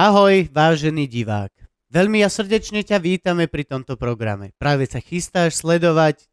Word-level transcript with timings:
Ahoj, 0.00 0.48
vážený 0.48 1.04
divák. 1.04 1.52
Veľmi 1.92 2.24
ja 2.24 2.32
srdečne 2.32 2.80
ťa 2.80 2.96
vítame 3.04 3.44
pri 3.52 3.68
tomto 3.68 4.00
programe. 4.00 4.56
Práve 4.56 4.88
sa 4.88 4.96
chystáš 4.96 5.60
sledovať, 5.60 6.24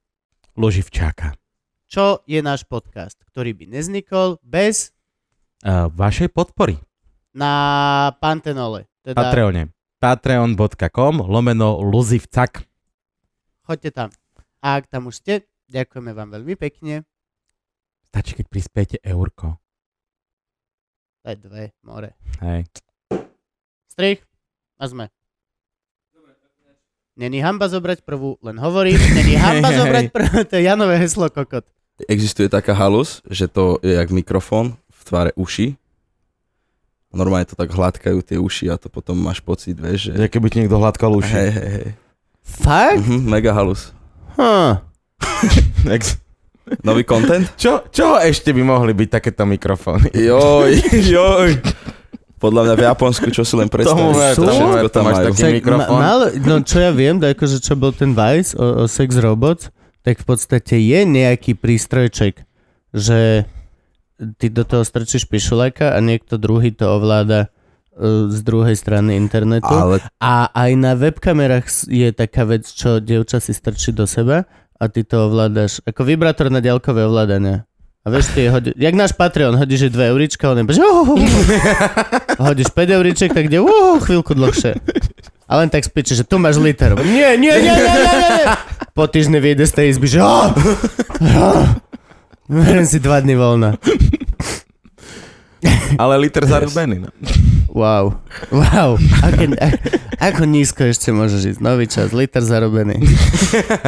Loživčáka. 0.55 1.35
čo 1.91 2.23
je 2.23 2.39
náš 2.39 2.63
podcast, 2.63 3.19
ktorý 3.27 3.51
by 3.51 3.65
neznikol 3.67 4.39
bez 4.39 4.95
Uh, 5.57 5.89
vašej 5.89 6.29
podpory. 6.31 6.77
na 7.33 7.51
Pantenole. 8.21 8.85
Teda 9.01 9.19
Patreone. 9.19 9.73
Patreon.com 9.97 11.25
lomeno 11.25 11.81
Luzivcak. 11.81 12.61
choďte 13.65 13.89
tam. 13.91 14.09
A 14.61 14.77
ak 14.79 14.85
tam 14.87 15.09
už 15.09 15.19
ste, 15.19 15.33
ďakujeme 15.67 16.13
vám 16.13 16.29
veľmi 16.29 16.55
pekne. 16.55 17.03
Stačí, 18.07 18.37
keď 18.37 18.45
prispiete 18.47 18.97
eurko. 19.03 19.57
Je 21.25 21.35
dve, 21.35 21.73
more. 21.83 22.13
Hej. 22.39 22.69
Strich 23.97 24.21
a 24.77 24.85
sme. 24.85 25.09
Není 27.17 27.41
hamba 27.41 27.65
zobrať 27.65 28.05
prvú, 28.05 28.37
len 28.45 28.61
hovorím. 28.61 28.93
Není 28.93 29.33
hamba 29.33 29.73
zobrať 29.73 30.13
prvú, 30.13 30.45
to 30.45 30.53
je 30.53 30.69
Janové 30.69 31.01
heslo 31.01 31.33
kokot. 31.33 31.65
Existuje 32.05 32.45
taká 32.45 32.77
halus, 32.77 33.25
že 33.25 33.49
to 33.49 33.81
je 33.81 33.97
jak 33.97 34.13
mikrofón 34.13 34.77
v 34.93 35.01
tvare 35.01 35.31
uši. 35.33 35.73
Normálne 37.09 37.49
to 37.49 37.57
tak 37.57 37.73
hladkajú 37.73 38.21
tie 38.21 38.37
uši 38.37 38.69
a 38.69 38.77
to 38.77 38.85
potom 38.85 39.17
máš 39.17 39.41
pocit, 39.41 39.73
vieš, 39.81 40.13
Že 40.13 40.21
že... 40.21 40.29
keby 40.29 40.45
ti 40.53 40.57
niekto 40.61 40.77
hladkal 40.77 41.17
uši. 41.17 41.33
Hej, 41.33 41.49
hej, 41.57 41.69
hej. 41.81 41.87
Fakt? 42.45 43.01
Mhm, 43.01 43.25
mega 43.25 43.49
halus. 43.49 43.97
Huh. 44.37 44.77
Nový 46.85 47.01
content? 47.01 47.49
Čo, 47.57 47.89
čo 47.89 48.21
ešte 48.21 48.53
by 48.53 48.61
mohli 48.61 48.93
byť 48.93 49.09
takéto 49.09 49.41
mikrofóny? 49.49 50.13
Joj, 50.13 50.85
joj. 51.17 51.49
Podľa 52.37 52.61
mňa 52.69 52.73
v 52.77 52.83
Japonsku, 52.85 53.27
čo 53.33 53.41
si 53.41 53.53
len 53.57 53.65
predstavíš, 53.73 54.37
všetko 54.37 54.89
tam 54.93 55.03
máš 55.09 55.17
majú. 55.17 55.27
taký- 55.33 55.55
mikrofón. 55.57 55.97
mal, 55.97 56.19
no 56.37 56.55
čo 56.61 56.77
ja 56.77 56.91
viem, 56.93 57.17
to 57.17 57.25
akože 57.25 57.57
čo 57.61 57.73
bol 57.73 57.89
ten 57.91 58.13
Vice 58.13 58.53
o, 58.53 58.83
o 58.83 58.83
Sex 58.85 59.17
Robots, 59.17 59.73
tak 60.05 60.21
v 60.21 60.25
podstate 60.25 60.77
je 60.77 60.99
nejaký 61.03 61.57
prístrojček, 61.57 62.45
že 62.93 63.49
ty 64.37 64.47
do 64.49 64.63
toho 64.65 64.81
strčíš 64.81 65.29
pišulaka 65.29 65.93
a 65.93 65.99
niekto 66.01 66.41
druhý 66.41 66.73
to 66.73 66.89
ovláda 66.89 67.49
e, 67.93 68.29
z 68.29 68.39
druhej 68.41 68.73
strany 68.73 69.13
internetu. 69.13 69.69
Ale 69.69 70.01
A 70.17 70.49
aj 70.53 70.71
na 70.73 70.93
webkamerách 70.97 71.89
je 71.89 72.09
taká 72.13 72.45
vec, 72.49 72.65
čo 72.65 72.97
dievča 72.97 73.37
si 73.37 73.53
strčí 73.53 73.93
do 73.93 74.09
seba 74.09 74.49
a 74.77 74.83
ty 74.89 75.01
to 75.05 75.25
ovládaš, 75.29 75.81
ako 75.85 76.05
vibrátor 76.05 76.49
na 76.49 76.61
ďalkové 76.61 77.05
ovládanie. 77.05 77.65
A 78.07 78.09
vieš, 78.09 78.31
ty 78.31 78.47
hodí, 78.47 78.71
jak 78.79 78.95
náš 78.95 79.11
Patreon, 79.11 79.59
hodíš 79.59 79.91
že 79.91 79.99
2 79.99 80.15
eurička, 80.15 80.47
on 80.47 80.55
je 80.55 80.63
bež, 80.63 80.79
hodíš 82.47 82.71
5 82.71 82.95
euriček, 82.95 83.35
tak 83.35 83.51
ide 83.51 83.59
uh, 83.59 83.99
chvíľku 83.99 84.31
dlhšie. 84.31 84.79
A 85.43 85.59
len 85.59 85.67
tak 85.67 85.83
spíči, 85.83 86.15
že 86.15 86.23
tu 86.23 86.39
máš 86.39 86.55
liter. 86.55 86.95
Nie, 87.03 87.35
nie, 87.35 87.51
nie, 87.51 87.67
nie, 87.67 87.95
nie, 87.99 88.31
nie. 88.31 88.47
Po 88.95 89.11
týždni 89.11 89.43
vyjde 89.43 89.67
z 89.67 89.73
tej 89.75 89.85
izby, 89.91 90.07
že 90.07 90.23
oh, 90.23 90.55
oh, 91.19 91.67
si 92.87 93.03
dva 93.03 93.19
dny 93.19 93.35
voľna. 93.35 93.75
Ale 95.99 96.15
liter 96.15 96.47
zarubený. 96.47 97.03
No. 97.03 97.11
Wow, 97.75 98.23
wow. 98.55 98.95
Aké, 99.19 99.51
a, 99.59 99.67
ako 100.31 100.47
nízko 100.47 100.87
ešte 100.87 101.11
môžeš 101.11 101.55
ísť? 101.55 101.59
Nový 101.59 101.91
čas, 101.91 102.15
liter 102.15 102.39
zarobený. 102.39 103.03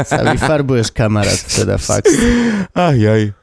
Sa 0.03 0.27
vyfarbuješ 0.27 0.91
kamarát, 0.91 1.39
teda 1.47 1.79
fakt. 1.79 2.11
Aj, 2.75 2.99
aj. 2.99 3.38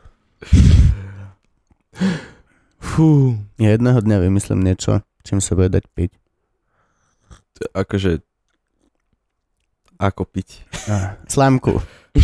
Fú. 2.78 3.36
Ja 3.56 3.74
jedného 3.74 3.98
dňa 4.00 4.16
vymyslím 4.20 4.60
niečo, 4.62 5.00
čím 5.24 5.40
sa 5.40 5.56
bude 5.56 5.72
dať 5.72 5.84
piť. 5.96 6.12
akože... 7.72 8.20
Ako 9.96 10.28
piť. 10.28 10.60
Ah, 10.92 11.16
Slámku. 11.24 11.80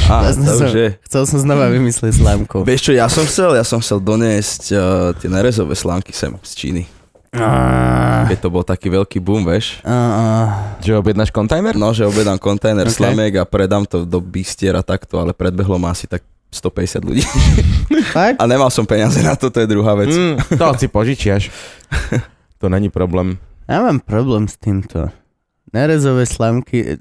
Á, 0.09 0.33
je. 0.73 0.97
Chcel 1.05 1.23
som 1.29 1.39
znova 1.41 1.69
vymyslieť 1.69 2.17
slámku. 2.21 2.65
Vieš 2.65 2.81
čo, 2.89 2.93
ja 2.97 3.09
som 3.13 3.29
chcel? 3.29 3.57
Ja 3.57 3.65
som 3.65 3.81
chcel 3.85 4.01
doniesť 4.01 4.63
uh, 4.73 4.81
tie 5.17 5.29
nerezové 5.29 5.77
slánky 5.77 6.17
sem 6.17 6.33
z 6.41 6.53
Číny. 6.57 6.83
Ah, 7.33 8.29
Keď 8.29 8.39
to 8.45 8.49
bol 8.53 8.61
taký 8.65 8.93
veľký 8.93 9.17
boom, 9.21 9.45
vieš. 9.45 9.81
ah, 9.85 9.93
ah. 9.93 10.47
Že 10.85 11.01
objednáš 11.01 11.33
kontajner? 11.33 11.77
No, 11.77 11.93
že 11.97 12.05
objedám 12.05 12.37
kontajner 12.37 12.89
Ok. 12.89 12.93
okay. 12.93 13.01
slamiek 13.01 13.33
a 13.41 13.45
predám 13.49 13.89
to 13.89 14.05
do 14.05 14.21
bistier 14.21 14.77
a 14.77 14.85
takto, 14.85 15.17
ale 15.21 15.33
predbehlo 15.33 15.81
ma 15.81 15.93
asi 15.97 16.05
tak 16.05 16.25
150 16.53 17.09
ľudí. 17.09 17.25
Fakt? 18.15 18.37
A 18.37 18.45
nemal 18.45 18.69
som 18.69 18.85
peniaze 18.85 19.25
na 19.25 19.33
to, 19.33 19.49
to 19.49 19.65
je 19.65 19.69
druhá 19.73 19.97
vec. 19.97 20.13
Mm. 20.13 20.37
To 20.61 20.77
si 20.77 20.87
požičiaš. 20.87 21.49
To 22.61 22.71
není 22.71 22.93
problém. 22.93 23.43
Ja 23.67 23.83
mám 23.83 23.99
problém 23.99 24.47
s 24.47 24.55
týmto. 24.61 25.11
Nerezové 25.73 26.29
slámky, 26.29 27.01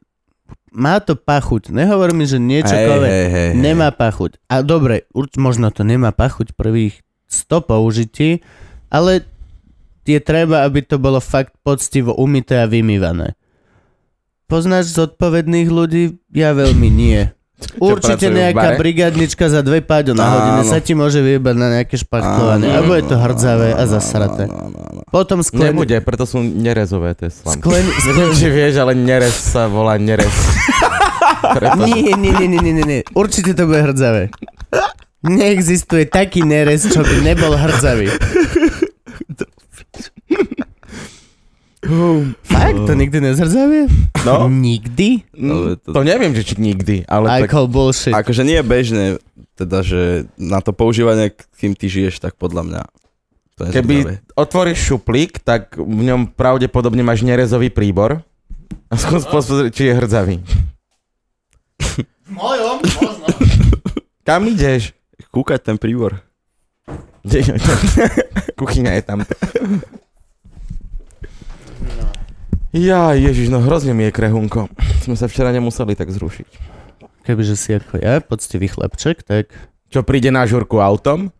má 0.71 1.03
to 1.03 1.19
pachuť. 1.19 1.69
Nehovor 1.69 2.15
mi, 2.15 2.23
že 2.23 2.39
niečokoľvek 2.39 3.11
hej, 3.11 3.27
hej, 3.27 3.29
hej. 3.29 3.49
nemá 3.59 3.91
pachuť. 3.91 4.39
A 4.47 4.63
dobre, 4.63 5.05
urč, 5.11 5.35
možno 5.35 5.67
to 5.69 5.83
nemá 5.83 6.15
pachuť 6.15 6.55
prvých 6.55 7.03
100 7.27 7.67
použití, 7.67 8.29
ale 8.87 9.27
je 10.07 10.19
treba, 10.23 10.63
aby 10.63 10.81
to 10.81 10.97
bolo 10.97 11.19
fakt 11.19 11.53
poctivo 11.61 12.15
umyté 12.15 12.63
a 12.63 12.71
vymývané. 12.71 13.35
Poznáš 14.47 14.91
zodpovedných 14.95 15.69
ľudí? 15.71 16.19
Ja 16.31 16.51
veľmi 16.51 16.87
nie. 16.91 17.31
Určite 17.77 18.27
nejaká 18.27 18.75
bare? 18.75 18.79
brigádnička 18.79 19.45
za 19.47 19.61
dve 19.61 19.79
páďo 19.85 20.17
na 20.17 20.25
Áno. 20.25 20.33
hodine 20.33 20.61
sa 20.67 20.81
ti 20.81 20.97
môže 20.97 21.21
vyjebať 21.21 21.55
na 21.55 21.67
nejaké 21.79 21.95
špachtovanie. 21.97 22.69
A 22.69 22.81
bude 22.83 23.05
to 23.05 23.15
hrdzavé 23.15 23.73
a 23.77 23.83
zasraté. 23.87 24.49
Potom 25.11 25.43
sklen... 25.45 25.71
Nebude, 25.75 25.97
preto 26.01 26.25
sú 26.25 26.41
nerezové 26.41 27.13
tie 27.15 27.29
slamky. 27.29 27.63
Sklen... 27.63 27.85
Neviem, 28.11 28.31
či 28.33 28.47
vieš, 28.49 28.73
ale 28.81 28.93
nerez 28.97 29.35
sa 29.35 29.67
volá 29.67 29.95
nerez. 30.01 30.31
Preto... 31.57 31.83
Nie, 31.85 32.15
nie, 32.15 32.31
nie, 32.31 32.47
nie, 32.47 32.59
nie, 32.61 32.73
nie, 32.81 32.85
nie. 32.85 33.01
Určite 33.13 33.57
to 33.57 33.65
bude 33.65 33.81
hrdzavé. 33.81 34.29
Neexistuje 35.21 36.09
taký 36.09 36.41
nerez, 36.41 36.89
čo 36.89 37.05
by 37.05 37.17
nebol 37.21 37.53
hrdzavý. 37.53 38.09
Fakt? 42.45 42.77
To 42.85 42.93
nikdy 42.93 43.17
nezhrdzavie? 43.21 43.89
No, 44.21 44.45
Nikdy? 44.45 45.25
Ale 45.33 45.81
to... 45.81 45.97
to 45.97 46.01
neviem, 46.05 46.37
že 46.37 46.45
či 46.45 46.55
nikdy, 46.61 47.09
ale 47.09 47.25
I 47.25 47.39
tak... 47.45 47.57
call 47.57 47.65
bullshit. 47.65 48.13
Akože 48.13 48.45
nie 48.45 48.61
je 48.61 48.65
bežné, 48.65 49.03
teda, 49.57 49.81
že 49.81 50.29
na 50.37 50.61
to 50.61 50.77
používanie, 50.77 51.33
kým 51.57 51.73
ty 51.73 51.89
žiješ, 51.89 52.21
tak 52.21 52.37
podľa 52.37 52.63
mňa 52.69 52.81
to 53.57 53.61
je 53.65 53.71
Keby 53.77 53.95
otvoríš 54.37 54.79
šuplík, 54.93 55.41
tak 55.41 55.77
v 55.77 56.01
ňom 56.05 56.33
pravdepodobne 56.33 57.05
máš 57.05 57.21
nerezový 57.21 57.69
príbor. 57.69 58.21
A 58.89 58.95
skús 58.95 59.25
pozrieť, 59.27 59.71
či 59.73 59.83
je 59.89 59.93
hrdzavý. 59.93 60.35
V 61.77 62.29
mojom? 62.31 62.79
Možno. 62.81 63.25
Kam 64.23 64.47
ideš? 64.47 64.93
Kúkať 65.29 65.61
ten 65.61 65.77
príbor. 65.77 66.21
Kde- 67.21 67.57
Kuchyňa 68.59 68.97
je 68.97 69.03
tam. 69.05 69.19
Ja, 72.71 73.11
ježiš, 73.11 73.51
no 73.51 73.59
hrozne 73.59 73.91
mi 73.91 74.07
je 74.07 74.15
krehunko. 74.15 74.71
Sme 75.03 75.19
sa 75.19 75.27
včera 75.27 75.51
nemuseli 75.51 75.91
tak 75.91 76.07
zrušiť. 76.07 76.49
Kebyže 77.27 77.55
si 77.59 77.75
ako 77.75 77.99
ja, 77.99 78.23
poctivý 78.23 78.71
chlapček, 78.71 79.27
tak 79.27 79.51
Čo 79.91 80.07
príde 80.07 80.31
na 80.31 80.47
žurku 80.47 80.79
autom? 80.79 81.35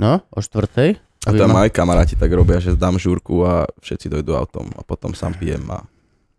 no, 0.00 0.24
o 0.32 0.40
štvrtej. 0.40 0.96
A 1.28 1.30
tam 1.36 1.52
aj 1.52 1.68
kamaráti 1.76 2.16
tak 2.16 2.32
robia, 2.32 2.56
že 2.56 2.72
dám 2.72 2.96
žúrku 2.96 3.44
a 3.44 3.68
všetci 3.84 4.08
dojdú 4.08 4.32
autom 4.32 4.72
a 4.72 4.80
potom 4.80 5.12
sám 5.12 5.36
pijem 5.36 5.60
a 5.68 5.84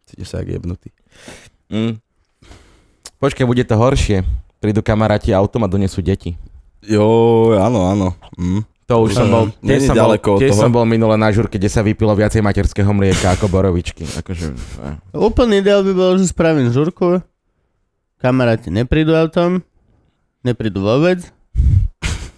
cítim 0.09 0.25
sa 0.25 0.41
jak 0.41 0.57
jebnutý. 0.57 0.89
Mm. 1.69 2.01
Počkaj, 3.22 3.45
bude 3.45 3.61
to 3.61 3.78
horšie. 3.78 4.25
Prídu 4.57 4.81
kamaráti 4.81 5.29
autom 5.29 5.61
a 5.63 5.69
donesú 5.69 6.01
deti. 6.01 6.33
Jo, 6.81 7.53
áno, 7.61 7.85
áno. 7.93 8.07
Mm. 8.33 8.66
To 8.91 9.07
už 9.07 9.16
som 9.16 9.28
Mm. 9.28 9.31
bol, 9.31 9.46
tiež 9.63 9.81
som 9.88 9.96
bol, 9.96 10.12
tiež 10.35 10.52
som 10.52 10.68
bol 10.68 10.84
minule 10.84 11.16
na 11.16 11.31
žurke, 11.31 11.56
kde 11.56 11.72
sa 11.72 11.79
vypilo 11.79 12.12
viacej 12.12 12.44
materského 12.44 12.91
mlieka 12.91 13.40
ako 13.40 13.47
borovičky. 13.47 14.03
Akože, 14.20 14.52
eh. 14.84 14.96
Úplný 15.16 15.64
ideál 15.64 15.88
by 15.88 15.96
bol, 15.96 16.20
že 16.20 16.28
spravím 16.28 16.67
žurku, 16.76 17.23
kamaráti 18.20 18.67
neprídu 18.67 19.16
autom, 19.16 19.64
neprídu 20.43 20.84
vôbec, 20.84 21.23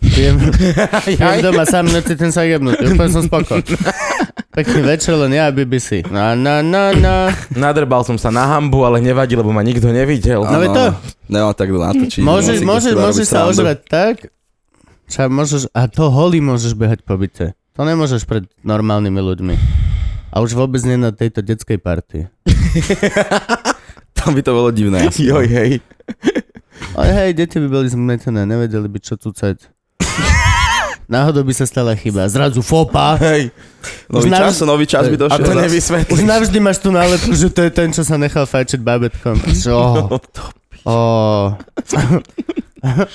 Pijem, 0.04 0.38
pijem 1.10 1.42
doma 1.42 1.66
sám 1.66 1.90
noci 1.90 2.14
ten 2.14 2.30
sa 2.30 2.46
jebnutý, 2.46 2.86
úplne 2.86 3.10
som 3.10 3.26
spoko. 3.26 3.58
Pekný 4.54 4.86
večer, 4.86 5.18
len 5.18 5.34
ja 5.34 5.50
a 5.50 5.52
BBC. 5.56 6.06
Na, 6.06 6.38
na, 6.38 6.62
na, 6.62 6.94
na. 6.94 7.34
Nadrbal 7.50 8.06
som 8.06 8.22
sa 8.22 8.30
na 8.30 8.46
hambu, 8.46 8.86
ale 8.86 9.02
nevadí, 9.02 9.34
lebo 9.34 9.50
ma 9.50 9.66
nikto 9.66 9.90
nevidel. 9.90 10.46
No 10.46 10.62
veď 10.62 10.70
to. 10.70 10.86
Nemám 11.34 11.58
tak 11.58 11.74
kto 11.74 11.80
natočiť. 11.82 12.22
Môžeš, 12.22 12.58
môžeš, 12.62 12.94
môžeš 12.94 13.26
sa 13.26 13.50
ožrať 13.50 13.80
tak, 13.90 14.16
čo 15.13 15.30
môžeš, 15.30 15.69
a 15.69 15.86
to 15.86 16.10
holý 16.10 16.42
môžeš 16.42 16.74
behať 16.74 17.06
po 17.06 17.13
byte. 17.13 17.54
To 17.74 17.86
nemôžeš 17.86 18.25
pred 18.25 18.50
normálnymi 18.62 19.21
ľuďmi. 19.21 19.56
A 20.30 20.42
už 20.42 20.57
vôbec 20.57 20.81
nie 20.81 20.98
na 20.98 21.13
tejto 21.13 21.45
detskej 21.45 21.77
party. 21.77 22.25
Tam 24.18 24.33
by 24.33 24.42
to 24.42 24.51
bolo 24.51 24.74
divné. 24.74 25.06
Joj, 25.13 25.45
hej. 25.45 25.77
Ale 26.94 27.10
hej, 27.13 27.31
deti 27.36 27.57
by 27.57 27.69
boli 27.69 27.86
zmetené, 27.86 28.42
nevedeli 28.44 28.89
by 28.89 28.98
čo 28.98 29.13
tucať. 29.13 29.69
náhodou 31.06 31.45
by 31.45 31.54
sa 31.54 31.65
stala 31.65 31.94
chyba. 31.94 32.25
Zrazu 32.25 32.65
fopa. 32.65 33.13
Hej, 33.19 33.54
Nový 34.10 34.33
navž- 34.33 34.57
čas, 34.57 34.65
nový 34.65 34.86
čas 34.89 35.06
by 35.06 35.13
a 35.13 35.21
došiel. 35.21 35.38
to 35.39 35.51
zas. 35.51 35.62
nevysvetlíš. 35.62 36.13
Už 36.13 36.21
navždy 36.25 36.57
máš 36.57 36.77
tú 36.77 36.89
nálepku, 36.89 37.30
že 37.30 37.48
to 37.50 37.62
je 37.62 37.71
ten, 37.71 37.89
čo 37.89 38.01
sa 38.01 38.18
nechal 38.18 38.45
fajčiť 38.45 38.80
babetkom. 38.81 39.38
Čo? 39.54 39.77
Oh. 40.83 41.56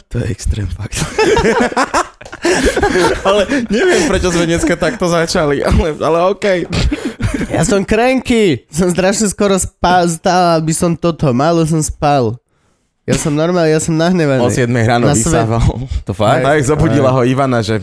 To 0.08 0.16
je 0.16 0.32
extrém 0.32 0.64
fakt. 0.64 0.96
Ale 3.28 3.44
neviem, 3.68 4.08
prečo 4.08 4.32
sme 4.32 4.48
dneska 4.48 4.80
takto 4.80 5.12
začali, 5.12 5.60
ale, 5.60 5.92
ale 6.00 6.18
okej. 6.32 6.64
Ja 7.52 7.68
som 7.68 7.84
cranky. 7.84 8.64
Som 8.72 8.88
strašne 8.88 9.28
skoro 9.28 9.60
spal, 9.60 10.08
stál, 10.08 10.56
aby 10.56 10.72
som 10.72 10.96
toto. 10.96 11.36
Málo 11.36 11.68
som 11.68 11.84
spal. 11.84 12.40
Ja 13.04 13.16
som 13.16 13.36
normálne, 13.36 13.72
ja 13.72 13.80
som 13.80 13.96
nahnevaný. 13.96 14.44
O 14.44 14.48
7 14.48 14.68
ráno 14.72 15.08
Na 15.08 15.16
svet. 15.16 15.32
vysával. 15.32 15.64
To 16.04 16.12
fakt? 16.12 16.44
Tak 16.44 16.60
zobudila 16.64 17.12
ho 17.12 17.24
Ivana, 17.24 17.60
že 17.60 17.80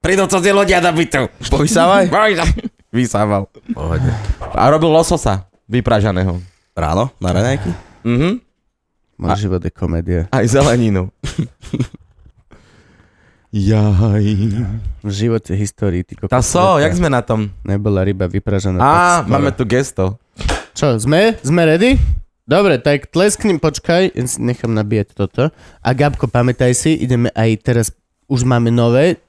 prídu 0.00 0.28
cudzie 0.28 0.52
ľudia 0.52 0.80
do 0.80 0.92
bytu. 0.92 1.28
Povysávaj? 1.52 2.08
Vysával. 2.92 3.48
Pohodne. 3.72 4.12
A 4.52 4.68
robil 4.68 4.92
lososa, 4.92 5.48
vypražaného. 5.64 6.36
Ráno, 6.76 7.08
na 7.20 7.32
raňajky? 7.32 7.70
Mhm. 8.04 8.51
Môj 9.20 9.46
život 9.48 9.62
je 9.62 9.70
komédia. 9.70 10.20
Aj 10.32 10.44
zeleninu. 10.46 11.12
Jaj. 13.52 14.26
V 15.04 15.10
živote 15.12 15.52
histórii. 15.52 16.00
Ty 16.02 16.24
kokos 16.24 16.32
Tá 16.32 16.40
so, 16.40 16.80
jak 16.80 16.96
sme 16.96 17.12
na 17.12 17.20
tom? 17.20 17.52
Nebola 17.62 18.00
ryba 18.00 18.24
vypražená. 18.24 18.80
Á, 18.80 19.28
máme 19.28 19.52
tu 19.52 19.68
gesto. 19.68 20.16
Čo, 20.72 20.96
sme? 20.96 21.36
Sme 21.44 21.68
ready? 21.68 22.00
Dobre, 22.42 22.80
tak 22.80 23.12
tlesknem, 23.12 23.60
počkaj, 23.62 24.16
nechám 24.40 24.72
nabíjať 24.74 25.14
toto. 25.14 25.52
A 25.78 25.88
Gabko, 25.94 26.26
pamätaj 26.26 26.74
si, 26.74 26.96
ideme 26.98 27.30
aj 27.38 27.50
teraz, 27.62 27.86
už 28.26 28.42
máme 28.42 28.72
nové 28.74 29.22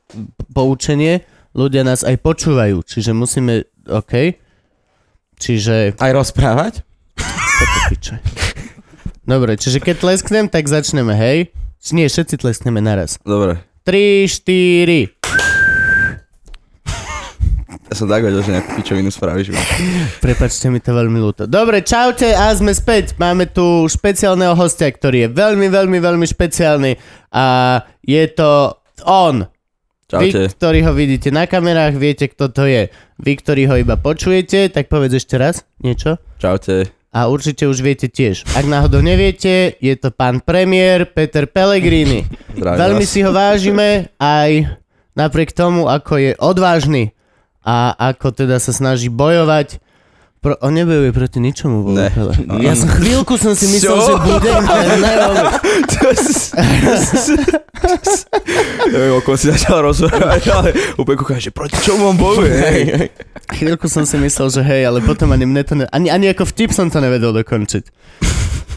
poučenie, 0.49 1.21
ľudia 1.53 1.85
nás 1.85 2.01
aj 2.01 2.17
počúvajú, 2.23 2.81
čiže 2.81 3.13
musíme, 3.13 3.69
OK, 3.85 4.33
čiže, 5.37 5.93
Aj 6.01 6.09
rozprávať? 6.09 6.81
toto 7.59 7.79
piče. 7.93 8.17
Dobre, 9.23 9.55
čiže 9.55 9.79
keď 9.79 10.03
tlesknem, 10.03 10.45
tak 10.51 10.67
začneme, 10.67 11.15
hej? 11.15 11.47
Nie, 11.95 12.11
všetci 12.11 12.43
tleskneme 12.43 12.83
naraz. 12.83 13.19
Dobre. 13.23 13.63
3, 13.87 14.27
4. 14.27 15.23
Ja 17.91 17.99
som 17.99 18.09
tak 18.09 18.25
vedel, 18.25 18.41
že 18.41 18.57
nejakú 18.57 18.79
pičovinu 18.79 19.13
spravíš. 19.13 19.53
Prepačte 20.17 20.71
mi 20.73 20.81
to 20.81 20.97
veľmi 20.97 21.19
ľúto. 21.19 21.45
Dobre, 21.45 21.85
čaute 21.85 22.31
a 22.33 22.49
sme 22.55 22.73
späť. 22.73 23.13
Máme 23.21 23.45
tu 23.45 23.85
špeciálneho 23.85 24.57
hostia, 24.57 24.89
ktorý 24.89 25.27
je 25.27 25.29
veľmi, 25.29 25.67
veľmi, 25.69 25.97
veľmi 26.01 26.25
špeciálny 26.25 26.97
a 27.29 27.45
je 28.01 28.23
to 28.33 28.81
on. 29.05 29.45
Vy, 30.09 30.29
Čaute. 30.29 30.41
ktorí 30.57 30.79
ho 30.85 30.93
vidíte 30.93 31.29
na 31.33 31.45
kamerách, 31.49 31.97
viete, 31.97 32.29
kto 32.29 32.49
to 32.49 32.65
je. 32.69 32.89
Vy, 33.17 33.33
ktorí 33.41 33.65
ho 33.65 33.77
iba 33.77 33.97
počujete, 33.97 34.69
tak 34.69 34.89
povedz 34.89 35.21
ešte 35.21 35.37
raz 35.37 35.61
niečo. 35.81 36.17
Čaute. 36.41 37.02
A 37.13 37.29
určite 37.29 37.69
už 37.69 37.85
viete 37.85 38.09
tiež. 38.09 38.41
Ak 38.57 38.65
náhodou 38.65 39.05
neviete, 39.05 39.77
je 39.77 39.93
to 39.93 40.09
pán 40.09 40.41
premiér 40.41 41.05
Peter 41.05 41.45
Pellegrini. 41.45 42.25
Zdravím 42.57 42.81
Veľmi 42.81 43.05
vás. 43.05 43.11
si 43.13 43.19
ho 43.21 43.29
vážime 43.29 44.09
aj 44.17 44.81
napriek 45.13 45.53
tomu, 45.53 45.85
ako 45.85 46.17
je 46.17 46.31
odvážny 46.41 47.13
a 47.61 47.93
ako 47.93 48.33
teda 48.33 48.57
sa 48.57 48.73
snaží 48.73 49.13
bojovať. 49.13 49.77
Pro, 50.43 50.59
on 50.59 50.75
nebojuje 50.75 51.15
proti 51.15 51.39
ničomu. 51.39 51.87
Vo 51.87 51.95
Ne. 51.95 52.11
Vopele. 52.11 52.35
Ja 52.59 52.75
som 52.75 52.91
chvíľku 52.91 53.39
som 53.39 53.55
si 53.55 53.63
myslel, 53.71 53.95
Čo? 53.95 54.03
že 54.03 54.13
bude. 54.27 54.51
ne, 54.99 55.13
Neviem, 58.91 59.15
o 59.15 59.23
kom 59.23 59.39
si 59.39 59.47
začal 59.47 59.87
rozprávať, 59.87 60.43
ale 60.51 60.75
úplne 60.99 61.15
kúkam, 61.15 61.39
že 61.39 61.47
proti 61.47 61.79
čomu 61.79 62.11
on 62.11 62.19
bojuje? 62.19 62.59
Hej. 62.59 63.15
chvíľku 63.55 63.87
som 63.87 64.03
si 64.03 64.19
myslel, 64.19 64.51
že 64.51 64.61
hej, 64.67 64.83
ale 64.83 64.99
potom 64.99 65.31
ani 65.31 65.47
mne 65.47 65.63
to 65.63 65.79
ne, 65.79 65.87
ani, 65.95 66.11
ani 66.11 66.27
ako 66.35 66.43
vtip 66.43 66.75
som 66.75 66.91
to 66.91 66.99
nevedel 66.99 67.31
dokončiť. 67.31 67.87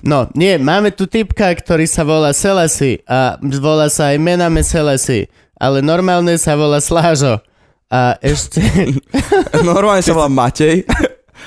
No, 0.07 0.31
nie, 0.39 0.63
máme 0.63 0.95
tu 0.95 1.11
typka, 1.11 1.51
ktorý 1.51 1.91
sa 1.91 2.07
volá 2.07 2.31
Selasi 2.31 3.03
a 3.11 3.43
volá 3.43 3.91
sa 3.91 4.15
aj 4.15 4.23
mename 4.23 4.63
Selasi, 4.63 5.27
ale 5.59 5.83
normálne 5.83 6.39
sa 6.39 6.55
volá 6.55 6.79
Slážo. 6.79 7.43
A 7.91 8.15
ešte... 8.23 8.63
Normálne 9.67 10.03
sa 10.03 10.15
volá 10.15 10.31
Matej. 10.31 10.83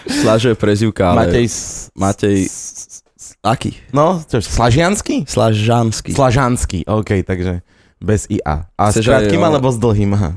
Slážo 0.06 0.48
je 0.50 0.58
prezivka, 0.58 1.12
ale... 1.12 1.28
Matej... 1.28 1.46
s- 1.46 1.90
Matej- 1.92 2.48
s- 2.48 3.04
s- 3.16 3.34
Aký? 3.40 3.76
No, 3.92 4.20
čo, 4.22 4.40
Slažiansky? 4.40 5.24
Slažanský. 5.24 6.12
Slažanský, 6.12 6.80
OK, 6.86 7.24
takže 7.24 7.64
bez 8.00 8.28
IA. 8.28 8.68
A 8.76 8.92
s 8.92 9.00
Chceš 9.00 9.08
krátkým 9.08 9.40
aj, 9.40 9.44
o- 9.44 9.50
alebo 9.50 9.68
s 9.72 9.78
dlhým? 9.78 10.12
Aha. 10.16 10.32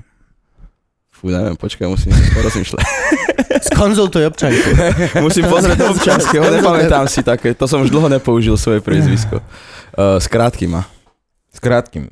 Fú, 1.10 1.30
neviem, 1.30 1.54
počkaj, 1.54 1.86
musím 1.86 2.10
porozmýšľať. 2.34 2.82
Skonzultuj 3.70 4.26
občanku. 4.26 4.68
Musím 5.26 5.46
pozrieť 5.46 5.86
občanského, 5.94 6.42
nepamätám 6.50 7.06
si 7.06 7.22
také. 7.22 7.54
To 7.54 7.70
som 7.70 7.78
už 7.78 7.94
dlho 7.94 8.10
nepoužil 8.10 8.58
svoje 8.58 8.82
priezvisko. 8.82 9.38
Uh, 9.94 10.18
s 10.18 10.26
krátkým 10.26 10.74
má. 10.74 10.82
S 11.54 11.62
krátkým. 11.62 12.10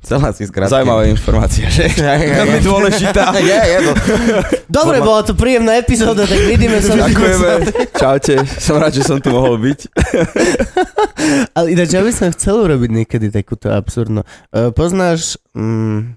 Celá 0.00 0.32
si 0.32 0.48
s 0.48 0.50
krátkým. 0.50 0.80
Zaujímavá 0.80 1.04
informácia, 1.12 1.68
že? 1.68 1.92
Veľmi 2.40 2.64
dôležitá. 2.64 3.36
Je, 3.40 3.52
je 3.52 3.78
to. 3.84 3.92
Dobre, 4.64 4.96
bola 5.04 5.20
to 5.20 5.36
príjemná 5.36 5.76
epizóda, 5.76 6.24
tak 6.24 6.40
vidíme 6.40 6.80
sa. 6.80 6.96
Ďakujeme. 7.04 7.50
Čaute, 7.92 8.34
som 8.56 8.80
rád, 8.80 8.96
že 8.96 9.04
som 9.04 9.20
tu 9.20 9.28
mohol 9.28 9.60
byť. 9.60 9.78
Ale 11.56 11.76
ináč, 11.76 11.92
ja 11.92 12.00
by 12.00 12.12
som 12.16 12.32
chcel 12.32 12.64
urobiť 12.64 12.90
niekedy 13.04 13.28
takúto 13.28 13.68
absurdnú. 13.68 14.24
Uh, 14.48 14.72
poznáš, 14.72 15.36
um, 15.52 16.16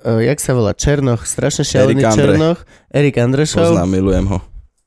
uh, 0.00 0.20
jak 0.24 0.40
sa 0.40 0.56
volá, 0.56 0.72
Černoch, 0.72 1.28
strašne 1.28 1.68
šialený 1.68 2.08
Erik. 2.08 2.16
Černoch, 2.16 2.58
Erik 2.88 3.16
Andrešov. 3.20 3.68
Poznám, 3.76 3.90
milujem 3.92 4.26
ho. 4.32 4.38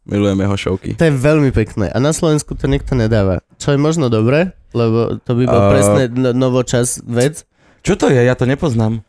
Milujem 0.09 0.42
jeho 0.42 0.57
šovky. 0.57 0.97
To 0.97 1.06
je 1.06 1.13
veľmi 1.13 1.54
pekné. 1.54 1.94
A 1.94 2.01
na 2.01 2.09
Slovensku 2.09 2.57
to 2.57 2.65
nikto 2.65 2.97
nedáva. 2.97 3.45
Čo 3.62 3.77
je 3.77 3.80
možno 3.80 4.09
dobré, 4.09 4.57
lebo 4.74 5.21
to 5.21 5.31
by 5.38 5.44
bol 5.45 5.62
A- 5.62 5.69
presne 5.69 6.04
no, 6.09 6.33
novočas 6.33 6.97
vec. 7.06 7.45
Čo 7.81 7.94
to 7.98 8.06
je? 8.10 8.22
Ja 8.22 8.38
to 8.38 8.45
nepoznám. 8.45 9.01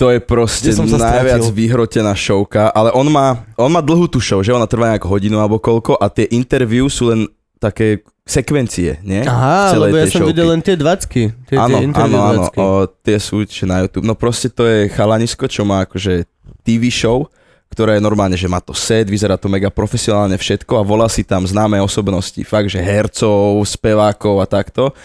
To 0.00 0.08
je 0.08 0.16
proste 0.16 0.72
Kde 0.72 0.80
som 0.80 0.88
sa 0.88 1.20
najviac 1.20 1.44
vyhrotená 1.52 2.16
šovka, 2.16 2.72
ale 2.72 2.88
on 2.96 3.04
má, 3.12 3.44
on 3.60 3.68
má 3.68 3.84
dlhú 3.84 4.08
tú 4.08 4.16
show, 4.16 4.40
že 4.40 4.48
ona 4.48 4.64
trvá 4.64 4.96
nejak 4.96 5.04
hodinu 5.04 5.36
alebo 5.36 5.60
koľko 5.60 6.00
a 6.00 6.08
tie 6.08 6.24
interview 6.32 6.88
sú 6.88 7.12
len 7.12 7.28
také 7.60 8.00
sekvencie, 8.24 8.96
nie? 9.04 9.20
Aha, 9.28 9.76
lebo 9.76 10.00
ja 10.00 10.08
som 10.08 10.24
showky. 10.24 10.32
videl 10.32 10.48
len 10.48 10.64
tie 10.64 10.72
dvacky. 10.72 11.36
Tie, 11.44 11.56
Áno, 11.60 11.76
tie 11.76 11.92
áno, 11.92 12.18
áno, 12.24 12.42
o, 12.48 12.88
tie 13.04 13.20
sú 13.20 13.44
na 13.68 13.84
YouTube. 13.84 14.08
No 14.08 14.16
proste 14.16 14.48
to 14.48 14.64
je 14.64 14.88
chalanisko, 14.88 15.44
čo 15.44 15.68
má 15.68 15.84
akože 15.84 16.24
TV 16.64 16.88
show, 16.88 17.28
ktoré 17.68 18.00
je 18.00 18.02
normálne, 18.02 18.40
že 18.40 18.48
má 18.48 18.64
to 18.64 18.72
set, 18.72 19.04
vyzerá 19.04 19.36
to 19.36 19.52
mega 19.52 19.68
profesionálne 19.68 20.40
všetko 20.40 20.80
a 20.80 20.86
volá 20.86 21.12
si 21.12 21.28
tam 21.28 21.44
známe 21.44 21.76
osobnosti, 21.76 22.40
fakt, 22.48 22.72
že 22.72 22.80
hercov, 22.80 23.60
spevákov 23.68 24.40
a 24.40 24.46
takto 24.48 24.96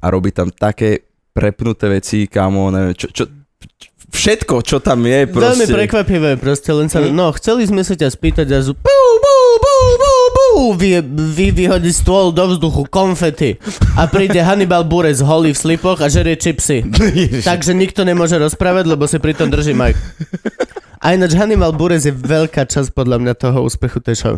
a 0.00 0.06
robí 0.08 0.32
tam 0.32 0.48
také 0.48 1.04
prepnuté 1.38 1.86
veci, 1.86 2.26
kamo, 2.26 2.74
neviem, 2.74 2.98
čo, 2.98 3.06
čo, 3.14 3.30
všetko, 4.10 4.66
čo 4.66 4.82
tam 4.82 5.06
je, 5.06 5.30
proste. 5.30 5.62
Veľmi 5.62 5.66
prekvapivé, 5.70 6.30
proste 6.34 6.74
len 6.74 6.90
sa... 6.90 6.98
Hm? 6.98 7.14
No, 7.14 7.30
chceli 7.38 7.62
sme 7.70 7.86
sa 7.86 7.94
ťa 7.94 8.10
spýtať 8.10 8.46
a 8.50 8.58
zu... 8.58 8.74
Bú, 8.74 9.00
bú, 9.22 9.38
bú, 9.62 9.76
bú, 10.02 10.14
bú, 10.34 10.46
vy, 10.74 10.98
vy 11.06 11.54
vyhodí 11.54 11.94
stôl 11.94 12.34
do 12.34 12.50
vzduchu 12.50 12.90
konfety 12.90 13.62
a 13.94 14.10
príde 14.10 14.42
Hannibal 14.42 14.82
Buress 14.82 15.22
holý 15.22 15.54
v 15.54 15.58
slipoch 15.62 16.02
a 16.02 16.10
žerie 16.10 16.34
čipsy. 16.34 16.82
Takže 17.48 17.70
nikto 17.78 18.02
nemôže 18.02 18.34
rozprávať, 18.34 18.90
lebo 18.90 19.06
si 19.06 19.22
pritom 19.22 19.46
drží 19.46 19.78
mic. 19.78 19.94
A 20.98 21.14
ináč 21.14 21.38
Hannibal 21.38 21.70
Buress 21.70 22.10
je 22.10 22.14
veľká 22.14 22.66
časť 22.66 22.90
podľa 22.90 23.22
mňa 23.22 23.34
toho 23.38 23.62
úspechu 23.62 24.02
tej 24.02 24.16
show. 24.18 24.34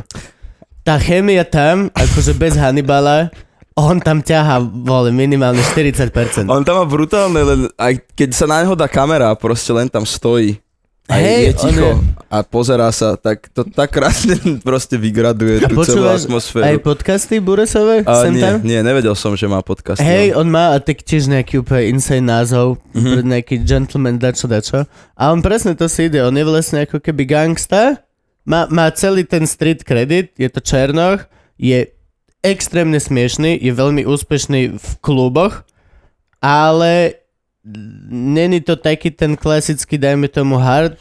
Tá 0.84 1.00
chémia 1.00 1.48
tam, 1.48 1.88
akože 1.96 2.36
bez 2.36 2.52
Hannibala, 2.60 3.32
on 3.82 3.98
tam 3.98 4.18
ťaha, 4.18 4.60
vole, 4.60 5.08
minimálne 5.10 5.60
40%. 5.60 6.44
On 6.46 6.60
tam 6.60 6.76
má 6.76 6.84
brutálne, 6.84 7.40
len 7.40 7.60
aj 7.74 8.02
keď 8.12 8.30
sa 8.30 8.44
na 8.44 8.60
neho 8.60 8.72
dá 8.72 8.84
kamera 8.84 9.32
proste 9.32 9.70
len 9.70 9.86
tam 9.86 10.02
stojí. 10.02 10.58
A 11.06 11.18
Hej, 11.18 11.42
je 11.42 11.52
ticho 11.58 11.90
a 12.30 12.38
pozerá 12.40 12.86
sa, 12.90 13.18
tak 13.18 13.50
to 13.50 13.66
tak 13.66 13.90
krásne 13.90 14.38
proste 14.62 14.94
vygraduje 14.94 15.58
A 15.58 15.66
tú 15.66 15.82
celú 15.82 16.06
atmosféru. 16.06 16.62
aj 16.62 16.78
podcasty 16.78 17.42
Buresové? 17.42 18.06
A 18.06 18.30
nie, 18.30 18.38
tam? 18.38 18.62
nie, 18.62 18.78
nevedel 18.78 19.18
som, 19.18 19.34
že 19.34 19.44
má 19.44 19.58
podcast. 19.58 19.98
Hej, 19.98 20.38
on 20.38 20.46
má 20.46 20.70
a 20.70 20.78
tak 20.78 21.02
tiež 21.02 21.26
nejaký 21.26 21.58
úplne 21.58 21.90
insane 21.90 22.22
názov, 22.22 22.78
Mhm. 22.94 23.02
mm-hmm. 23.02 23.26
nejaký 23.26 23.54
gentleman 23.60 24.16
dačo 24.16 24.46
dačo. 24.46 24.86
A 25.12 25.22
on 25.28 25.42
presne 25.42 25.74
to 25.74 25.90
si 25.90 26.06
ide, 26.06 26.22
on 26.22 26.30
je 26.30 26.46
vlastne 26.46 26.78
ako 26.80 27.02
keby 27.02 27.26
gangsta, 27.26 27.98
má, 28.46 28.70
má 28.70 28.86
celý 28.94 29.26
ten 29.26 29.42
street 29.42 29.82
credit, 29.82 30.30
je 30.34 30.46
to 30.46 30.62
Černoch, 30.62 31.26
je 31.58 31.90
extrémne 32.40 32.96
smiešný, 32.96 33.60
je 33.60 33.72
veľmi 33.72 34.08
úspešný 34.08 34.80
v 34.80 34.88
kluboch, 35.04 35.64
ale 36.40 37.20
není 38.10 38.64
to 38.64 38.76
taký 38.76 39.12
ten 39.12 39.36
klasický, 39.36 40.00
dajme 40.00 40.32
tomu 40.32 40.56
hard 40.56 40.96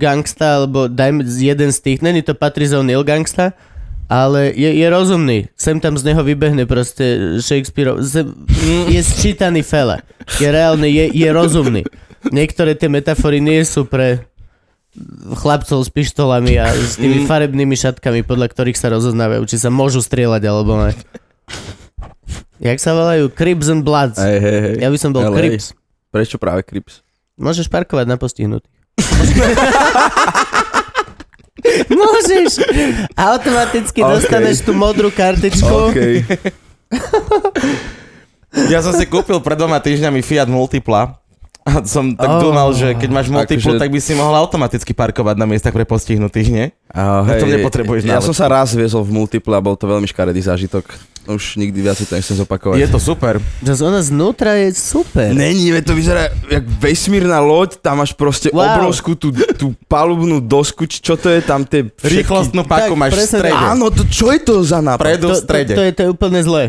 gangsta, 0.00 0.64
alebo 0.64 0.88
dajme 0.88 1.28
jeden 1.28 1.70
z 1.72 1.78
tých, 1.80 2.00
není 2.00 2.24
to 2.24 2.32
Patrice 2.32 2.72
O'Neill 2.72 3.04
gangsta, 3.04 3.52
ale 4.10 4.50
je, 4.56 4.66
je 4.74 4.86
rozumný. 4.90 5.46
Sem 5.54 5.78
tam 5.78 5.94
z 5.94 6.10
neho 6.10 6.26
vybehne 6.26 6.66
proste 6.66 7.38
Shakespeare. 7.38 7.94
Je 8.90 9.00
sčítaný 9.06 9.62
fela. 9.62 10.02
Je 10.42 10.50
reálny, 10.50 10.90
je, 10.90 11.04
je 11.14 11.28
rozumný. 11.30 11.86
niektoré 12.28 12.76
tie 12.76 12.90
metafory 12.90 13.38
nie 13.38 13.62
sú 13.64 13.86
pre 13.88 14.26
chlapcov 15.36 15.80
s 15.80 15.88
pištolami 15.88 16.58
a 16.58 16.70
s 16.70 16.96
tými 16.96 17.22
Mm. 17.22 17.26
farebnými 17.26 17.74
šatkami, 17.74 18.22
podľa 18.22 18.50
ktorých 18.50 18.74
sa 18.74 18.90
rozoznávajú, 18.90 19.42
či 19.44 19.56
sa 19.56 19.70
môžu 19.70 20.00
strieľať 20.00 20.42
alebo 20.44 20.76
ne. 20.76 20.92
Jak 22.58 22.76
sa 22.76 22.92
volajú? 22.92 23.30
Cribs 23.30 23.68
and 23.68 23.82
Bloods. 23.82 24.18
Hej, 24.18 24.36
hej, 24.36 24.58
hej. 24.60 24.74
Ja 24.82 24.88
by 24.90 24.98
som 24.98 25.10
bol 25.10 25.24
LA. 25.24 25.32
Crips. 25.32 25.72
Prečo 26.10 26.36
práve 26.36 26.62
Crips? 26.62 27.00
Môžeš 27.36 27.66
parkovať 27.66 28.04
na 28.04 28.16
postihnutých. 28.16 28.68
Môžeš. 31.90 32.64
Automaticky 33.14 34.00
OK. 34.00 34.10
dostaneš 34.10 34.64
tú 34.64 34.72
modrú 34.72 35.08
kartičku. 35.08 35.88
OK. 35.88 35.98
Ja 38.66 38.82
som 38.82 38.90
si 38.90 39.06
kúpil 39.06 39.38
pred 39.38 39.54
dvoma 39.54 39.78
týždňami 39.78 40.26
Fiat 40.26 40.50
Multipla 40.50 41.19
a 41.70 41.80
som 41.84 42.10
tak 42.12 42.26
Oh. 42.28 42.42
dúmal, 42.42 42.74
že 42.74 42.92
keď 42.92 43.10
máš 43.10 43.26
Multiplu, 43.28 43.74
Akože- 43.74 43.82
tak 43.82 43.90
by 43.90 44.00
si 44.00 44.12
mohol 44.12 44.34
automaticky 44.34 44.90
parkovať 44.90 45.36
na 45.36 45.46
miestach 45.46 45.70
pre 45.70 45.84
postihnutých, 45.84 46.48
nie? 46.50 46.66
A, 46.90 47.22
Na 47.22 47.38
to 47.38 47.46
nepotrebuješ 47.46 48.02
Ja 48.04 48.18
som 48.18 48.34
sa 48.34 48.50
raz 48.50 48.74
viezol 48.74 49.00
v 49.02 49.14
multiple 49.14 49.54
a 49.54 49.62
bol 49.62 49.78
to 49.78 49.86
veľmi 49.86 50.04
škaredý 50.04 50.42
zážitok. 50.42 50.90
Už 51.24 51.54
nikdy 51.54 51.78
viac 51.78 51.94
si 51.94 52.04
to 52.04 52.16
nechcem 52.16 52.34
zopakovať. 52.34 52.80
Je 52.80 52.88
to 52.88 52.98
super. 52.98 53.38
Že 53.60 53.86
ona 53.86 54.00
znútra 54.00 54.56
je 54.58 54.72
super. 54.72 55.30
Není, 55.30 55.70
to 55.84 55.94
vyzerá 55.94 56.26
jak 56.48 56.64
vesmírna 56.80 57.38
loď, 57.38 57.78
tam 57.78 58.02
máš 58.02 58.10
proste 58.10 58.50
Wow. 58.50 58.66
obrovskú 58.74 59.14
tú, 59.14 59.30
tú 59.54 59.76
palubnú 59.86 60.40
dosku, 60.40 60.88
čo 60.88 61.14
to 61.14 61.28
je 61.28 61.38
tam 61.40 61.62
tie 61.62 61.86
všetky... 61.92 62.24
Rýchlostnú 62.24 62.64
paku 62.64 62.96
Tak, 62.96 62.98
máš 62.98 63.12
v 63.14 63.20
strede. 63.22 63.54
Áno, 63.54 63.92
to, 63.92 64.02
čo 64.08 64.32
je 64.32 64.40
to 64.42 64.64
za 64.64 64.80
nápad? 64.80 64.98
Predu 64.98 65.28
to, 65.28 65.36
v 65.36 65.38
strede. 65.38 65.74
To, 65.76 65.78
to, 65.78 65.82
je, 65.84 65.90
to 65.92 66.00
je 66.02 66.10
úplne 66.10 66.40
zlé. 66.42 66.64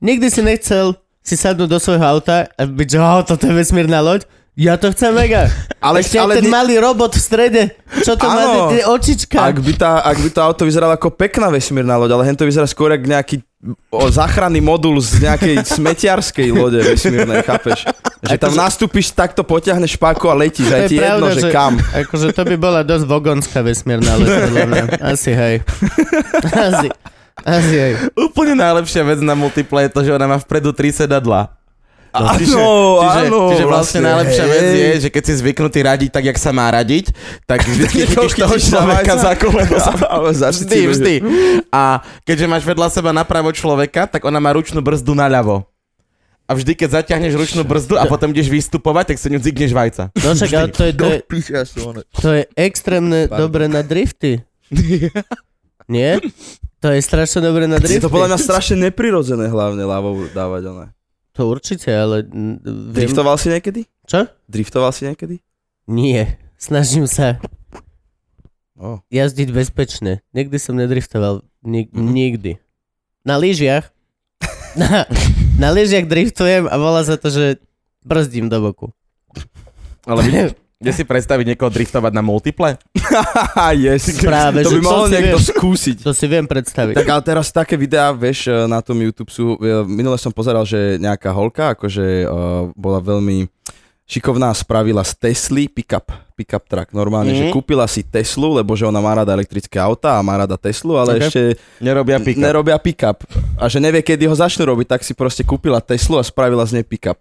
Nikdy 0.00 0.26
si 0.26 0.40
nechcel 0.42 0.96
si 1.28 1.36
sadnúť 1.36 1.68
do 1.68 1.76
svojho 1.76 2.00
auta 2.00 2.48
a 2.48 2.62
byť, 2.64 2.88
že 2.88 2.98
oh, 2.98 3.20
toto 3.20 3.44
je 3.44 3.52
vesmírna 3.52 4.00
loď. 4.00 4.24
Ja 4.58 4.74
to 4.74 4.90
chcem 4.90 5.14
mega. 5.14 5.46
Ale- 5.86 6.02
Ešte 6.02 6.18
ale 6.18 6.42
ten 6.42 6.48
nie- 6.48 6.50
malý 6.50 6.74
robot 6.82 7.14
v 7.14 7.22
strede. 7.22 7.62
Čo 8.02 8.18
to 8.18 8.26
má 8.26 8.74
tie 8.74 8.82
očička? 8.82 9.38
Ak 9.38 9.62
by, 9.62 9.72
tá, 9.78 10.02
ak 10.02 10.18
by 10.18 10.28
to 10.34 10.40
auto 10.42 10.66
vyzeralo 10.66 10.98
ako 10.98 11.14
pekná 11.14 11.46
vesmírna 11.46 11.94
loď, 11.94 12.18
ale 12.18 12.26
hen 12.26 12.34
to 12.34 12.42
vyzerá 12.42 12.66
skôr 12.66 12.90
ako 12.90 13.06
nejaký 13.06 13.36
o, 13.86 14.10
záchranný 14.10 14.58
modul 14.58 14.98
z 14.98 15.22
nejakej 15.22 15.62
smetiarskej 15.78 16.50
lode 16.50 16.82
vesmírnej, 16.82 17.46
chápeš? 17.46 17.86
Že 18.18 18.34
tam 18.34 18.50
Akože- 18.50 18.58
nastúpiš, 18.58 19.06
takto 19.14 19.46
potiahneš 19.46 19.94
páku 19.94 20.26
a 20.26 20.34
letíš, 20.34 20.74
a 20.74 20.82
je 20.82 20.90
ti 20.90 20.96
jedno, 20.98 21.30
že, 21.30 21.54
kam. 21.54 21.78
Akože 21.78 22.34
to 22.34 22.42
by 22.42 22.56
bola 22.58 22.82
dosť 22.82 23.06
vogonská 23.06 23.62
vesmírna 23.62 24.18
loď. 24.18 24.42
Asi 25.14 25.38
hej. 25.38 25.62
Asi. 26.50 26.90
Úplne 28.16 28.54
najlepšia 28.58 29.02
vec 29.06 29.20
na 29.22 29.34
Multiple 29.38 29.86
je 29.86 29.90
to, 29.92 30.00
že 30.02 30.10
ona 30.14 30.26
má 30.26 30.36
vpredu 30.40 30.74
tri 30.74 30.90
sedadla. 30.90 31.58
Áno, 32.08 32.40
čiže, 32.40 32.56
áno, 33.04 33.52
čiže 33.52 33.64
vlastne 33.68 34.00
najlepšia 34.00 34.44
hej. 34.48 34.50
vec 34.50 34.68
je, 34.72 34.88
že 35.06 35.08
keď 35.12 35.22
si 35.28 35.32
zvyknutý 35.44 35.78
radiť 35.84 36.10
tak, 36.10 36.24
jak 36.24 36.38
sa 36.40 36.56
má 36.56 36.64
radiť, 36.72 37.12
tak 37.44 37.62
vždy 37.68 37.84
chytíš 37.84 38.32
toho 38.32 38.56
človeka 38.56 39.12
za 39.20 39.32
koleno. 39.36 39.76
Vždy, 40.64 40.78
vždy. 40.88 41.14
A 41.68 42.00
keďže 42.24 42.46
máš 42.48 42.64
vedľa 42.64 42.88
seba 42.88 43.12
napravo 43.12 43.52
človeka, 43.52 44.08
tak 44.08 44.24
ona 44.24 44.40
má 44.40 44.56
ručnú 44.56 44.80
brzdu 44.80 45.12
naľavo. 45.12 45.68
A 46.48 46.56
vždy, 46.56 46.72
keď 46.72 47.04
zaťahneš 47.04 47.36
ručnú 47.36 47.60
brzdu 47.60 48.00
a 48.00 48.08
potom 48.08 48.32
ideš 48.32 48.48
vystupovať, 48.48 49.12
tak 49.12 49.20
sa 49.20 49.28
ňu 49.28 49.36
zigneš 49.44 49.76
vajca. 49.76 50.08
No 50.24 50.32
však, 50.32 50.50
ale 50.56 50.68
to 50.72 50.82
je, 50.88 50.92
to 50.96 51.06
je, 51.12 51.18
to 52.24 52.28
je 52.40 52.42
extrémne 52.56 53.28
Pardon. 53.28 53.36
dobre 53.44 53.68
na 53.68 53.84
drifty. 53.84 54.40
Nie? 55.92 56.16
To 56.78 56.88
je 56.88 57.00
strašne 57.00 57.40
dobre 57.40 57.64
na 57.64 57.76
Je 57.76 57.84
drifty. 57.90 58.00
to 58.00 58.08
podľa 58.08 58.28
mňa 58.28 58.38
strašne 58.40 58.76
neprirodzené 58.80 59.46
hlavne 59.46 59.80
ľavou 59.80 60.28
dávať 60.28 60.62
one. 60.64 60.86
To 61.32 61.46
určite, 61.46 61.86
ale... 61.88 62.22
Viem... 62.22 62.58
Driftoval 62.92 63.34
si 63.34 63.48
niekedy? 63.48 63.80
Čo? 64.04 64.26
Driftoval 64.44 64.90
si 64.90 65.02
niekedy? 65.04 65.42
Nie. 65.86 66.38
Snažím 66.54 67.04
sa 67.04 67.38
Oh. 68.74 69.02
jazdiť 69.08 69.50
bezpečne. 69.50 70.22
Nikdy 70.30 70.54
som 70.56 70.74
nedriftoval. 70.74 71.42
Nik- 71.60 71.90
Mhm. 71.90 72.08
Nikdy. 72.08 72.52
Na 73.24 73.34
lyžiach. 73.34 73.90
Na, 74.78 75.02
na 75.58 75.68
lyžiach 75.68 76.06
driftujem 76.06 76.62
a 76.64 76.74
volá 76.74 77.02
sa 77.02 77.14
to, 77.14 77.26
že 77.26 77.58
brzdím 78.00 78.46
do 78.46 78.62
boku. 78.62 78.94
Ale 80.06 80.22
vy, 80.22 80.30
kde 80.78 80.90
si 80.94 81.02
predstaviť 81.02 81.44
niekoho 81.44 81.68
driftovať 81.68 82.12
na 82.14 82.22
Multiple? 82.22 82.78
Yes. 83.74 84.06
Práve, 84.20 84.62
to 84.62 84.70
že 84.70 84.78
by 84.78 84.82
mohol 84.84 85.06
niekto 85.10 85.38
viem. 85.38 85.48
skúsiť. 85.50 85.96
To 86.06 86.14
si 86.14 86.26
viem 86.26 86.46
predstaviť. 86.46 86.94
Tak 86.94 87.08
ale 87.08 87.22
teraz 87.24 87.50
také 87.50 87.74
videá, 87.74 88.14
vieš, 88.14 88.46
eh, 88.46 88.64
na 88.64 88.78
tom 88.78 88.94
YouTube 88.94 89.28
sú, 89.28 89.58
eh, 89.58 89.82
minule 89.82 90.14
som 90.14 90.30
pozeral, 90.30 90.62
že 90.62 90.96
nejaká 90.96 91.30
holka, 91.30 91.74
akože 91.74 92.24
uh, 92.24 92.30
bola 92.72 93.00
veľmi 93.00 93.50
šikovná, 94.04 94.54
spravila 94.54 95.02
z 95.02 95.12
Tesly 95.18 95.66
pick-up, 95.66 96.08
pick-up 96.32 96.64
truck. 96.64 96.88
Normálne, 96.92 97.34
Mhm. 97.34 97.38
že 97.38 97.44
kúpila 97.50 97.84
si 97.84 98.00
Teslu, 98.00 98.54
lebo 98.54 98.72
že 98.72 98.86
ona 98.86 99.02
má 99.02 99.12
rada 99.12 99.34
elektrické 99.34 99.76
auta 99.76 100.16
a 100.16 100.24
má 100.24 100.38
rada 100.38 100.56
Teslu, 100.56 100.96
ale 100.96 101.18
Ok. 101.18 101.20
ešte 101.26 101.42
Nerobia 101.76 102.16
pick 102.16 102.38
nerobia 102.38 102.78
pick-up. 102.78 103.26
A 103.58 103.68
že 103.68 103.76
nevie, 103.76 104.00
kedy 104.00 104.24
ho 104.24 104.32
začnú 104.32 104.64
robiť, 104.64 104.96
tak 104.96 105.00
si 105.02 105.12
proste 105.12 105.42
kúpila 105.42 105.82
Teslu 105.82 106.16
a 106.16 106.24
spravila 106.24 106.64
z 106.64 106.80
nej 106.80 106.86
pick-up. 106.86 107.20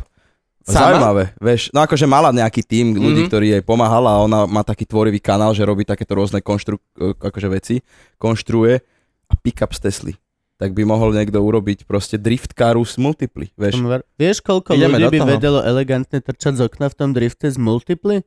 Sama? 0.68 0.92
Zaujímavé, 0.92 1.24
vieš. 1.38 1.72
No 1.72 1.80
akože 1.80 2.04
mala 2.04 2.30
nejaký 2.30 2.60
tým 2.60 2.92
ľudí, 2.92 3.24
Mhm. 3.24 3.30
ktorý 3.32 3.48
jej 3.50 3.64
pomáhal 3.64 4.04
a 4.04 4.20
ona 4.20 4.44
má 4.44 4.62
taký 4.62 4.84
tvorivý 4.84 5.18
kanál, 5.18 5.52
že 5.52 5.64
robí 5.64 5.82
takéto 5.82 6.12
rôzne 6.12 6.40
konštru, 6.40 6.76
akože 7.00 7.48
veci, 7.50 7.76
konštruuje 8.18 8.76
a 9.26 9.34
pick-up 9.34 9.72
z 9.72 9.80
Tesly. 9.80 10.14
Tak 10.58 10.74
by 10.74 10.84
mohol 10.84 11.14
niekto 11.14 11.38
urobiť 11.38 11.86
proste 11.86 12.18
drift 12.18 12.52
caru 12.52 12.82
z 12.82 12.98
multiply, 12.98 13.48
vieš. 13.54 13.80
Vieš, 14.14 14.38
koľko 14.42 14.74
Ideme 14.74 14.98
ľudí 14.98 15.08
by 15.08 15.20
toho. 15.20 15.30
vedelo 15.30 15.60
elegantne 15.62 16.18
trčať 16.18 16.54
z 16.56 16.62
okna 16.66 16.88
v 16.88 16.96
tom 16.96 17.10
drifte 17.12 17.46
z 17.46 17.56
multiply? 17.56 18.26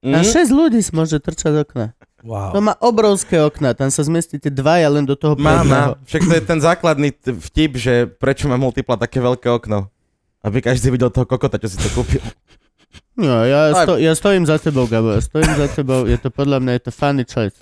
Mm? 0.00 0.14
A 0.14 0.18
6 0.20 0.48
ľudí 0.48 0.78
si 0.78 0.88
môže 0.90 1.16
trčať 1.16 1.50
z 1.50 1.58
okna. 1.60 1.86
To 2.24 2.32
Wow. 2.56 2.56
má 2.62 2.74
obrovské 2.78 3.36
okna, 3.36 3.72
tam 3.72 3.88
sa 3.88 4.00
zmestíte 4.00 4.48
dvaja 4.48 4.88
len 4.88 5.04
do 5.04 5.12
toho 5.12 5.36
Má, 5.36 5.60
má. 5.60 5.92
Však 6.02 6.22
to 6.22 6.32
je 6.32 6.42
ten 6.42 6.56
základný 6.58 7.12
vtip, 7.20 7.72
že 7.74 8.08
prečo 8.08 8.46
má 8.46 8.56
Multipla 8.56 8.96
také 8.96 9.18
veľké 9.18 9.44
okno. 9.50 9.92
Aby 10.44 10.60
každý 10.60 10.92
videl 10.92 11.08
toho 11.08 11.24
kokota, 11.24 11.56
čo 11.56 11.72
si 11.72 11.80
to 11.80 11.88
kúpil. 11.90 12.20
No, 13.16 13.42
ja, 13.42 13.70
sto, 13.72 13.94
ja 13.96 14.12
stojím 14.12 14.44
za 14.44 14.58
tebou, 14.58 14.84
Gabo, 14.84 15.14
ja 15.14 15.22
stojím 15.22 15.54
za 15.54 15.70
tebou, 15.70 16.04
je 16.04 16.18
to 16.18 16.28
podľa 16.28 16.58
mňa, 16.60 16.72
je 16.76 16.82
to 16.82 16.92
funny 16.92 17.24
choice. 17.24 17.56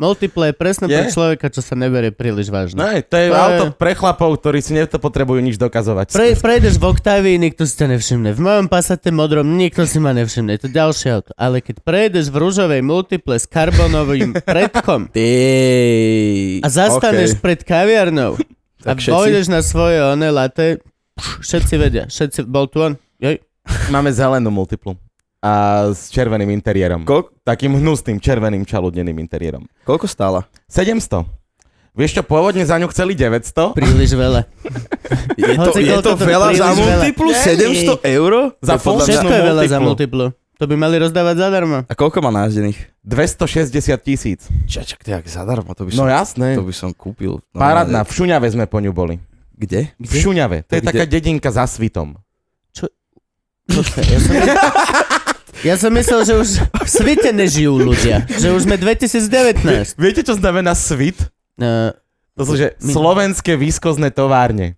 Multiple 0.00 0.50
je 0.50 0.54
presne 0.56 0.86
pre 0.88 1.06
Je? 1.06 1.12
človeka, 1.12 1.46
čo 1.52 1.60
sa 1.60 1.76
neberie 1.76 2.10
príliš 2.10 2.48
vážne. 2.48 2.80
No, 2.80 2.88
to 2.90 2.96
je 2.96 3.04
To 3.04 3.16
je- 3.16 3.30
auto 3.30 3.64
pre 3.76 3.92
chlapov, 3.92 4.40
ktorí 4.40 4.58
si 4.58 4.72
nepotrebujú 4.72 5.38
nič 5.38 5.60
dokazovať. 5.60 6.16
Pre, 6.16 6.26
prejdeš 6.40 6.80
v 6.80 6.84
Octavii, 6.90 7.36
nikto 7.38 7.68
si 7.68 7.76
ťa 7.76 7.86
nevšimne. 7.92 8.32
V 8.32 8.40
mojom 8.40 8.66
Passate 8.66 9.12
modrom 9.12 9.54
nikto 9.54 9.84
si 9.84 10.00
ma 10.00 10.10
nevšimne. 10.10 10.58
Je 10.58 10.66
to 10.66 10.70
ďalšie 10.72 11.08
auto. 11.12 11.30
Ale 11.36 11.60
keď 11.60 11.84
prejdeš 11.84 12.32
v 12.32 12.36
rúžovej 12.40 12.82
multiple 12.82 13.36
s 13.36 13.46
karbonovým 13.46 14.32
predkom 14.48 15.12
a 16.58 16.68
zastaneš 16.72 17.38
pred 17.38 17.62
kaviarnou 17.62 18.40
a 18.88 18.92
vojdeš 18.96 19.46
na 19.46 19.62
svoje 19.62 20.02
one 20.02 20.28
latte, 20.32 20.82
všetci 21.40 21.74
vedia. 21.76 22.04
Všetci, 22.06 22.44
bol 22.44 22.66
tu 22.66 22.80
on? 22.80 22.92
Jej. 23.16 23.38
Máme 23.88 24.10
zelenú 24.10 24.50
Multiplu. 24.50 24.98
A 25.38 25.50
s 25.90 26.06
červeným 26.08 26.50
interiérom. 26.52 27.02
Kol- 27.02 27.26
Takým 27.42 27.74
hnusným 27.74 28.18
červeným 28.18 28.62
čaludneným 28.62 29.18
interiérom. 29.18 29.66
koľko 29.82 30.06
stála? 30.06 30.46
700. 30.66 31.26
Vieš 31.92 32.16
čo, 32.16 32.22
pôvodne 32.22 32.62
za 32.62 32.78
ňu 32.78 32.88
chceli 32.88 33.12
900. 33.12 33.74
Príliš 33.74 34.14
veľa. 34.14 34.46
Je 35.36 35.44
to, 35.52 35.60
Hoci 35.60 35.80
je 35.82 35.92
koľko 35.92 36.00
to 36.00 36.12
to 36.14 36.24
veľa 36.24 36.48
za 36.52 36.64
veľa. 36.64 36.78
multiplu? 36.78 37.28
Nie. 37.28 37.44
700 38.00 38.00
eur? 38.08 38.32
Za 38.58 38.74
Všetko 38.78 39.28
je 39.28 39.42
veľa 39.44 39.62
za 39.66 39.78
multiplu. 39.78 40.26
To 40.56 40.64
by 40.64 40.74
mali 40.74 40.96
rozdávať 40.96 41.36
zadarmo. 41.38 41.78
A 41.82 41.92
koľko 41.92 42.22
má 42.22 42.30
názdených? 42.30 42.78
260 43.02 43.66
tisíc. 43.98 44.46
Čak, 44.64 45.02
to 45.02 45.10
je 45.10 45.12
jak 45.12 45.26
zadarmo, 45.26 45.74
to 45.74 45.82
by 45.82 45.90
No 45.90 46.06
som, 46.06 46.08
jasné. 46.08 46.54
to 46.54 46.62
by 46.62 46.70
som 46.70 46.90
kúpil. 46.92 47.42
Normálne. 47.50 47.90
Parádna, 47.90 48.00
v 48.00 48.12
Šuňave 48.14 48.46
sme 48.46 48.64
po 48.64 48.78
ňu 48.78 48.90
boli. 48.90 49.18
Kde? 49.62 49.94
V 49.96 50.12
Šuňave. 50.12 50.64
To 50.64 50.72
je 50.72 50.80
Kde? 50.80 50.88
taká 50.88 51.04
dedinka 51.06 51.48
za 51.48 51.64
svitom. 51.64 52.18
Počkaj, 53.64 54.04
Ja 54.04 54.18
som, 54.18 54.34
ja 55.70 55.74
som 55.78 55.90
myslel, 55.92 56.20
že 56.22 56.34
už 56.34 56.48
v 56.60 56.88
svite 56.88 57.30
nežijú 57.30 57.72
ľudia. 57.72 58.26
Že 58.28 58.48
už 58.52 58.60
sme 58.64 58.74
2019. 58.76 59.62
Viete, 59.96 60.20
čo 60.20 60.34
znamená 60.34 60.74
svit? 60.74 61.30
Uh, 61.54 61.94
To 62.34 62.42
sú, 62.44 62.54
že 62.56 62.74
My- 62.76 62.90
slovenské 62.90 63.54
výskozné 63.54 64.10
továrne. 64.10 64.74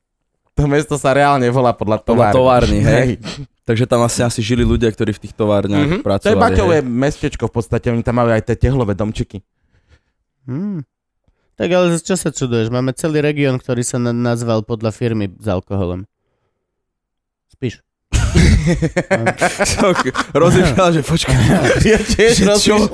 To 0.53 0.69
mesto 0.69 0.95
sa 0.95 1.11
reálne 1.11 1.49
volá 1.49 1.73
podľa 1.73 1.99
Podľa 1.99 2.31
továrny. 2.31 2.79
továrny, 2.79 2.79
hej. 2.79 3.09
Takže 3.65 3.85
tam 3.85 4.05
asi 4.05 4.21
asi 4.21 4.39
žili 4.39 4.63
ľudia, 4.63 4.87
ktorí 4.87 5.11
v 5.11 5.23
tých 5.23 5.35
továrniach 5.35 5.83
Mhm. 5.83 5.91
To 5.91 5.99
je 5.99 6.07
pracovali. 6.07 6.39
Baťové 6.39 6.77
hej. 6.77 6.87
mestečko 6.87 7.49
v 7.49 7.55
podstate, 7.55 7.89
oni 7.89 8.03
tam 8.03 8.15
majú 8.17 8.31
aj 8.31 8.45
tie 8.45 8.57
tehlové 8.61 8.93
domčiky. 8.93 9.41
hmm. 10.45 10.85
Tak 11.55 11.69
ale 11.71 11.95
čo 11.97 12.15
sa 12.15 12.29
čuduješ? 12.29 12.69
Máme 12.69 12.91
celý 12.93 13.23
región, 13.23 13.63
ktorý 13.63 13.87
sa 13.87 13.97
na- 13.97 14.11
nazval 14.11 14.67
podľa 14.67 14.91
firmy 14.91 15.31
s 15.31 15.47
alkoholom. 15.47 16.03
Spíš. 17.47 17.79
Rozmýšľal, 20.35 20.89
že 20.91 21.03
počkaj. 21.05 21.37
Ja 21.95 21.99
tiež 22.01 22.43
rozmýšľam. 22.43 22.91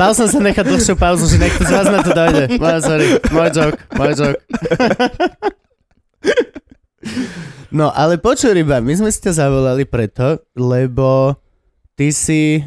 Mal 0.00 0.12
som 0.16 0.26
sa 0.26 0.40
nechať 0.40 0.64
dlhšiu 0.64 0.96
pauzu, 0.96 1.28
že 1.28 1.36
niekto 1.36 1.62
z 1.62 1.70
vás 1.70 1.86
na 1.86 2.00
to 2.00 2.10
dojde. 2.10 2.56
Môj, 2.56 2.78
sorry, 2.80 3.06
môj 3.28 3.48
joke, 3.52 3.78
môj 3.92 4.12
joke. 4.16 4.40
No, 7.68 7.92
ale 7.92 8.16
počuj, 8.16 8.56
ryba, 8.56 8.80
my 8.80 8.96
sme 8.96 9.10
si 9.12 9.20
ťa 9.20 9.44
zavolali 9.44 9.84
preto, 9.84 10.40
lebo 10.56 11.36
ty 11.94 12.08
si, 12.10 12.64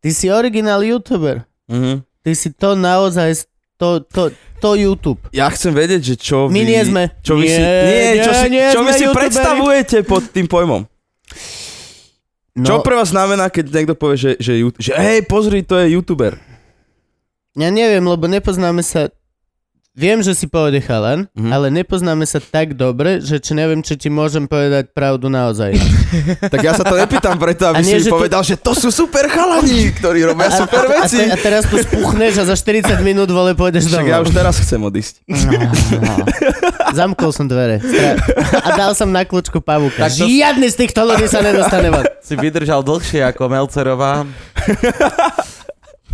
ty 0.00 0.10
si 0.10 0.32
originál 0.32 0.80
youtuber. 0.80 1.44
Mhm. 1.68 2.00
Ty 2.24 2.32
si 2.32 2.50
to 2.50 2.74
naozaj, 2.74 3.46
to, 3.76 4.00
to, 4.08 4.32
to 4.58 4.68
YouTube. 4.74 5.20
Ja 5.30 5.52
chcem 5.52 5.76
vedieť, 5.76 6.02
že 6.02 6.14
čo 6.16 6.48
My 6.48 6.64
vy... 6.64 6.68
nie 6.68 6.82
sme. 6.82 7.02
Čo 7.20 7.36
vy 7.36 7.46
si, 7.46 7.60
Nie, 7.60 7.76
nie, 8.16 8.24
čo, 8.24 8.32
nie, 8.32 8.40
si, 8.40 8.46
nie 8.48 8.64
čo 8.72 8.80
vy 8.80 8.90
si 8.92 9.04
youtuberi. 9.04 9.20
predstavujete 9.20 9.96
pod 10.04 10.22
tým 10.32 10.46
pojmom? 10.48 10.82
No, 12.56 12.64
Čo 12.64 12.74
pre 12.80 12.96
vás 12.96 13.12
znamená, 13.12 13.52
keď 13.52 13.68
niekto 13.68 13.92
povie, 13.92 14.16
že, 14.16 14.30
že, 14.40 14.56
že 14.80 14.96
hej, 14.96 15.28
pozri, 15.28 15.60
to 15.60 15.76
je 15.76 15.92
youtuber. 15.92 16.40
Ja 17.52 17.68
neviem, 17.68 18.00
lebo 18.00 18.24
nepoznáme 18.24 18.80
sa... 18.80 19.12
Viem, 19.96 20.20
že 20.20 20.32
si 20.32 20.44
povede 20.44 20.76
chalan, 20.78 21.24
Mhm. 21.32 21.50
ale 21.50 21.66
nepoznáme 21.70 22.22
sa 22.22 22.36
tak 22.36 22.72
dobre, 22.72 23.18
že 23.18 23.36
či 23.36 23.52
neviem, 23.52 23.80
či 23.80 23.96
ti 23.96 24.08
môžem 24.08 24.44
povedať 24.44 24.92
pravdu 24.92 25.26
naozaj. 25.26 25.72
Tak 26.46 26.60
ja 26.60 26.70
sa 26.70 26.82
to 26.82 26.94
nepýtam 26.94 27.34
preto, 27.34 27.64
A 27.64 27.72
aby 27.72 27.80
nie, 27.82 27.96
si 27.96 28.04
že 28.04 28.10
povedal, 28.10 28.40
že 28.40 28.54
to 28.54 28.72
sú 28.72 28.88
super 28.88 29.24
chalani, 29.26 29.90
ktorí 29.90 30.22
robia 30.22 30.48
super 30.50 30.84
a, 30.86 31.00
veci. 31.00 31.16
te, 31.18 31.26
a 31.26 31.36
teraz 31.36 31.64
tu 31.64 31.76
spuchneš 31.76 32.38
a 32.38 32.44
za 32.46 32.54
40 32.54 33.00
minút 33.00 33.26
vole 33.26 33.52
pôjdeš 33.52 33.86
Však 33.86 33.96
domov. 33.98 34.06
ja 34.06 34.18
už 34.20 34.30
teraz 34.30 34.54
chcem 34.56 34.78
odísť. 34.78 35.14
Zamkol 36.92 37.30
som 37.30 37.44
dvere. 37.44 37.80
A 38.54 38.68
dal 38.72 38.92
som 38.92 39.08
na 39.08 39.22
kľúčku 39.22 39.58
pavúka. 39.58 39.96
Tak 40.02 40.12
to- 40.14 40.24
Žiadny 40.24 40.66
z 40.66 40.76
týchto 40.78 41.00
ľudí 41.02 41.24
sa 41.24 41.40
nedostane 41.40 41.88
von. 41.88 42.04
Si 42.18 42.34
vydržal 42.34 42.80
dlhšie 42.80 43.24
ako 43.24 43.42
Melcerová. 43.46 44.22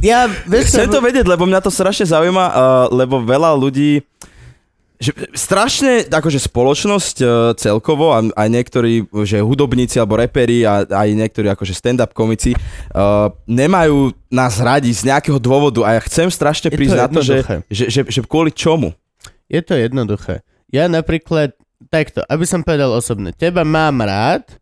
Ja, 0.03 0.27
vieš 0.51 0.75
Chcem 0.75 0.91
to 0.91 0.99
vedieť, 0.99 1.31
lebo 1.31 1.47
mňa 1.47 1.63
to 1.63 1.71
strašne 1.71 2.11
zaujíma, 2.11 2.45
uh, 2.51 2.55
lebo 2.91 3.23
veľa 3.23 3.55
ľudí 3.55 4.03
že 5.03 5.11
strašne, 5.35 6.07
akože 6.07 6.39
spoločnosť 6.39 7.17
uh, 7.27 7.29
celkovo, 7.59 8.15
a 8.15 8.23
aj 8.23 8.49
niektorí, 8.49 9.03
že 9.27 9.43
hudobníci 9.43 9.99
alebo 9.99 10.15
reperi 10.15 10.63
a 10.63 10.87
aj 10.87 11.09
niektorí 11.11 11.51
akože 11.51 11.75
stand-up 11.75 12.15
komici 12.15 12.55
uh, 12.55 13.35
nemajú 13.51 14.15
nás 14.31 14.63
radi 14.63 14.95
z 14.95 15.11
nejakého 15.11 15.43
dôvodu 15.43 15.83
a 15.83 15.99
ja 15.99 16.01
chcem 16.07 16.31
strašne 16.31 16.71
Je 16.71 16.79
to 16.79 16.79
prísť 16.79 16.99
na 17.03 17.09
to, 17.11 17.19
že, 17.19 17.37
že, 17.67 17.85
že, 17.91 18.01
že 18.07 18.21
kvôli 18.23 18.55
čomu. 18.55 18.95
Je 19.51 19.59
to 19.59 19.75
jednoduché. 19.75 20.47
Ja 20.71 20.87
napríklad, 20.87 21.59
takto, 21.91 22.23
aby 22.31 22.47
som 22.47 22.63
povedal 22.63 22.95
osobne, 22.95 23.35
teba 23.35 23.67
mám 23.67 24.07
rád, 24.07 24.55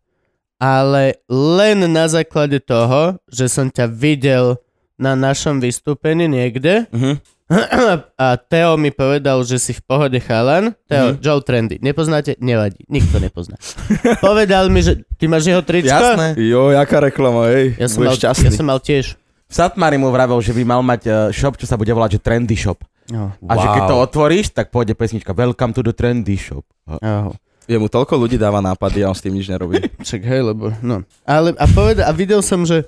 ale 0.57 1.21
len 1.29 1.85
na 1.85 2.09
základe 2.09 2.57
toho, 2.65 3.21
že 3.29 3.45
som 3.45 3.69
ťa 3.69 3.85
videl 3.93 4.57
na 5.01 5.17
našom 5.17 5.57
vystúpení 5.57 6.29
niekde 6.29 6.85
Uh-huh. 6.93 7.17
a 8.23 8.39
Teo 8.39 8.79
mi 8.79 8.95
povedal, 8.95 9.43
že 9.43 9.59
si 9.59 9.75
v 9.75 9.81
pohode 9.83 10.15
chalan. 10.23 10.71
Teo, 10.87 11.19
Joe 11.19 11.43
Trendy. 11.43 11.83
Nepoznáte? 11.83 12.39
Nevadí. 12.39 12.87
Nikto 12.87 13.19
nepozná. 13.19 13.59
povedal 14.23 14.71
mi, 14.71 14.79
že 14.79 15.03
ty 15.19 15.27
máš 15.27 15.51
jeho 15.51 15.59
tričko? 15.59 15.91
Jasné. 15.91 16.39
Jo, 16.39 16.71
jaká 16.71 17.03
reklama, 17.03 17.51
hej. 17.51 17.75
Ja 17.75 17.91
som, 17.91 18.07
mal, 18.07 18.15
šťastný. 18.15 18.47
ja 18.47 18.51
som 18.55 18.65
mal 18.67 18.79
tiež. 18.79 19.19
V 19.51 19.53
Satmari 19.53 19.99
mu 19.99 20.07
vravel, 20.15 20.39
že 20.39 20.55
by 20.55 20.63
mal 20.63 20.79
mať 20.79 21.01
eh, 21.03 21.13
shop, 21.35 21.59
čo 21.59 21.67
sa 21.67 21.75
bude 21.75 21.91
volať, 21.91 22.15
že 22.15 22.19
Trendy 22.23 22.55
Shop. 22.55 22.79
Oh. 23.11 23.35
A 23.51 23.53
že 23.59 23.67
keď 23.67 23.83
to 23.83 23.95
otvoríš, 23.99 24.55
tak 24.55 24.71
pôjde 24.71 24.95
pesnička 24.95 25.35
Welcome 25.35 25.75
to 25.75 25.83
the 25.83 25.91
Trendy 25.91 26.39
Shop. 26.39 26.63
Oh. 26.87 27.35
Jemu 27.67 27.91
toľko 27.91 28.15
ľudí 28.15 28.39
dáva 28.39 28.63
nápady 28.63 29.03
a 29.03 29.11
on 29.11 29.15
s 29.15 29.19
tým 29.19 29.35
nič 29.35 29.51
nerobí. 29.51 29.79
Však 30.07 30.21
hej, 30.23 30.41
lebo 30.55 30.71
no. 30.79 31.03
Ale 31.27 31.51
a 31.59 31.65
poveda, 31.67 32.07
a 32.07 32.11
videl 32.15 32.39
som, 32.39 32.63
že 32.63 32.87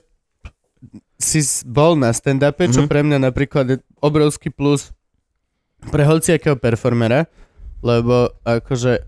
si 1.23 1.39
bol 1.63 1.95
na 1.95 2.11
stand-upe, 2.11 2.67
čo 2.67 2.83
Mhm. 2.83 2.89
pre 2.91 3.01
mňa 3.01 3.17
napríklad 3.23 3.65
je 3.65 3.77
obrovský 3.97 4.51
plus 4.51 4.91
pre 5.87 6.03
hociakého 6.03 6.55
performera, 6.55 7.25
lebo 7.79 8.31
akože 8.43 9.03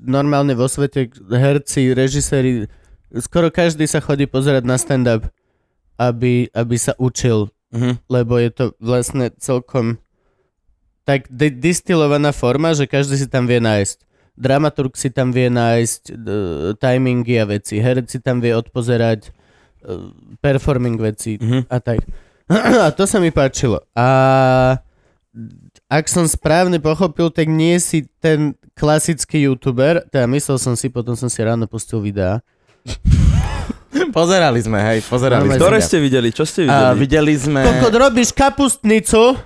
normálne 0.00 0.52
vo 0.52 0.68
svete 0.68 1.08
herci, 1.28 1.92
režiséri, 1.92 2.68
skoro 3.16 3.48
každý 3.48 3.84
sa 3.84 4.00
chodí 4.00 4.24
pozerať 4.24 4.64
na 4.64 4.76
stand-up, 4.76 5.28
aby, 5.96 6.48
aby 6.52 6.76
sa 6.76 6.96
učil, 6.98 7.48
Uh-huh. 7.72 7.96
lebo 8.04 8.36
je 8.36 8.52
to 8.52 8.64
vlastne 8.84 9.32
celkom 9.40 9.96
tak 11.08 11.24
di- 11.32 11.56
distilovaná 11.56 12.28
forma, 12.28 12.76
že 12.76 12.84
každý 12.84 13.16
si 13.16 13.24
tam 13.24 13.48
vie 13.48 13.64
nájsť. 13.64 14.04
Dramaturg 14.36 14.92
si 14.92 15.08
tam 15.08 15.32
vie 15.32 15.48
nájsť 15.48 16.02
uh, 16.12 16.16
timingy 16.76 17.40
a 17.40 17.48
veci, 17.48 17.80
herec 17.80 18.12
si 18.12 18.20
tam 18.20 18.44
vie 18.44 18.52
odpozerať 18.52 19.32
performing 20.38 20.96
veci 20.96 21.36
Uh-huh. 21.36 21.62
a 21.66 21.78
tak. 21.78 22.00
A 22.78 22.90
to 22.90 23.04
sa 23.04 23.16
mi 23.16 23.28
páčilo. 23.28 23.80
A 23.92 24.76
ak 25.86 26.04
som 26.06 26.24
správne 26.24 26.76
pochopil, 26.76 27.28
tak 27.28 27.46
nie 27.46 27.76
si 27.76 28.04
ten 28.18 28.52
klasický 28.72 29.42
youtuber, 29.42 30.04
teda 30.06 30.24
myslel 30.26 30.56
som 30.56 30.72
si, 30.72 30.86
potom 30.86 31.12
som 31.12 31.26
si 31.26 31.38
ráno 31.38 31.64
pustil 31.64 31.98
videá. 31.98 32.40
Pozerali 34.10 34.56
sme, 34.58 34.80
hej, 34.82 34.98
pozerali 35.02 35.44
Normálne 35.44 35.52
sme. 35.54 35.62
Ktoré 35.62 35.78
ste 35.78 35.98
videli? 35.98 36.28
Čo 36.28 36.44
ste 36.44 36.64
A 36.64 36.92
videli? 36.92 36.96
videli 36.98 37.34
sme... 37.36 37.60
Kokot, 37.62 37.92
robíš 37.92 38.32
kapustnicu 38.32 39.36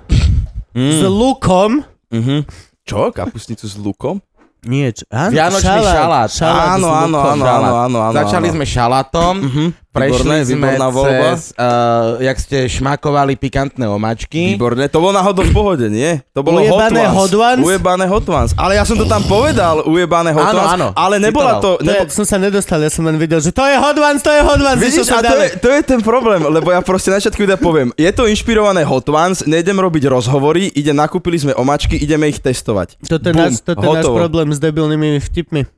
s 0.72 1.00
Mm. 1.00 1.08
lukom. 1.08 1.70
Uh-huh. 2.08 2.40
Čo? 2.82 3.08
Kapustnicu 3.10 3.64
s 3.64 3.74
lukom? 3.74 4.20
Nie, 4.62 4.90
čo, 4.90 5.02
áno, 5.08 5.30
Vianočný 5.30 5.78
šalát. 5.80 6.28
šalát 6.28 6.68
Áno, 6.72 6.84
s 6.84 6.92
áno, 6.92 7.06
lukom. 7.08 7.32
áno, 7.32 7.44
šalát. 7.44 7.62
áno, 7.62 7.74
áno, 7.80 7.98
áno. 8.02 8.14
Začali 8.14 8.46
áno. 8.46 8.54
sme 8.54 8.64
šalatom, 8.66 9.34
Mhm. 9.40 9.66
Prešli 9.96 10.20
Výborné, 10.20 10.38
sme 10.44 10.70
voľba. 10.92 11.26
cez, 11.32 11.40
uh, 11.56 12.20
jak 12.20 12.36
ste 12.36 12.56
šmakovali 12.68 13.32
pikantné 13.40 13.88
omačky. 13.88 14.54
Výborné, 14.54 14.92
to 14.92 15.00
bolo 15.00 15.16
náhodou 15.16 15.48
v 15.48 15.52
pohode, 15.56 15.86
nie? 15.88 16.20
To 16.36 16.44
bolo 16.44 16.60
Ujebané 16.60 17.08
hot, 17.08 17.32
ones? 17.32 17.64
Ujebané 17.64 18.04
hot 18.04 18.26
ones. 18.28 18.50
Ale 18.60 18.76
ja 18.76 18.84
som 18.84 19.00
to 19.00 19.08
tam 19.08 19.24
povedal, 19.24 19.88
ujebané 19.88 20.36
hot 20.36 20.52
Áno, 20.52 20.60
ones, 20.60 20.72
áno, 20.76 20.88
ale 20.92 21.16
nebola 21.16 21.58
to... 21.64 21.80
To 21.80 21.88
je, 21.88 22.04
Nebo... 22.04 22.12
som 22.12 22.24
sa 22.28 22.36
nedostal, 22.36 22.78
ja 22.84 22.92
som 22.92 23.08
len 23.08 23.16
videl, 23.16 23.40
že 23.40 23.48
to 23.50 23.64
je 23.64 23.76
hot 23.80 23.96
ones, 23.96 24.20
to 24.20 24.30
je 24.30 24.40
hot 24.44 24.60
ones, 24.60 24.78
Vidíš, 24.78 25.08
a 25.08 25.24
to 25.24 25.36
je, 25.40 25.48
to 25.56 25.68
je 25.72 25.80
ten 25.80 26.00
problém, 26.04 26.44
lebo 26.44 26.68
ja 26.68 26.84
proste 26.84 27.08
na 27.08 27.16
začiatku 27.16 27.40
videa 27.40 27.56
poviem, 27.56 27.88
je 27.96 28.10
to 28.12 28.28
inšpirované 28.28 28.84
hot 28.84 29.08
ones, 29.08 29.48
nejdem 29.48 29.80
robiť 29.80 30.12
rozhovory, 30.12 30.68
ide, 30.76 30.92
nakúpili 30.92 31.40
sme 31.40 31.52
omačky, 31.56 31.96
ideme 31.96 32.28
ich 32.28 32.42
testovať. 32.42 33.00
Toto 33.06 33.24
je, 33.30 33.32
Bum, 33.32 33.48
náš, 33.48 33.64
toto 33.64 33.80
je 33.80 33.88
náš 33.96 34.04
problém 34.04 34.48
s 34.52 34.58
debilnými 34.60 35.22
vtipmi. 35.22 35.75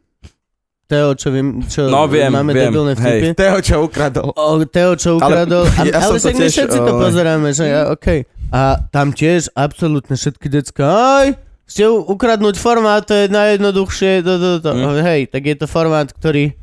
Teo, 0.88 1.12
čo, 1.12 1.28
vím, 1.28 1.60
čo 1.68 1.84
No, 1.92 2.08
viem, 2.08 2.32
máme 2.32 2.56
viem, 2.56 2.72
debilné 2.72 2.96
vtipy. 2.96 3.36
Tého, 3.36 3.60
čo 3.60 3.84
ukradol. 3.84 4.32
O, 4.32 4.64
Teo, 4.64 4.96
čo 4.96 5.20
ukradol. 5.20 5.68
Ale, 5.76 5.84
ja 5.92 6.00
ale 6.00 6.16
však 6.16 6.32
my 6.32 6.40
tiež, 6.40 6.52
všetci 6.56 6.78
to 6.80 6.92
pozeráme, 6.96 7.48
že 7.52 7.64
ja, 7.68 7.92
okej. 7.92 8.24
A 8.48 8.80
tam 8.88 9.12
tiež 9.12 9.52
absolútne 9.52 10.16
všetky 10.16 10.48
decka, 10.48 10.88
aj, 10.88 11.26
ste 11.68 11.84
ukradnúť 11.84 12.56
formát, 12.56 13.04
to 13.04 13.12
je 13.12 13.28
najjednoduchšie, 13.28 14.24
to, 14.24 14.32
to, 14.40 14.50
to. 14.64 14.70
Hm. 14.72 15.04
Hej, 15.04 15.20
tak 15.28 15.44
je 15.44 15.56
to 15.60 15.68
formát, 15.68 16.08
ktorý 16.08 16.56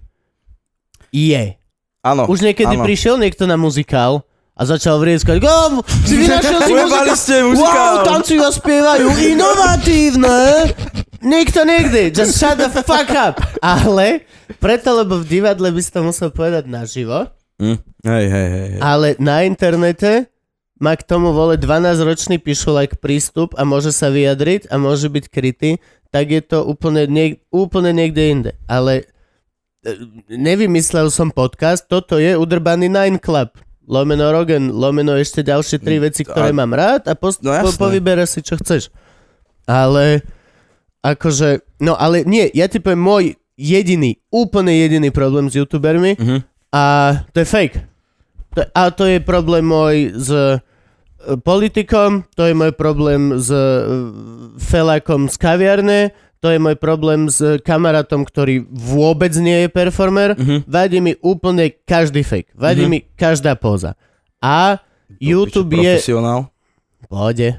je. 1.13 1.61
Áno. 2.01 2.25
Už 2.25 2.41
niekedy 2.41 2.73
áno. 2.73 2.81
prišiel 2.81 3.21
niekto 3.21 3.45
na 3.45 3.61
muzikál 3.61 4.25
a 4.55 4.61
začal 4.65 4.97
vrieskať, 5.03 5.37
go, 5.37 5.83
si 6.07 6.15
vynašiel 6.17 6.59
si 6.63 6.73
muzikál. 6.73 7.13
ste 7.13 7.35
muzikál. 7.45 7.93
Wow, 8.01 8.07
tancujú 8.07 8.41
a 8.41 8.49
spievajú, 8.49 9.07
inovatívne. 9.35 10.39
Nikto 11.25 11.59
nikdy, 11.61 12.11
just 12.11 12.37
shut 12.37 12.55
the 12.55 12.69
fuck 12.69 13.09
up. 13.11 13.41
Ale, 13.59 14.21
preto, 14.55 14.93
lebo 14.93 15.17
v 15.17 15.25
divadle 15.27 15.67
by 15.67 15.81
si 15.81 15.89
to 15.89 16.01
musel 16.01 16.29
povedať 16.29 16.65
naživo, 16.65 17.33
Hm. 17.55 17.79
Hej, 18.03 18.25
hej, 18.27 18.47
hej. 18.47 18.67
hej. 18.69 18.79
ale 18.79 19.07
na 19.17 19.41
internete 19.41 20.27
má 20.75 20.91
k 20.91 21.01
tomu 21.01 21.31
vole 21.31 21.55
12-ročný 21.55 22.35
pišulak 22.37 22.99
prístup 22.99 23.55
a 23.55 23.63
môže 23.63 23.89
sa 23.89 24.07
vyjadriť 24.07 24.67
a 24.67 24.75
môže 24.75 25.07
byť 25.07 25.25
krytý, 25.25 25.79
tak 26.09 26.29
je 26.29 26.41
to 26.41 26.61
úplne, 26.61 27.07
niek- 27.07 27.39
úplne 27.47 27.89
niekde 27.89 28.23
inde. 28.29 28.51
Ale 28.65 29.07
e, 29.81 29.95
nevymyslel 30.29 31.07
som 31.07 31.29
podcast, 31.29 31.85
toto 31.85 32.17
je 32.17 32.33
udrbaný 32.33 32.85
Nine 32.85 33.17
Club. 33.17 33.55
Lomeno 33.81 34.29
Rogan, 34.29 34.67
lomeno 34.69 35.13
ešte 35.13 35.39
ďalšie 35.41 35.77
tri 35.77 35.95
veci, 35.97 36.21
ktoré 36.21 36.49
A- 36.49 36.57
mám 36.57 36.69
rád 36.69 37.05
a 37.05 37.13
post- 37.13 37.39
No 37.39 37.55
po, 37.55 37.69
jasné. 37.69 37.79
povyberaj 37.79 38.27
si, 38.27 38.39
čo 38.41 38.57
chceš. 38.57 38.91
Ale 39.63 40.21
akože, 41.05 41.61
no 41.79 41.93
ale 41.93 42.25
nie, 42.25 42.49
ja 42.49 42.65
ti 42.65 42.81
poviem 42.81 43.01
môj 43.01 43.23
jediný, 43.53 44.17
úplne 44.33 44.73
jediný 44.73 45.13
problém 45.13 45.47
s 45.47 45.55
youtubermi 45.55 46.17
Mhm. 46.17 46.37
a 46.73 46.83
to 47.29 47.39
je 47.39 47.47
fake. 47.47 47.77
To, 48.55 48.61
a 48.73 48.81
to 48.89 49.03
je 49.05 49.19
problém 49.21 49.63
môj 49.63 50.15
s 50.15 50.29
e, 50.31 50.57
politikom, 51.39 52.23
to 52.33 52.47
je 52.47 52.53
môj 52.53 52.71
problém 52.73 53.37
s 53.37 53.51
e, 53.51 53.63
z 54.59 55.35
kaviarne, 55.37 56.11
to 56.43 56.51
je 56.51 56.59
môj 56.61 56.75
problém 56.77 57.25
s 57.25 57.41
kamarátom, 57.61 58.21
ktorý 58.21 58.65
vôbec 58.69 59.33
nie 59.37 59.65
je 59.65 59.69
performer. 59.69 60.35
Mhm. 60.37 60.67
Vadí 60.67 60.99
mi 61.01 61.13
úplne 61.21 61.69
každý 61.85 62.21
fake. 62.21 62.53
Vadí 62.53 62.85
Mhm. 62.85 62.91
mi 62.91 62.99
každá 63.15 63.55
póza. 63.55 63.93
A 64.41 64.77
YouTube 65.17 65.73
je... 65.79 65.95
Profesionál. 66.01 66.49
Pohode. 67.09 67.57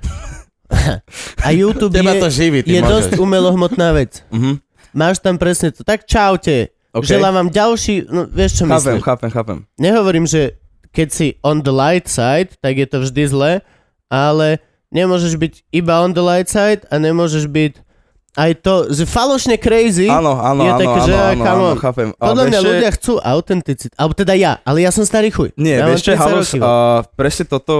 A 1.41 1.49
YouTube 1.51 1.93
Teba 1.93 2.13
je, 2.13 2.21
to 2.21 2.29
živí, 2.29 2.61
je 2.61 2.77
môžeš. 2.77 2.89
dosť 2.89 3.11
umelohmotná 3.17 3.93
vec. 3.93 4.23
Mhm. 4.31 4.59
Máš 4.93 5.19
tam 5.19 5.37
presne 5.37 5.71
to. 5.71 5.83
Tak 5.83 6.05
čaute. 6.05 6.73
OK. 6.91 7.05
Želám 7.05 7.35
vám 7.37 7.49
ďalší... 7.51 8.09
No, 8.09 8.25
vieš, 8.25 8.57
čo 8.57 8.65
Chápem, 8.65 8.73
myslím? 8.97 8.99
chápem, 9.03 9.29
chápem. 9.29 9.59
Nehovorím, 9.77 10.25
že 10.25 10.57
keď 10.89 11.09
si 11.11 11.27
on 11.41 11.61
the 11.61 11.69
light 11.69 12.09
side, 12.09 12.57
tak 12.57 12.73
je 12.75 12.89
to 12.89 13.05
vždy 13.05 13.23
zle, 13.27 13.53
ale 14.09 14.49
nemôžeš 14.89 15.37
byť 15.37 15.53
iba 15.71 16.01
on 16.01 16.11
the 16.11 16.25
light 16.25 16.49
side 16.49 16.89
a 16.89 16.97
nemôžeš 16.97 17.45
byť 17.47 17.85
aj 18.33 18.51
to, 18.59 18.75
že 18.91 19.05
falošne 19.05 19.57
crazy 19.57 20.09
Áno, 20.09 20.33
áno, 20.35 20.61
je 20.63 20.69
áno, 20.71 20.79
také, 20.79 20.93
áno, 20.95 21.05
že 21.05 21.15
áno, 21.15 21.37
come 21.39 21.53
áno, 21.53 21.69
chápem. 21.77 22.09
Podľa 22.15 22.33
mňa 22.43 22.49
vieš, 22.51 22.57
že- 22.59 22.71
ľudia 22.71 22.91
chcú 22.93 23.13
autenticitu. 23.19 23.93
Alebo 23.95 24.13
teda 24.13 24.33
ja, 24.33 24.53
ale 24.61 24.79
ja 24.81 24.89
som 24.89 25.05
starý 25.05 25.29
chuj. 25.29 25.53
Nie, 25.55 25.81
ja 25.81 25.85
vieš 25.85 26.01
čo, 26.01 26.11
mám 26.11 26.17
30 26.17 26.21
Halus, 26.23 26.49
rokov. 26.51 26.61
uh, 26.63 26.73
presne 27.13 27.45
toto, 27.45 27.75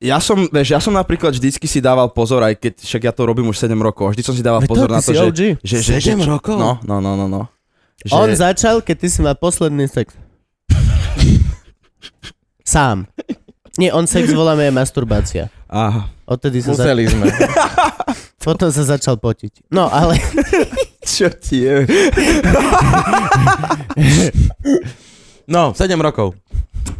ja 0.00 0.20
som, 0.20 0.44
vieš, 0.52 0.76
ja 0.76 0.80
som 0.80 0.92
napríklad 0.92 1.32
vždycky 1.32 1.64
si 1.64 1.80
dával 1.80 2.12
pozor, 2.12 2.44
aj 2.44 2.60
keď 2.60 2.74
však 2.84 3.02
ja 3.08 3.12
to 3.16 3.22
robím 3.24 3.48
už 3.48 3.56
7 3.56 3.72
rokov, 3.80 4.12
vždy 4.12 4.22
som 4.22 4.34
si 4.36 4.44
dával 4.44 4.60
Veď 4.60 4.68
pozor 4.68 4.88
to, 4.88 4.94
na 4.94 5.00
to, 5.00 5.12
že... 5.12 5.24
OG. 5.24 5.40
že, 5.64 5.76
že, 5.80 5.92
že 6.00 6.12
7 6.12 6.20
rokov? 6.28 6.56
No, 6.60 6.76
no, 6.84 7.00
no, 7.00 7.16
no, 7.16 7.26
no. 7.26 7.42
Že, 8.04 8.12
On 8.12 8.28
začal, 8.28 8.84
keď 8.84 8.96
ty 9.00 9.08
si 9.08 9.18
mal 9.24 9.34
posledný 9.34 9.88
sex. 9.88 10.12
Sám. 12.76 13.08
Nie, 13.80 13.92
on 13.92 14.04
sex 14.08 14.32
voláme 14.32 14.68
masturbácia. 14.72 15.48
Aha, 15.68 16.08
Odtedy 16.26 16.58
sa 16.58 16.74
za... 16.74 16.82
Museli 16.84 17.06
sme. 17.06 17.26
Potom 18.46 18.70
sa 18.70 18.82
začal 18.86 19.18
potiť. 19.18 19.70
No, 19.70 19.90
ale 19.90 20.18
čo 21.06 21.30
ti 21.34 21.66
je? 21.66 21.86
No, 25.46 25.74
7 25.74 25.94
rokov. 25.98 26.34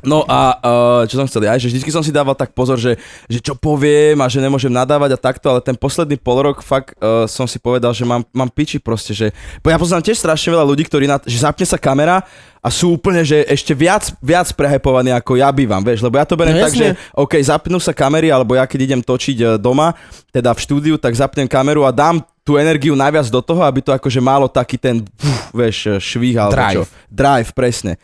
No 0.07 0.23
a 0.27 0.55
uh, 0.55 1.03
čo 1.11 1.19
som 1.19 1.27
chcel, 1.27 1.51
aj, 1.51 1.59
že 1.59 1.71
vždycky 1.71 1.91
som 1.91 2.03
si 2.03 2.15
dával 2.15 2.39
tak 2.39 2.55
pozor, 2.55 2.79
že, 2.79 2.95
že 3.27 3.43
čo 3.43 3.59
poviem 3.59 4.19
a 4.23 4.31
že 4.31 4.39
nemôžem 4.39 4.71
nadávať 4.71 5.15
a 5.15 5.19
takto, 5.19 5.51
ale 5.51 5.59
ten 5.59 5.75
posledný 5.75 6.15
pol 6.15 6.47
rok 6.47 6.63
fakt 6.63 6.95
uh, 7.03 7.27
som 7.27 7.51
si 7.51 7.59
povedal, 7.59 7.91
že 7.91 8.07
mám, 8.07 8.23
mám 8.31 8.47
piči 8.47 8.79
proste, 8.79 9.11
že 9.11 9.35
ja 9.63 9.79
poznám 9.79 10.07
tiež 10.07 10.23
strašne 10.23 10.55
veľa 10.55 10.63
ľudí, 10.63 10.87
ktorí 10.87 11.11
na, 11.11 11.19
že 11.23 11.43
zapne 11.43 11.67
sa 11.67 11.75
kamera 11.75 12.23
a 12.63 12.69
sú 12.71 12.99
úplne, 12.99 13.23
že 13.23 13.47
ešte 13.47 13.71
viac, 13.79 14.11
viac 14.19 14.51
prehypovaní 14.51 15.15
ako 15.15 15.39
ja 15.39 15.51
bývam, 15.55 15.83
vieš, 15.83 16.03
lebo 16.03 16.19
ja 16.19 16.27
to 16.27 16.35
beriem 16.35 16.59
No 16.59 16.67
tak, 16.67 16.75
jasne. 16.75 16.99
že 16.99 17.15
OK, 17.15 17.33
zapnú 17.39 17.79
sa 17.79 17.95
kamery, 17.95 18.31
alebo 18.31 18.59
ja 18.59 18.67
keď 18.67 18.81
idem 18.91 19.03
točiť 19.03 19.37
eh, 19.39 19.49
doma, 19.55 19.95
teda 20.35 20.51
v 20.51 20.61
štúdiu, 20.63 20.95
tak 20.99 21.15
zapnem 21.15 21.47
kameru 21.47 21.87
a 21.87 21.95
dám 21.95 22.23
tú 22.47 22.55
energiu 22.55 22.95
najviac 22.95 23.27
do 23.27 23.43
toho, 23.43 23.67
aby 23.67 23.83
to 23.83 23.91
akože 23.91 24.23
malo 24.23 24.47
taký 24.47 24.79
ten, 24.79 25.03
puf, 25.03 25.51
vieš, 25.51 25.99
švih 25.99 26.39
alebo 26.39 26.55
Drive. 26.55 26.75
čo. 26.79 26.83
Drive, 27.11 27.51
presne. 27.51 27.99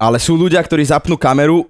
Ale 0.00 0.16
sú 0.16 0.32
ľudia, 0.34 0.58
ktorí 0.58 0.80
zapnú 0.82 1.14
kameru, 1.14 1.68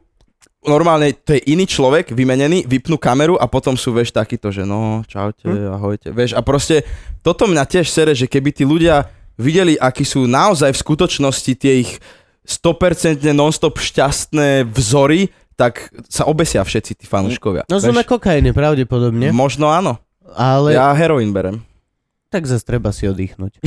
normálne 0.63 1.11
to 1.13 1.35
je 1.35 1.43
iný 1.49 1.67
človek, 1.67 2.15
vymenený, 2.15 2.63
vypnú 2.63 2.95
kameru 2.95 3.35
a 3.35 3.45
potom 3.45 3.75
sú, 3.75 3.91
vieš, 3.91 4.15
takýto, 4.15 4.55
že 4.55 4.63
no, 4.63 5.03
čaute, 5.03 5.43
Hm. 5.43 5.67
ahojte, 5.73 6.09
vieš, 6.11 6.33
a 6.33 6.41
proste 6.41 6.87
toto 7.21 7.45
mňa 7.45 7.65
tiež 7.65 7.91
sere, 7.91 8.13
že 8.15 8.25
keby 8.25 8.55
tí 8.55 8.63
ľudia 8.63 9.09
videli, 9.35 9.75
akí 9.75 10.05
sú 10.05 10.31
naozaj 10.31 10.71
v 10.71 10.79
skutočnosti 10.79 11.53
tie 11.57 11.83
ich 11.83 11.99
100% 12.47 13.25
non-stop 13.33 13.77
šťastné 13.77 14.69
vzory, 14.69 15.29
tak 15.57 15.91
sa 16.07 16.25
obesia 16.25 16.63
všetci 16.63 16.93
tí 16.95 17.05
fanúškovia. 17.05 17.67
no 17.67 17.77
vieš? 17.77 18.07
kokaine 18.07 18.55
pravdepodobne, 18.55 19.29
Možno 19.35 19.69
áno. 19.69 19.99
ale 20.33 20.73
Ja 20.73 20.93
heroín 20.93 21.35
berem. 21.35 21.61
tak 22.31 22.47
zase 22.47 22.63
treba 22.63 22.93
si 22.93 23.05
oddychnúť. 23.05 23.59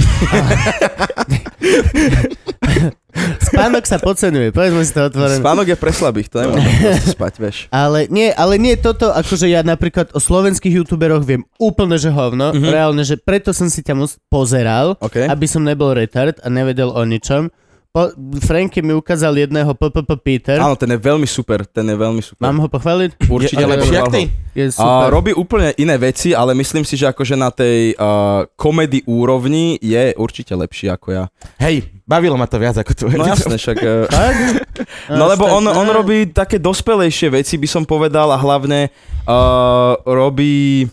Spánok 3.44 3.84
sa 3.84 3.98
podceňuje, 3.98 4.50
povedzme 4.50 4.82
si 4.82 4.92
to 4.92 5.06
otvorené. 5.06 5.38
Spánok 5.38 5.68
je 5.68 5.78
pre 5.78 5.92
slabých, 5.92 6.28
to 6.28 6.38
nemôžem 6.40 6.74
spať, 7.14 7.34
vieš. 7.38 7.58
Ale 7.70 8.06
nie, 8.08 8.30
ale 8.30 8.58
nie 8.58 8.74
toto, 8.76 9.10
akože 9.10 9.46
ja 9.46 9.62
napríklad 9.62 10.10
o 10.12 10.20
slovenských 10.20 10.74
youtuberoch 10.76 11.22
viem 11.22 11.46
úplne, 11.56 11.96
že 11.96 12.10
hovno, 12.10 12.52
Mhm. 12.52 12.68
reálne, 12.68 13.02
že 13.02 13.16
preto 13.16 13.50
som 13.50 13.66
si 13.66 13.80
ťa 13.80 13.94
mus- 13.94 14.18
pozeral, 14.28 14.98
OK. 15.00 15.24
aby 15.24 15.46
som 15.46 15.62
nebol 15.62 15.92
retard 15.92 16.38
a 16.38 16.48
nevedel 16.48 16.90
o 16.90 17.02
ničom. 17.02 17.54
Po, 17.94 18.10
Franky 18.42 18.82
mi 18.82 18.90
ukázal 18.98 19.38
jedného 19.38 19.70
PPP 19.78 20.10
Peter. 20.18 20.58
Áno, 20.58 20.74
ten 20.74 20.90
je 20.90 20.98
veľmi 20.98 21.30
super, 21.30 21.62
ten 21.62 21.86
je 21.86 21.94
veľmi 21.94 22.26
super. 22.26 22.42
Mám 22.42 22.66
ho 22.66 22.68
pochváliť? 22.68 23.22
Určite 23.30 23.62
Je 23.62 23.70
lepší 23.70 23.94
jak 23.94 24.10
ty? 24.10 24.22
Je 24.58 24.66
A 24.66 24.74
super. 24.74 25.14
robí 25.14 25.30
úplne 25.30 25.78
iné 25.78 25.94
veci, 26.02 26.34
ale 26.34 26.58
myslím 26.58 26.90
si, 26.90 26.98
že 26.98 27.14
akože 27.14 27.38
na 27.38 27.54
tej 27.54 27.94
uh, 27.94 28.50
komedy 28.58 29.06
úrovni 29.06 29.78
je 29.78 30.10
určite 30.18 30.58
lepší 30.58 30.90
ako 30.90 31.08
ja. 31.14 31.24
Hej, 31.62 31.86
bavilo 32.10 32.34
ma 32.34 32.50
to 32.50 32.58
viac 32.58 32.82
ako 32.82 32.98
tvoje. 32.98 33.14
No 33.14 33.30
jasné, 33.30 33.62
však... 33.62 33.78
Uh, 33.94 35.14
no 35.14 35.30
lebo 35.30 35.46
on, 35.46 35.70
on 35.70 35.86
robí 35.94 36.34
také 36.34 36.58
dospelejšie 36.58 37.30
veci, 37.30 37.62
by 37.62 37.70
som 37.70 37.84
povedal, 37.86 38.26
a 38.34 38.42
hlavne 38.42 38.90
uh, 38.90 39.94
robí 40.02 40.90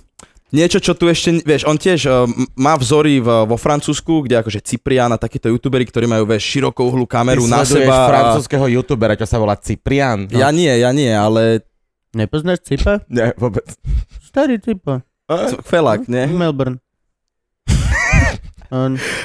niečo, 0.50 0.78
čo 0.78 0.92
tu 0.92 1.06
ešte, 1.06 1.40
vieš, 1.40 1.64
on 1.64 1.74
tiež 1.74 2.00
uh, 2.04 2.26
má 2.54 2.74
vzory 2.74 3.18
v, 3.18 3.28
vo 3.46 3.56
Francúzsku, 3.56 4.22
kde 4.22 4.38
akože 4.38 4.60
Ciprian 4.60 5.10
a 5.10 5.18
takíto 5.18 5.48
youtuberi, 5.48 5.86
ktorí 5.86 6.06
majú, 6.06 6.26
vieš, 6.26 6.44
širokou 6.46 6.86
uhlú 6.86 7.06
kameru 7.06 7.46
Ty 7.46 7.50
na 7.50 7.62
seba. 7.62 7.94
a- 7.96 8.08
francúzského 8.08 8.66
youtubera, 8.68 9.14
čo 9.14 9.24
sa 9.24 9.38
volá 9.38 9.54
Cyprian. 9.54 10.26
No. 10.26 10.38
Ja 10.38 10.50
nie, 10.50 10.70
ja 10.70 10.90
nie, 10.90 11.10
ale 11.10 11.62
Nepoznáš 12.10 12.66
Cipa? 12.66 13.06
Nie, 13.06 13.30
vôbec. 13.38 13.62
Starý 14.26 14.58
Cipa. 14.58 15.06
felak, 15.62 16.10
nie? 16.10 16.26
Melbourne. 16.26 16.82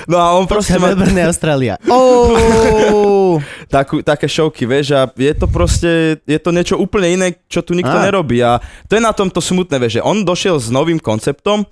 No 0.09 0.17
a 0.17 0.33
on 0.33 0.49
proste 0.49 0.73
je 0.73 1.25
Austrália. 1.29 1.77
Oh! 1.85 3.37
takú, 3.67 3.99
také 4.01 4.25
šovky, 4.25 4.63
vieš, 4.65 4.95
a 4.95 5.05
je 5.11 5.33
to 5.35 5.45
proste, 5.51 6.21
je 6.23 6.39
to 6.39 6.49
niečo 6.55 6.75
úplne 6.79 7.07
iné, 7.19 7.27
čo 7.51 7.59
tu 7.59 7.75
nikto 7.75 7.91
Á. 7.91 8.03
nerobí 8.07 8.39
a 8.39 8.63
to 8.87 8.95
je 8.95 9.03
na 9.03 9.11
tomto 9.11 9.43
smutné, 9.43 9.75
vieš, 9.77 9.99
že 9.99 10.05
on 10.05 10.23
došiel 10.23 10.55
s 10.55 10.71
novým 10.71 10.97
konceptom 10.97 11.67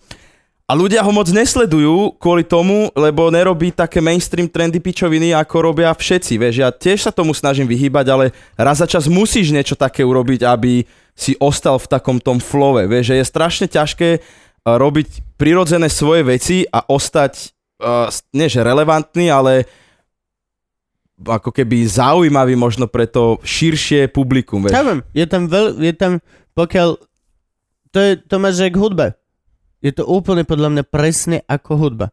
a 0.64 0.72
ľudia 0.76 1.04
ho 1.04 1.12
moc 1.12 1.28
nesledujú 1.28 2.16
kvôli 2.20 2.44
tomu, 2.48 2.92
lebo 2.96 3.28
nerobí 3.32 3.76
také 3.76 4.00
mainstream 4.00 4.48
trendy 4.48 4.80
pičoviny, 4.80 5.36
ako 5.36 5.72
robia 5.72 5.92
všetci, 5.92 6.34
vieš, 6.40 6.56
ja 6.64 6.70
tiež 6.72 7.08
sa 7.08 7.12
tomu 7.16 7.32
snažím 7.36 7.68
vyhýbať, 7.68 8.06
ale 8.12 8.26
raz 8.56 8.80
za 8.80 8.88
čas 8.88 9.08
musíš 9.08 9.52
niečo 9.52 9.76
také 9.76 10.04
urobiť, 10.04 10.44
aby 10.44 10.84
si 11.14 11.38
ostal 11.38 11.78
v 11.78 11.90
takom 11.92 12.18
tom 12.18 12.42
flove, 12.42 12.90
vieš, 12.90 13.14
že 13.14 13.16
je 13.22 13.26
strašne 13.32 13.68
ťažké 13.70 14.10
uh, 14.18 14.76
robiť 14.80 15.38
prirodzené 15.38 15.92
svoje 15.92 16.26
veci 16.26 16.58
a 16.68 16.82
ostať, 16.88 17.54
uh, 17.84 18.08
nie 18.32 18.48
že 18.48 18.64
relevantný, 18.64 19.28
ale 19.28 19.68
ako 21.20 21.54
keby 21.54 21.88
zaujímavý 21.88 22.58
možno 22.58 22.90
pre 22.90 23.08
to 23.08 23.40
širšie 23.44 24.10
publikum, 24.12 24.66
vieš. 24.66 24.76
Chápem, 24.76 25.00
je 25.14 25.26
tam 25.30 25.44
veľ, 25.48 25.66
je 25.80 25.94
tam, 25.94 26.12
pokiaľ, 26.58 26.90
to, 27.94 28.00
je, 28.00 28.12
to 28.20 28.36
máš 28.42 28.60
jak 28.60 28.76
hudba. 28.76 29.16
Je 29.84 29.92
to 29.92 30.08
úplne 30.08 30.48
podľa 30.48 30.70
mňa 30.80 30.84
presne 30.88 31.38
ako 31.46 31.76
hudba. 31.76 32.08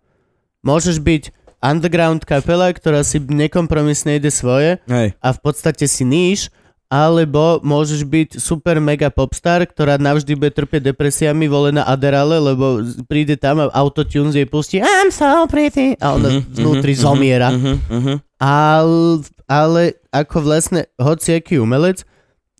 Môžeš 0.60 1.00
byť 1.00 1.22
underground 1.62 2.24
kapela, 2.26 2.72
ktorá 2.72 3.00
si 3.04 3.20
nekompromisne 3.20 4.16
ide 4.16 4.28
svoje 4.32 4.80
Hej. 4.88 5.16
a 5.16 5.28
v 5.32 5.38
podstate 5.40 5.86
si 5.86 6.04
níž, 6.04 6.52
alebo 6.90 7.62
môžeš 7.62 8.02
byť 8.02 8.30
super 8.42 8.82
mega 8.82 9.14
popstar, 9.14 9.62
ktorá 9.62 9.94
navždy 9.94 10.34
bude 10.34 10.50
trpieť 10.50 10.90
depresiami, 10.90 11.46
vole 11.46 11.70
na 11.70 11.86
Aderale, 11.86 12.42
lebo 12.42 12.82
príde 13.06 13.38
tam 13.38 13.62
a 13.62 13.70
autotune 13.70 14.34
jej 14.34 14.42
pustí 14.44 14.82
I'm 14.82 15.14
so 15.14 15.46
pretty 15.46 15.94
a 16.02 16.18
ona 16.18 16.42
Mhm, 16.42 16.50
vnútri 16.50 16.92
mhm, 16.92 17.00
zomiera. 17.00 17.48
mhm, 17.54 17.74
mhm. 17.86 18.14
Ale, 18.42 19.22
ale 19.46 19.82
ako 20.10 20.36
vlastne 20.42 20.90
hociaký 20.98 21.62
umelec, 21.62 22.02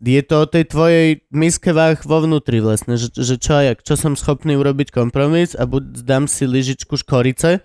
je 0.01 0.21
to 0.23 0.35
o 0.41 0.49
tej 0.49 0.65
tvojej 0.65 1.07
miske 1.29 1.69
váh 1.75 1.99
vo 2.01 2.23
vnútri 2.23 2.57
vlastne, 2.57 2.95
že, 2.97 3.11
že 3.13 3.37
čo, 3.37 3.59
jak, 3.59 3.83
čo 3.83 3.93
som 3.93 4.15
schopný 4.15 4.55
urobiť 4.57 4.89
kompromis 4.89 5.53
a 5.53 5.67
buď 5.67 6.07
dám 6.07 6.25
si 6.25 6.47
lyžičku 6.47 6.97
škorice. 6.97 7.61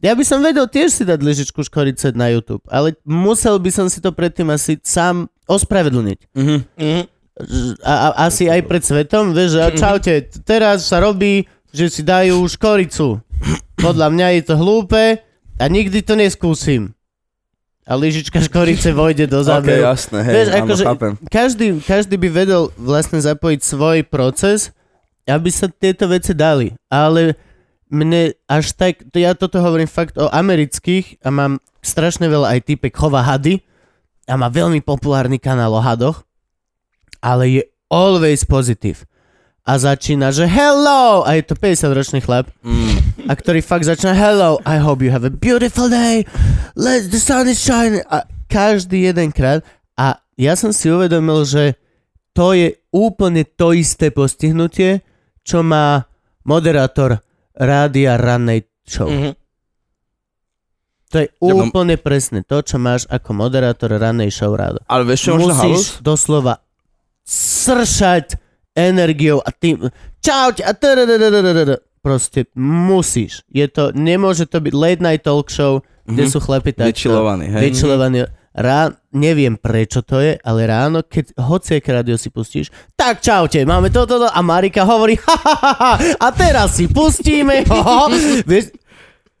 Ja 0.00 0.12
by 0.16 0.24
som 0.24 0.40
vedel 0.40 0.64
tiež 0.68 0.88
si 0.88 1.02
dať 1.04 1.20
lyžičku 1.20 1.60
škorice 1.66 2.14
na 2.14 2.30
YouTube, 2.32 2.64
ale 2.70 2.96
musel 3.04 3.58
by 3.58 3.68
som 3.68 3.86
si 3.90 4.00
to 4.00 4.08
predtým 4.08 4.48
asi 4.48 4.80
sám 4.80 5.28
ospravedlniť. 5.46 6.18
Mhm. 6.32 6.56
Mhm. 6.76 7.02
Ž- 7.38 7.76
A, 7.80 7.92
a 7.92 8.26
asi 8.26 8.46
aj 8.46 8.64
pred 8.64 8.80
svetom, 8.80 9.30
vieš, 9.30 9.54
že 9.54 9.60
a 9.60 9.68
čaute, 9.70 10.12
teraz 10.40 10.84
sa 10.84 10.98
robí, 10.98 11.44
že 11.68 11.88
si 11.88 12.00
dajú 12.00 12.40
škoricu. 12.42 13.20
Podľa 13.76 14.08
mňa 14.08 14.26
je 14.32 14.42
to 14.42 14.54
hlúpe 14.54 15.20
a 15.54 15.64
nikdy 15.66 16.00
to 16.00 16.14
neskúsim. 16.14 16.96
A 17.84 17.92
lyžička 17.92 18.40
škorice 18.40 18.90
vojde 18.90 19.26
do 19.26 19.38
záberu. 19.40 19.84
jasné, 19.84 20.18
hej, 20.20 20.32
Vieš, 20.32 20.48
áno, 20.48 20.58
akože- 20.58 20.86
každý, 21.28 21.66
každý 21.78 22.16
by 22.16 22.28
vedel 22.34 22.72
vlastne 22.74 23.20
zapojiť 23.20 23.60
svoj 23.62 24.02
proces, 24.02 24.72
aby 25.24 25.46
sa 25.48 25.68
tieto 25.68 26.08
veci 26.08 26.32
dali. 26.32 26.74
Ale 26.88 27.36
mne 27.86 28.34
až 28.44 28.72
tak, 28.72 29.06
to 29.06 29.20
ja 29.20 29.30
toto 29.32 29.60
hovorím 29.60 29.86
fakt 29.86 30.16
o 30.16 30.26
amerických 30.26 31.20
a 31.20 31.28
mám 31.28 31.52
strašne 31.78 32.26
veľa 32.26 32.58
aj 32.58 32.64
typek 32.64 32.90
chova 32.90 33.22
hady 33.22 33.62
a 34.26 34.34
má 34.34 34.50
veľmi 34.50 34.82
populárny 34.82 35.38
kanál 35.38 35.74
o 35.74 35.80
hadoch, 35.82 36.26
ale 37.22 37.44
je 37.48 37.62
always 37.86 38.42
positive. 38.42 39.06
A 39.66 39.82
začína, 39.82 40.30
že 40.30 40.46
hello! 40.46 41.26
A 41.26 41.34
je 41.34 41.42
to 41.42 41.58
50-ročný 41.58 42.22
chlap. 42.22 42.46
Mm. 42.62 43.26
A 43.26 43.34
ktorý 43.34 43.58
fakt 43.66 43.82
začína 43.82 44.14
hello, 44.14 44.62
I 44.62 44.78
hope 44.78 45.02
you 45.02 45.10
have 45.10 45.26
a 45.26 45.32
beautiful 45.34 45.90
day, 45.90 46.22
let 46.78 47.10
the 47.10 47.18
sun 47.18 47.50
is 47.50 47.58
shining. 47.58 48.02
A 48.06 48.22
každý 48.46 49.10
jeden 49.10 49.34
krát. 49.34 49.66
A 49.98 50.22
ja 50.38 50.54
som 50.54 50.70
si 50.70 50.86
uvedomil, 50.86 51.42
že 51.42 51.74
to 52.30 52.54
je 52.54 52.78
úplne 52.94 53.42
to 53.42 53.74
isté 53.74 54.14
postihnutie, 54.14 55.02
čo 55.42 55.66
má 55.66 56.06
moderátor 56.46 57.18
rádia 57.58 58.14
rannej 58.14 58.70
show. 58.86 59.10
Mhm. 59.10 59.45
To 61.06 61.22
je 61.22 61.26
Ja 61.30 61.54
mám- 61.54 61.70
úplne 61.70 61.94
presne 61.96 62.42
to, 62.42 62.58
čo 62.60 62.76
máš 62.76 63.06
ako 63.06 63.30
moderátor 63.30 63.94
rannej 63.94 64.28
show 64.28 64.50
rádo. 64.50 64.82
Ale 64.86 65.06
vieš 65.06 65.30
čo? 65.30 65.32
Musíš 65.36 66.02
doslova 66.02 66.58
sršať 67.22 68.34
energiou 68.72 69.38
a 69.38 69.50
tým 69.50 69.86
čauť 70.18 70.62
a 70.62 70.70
proste 71.98 72.46
musíš. 72.54 73.42
Je 73.50 73.66
to, 73.66 73.90
nemôže 73.90 74.46
to 74.46 74.62
byť 74.62 74.74
late 74.74 75.02
night 75.02 75.22
talk 75.22 75.50
show, 75.50 75.82
kde 76.04 76.22
Mhm. 76.22 76.30
sú 76.30 76.38
chlapi 76.38 76.70
takto. 76.70 76.90
Vyčilovaný, 76.94 77.50
hej. 77.50 77.62
Vyčilovaný. 77.66 78.18
Rá, 78.56 78.88
neviem 79.12 79.52
prečo 79.52 80.00
to 80.00 80.16
je, 80.16 80.38
ale 80.40 80.64
ráno, 80.64 81.04
keď 81.04 81.34
hociaké 81.36 81.92
rádio 81.92 82.16
si 82.16 82.32
pustíš, 82.32 82.72
tak 82.96 83.20
čaute, 83.20 83.60
máme 83.62 83.92
toto 83.92 84.16
to, 84.16 84.24
a 84.24 84.40
Marika 84.40 84.80
hovorí, 84.80 85.12
ha, 85.18 85.36
ha, 85.36 85.54
ha, 85.60 85.72
ha, 85.76 85.92
a 86.16 86.26
teraz 86.32 86.80
si 86.80 86.88
pustíme, 86.88 87.68
ho, 87.68 87.76
ho. 87.76 88.00
Vieš, 88.48 88.72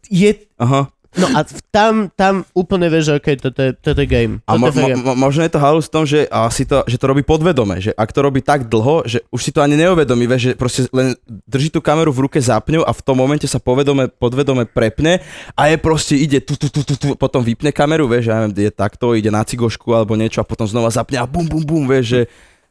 je, 0.06 0.36
Aha. 0.60 0.90
No 1.16 1.26
a 1.32 1.44
tam, 1.72 2.12
tam 2.12 2.44
úplne 2.52 2.92
vieš, 2.92 3.10
že 3.10 3.12
okay, 3.16 3.34
toto 3.40 3.60
je, 3.60 3.70
toto 3.76 4.00
je 4.00 4.08
game. 4.08 4.40
A 4.44 4.56
Toto 4.56 4.76
mo, 4.76 4.88
je 4.88 4.96
mo, 4.96 5.12
mo, 5.12 5.12
možno 5.16 5.42
je 5.42 5.52
to 5.52 5.60
halus 5.60 5.88
v 5.88 5.92
tom, 5.92 6.04
že, 6.04 6.28
asi 6.28 6.68
to, 6.68 6.84
že 6.84 6.96
to 7.00 7.06
robí 7.08 7.24
podvedome, 7.24 7.80
že 7.80 7.96
ak 7.96 8.12
to 8.12 8.20
robí 8.20 8.44
tak 8.44 8.68
dlho, 8.68 9.08
že 9.08 9.24
už 9.32 9.40
si 9.40 9.50
to 9.50 9.64
ani 9.64 9.76
neuvedomí, 9.80 10.28
vieš, 10.28 10.42
že 10.42 10.52
proste 10.54 10.80
len 10.92 11.16
drží 11.48 11.72
tú 11.72 11.80
kameru 11.80 12.12
v 12.12 12.28
ruke, 12.28 12.38
zapne 12.38 12.80
ju 12.80 12.84
a 12.84 12.92
v 12.92 13.02
tom 13.02 13.16
momente 13.16 13.48
sa 13.48 13.56
povedome, 13.56 14.12
podvedome 14.12 14.68
prepne 14.68 15.24
a 15.56 15.62
je 15.72 15.76
proste 15.80 16.14
ide 16.14 16.38
tu, 16.44 16.54
tu, 16.54 16.68
tu, 16.68 16.84
tu, 16.84 16.94
tu 16.94 17.06
potom 17.16 17.40
vypne 17.40 17.72
kameru, 17.72 18.06
vieš, 18.06 18.30
ja 18.30 18.44
neviem, 18.44 18.68
je 18.68 18.72
takto, 18.72 19.16
ide 19.16 19.32
na 19.32 19.42
cigošku 19.42 19.92
alebo 19.96 20.14
niečo 20.14 20.40
a 20.40 20.46
potom 20.46 20.68
znova 20.68 20.92
zapne 20.92 21.16
a 21.20 21.26
bum, 21.26 21.48
bum, 21.48 21.64
bum, 21.64 21.84
vieš, 21.88 22.06
že, 22.06 22.20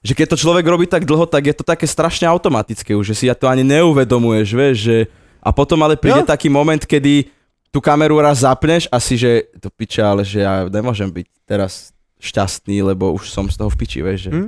že 0.06 0.14
keď 0.14 0.38
to 0.38 0.42
človek 0.46 0.66
robí 0.70 0.86
tak 0.86 1.04
dlho, 1.04 1.26
tak 1.26 1.50
je 1.50 1.56
to 1.58 1.66
také 1.66 1.90
strašne 1.90 2.30
automatické 2.30 2.94
už, 2.94 3.14
že 3.14 3.16
si 3.18 3.26
ja 3.26 3.34
to 3.34 3.50
ani 3.50 3.66
neuvedomuješ, 3.66 4.48
vieš, 4.54 4.78
že 4.86 4.98
a 5.46 5.54
potom 5.54 5.78
ale 5.86 5.94
príde 5.94 6.26
Jo. 6.26 6.30
taký 6.30 6.50
moment, 6.50 6.82
kedy 6.82 7.30
tú 7.70 7.80
kameru 7.80 8.18
raz 8.20 8.42
zapneš 8.42 8.88
a 8.90 8.98
si, 9.00 9.16
že 9.16 9.48
to 9.60 9.70
piče, 9.70 10.02
ale 10.02 10.22
že 10.24 10.42
ja 10.44 10.66
nemôžem 10.68 11.08
byť 11.08 11.28
teraz 11.44 11.92
šťastný, 12.20 12.82
lebo 12.82 13.12
už 13.14 13.30
som 13.30 13.46
z 13.46 13.56
toho 13.60 13.70
v 13.70 13.78
piči, 13.78 14.00
vieš. 14.02 14.28
Že... 14.28 14.32
Hm? 14.32 14.48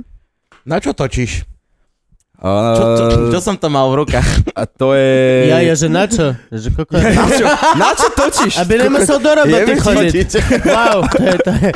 Na 0.64 0.76
čo 0.80 0.90
točíš? 0.92 1.44
A, 2.38 2.78
Čo, 2.78 2.84
čo, 2.94 3.04
čo 3.34 3.40
som 3.42 3.58
to 3.58 3.66
mal 3.66 3.90
v 3.90 4.06
rukách? 4.06 4.28
a 4.54 4.62
to 4.62 4.94
je... 4.94 5.50
Ja, 5.50 5.58
ja, 5.58 5.74
že 5.74 5.90
na 5.90 6.06
čo? 6.06 6.38
Že 6.54 6.70
koko... 6.70 6.94
Na 6.94 7.26
čo, 7.26 7.44
na 7.74 7.90
čo 7.98 8.08
točíš? 8.14 8.54
Aby 8.62 8.86
nemusel 8.86 9.18
do 9.18 9.30
roboty 9.34 9.74
chodiť. 9.74 10.30
Wow, 10.70 11.02
to 11.10 11.18
je, 11.18 11.34
to 11.42 11.50
je, 11.50 11.70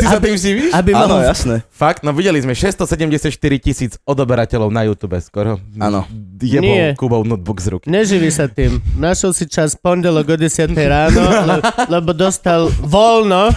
Ty 0.00 0.06
sa 0.08 0.18
tým 0.18 0.36
živíš? 0.36 0.70
aby 0.72 0.90
Áno, 0.92 1.16
mohol... 1.16 1.28
jasné. 1.28 1.54
Fakt, 1.68 2.00
no 2.00 2.10
videli 2.10 2.40
sme 2.40 2.56
674 2.56 3.28
tisíc 3.60 3.92
odoberateľov 4.02 4.68
na 4.68 4.88
YouTube 4.88 5.14
skoro. 5.20 5.60
Áno. 5.76 6.08
Jebol 6.40 6.72
Nie. 6.72 6.88
Kubov 6.96 7.28
notebook 7.28 7.60
z 7.60 7.68
ruky. 7.70 7.86
Neživí 7.86 8.32
sa 8.32 8.48
tým. 8.48 8.80
Našiel 8.96 9.36
si 9.36 9.44
čas 9.44 9.76
pondelok 9.76 10.32
o 10.32 10.36
10 10.40 10.72
ráno, 10.72 11.20
le, 11.44 11.54
lebo 11.92 12.10
dostal 12.10 12.72
voľno 12.80 13.52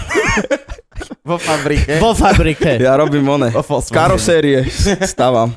Vo 1.24 1.40
fabrike. 1.40 1.98
vo 1.98 2.12
fabrike. 2.14 2.78
Ja 2.78 2.94
robím 2.94 3.24
one. 3.26 3.50
Karosérie 3.90 4.68
stávam. 5.04 5.56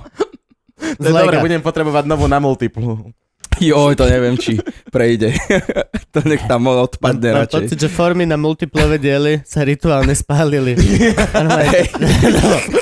To 0.77 1.03
je 1.03 1.11
z 1.11 1.17
dobre, 1.17 1.41
budem 1.41 1.61
potrebovať 1.61 2.05
novú 2.05 2.29
na 2.29 2.37
multiplu. 2.37 3.11
Joj, 3.59 3.93
to 3.95 4.05
neviem, 4.05 4.37
či 4.37 4.61
prejde. 4.89 5.33
to 6.15 6.21
nech 6.25 6.45
tam 6.45 6.67
odpadne 6.67 7.29
Mám 7.31 7.41
radšej. 7.45 7.55
pocit, 7.57 7.79
že 7.79 7.89
formy 7.89 8.25
na 8.25 8.37
multiplové 8.37 8.97
diely 8.97 9.41
sa 9.43 9.65
rituálne 9.65 10.13
spálili. 10.13 10.77
Normálne, 11.33 11.89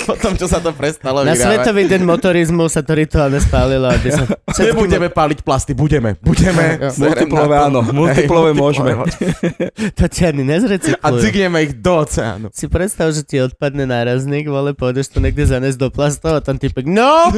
Po 0.05 0.15
tom, 0.15 0.35
čo 0.35 0.47
sa 0.47 0.59
to 0.59 0.75
prestalo 0.75 1.23
Na 1.23 1.33
vydávať. 1.33 1.63
Svetový 1.63 1.83
deň 1.87 2.01
motorizmu 2.03 2.67
sa 2.67 2.83
to 2.83 2.93
rituálne 2.93 3.39
spálilo. 3.39 3.87
Aby 3.87 4.09
sa 4.11 4.23
všetky 4.55 4.75
Nebudeme 4.75 5.09
páliť 5.09 5.39
plasty, 5.41 5.73
budeme. 5.73 6.19
Budeme. 6.19 6.91
Multiplové 6.93 7.55
áno, 7.57 7.81
Hej, 7.81 7.95
multiplové 7.95 8.51
môžeme. 8.53 8.93
To 9.99 10.05
ti 10.11 10.27
ani 10.27 10.43
A 10.43 10.49
nezrecyklujú. 10.59 11.21
cigneme 11.23 11.59
ich 11.63 11.73
do 11.79 12.03
oceánu. 12.03 12.51
Si 12.51 12.67
predstav, 12.67 13.15
že 13.15 13.23
ti 13.23 13.39
odpadne 13.39 13.87
nárazník, 13.87 14.47
vole, 14.47 14.75
pôjdeš 14.75 15.15
to 15.15 15.19
niekde 15.23 15.47
zanesť 15.47 15.79
do 15.79 15.89
plastov 15.89 16.37
a 16.37 16.41
tam 16.43 16.59
typek, 16.59 16.85
no, 16.85 17.31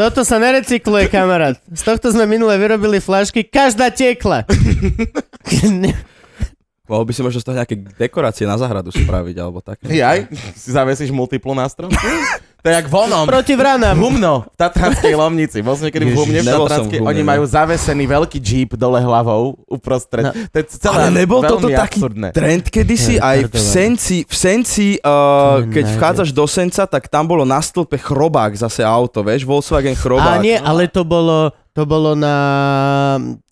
toto 0.00 0.24
sa 0.24 0.40
nerecykluje, 0.40 1.12
kamarát. 1.12 1.60
Z 1.68 1.84
tohto 1.84 2.08
sme 2.08 2.24
minule 2.24 2.56
vyrobili 2.56 3.04
flašky, 3.04 3.44
každá 3.44 3.92
tiekla. 3.92 4.48
Mohol 6.90 7.04
by 7.04 7.12
si 7.12 7.20
možno 7.20 7.38
z 7.38 7.46
toho 7.46 7.60
nejaké 7.60 7.76
dekorácie 8.00 8.48
na 8.48 8.56
záhradu 8.56 8.88
spraviť, 8.90 9.36
alebo 9.38 9.60
tak. 9.60 9.84
Jaj, 9.84 10.26
si 10.56 10.72
zavesíš 10.72 11.12
multiplu 11.12 11.52
na 11.52 11.68
strom? 11.68 11.92
To 12.60 12.66
je 12.66 12.74
jak 12.74 12.86
vonom. 12.86 13.24
Proti 13.24 13.52
vranám. 13.52 13.96
Humno 13.96 14.44
v 14.44 14.54
Tatranskej 14.54 15.14
Lomnici. 15.14 15.58
Bol 15.60 15.74
som 15.74 15.88
niekedy 15.88 16.04
v 16.04 16.08
Ježiš, 16.08 16.20
Humne 16.20 16.40
v 16.40 16.46
Tatranskej. 16.46 16.98
Oni 17.00 17.22
majú 17.22 17.42
zavesený 17.42 18.04
veľký 18.06 18.38
jeep 18.38 18.70
dole 18.74 18.98
hlavou 18.98 19.56
uprostred. 19.64 20.28
No. 20.28 20.32
To 20.34 20.56
je 20.56 20.64
celé 20.76 20.96
Ale 20.98 21.08
nebol 21.10 21.40
toto 21.40 21.66
taký 21.66 22.04
absurdné. 22.04 22.28
trend 22.30 22.64
kedysi 22.66 23.16
je 23.16 23.18
aj 23.18 23.38
v. 23.46 23.54
Senci, 23.56 24.18
v 24.22 24.34
Senci, 24.34 24.88
uh, 24.96 25.64
keď 25.64 25.84
najviac. 25.84 25.96
vchádzaš 25.96 26.30
do 26.30 26.44
Senca, 26.44 26.84
tak 26.84 27.06
tam 27.06 27.24
bolo 27.24 27.42
na 27.42 27.58
stĺpe 27.58 27.96
chrobák 27.96 28.52
zase 28.52 28.80
auto, 28.80 29.20
vieš, 29.20 29.42
Volkswagen 29.42 29.94
chrobák. 29.94 30.36
A 30.36 30.44
nie, 30.44 30.54
ale 30.54 30.84
to 30.84 31.00
bolo, 31.00 31.48
to 31.70 31.82
bolo 31.82 32.12
na 32.12 32.36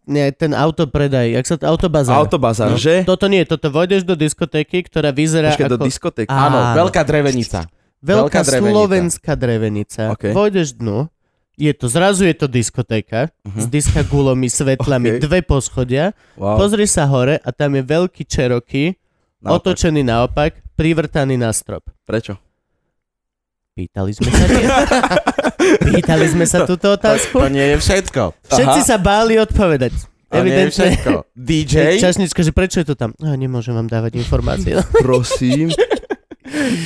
nie, 0.04 0.24
ten 0.32 0.52
autopredaj, 0.52 1.32
jak 1.32 1.44
sa 1.44 1.56
to, 1.56 1.64
autobazár. 1.64 2.16
Autobazar, 2.18 2.72
No. 2.72 2.80
že? 2.80 3.04
Toto 3.04 3.24
nie, 3.24 3.44
toto 3.44 3.68
vojdeš 3.68 4.04
do 4.04 4.12
diskotéky, 4.12 4.80
ktorá 4.80 5.12
vyzerá 5.12 5.52
Počkaj, 5.52 5.68
do 5.68 5.76
ako 5.76 5.84
diskotéky. 5.84 6.28
Á, 6.28 6.48
Áno, 6.48 6.58
Áno. 6.58 6.76
veľká 6.78 7.04
drevenica. 7.04 7.68
Veľká 8.00 8.22
veľká 8.24 8.40
drevenica. 8.42 8.72
slovenská 8.72 9.32
drevenica. 9.34 10.02
OK. 10.10 10.24
Vojdeš 10.30 10.68
dnu, 10.74 11.08
je 11.54 11.72
to, 11.72 11.86
zrazu 11.86 12.22
je 12.22 12.34
to 12.34 12.46
diskotéka 12.46 13.28
s 13.44 13.64
Mhm. 13.64 13.68
diskagulomi, 13.68 14.46
svetlami, 14.48 15.08
OK. 15.12 15.20
dve 15.20 15.40
poschodia, 15.40 16.14
Wow. 16.34 16.54
pozri 16.56 16.84
sa 16.84 17.04
hore 17.04 17.36
a 17.36 17.48
tam 17.50 17.72
je 17.72 17.82
veľký 17.82 18.22
Cherokee, 18.24 18.94
Naopak. 19.38 19.54
otočený 19.56 20.02
naopak, 20.02 20.50
privrtaný 20.72 21.34
na 21.34 21.50
strop. 21.50 21.86
Prečo? 22.02 22.38
Pýtali 23.74 24.10
sme 24.12 24.26
sa, 24.28 24.44
Pýtali 25.88 26.26
sme 26.28 26.44
sa 26.44 26.62
túto 26.64 26.90
otázku? 26.90 27.34
To 27.36 27.46
nie 27.46 27.62
je 27.64 27.76
všetko. 27.78 28.34
Všetci 28.44 28.80
Aha. 28.80 28.88
sa 28.88 28.96
báli 28.96 29.36
odpovedať. 29.36 29.94
To 30.28 30.34
je 30.34 30.40
Evidentne. 30.40 30.70
všetko. 30.72 31.10
DJ, 31.48 31.74
Čašnička, 31.96 32.40
že 32.40 32.50
prečo 32.50 32.76
je 32.76 32.86
to 32.86 32.94
tam? 32.94 33.14
No, 33.16 33.32
nemôžem 33.32 33.72
vám 33.72 33.86
dávať 33.86 34.14
informácie. 34.16 34.74
Prosím. 35.00 35.70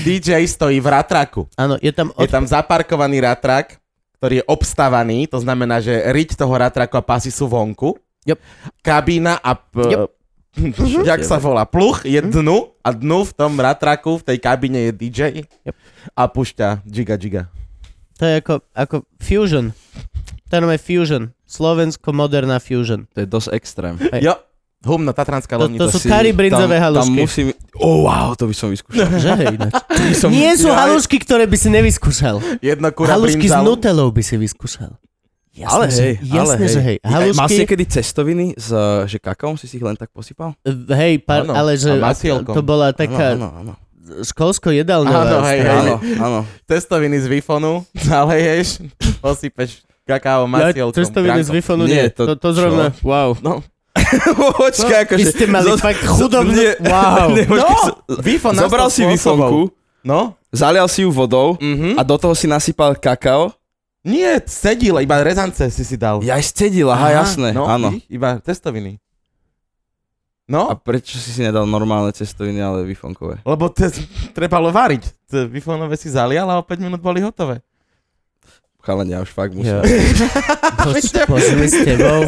DJ 0.05 0.45
stojí 0.47 0.79
v 0.83 0.89
ratraku. 0.89 1.47
Áno, 1.57 1.79
je 1.79 1.93
tam... 1.95 2.11
Je 2.17 2.29
Od... 2.29 2.33
tam 2.33 2.45
zaparkovaný 2.45 3.23
ratrak, 3.23 3.79
ktorý 4.19 4.43
je 4.43 4.45
obstavaný, 4.47 5.27
to 5.27 5.43
znamená, 5.43 5.83
že 5.83 5.93
riť 6.13 6.39
toho 6.39 6.55
ratraku 6.55 6.95
a 6.99 7.03
pásy 7.03 7.31
sú 7.31 7.51
vonku. 7.51 7.99
Yep. 8.27 8.39
Kabína 8.83 9.39
a... 9.43 9.53
P- 9.59 9.91
Yep. 9.93 10.11
Jak 11.09 11.25
sa 11.25 11.41
volá? 11.41 11.65
Pluch 11.65 12.05
je 12.05 12.21
dnu 12.21 12.77
a 12.85 12.93
dnu 12.93 13.25
v 13.25 13.33
tom 13.33 13.57
ratraku, 13.57 14.21
v 14.21 14.25
tej 14.29 14.39
kabíne 14.39 14.79
je 14.89 14.93
DJ 14.93 15.21
Yep. 15.65 15.77
a 16.13 16.23
pušťa 16.29 16.69
Giga 16.85 17.17
Giga. 17.17 17.43
To 18.21 18.29
je 18.29 18.35
ako, 18.39 18.55
ako 18.77 18.97
Fusion. 19.19 19.73
To 20.53 20.61
je 20.61 20.79
Fusion. 20.79 21.33
Slovensko 21.49 22.13
moderná 22.13 22.61
Fusion. 22.61 23.09
To 23.17 23.25
je 23.25 23.27
dosť 23.27 23.49
extrém. 23.57 23.97
Hej. 24.13 24.29
Jo, 24.29 24.35
humno, 24.83 25.11
Tatranská 25.11 25.55
To- 25.55 25.65
lovnica. 25.65 25.81
to 25.81 25.91
sú 25.91 26.05
kari 26.05 26.31
brinzové 26.31 26.77
halušky. 26.77 27.07
Tam 27.07 27.17
musím... 27.17 27.47
Oh, 27.75 28.05
wow, 28.05 28.33
to 28.33 28.45
by 28.45 28.53
som 28.53 28.69
vyskúšal. 28.69 29.09
Že 29.15 29.31
ináč. 29.51 29.73
som- 30.15 30.29
Nie 30.29 30.53
sú 30.53 30.69
Ja 30.69 30.83
halušky, 30.83 31.17
ktoré 31.19 31.45
by 31.45 31.57
si 31.57 31.69
nevyskúšal. 31.69 32.43
Jedno 32.59 32.91
kura 32.91 33.15
Halušky 33.15 33.43
s 33.43 33.53
brinzalu. 33.53 33.67
nutelou 33.69 34.09
by 34.09 34.21
si 34.21 34.35
vyskúšal. 34.37 34.95
Jasné, 35.53 35.69
ale 35.69 35.85
že, 35.87 36.01
hej, 36.03 36.15
jasné, 36.25 36.57
ale 36.57 36.65
že 36.67 36.81
hej. 36.81 36.97
hej. 36.97 36.99
Mal 37.05 37.13
si 37.13 37.37
Halušky, 37.37 37.55
niekedy 37.61 37.85
cestoviny 37.87 38.47
s 38.55 38.69
uh, 38.69 39.05
že 39.05 39.19
kakaom 39.19 39.55
si 39.55 39.67
si 39.67 39.77
ich 39.77 39.85
len 39.85 39.93
tak 39.93 40.09
posypal? 40.09 40.57
hej, 40.89 41.21
par, 41.21 41.45
Áno, 41.45 41.53
ale 41.53 41.77
že 41.77 41.93
to 42.49 42.63
bola 42.63 42.89
taká 42.91 43.37
Áno, 43.37 43.53
áno, 43.53 43.77
áno. 43.77 44.23
školsko-jedálňová. 44.25 45.23
Áno, 45.23 45.37
hej, 45.45 45.61
hej. 45.61 45.71
Áno, 45.71 45.95
áno. 46.19 46.41
Testoviny 46.65 47.17
z 47.19 47.27
Wi-Fonu, 47.29 47.85
zaleješ, 47.95 48.81
posypeš 49.25 49.85
kakao 50.03 50.45
Ja, 50.45 50.51
masielkom. 50.51 50.97
cestoviny 50.97 51.39
z 51.39 51.47
brankom. 51.47 51.55
Wi-Fonu 51.55 51.85
Nie, 51.85 51.95
nie. 51.95 52.05
to- 52.11 52.27
To, 52.27 52.35
to 52.35 52.49
zrovna, 52.51 52.85
wow. 53.01 53.37
No, 53.39 53.61
Počkaj, 54.63 54.99
akože... 55.09 55.19
Vy 55.19 55.25
ste 55.27 55.45
mali 55.49 55.69
zo- 55.69 55.81
fakt 55.81 56.03
chudobnú... 56.05 56.53
nie, 56.53 56.73
Wow. 56.83 57.27
nie, 57.37 57.45
počkaj, 57.49 57.77
no, 58.09 58.21
Wi-Fi 58.21 58.49
Zobral 58.57 58.89
si 58.93 59.03
Wi-Fonku, 59.07 59.73
No, 60.03 60.35
zalial 60.51 60.91
si 60.91 61.07
ju 61.07 61.15
vodou 61.15 61.55
mhm. 61.63 61.95
a 61.95 62.03
do 62.03 62.19
toho 62.19 62.35
si 62.35 62.51
nasypal 62.51 62.99
kakao. 62.99 63.55
Nie, 64.03 64.43
sedil, 64.51 64.99
iba 64.99 65.23
rezance 65.23 65.63
si 65.71 65.87
si 65.87 65.95
dal. 65.95 66.19
Ja 66.27 66.35
aj 66.35 66.51
stedil, 66.51 66.91
aha, 66.91 67.23
jasné, 67.23 67.55
no, 67.55 67.71
áno. 67.71 67.95
vidíš, 67.95 68.11
Iba 68.11 68.43
testoviny. 68.43 68.99
A 68.99 70.51
No, 70.51 70.75
prečo 70.75 71.17
si 71.17 71.31
si 71.31 71.41
nedal 71.41 71.65
normálne 71.71 72.11
cestoviny, 72.11 72.59
ale 72.61 72.83
Wi-Fonkové? 72.85 73.41
lebo 73.47 73.71
te, 73.71 73.89
trebalo 74.37 74.75
variť. 74.75 75.07
Te 75.31 75.47
si 75.97 76.09
zalial 76.11 76.51
a 76.51 76.59
o 76.59 76.67
5 76.67 76.83
minút 76.83 77.01
boli 77.01 77.23
hotové. 77.23 77.63
Chalani, 78.83 79.15
ja 79.15 79.23
už 79.23 79.31
fakt 79.31 79.55
musím. 79.55 79.79
Poďme 81.31 81.67
s 81.71 81.77
tebou. 81.87 82.27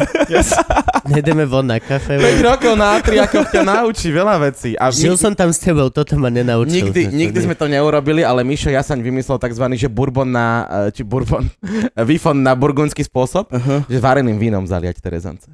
Nedeme 1.03 1.43
von 1.43 1.67
na 1.67 1.83
kafe. 1.83 2.15
5 2.15 2.47
rokov 2.47 2.73
na 2.79 2.95
A3, 2.95 3.27
ako 3.27 3.43
ťa 3.51 3.61
naučí 3.61 4.07
veľa 4.07 4.39
vecí. 4.39 4.71
A 4.79 4.87
Žil 4.87 5.19
som 5.19 5.35
tam 5.35 5.51
s 5.51 5.59
tebou, 5.59 5.91
toto 5.91 6.15
ma 6.15 6.31
nenaučil. 6.31 6.87
Nikdy, 6.87 7.11
nikdy 7.11 7.43
sme 7.43 7.59
to 7.59 7.67
neurobili, 7.67 8.23
ale 8.23 8.47
Mišo 8.47 8.71
Jasaň 8.71 9.03
vymyslel 9.03 9.35
tzv. 9.35 9.67
že 9.75 9.91
bourbon 9.91 10.31
na, 10.31 10.47
eh, 10.87 10.95
či 10.95 11.03
bourbon, 11.03 11.43
výfon 12.09 12.39
na 12.39 12.55
burgundský 12.55 13.03
spôsob, 13.03 13.51
Aha. 13.51 13.83
že 13.91 13.99
vareným 13.99 14.39
vínom 14.39 14.63
zaliať 14.63 15.03
Terezance. 15.03 15.51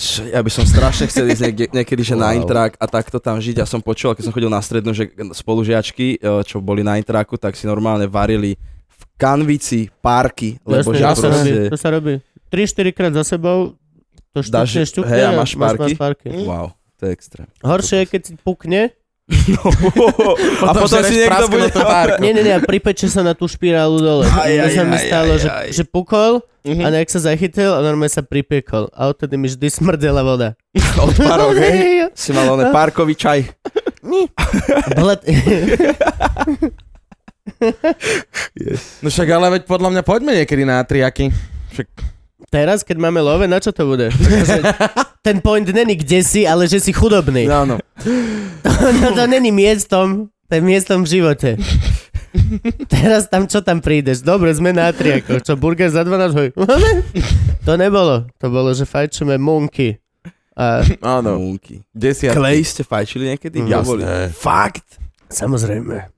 Čo, 0.00 0.32
Ja 0.32 0.40
by 0.40 0.48
som 0.48 0.64
strašne 0.64 1.12
chcel 1.12 1.28
ísť 1.28 1.42
niekde, 1.44 1.64
niekedy, 1.76 2.00
že 2.00 2.16
na 2.16 2.32
Wow. 2.32 2.40
intrak 2.40 2.72
a 2.80 2.88
takto 2.88 3.20
tam 3.20 3.36
žiť. 3.36 3.60
Ja 3.60 3.68
som 3.68 3.84
počul, 3.84 4.16
keď 4.16 4.24
som 4.24 4.32
chodil 4.32 4.48
na 4.48 4.64
strednú, 4.64 4.96
že 4.96 5.12
spolužiačky, 5.12 6.16
e, 6.16 6.40
čo 6.48 6.56
boli 6.56 6.80
na 6.80 6.96
intraku, 6.96 7.36
tak 7.36 7.52
si 7.52 7.68
normálne 7.68 8.08
varili 8.08 8.56
kanvici 9.20 9.92
párky, 10.00 10.56
lebo 10.64 10.90
Jasne, 10.90 10.96
že 10.96 11.04
to 11.04 11.14
sa 11.14 11.28
robí, 11.28 11.50
proste... 11.52 11.68
to 11.68 11.76
sa 11.76 11.88
robí. 11.92 12.14
3-4 12.48 12.96
krát 12.96 13.12
za 13.12 13.24
sebou 13.28 13.58
to 14.30 14.40
Dáš- 14.40 14.72
štukne, 14.72 14.82
štukne 14.88 15.12
hej, 15.12 15.22
a 15.22 15.30
máš 15.32 15.52
párky? 15.54 15.92
párky. 15.94 16.28
Wow, 16.42 16.66
to 16.96 17.04
je 17.04 17.12
extrém. 17.12 17.46
Horšie 17.60 17.96
je, 17.98 18.06
keď 18.08 18.20
si 18.24 18.32
pukne, 18.36 18.82
a 20.66 20.72
potom 20.72 21.00
si 21.00 21.14
niekto 21.20 21.46
bude... 21.46 21.68
prasknutú 21.68 21.80
párku. 21.84 22.18
nie, 22.18 22.32
nie, 22.32 22.42
nie, 22.42 22.56
pripeče 22.58 23.06
sa 23.06 23.20
na 23.20 23.30
tú 23.30 23.44
špirálu 23.44 23.98
dole. 23.98 24.24
Aj, 24.24 24.48
To 24.48 24.64
aj, 24.64 24.72
sa 24.72 24.82
mi 24.82 24.96
stalo, 24.96 25.32
aj, 25.32 25.38
že, 25.38 25.48
aj. 25.48 25.68
že 25.70 25.82
pukol 25.84 26.40
Mhm. 26.60 26.84
a 26.84 26.92
nejak 26.92 27.08
sa 27.08 27.24
zachytil 27.24 27.72
a 27.72 27.80
normálne 27.80 28.12
sa 28.12 28.20
pripiekol. 28.20 28.92
A 28.92 29.08
odtedy 29.08 29.32
mi 29.34 29.48
vždy 29.48 29.64
smrdela 29.66 30.20
voda. 30.20 30.60
Od 31.00 31.16
párok, 31.16 31.56
hej? 31.56 32.12
Si 32.12 32.36
mal 32.36 32.44
oné 32.50 32.68
párkový 32.68 33.16
čaj. 33.16 33.48
Bled... 34.92 35.20
No 39.04 39.08
však 39.08 39.28
ale 39.30 39.46
veď 39.58 39.62
podľa 39.68 39.88
mňa 39.94 40.02
poďme 40.02 40.32
niekedy 40.42 40.62
na 40.66 40.82
triaky. 40.82 41.30
Však... 41.76 41.86
Teraz, 42.50 42.82
keď 42.82 42.98
máme 42.98 43.22
love, 43.22 43.46
na 43.46 43.62
čo 43.62 43.70
to 43.70 43.86
bude? 43.86 44.10
Akože, 44.10 44.60
ten 45.26 45.38
point 45.38 45.68
není 45.70 45.94
kde 45.94 46.24
si, 46.24 46.42
ale 46.48 46.66
že 46.66 46.82
si 46.82 46.90
chudobný. 46.90 47.46
No, 47.46 47.62
no. 47.68 47.76
No 49.00 49.08
to 49.14 49.24
není 49.30 49.52
miestom, 49.54 50.32
to 50.48 50.52
je 50.58 50.62
miestom 50.64 51.06
v 51.06 51.20
živote. 51.20 51.50
Teraz 52.90 53.26
tam, 53.30 53.46
čo 53.46 53.62
tam 53.62 53.78
prídeš? 53.82 54.22
Dobre, 54.22 54.50
sme 54.54 54.74
na 54.74 54.90
triakoch. 54.90 55.42
Čo, 55.42 55.54
burger 55.54 55.90
za 55.90 56.02
12 56.02 56.34
hoj? 56.34 56.48
To 57.68 57.76
nebolo. 57.76 58.24
To 58.40 58.46
bolo, 58.48 58.72
že 58.72 58.88
fajčíme 58.88 59.36
munky. 59.36 60.00
A 60.56 60.80
Áno. 61.04 61.36
Múky. 61.36 61.84
Desiatky. 61.92 62.40
Klej 62.40 62.58
ste 62.64 62.82
fajčili 62.88 63.36
niekedy? 63.36 63.62
Jasné. 63.62 63.76
Neboli? 63.84 64.02
Fakt? 64.32 64.98
samozrejme. 65.30 66.10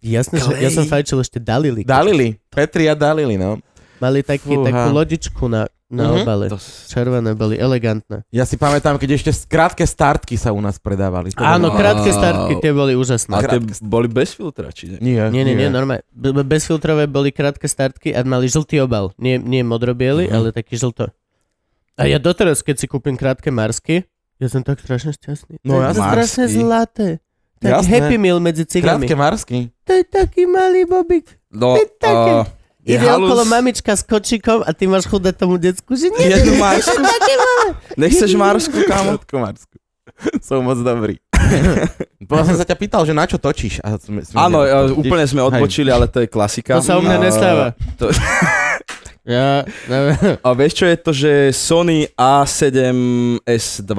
Jasné, 0.00 0.36
že 0.38 0.52
ja 0.56 0.70
som 0.70 0.84
fajčil 0.84 1.18
ešte 1.18 1.36
Dalili. 1.36 1.82
Dalili. 1.82 2.40
Petri 2.46 2.84
a 2.84 2.94
Dalili, 2.94 3.34
no. 3.34 3.60
Mali 3.98 4.20
taký, 4.20 4.48
Fúha. 4.50 4.64
takú 4.64 4.88
lodičku 4.90 5.44
na, 5.44 5.68
na 5.86 6.04
Mhm. 6.06 6.14
obale. 6.16 6.44
To 6.48 6.56
Červené 6.88 7.32
boli, 7.32 7.54
elegantné. 7.54 8.24
Ja 8.28 8.42
si 8.42 8.56
pamätám, 8.56 8.96
keď 8.96 9.10
ešte 9.14 9.30
krátke 9.44 9.84
startky 9.84 10.34
sa 10.34 10.50
u 10.50 10.58
nás 10.58 10.76
predávali. 10.76 11.28
To 11.30 11.38
Áno, 11.38 11.68
bolo- 11.68 11.76
krátke 11.76 12.08
startky, 12.08 12.56
tie 12.58 12.72
boli 12.72 12.96
úžasné. 12.96 13.28
A 13.30 13.44
tie 13.44 13.60
boli 13.82 14.06
bez 14.06 14.32
filtra, 14.32 14.70
či 14.70 14.96
nie? 14.96 15.12
Nie, 15.12 15.28
Nie, 15.28 15.42
nie, 15.42 15.52
nie, 15.54 15.68
normálne. 15.68 16.00
Bezfiltrové 16.40 17.04
boli 17.06 17.28
krátke 17.28 17.66
startky 17.66 18.10
a 18.10 18.22
mali 18.22 18.46
žltý 18.46 18.80
obal. 18.80 19.12
Nie, 19.16 19.36
nie 19.36 19.60
modrobiely, 19.60 20.26
Mhm. 20.26 20.32
ale 20.32 20.48
taký 20.50 20.74
žlto. 20.74 21.12
A 21.94 22.08
ja 22.08 22.16
doteraz, 22.16 22.64
keď 22.64 22.76
si 22.78 22.86
kúpim 22.86 23.12
krátke 23.12 23.50
marsky, 23.50 24.08
ja 24.40 24.48
som 24.48 24.64
tak 24.64 24.80
strašne 24.80 25.12
šťastný. 25.12 25.60
No 25.60 25.76
to 25.76 25.80
je 25.82 25.84
jasné. 25.92 26.08
strašne 26.08 26.44
zlaté. 26.48 27.08
Tak 27.60 27.70
Jasné. 27.78 27.92
happy 27.92 28.16
meal 28.16 28.38
medzi 28.38 28.64
cigami. 28.64 29.04
Krátke 29.04 29.14
marsky. 29.14 29.58
To 29.84 29.92
je 29.92 30.00
taký 30.02 30.48
malý 30.48 30.84
bobik. 30.84 31.28
No, 31.50 31.76
To 31.76 31.78
je 31.78 31.88
také. 31.94 32.32
uh, 32.34 32.44
je 32.80 32.96
Ide 32.96 33.04
halus- 33.04 33.28
okolo 33.28 33.42
mamička 33.44 33.92
s 33.92 34.00
kočikom 34.00 34.64
a 34.64 34.70
ty 34.70 34.86
máš 34.86 35.04
chudé 35.04 35.28
tomu 35.30 35.54
decku, 35.54 35.92
že 35.92 36.08
nie, 36.10 36.32
Jednu 36.32 36.56
marsku? 36.56 36.96
Nechceš 37.94 38.32
Marsku, 38.32 38.80
kámo? 38.82 39.20
Krátko 39.20 39.36
marsku. 39.38 39.76
Som 40.40 40.64
moc 40.64 40.80
dobrý. 40.80 41.20
Potom 42.24 42.44
som 42.46 42.56
sa 42.56 42.64
ťa 42.64 42.76
pýtal, 42.76 43.02
že 43.02 43.12
na 43.12 43.24
čo 43.24 43.36
točíš. 43.36 43.80
A 43.80 43.96
sme, 43.96 44.20
sme 44.22 44.36
Áno, 44.38 44.60
ne- 44.60 44.66
ja, 44.66 44.78
točíš- 44.82 44.96
úplne 44.96 45.24
sme 45.26 45.40
Hej. 45.40 45.48
odbočili, 45.50 45.90
ale 45.90 46.06
to 46.06 46.18
je 46.18 46.28
klasika. 46.28 46.76
To 46.76 46.82
sa 46.82 46.96
u 46.96 47.02
mňa 47.02 47.16
nestáva. 47.18 47.76
To, 47.98 48.08
Ja, 49.30 49.62
neviem. 49.86 50.18
a 50.36 50.48
vieš 50.52 50.72
čo 50.74 50.84
je 50.84 50.96
to, 50.98 51.10
že 51.12 51.30
Sony 51.52 52.10
A7S2, 52.12 53.92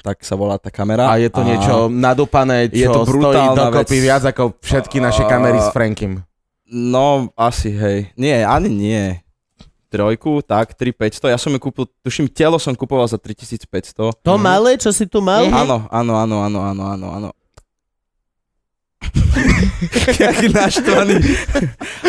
tak 0.00 0.16
sa 0.20 0.32
volá 0.32 0.56
tá 0.56 0.70
kamera. 0.70 1.06
A 1.06 1.16
je 1.16 1.28
to 1.28 1.42
niečo 1.42 1.74
nadúpané, 1.86 2.66
Je 2.66 2.82
čo 2.82 2.92
to 2.94 3.04
stojí 3.04 3.44
dokopy 3.52 3.92
vec. 3.94 4.02
viac 4.02 4.22
ako 4.24 4.56
všetky 4.58 4.96
naše 4.98 5.22
A- 5.22 5.28
kamery 5.28 5.58
s 5.58 5.68
Frankim. 5.68 6.24
No, 6.64 7.28
asi, 7.34 7.68
hej. 7.70 8.12
Nie, 8.14 8.44
ani 8.44 8.68
nie. 8.68 9.20
Trojku, 9.88 10.40
tak, 10.42 10.72
3500. 10.72 11.28
Ja 11.28 11.36
som 11.36 11.48
ju 11.48 11.56
kúpil, 11.58 11.88
tuším, 11.98 12.28
telo 12.28 12.56
som 12.56 12.72
kupoval 12.72 13.04
za 13.04 13.16
3500. 13.16 14.12
To 14.20 14.36
malé, 14.36 14.76
čo 14.76 14.88
si 14.88 15.04
tu 15.04 15.20
mal? 15.20 15.48
Mhm. 15.48 15.54
Áno, 15.54 15.76
áno, 15.88 16.12
áno, 16.14 16.36
áno, 16.42 16.58
áno, 16.62 16.82
áno, 16.86 17.06
áno. 17.10 17.28
Jaký 20.22 20.50
naštvaný. 20.50 21.22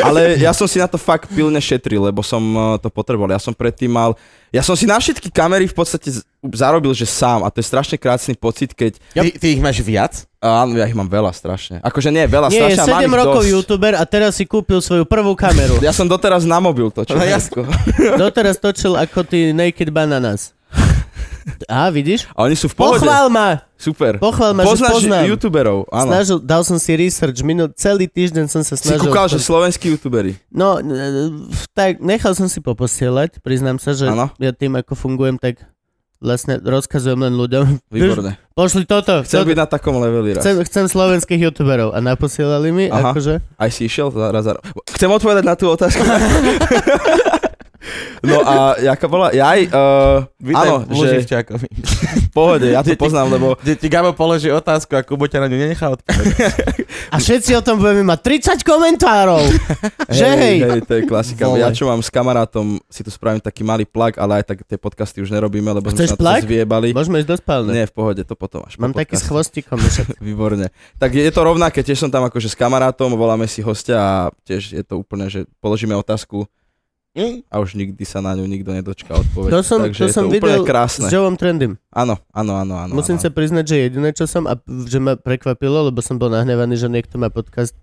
Ale 0.02 0.42
ja 0.42 0.52
som 0.56 0.66
si 0.66 0.82
na 0.82 0.90
to 0.90 0.98
fakt 0.98 1.30
pilne 1.30 1.58
šetril, 1.62 2.02
lebo 2.10 2.26
som 2.26 2.42
eh, 2.42 2.62
to 2.82 2.90
potreboval. 2.90 3.30
Ja 3.30 3.42
som 3.42 3.54
predtým 3.54 3.92
mal... 3.92 4.18
Ja 4.50 4.66
som 4.66 4.74
si 4.74 4.90
na 4.90 4.98
všetky 4.98 5.30
kamery 5.30 5.70
v 5.70 5.78
podstate 5.78 6.10
zarobil, 6.42 6.90
že 6.98 7.06
sám. 7.06 7.46
A 7.46 7.54
to 7.54 7.62
je 7.62 7.70
strašne 7.70 8.02
krásny 8.02 8.34
pocit, 8.34 8.74
keď... 8.74 8.98
Ty, 9.14 9.30
ty 9.38 9.48
ich 9.54 9.62
máš 9.62 9.86
viac? 9.86 10.26
Áno, 10.42 10.74
ja 10.74 10.88
ich 10.90 10.98
mám 10.98 11.06
veľa 11.06 11.30
strašne. 11.36 11.84
Akože 11.84 12.10
nie, 12.10 12.26
veľa 12.26 12.50
Nie, 12.50 12.74
strašne, 12.74 12.82
mám 12.88 13.04
7 13.04 13.06
ich 13.06 13.20
rokov 13.20 13.42
dosť. 13.44 13.52
youtuber 13.54 13.94
a 14.00 14.04
teraz 14.08 14.32
si 14.40 14.48
kúpil 14.48 14.80
svoju 14.82 15.04
prvú 15.06 15.36
kameru. 15.36 15.78
Ja 15.84 15.94
som 15.94 16.08
doteraz 16.10 16.48
na 16.48 16.58
mobil 16.64 16.88
točil. 16.90 17.20
No 17.20 17.22
všetko. 17.22 17.62
Doteraz 18.24 18.56
točil 18.58 18.96
ako 18.96 19.28
ty 19.28 19.52
Naked 19.54 19.92
Bananas. 19.94 20.56
Á, 21.66 21.90
vidíš? 21.90 22.30
A 22.38 22.46
oni 22.46 22.54
sú 22.54 22.70
v 22.70 22.76
pohode. 22.78 23.02
Pochvál 23.02 23.28
ma! 23.30 23.64
Super. 23.80 24.20
Pochvál 24.20 24.52
ma, 24.52 24.68
že 24.68 24.76
Poznáš 24.76 24.92
poznám. 25.00 25.24
youtuberov, 25.32 25.88
áno. 25.88 26.12
Snažil, 26.12 26.38
dal 26.44 26.62
som 26.68 26.76
si 26.76 26.92
research, 27.00 27.40
minul, 27.48 27.72
celý 27.80 28.12
týždeň 28.12 28.46
som 28.52 28.60
sa 28.60 28.76
Si 28.76 28.92
snažil... 28.92 29.08
kúkal, 29.08 29.32
že 29.32 29.40
slovenskí 29.40 29.88
youtuberi. 29.96 30.36
No, 30.52 30.84
e, 30.84 31.48
tak 31.72 32.04
nechal 32.04 32.36
som 32.36 32.52
si 32.52 32.60
poposielať, 32.60 33.40
priznám 33.40 33.80
sa, 33.80 33.96
že 33.96 34.12
Áno. 34.12 34.28
ja 34.36 34.52
tým, 34.52 34.76
ako 34.76 35.00
fungujem, 35.00 35.40
tak 35.40 35.64
vlastne 36.20 36.60
rozkazujem 36.60 37.16
len 37.16 37.32
ľuďom. 37.40 37.80
Výborné. 37.88 38.36
Pošli 38.60 38.84
toto. 38.84 39.24
Chcem 39.24 39.40
toto. 39.40 39.50
byť 39.56 39.58
na 39.58 39.68
takom 39.72 39.96
leveli 40.04 40.36
raz. 40.36 40.44
Chcem, 40.44 40.60
chcem 40.68 40.86
slovenských 40.92 41.40
youtuberov 41.48 41.96
a 41.96 42.04
naposielali 42.04 42.76
mi, 42.76 42.86
Aha. 42.92 43.16
akože... 43.16 43.40
Aj 43.56 43.72
si 43.72 43.88
išiel 43.88 44.12
zaraz, 44.12 44.44
zaraz. 44.44 44.60
Chcem 44.92 45.08
odpovedať 45.08 45.48
na 45.48 45.56
tú 45.56 45.72
otázku. 45.72 46.04
no 48.24 48.44
a 48.44 48.76
jaká 48.80 49.06
bola? 49.08 49.32
Jaj, 49.32 49.70
uh, 49.72 50.28
Vítaj 50.40 50.68
áno, 50.70 50.76
v 50.88 50.94
že 51.24 51.40
v 51.50 52.32
pohode, 52.32 52.68
ja 52.72 52.82
to 52.86 52.94
poznám, 52.96 53.28
lebo 53.36 53.60
Kde 53.60 53.76
ti 53.76 53.88
Gabo 53.92 54.16
položí 54.16 54.48
otázku 54.52 54.96
a 54.96 55.02
Kubo 55.04 55.28
ťa 55.28 55.44
na 55.44 55.48
ňu 55.52 55.58
nenechá 55.58 55.92
odpovedať. 55.92 56.88
A 57.10 57.18
všetci 57.18 57.58
o 57.58 57.62
tom 57.62 57.82
budeme 57.82 58.06
mať 58.06 58.20
30 58.62 58.68
komentárov. 58.68 59.42
že 60.18 60.28
hej. 60.30 60.58
hej, 60.62 60.82
to 60.86 60.94
je 61.00 61.04
klasika. 61.10 61.50
Vole. 61.50 61.64
Ja 61.64 61.74
čo 61.74 61.90
mám 61.90 62.00
s 62.00 62.10
kamarátom, 62.14 62.78
si 62.88 63.02
tu 63.02 63.10
spravím 63.10 63.42
taký 63.42 63.66
malý 63.66 63.84
plak, 63.84 64.22
ale 64.22 64.42
aj 64.42 64.54
tak 64.54 64.58
tie 64.64 64.78
podcasty 64.78 65.20
už 65.26 65.34
nerobíme, 65.34 65.70
lebo 65.74 65.90
sme 65.90 66.06
Chceš 66.06 66.10
sa 66.14 66.16
na 66.16 66.20
to 66.20 66.24
plak? 66.24 66.42
zviebali. 66.46 66.88
Môžeme 66.94 67.18
ísť 67.22 67.30
do 67.30 67.38
spálne. 67.38 67.72
Nie, 67.74 67.86
v 67.90 67.94
pohode, 67.94 68.22
to 68.22 68.36
potom 68.38 68.62
až 68.66 68.78
po 68.78 68.86
Mám 68.86 68.94
taký 68.94 69.16
s 69.18 69.26
chvostikom. 69.26 69.78
Výborne. 70.28 70.70
Tak 71.02 71.10
je 71.16 71.32
to 71.34 71.42
rovnaké, 71.42 71.82
tiež 71.82 71.98
som 71.98 72.12
tam 72.14 72.28
akože 72.30 72.52
s 72.52 72.56
kamarátom, 72.56 73.16
voláme 73.18 73.50
si 73.50 73.66
hostia 73.66 73.98
a 73.98 74.18
tiež 74.46 74.78
je 74.78 74.84
to 74.86 75.02
úplne, 75.02 75.28
že 75.28 75.50
položíme 75.60 75.96
otázku? 75.98 76.46
A 77.50 77.56
už 77.58 77.74
nikdy 77.74 78.06
sa 78.06 78.22
na 78.22 78.38
ňu 78.38 78.46
nikto 78.46 78.70
nedočká 78.70 79.18
odpoveď. 79.18 79.50
To 79.50 79.62
som, 79.66 79.82
Takže 79.82 80.06
to 80.06 80.14
som 80.14 80.30
to 80.30 80.38
videl 80.38 80.62
krásne. 80.62 81.10
s 81.10 81.14
Joeom 81.14 81.36
Trendym. 81.42 81.82
Áno, 81.90 82.22
áno, 82.30 82.54
áno, 82.54 82.76
áno. 82.78 82.94
Musím 82.94 83.18
áno. 83.18 83.24
sa 83.26 83.30
priznať, 83.34 83.66
že 83.66 83.76
jediné, 83.90 84.10
čo 84.14 84.30
som, 84.30 84.46
a 84.46 84.54
že 84.86 85.02
ma 85.02 85.18
prekvapilo, 85.18 85.90
lebo 85.90 86.00
som 86.06 86.22
bol 86.22 86.30
nahnevaný, 86.30 86.78
že 86.78 86.86
niekto 86.86 87.18
má 87.18 87.34
podcast 87.34 87.74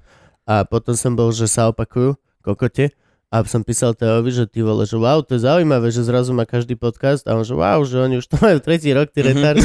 a 0.47 0.63
potom 0.63 0.95
som 0.95 1.19
bol, 1.19 1.35
že 1.35 1.51
sa 1.51 1.67
opakujú 1.75 2.15
kokote 2.47 2.95
a 3.27 3.43
som 3.43 3.67
písal 3.67 3.99
Teovi, 3.99 4.31
že 4.31 4.47
ty 4.47 4.63
vole, 4.63 4.87
že 4.87 4.95
wow, 4.95 5.19
to 5.19 5.35
je 5.35 5.43
zaujímavé, 5.43 5.91
že 5.91 6.07
zrazu 6.07 6.31
má 6.31 6.47
každý 6.47 6.79
podcast 6.79 7.27
a 7.27 7.35
on, 7.35 7.43
že 7.43 7.59
wow, 7.59 7.83
že 7.83 7.99
oni 7.99 8.23
už 8.23 8.31
to 8.31 8.39
majú 8.39 8.63
tretí 8.63 8.95
rok, 8.95 9.11
ty 9.11 9.27
retard. 9.27 9.59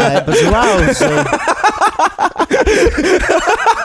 a 0.00 0.02
ja, 0.16 0.24
že 0.24 0.46
wow, 0.48 0.76
že... 0.88 1.12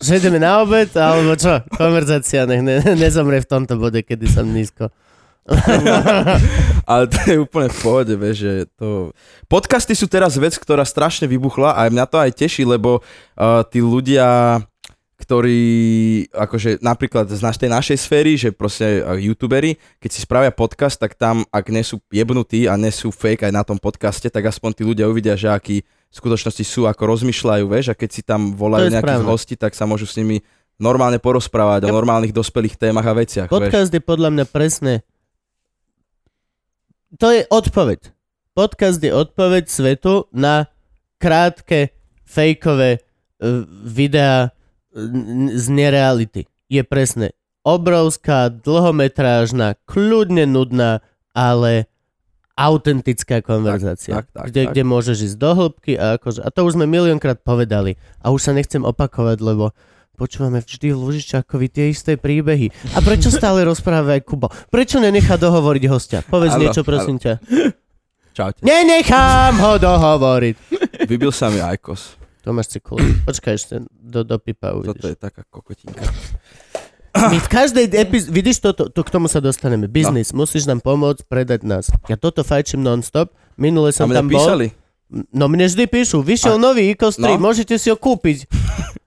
že 0.00 0.16
ideme 0.16 0.40
na 0.40 0.64
obed, 0.64 0.88
alebo 0.96 1.36
čo, 1.36 1.60
konverzácia, 1.76 2.48
nech 2.48 2.64
ne, 2.64 2.80
nezomrie 2.96 3.44
v 3.44 3.50
tomto 3.52 3.76
bode, 3.76 4.00
kedy 4.00 4.24
som 4.26 4.48
nízko. 4.48 4.88
Ale 6.90 7.04
to 7.10 7.18
je 7.26 7.36
úplne 7.36 7.68
v 7.68 7.78
pohode, 7.84 8.14
vieš, 8.16 8.36
že 8.40 8.52
to... 8.80 9.12
Podcasty 9.44 9.92
sú 9.92 10.08
teraz 10.08 10.40
vec, 10.40 10.56
ktorá 10.56 10.86
strašne 10.88 11.28
vybuchla 11.28 11.76
a 11.76 11.90
mňa 11.92 12.06
to 12.08 12.16
aj 12.16 12.30
teší, 12.32 12.64
lebo 12.64 13.00
uh, 13.00 13.60
tí 13.68 13.84
ľudia, 13.84 14.60
ktorí, 15.20 15.60
akože 16.32 16.80
napríklad 16.80 17.28
z 17.28 17.40
tej 17.60 17.70
našej 17.70 17.98
sféry, 18.00 18.32
že 18.40 18.56
proste 18.56 19.04
uh, 19.04 19.20
youtuberi, 19.20 19.76
keď 20.00 20.10
si 20.12 20.24
spravia 20.24 20.54
podcast, 20.54 20.96
tak 20.96 21.12
tam, 21.12 21.44
ak 21.52 21.66
nie 21.68 21.84
sú 21.84 22.00
jebnutí 22.08 22.64
a 22.70 22.78
nie 22.80 22.92
sú 22.94 23.12
fake 23.12 23.44
aj 23.48 23.52
na 23.52 23.62
tom 23.66 23.76
podcaste, 23.76 24.32
tak 24.32 24.48
aspoň 24.48 24.70
tí 24.80 24.82
ľudia 24.86 25.10
uvidia, 25.10 25.36
že 25.36 25.50
akí 25.52 25.84
v 26.10 26.14
skutočnosti 26.18 26.64
sú, 26.66 26.90
ako 26.90 27.02
rozmýšľajú, 27.06 27.64
vieš, 27.70 27.86
a 27.90 27.94
keď 27.94 28.10
si 28.10 28.22
tam 28.26 28.50
volajú 28.52 28.90
nejakých 28.90 29.22
správne. 29.22 29.30
hostí, 29.30 29.54
tak 29.54 29.78
sa 29.78 29.86
môžu 29.86 30.10
s 30.10 30.18
nimi 30.18 30.42
normálne 30.74 31.22
porozprávať 31.22 31.86
o 31.86 31.92
Yep. 31.92 31.96
normálnych 31.96 32.34
dospelých 32.34 32.74
témach 32.74 33.06
a 33.06 33.14
veciach, 33.14 33.46
vieš. 33.46 33.70
Podcast 33.70 33.90
je 33.94 34.02
podľa 34.02 34.30
mňa 34.34 34.44
presne... 34.48 34.92
To 37.18 37.30
je 37.30 37.42
odpoveď. 37.46 38.14
Podcast 38.54 39.02
je 39.02 39.10
odpoveď 39.10 39.66
svetu 39.66 40.30
na 40.30 40.70
krátke, 41.18 41.90
fejkové 42.22 42.98
uh, 42.98 43.66
videá 43.82 44.54
n- 44.94 45.50
z 45.54 45.66
nereality. 45.68 46.46
Je 46.70 46.82
presne 46.86 47.34
obrovská, 47.66 48.48
dlhometrážna, 48.48 49.74
kľudne 49.84 50.46
nudná, 50.46 51.02
ale 51.34 51.89
autentická 52.56 53.40
konverzácia. 53.40 54.20
tak, 54.20 54.26
tak, 54.30 54.44
kde, 54.50 54.62
tak. 54.68 54.72
kde 54.74 54.82
môžeš 54.84 55.16
ísť 55.32 55.36
do 55.40 55.50
hĺbky 55.56 55.92
a 55.96 56.20
akože, 56.20 56.40
a 56.44 56.48
to 56.52 56.60
už 56.66 56.76
sme 56.76 56.84
miliónkrát 56.84 57.40
povedali 57.40 57.96
a 58.20 58.30
už 58.30 58.40
sa 58.40 58.52
nechcem 58.52 58.84
opakovať, 58.84 59.38
lebo 59.40 59.72
počúvame 60.20 60.60
vždy 60.60 60.92
Lužičákovi 60.92 61.66
tie 61.72 61.88
isté 61.88 62.20
príbehy. 62.20 62.68
A 62.92 63.00
prečo 63.00 63.32
stále 63.32 63.64
rozpráva 63.64 64.20
aj 64.20 64.28
Kubo? 64.28 64.52
Prečo 64.68 65.00
nenechá 65.00 65.40
dohovoriť 65.40 65.84
hostia? 65.88 66.20
Povedz 66.20 66.60
Áno, 66.60 66.68
niečo, 66.68 66.84
prosím 66.84 67.16
ťa. 67.16 67.40
Čaute. 68.36 68.60
Nenechám 68.60 69.56
ho 69.58 69.80
dohovoriť. 69.80 70.54
Vybil 71.08 71.32
sa 71.32 71.48
mi 71.48 71.64
Aikos. 71.64 72.20
Tomáš 72.40 72.72
Cikula. 72.76 73.04
Počkaj 73.28 73.52
ešte, 73.52 73.74
do, 73.90 74.24
do 74.24 74.36
pipa 74.40 74.72
Toto 74.72 74.92
uvidíš. 74.92 75.12
je 75.12 75.16
taká 75.16 75.42
kokotinka. 75.48 76.04
My 77.10 77.36
v 77.36 77.48
každej 77.48 77.84
epizóde, 77.90 78.30
vidíš 78.30 78.58
toto, 78.60 78.86
to, 78.86 79.00
k 79.00 79.10
tomu 79.10 79.26
sa 79.26 79.38
dostaneme. 79.38 79.84
No. 79.84 79.92
Biznis, 79.92 80.30
musíš 80.30 80.64
nám 80.64 80.78
pomôcť 80.78 81.26
predať 81.26 81.60
nás. 81.62 81.90
Ja 82.06 82.14
toto 82.14 82.40
fajčím 82.40 82.80
non-stop. 82.80 83.34
Minule 83.54 83.90
som 83.90 84.06
tam 84.06 84.26
bol. 84.26 84.38
písali. 84.38 84.66
No 85.28 85.50
mne 85.50 85.66
vždy 85.66 85.90
píšu, 85.90 86.22
vyšiel 86.22 86.54
A- 86.54 86.62
nový 86.62 86.94
Icos 86.94 87.18
3, 87.18 87.34
No. 87.34 87.42
môžete 87.42 87.74
si 87.76 87.90
ho 87.90 87.98
kúpiť. 87.98 88.46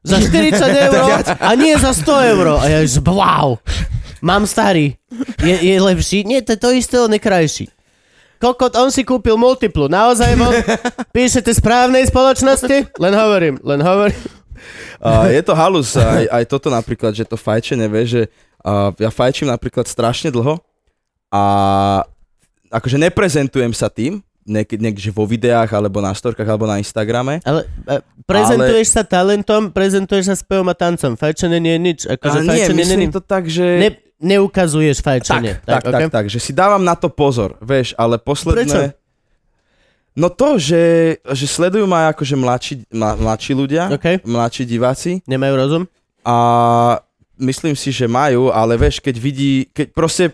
Za 0.04 0.20
40 0.20 0.52
eur 0.92 1.00
a 1.40 1.50
nie 1.56 1.72
za 1.80 1.96
100 1.96 2.32
eur. 2.36 2.60
A 2.60 2.66
ja 2.68 2.84
už, 2.84 3.00
wow, 3.02 3.56
mám 4.20 4.44
starý. 4.44 5.00
Je, 5.40 5.56
je 5.64 5.76
lepší? 5.80 6.28
Nie, 6.28 6.44
to 6.44 6.54
je 6.54 6.60
to 6.60 6.76
isté, 6.76 7.00
on 7.00 7.08
je 7.08 7.24
krajší. 7.24 7.66
Kokot, 8.36 8.76
on 8.76 8.92
si 8.92 9.08
kúpil 9.08 9.40
multiplu. 9.40 9.88
Naozaj 9.88 10.36
von? 10.36 10.52
Píšete 11.16 11.56
správnej 11.56 12.04
spoločnosti? 12.04 12.92
Len 12.94 13.14
hovorím, 13.16 13.56
len 13.64 13.80
hovorím. 13.80 14.20
A 15.04 15.28
je 15.36 15.42
to 15.44 15.54
halus, 15.56 15.96
aj, 15.96 16.28
aj 16.30 16.44
toto 16.48 16.68
napríklad, 16.72 17.12
že 17.16 17.28
to 17.28 17.36
fajčenie, 17.36 17.88
vieš, 17.90 18.08
že 18.10 18.24
uh, 18.64 18.92
ja 19.00 19.10
fajčím 19.12 19.52
napríklad 19.52 19.88
strašne 19.90 20.30
dlho 20.30 20.60
a 21.34 21.44
akože 22.70 22.98
neprezentujem 23.02 23.74
sa 23.74 23.90
tým, 23.90 24.22
niek- 24.46 24.78
niekde 24.78 25.10
vo 25.10 25.26
videách, 25.26 25.72
alebo 25.74 26.04
na 26.04 26.14
storkách, 26.14 26.46
alebo 26.46 26.68
na 26.68 26.78
Instagrame. 26.78 27.40
Ale 27.48 27.66
e, 27.88 28.02
prezentuješ 28.28 28.88
sa 28.94 29.04
talentom, 29.08 29.72
prezentuješ 29.72 30.26
sa 30.30 30.36
spevom 30.36 30.68
a 30.70 30.76
tancom. 30.76 31.16
Fajčenie 31.16 31.60
nie 31.64 31.74
je 31.74 31.82
nič. 31.82 32.00
Akože 32.06 32.40
A 32.44 32.54
nie, 32.54 32.66
myslím 32.76 33.10
není- 33.10 33.14
to 33.14 33.22
tak, 33.24 33.48
že... 33.48 33.66
ne, 33.80 33.90
neukazuješ 34.24 35.00
tak, 35.00 35.24
fajčenie. 35.24 35.54
tak, 35.64 35.68
tak, 35.68 35.82
okay? 35.90 36.08
tak, 36.08 36.12
tak, 36.12 36.26
že 36.32 36.40
si 36.40 36.52
dávam 36.56 36.84
na 36.84 36.96
to 36.96 37.12
pozor, 37.12 37.60
vieš, 37.60 37.92
ale 38.00 38.20
posledné... 38.20 38.64
Prečo? 38.64 39.03
No 40.14 40.30
to, 40.30 40.62
že, 40.62 41.18
že 41.34 41.46
sledujú 41.50 41.90
ma 41.90 42.14
akože 42.14 42.38
mladší, 42.38 42.74
mla, 42.94 43.18
mladší 43.18 43.54
ľudia, 43.58 43.90
OK, 43.90 44.22
mladší 44.22 44.64
diváci 44.70 45.12
nemajú 45.26 45.54
rozum? 45.58 45.84
a 46.24 46.36
myslím 47.36 47.76
si, 47.76 47.92
že 47.92 48.08
majú, 48.08 48.48
ale 48.50 48.80
vieš, 48.80 49.04
keď 49.04 49.16
vidí, 49.20 49.68
keď 49.76 49.88
proste, 49.92 50.26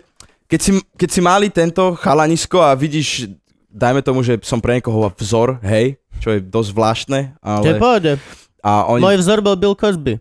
keď 0.46 0.60
si, 0.62 0.70
keď 0.94 1.08
si 1.10 1.20
mali 1.20 1.46
tento 1.50 1.98
chalanisko 1.98 2.62
a 2.62 2.78
vidíš, 2.78 3.26
dajme 3.66 3.98
tomu, 4.02 4.22
že 4.22 4.38
som 4.46 4.62
pre 4.62 4.78
niekoho 4.78 5.10
vzor, 5.18 5.58
hej, 5.66 5.98
čo 6.22 6.30
je 6.34 6.38
dosť 6.38 6.68
zvláštne, 6.70 7.20
To 7.42 7.66
je 7.66 7.74
ale... 7.74 7.82
pohode. 7.82 8.12
A 8.60 8.84
oni, 8.92 9.02
Môj 9.02 9.18
vzor 9.24 9.40
bol 9.40 9.56
Bill 9.56 9.74
Cosby. 9.74 10.20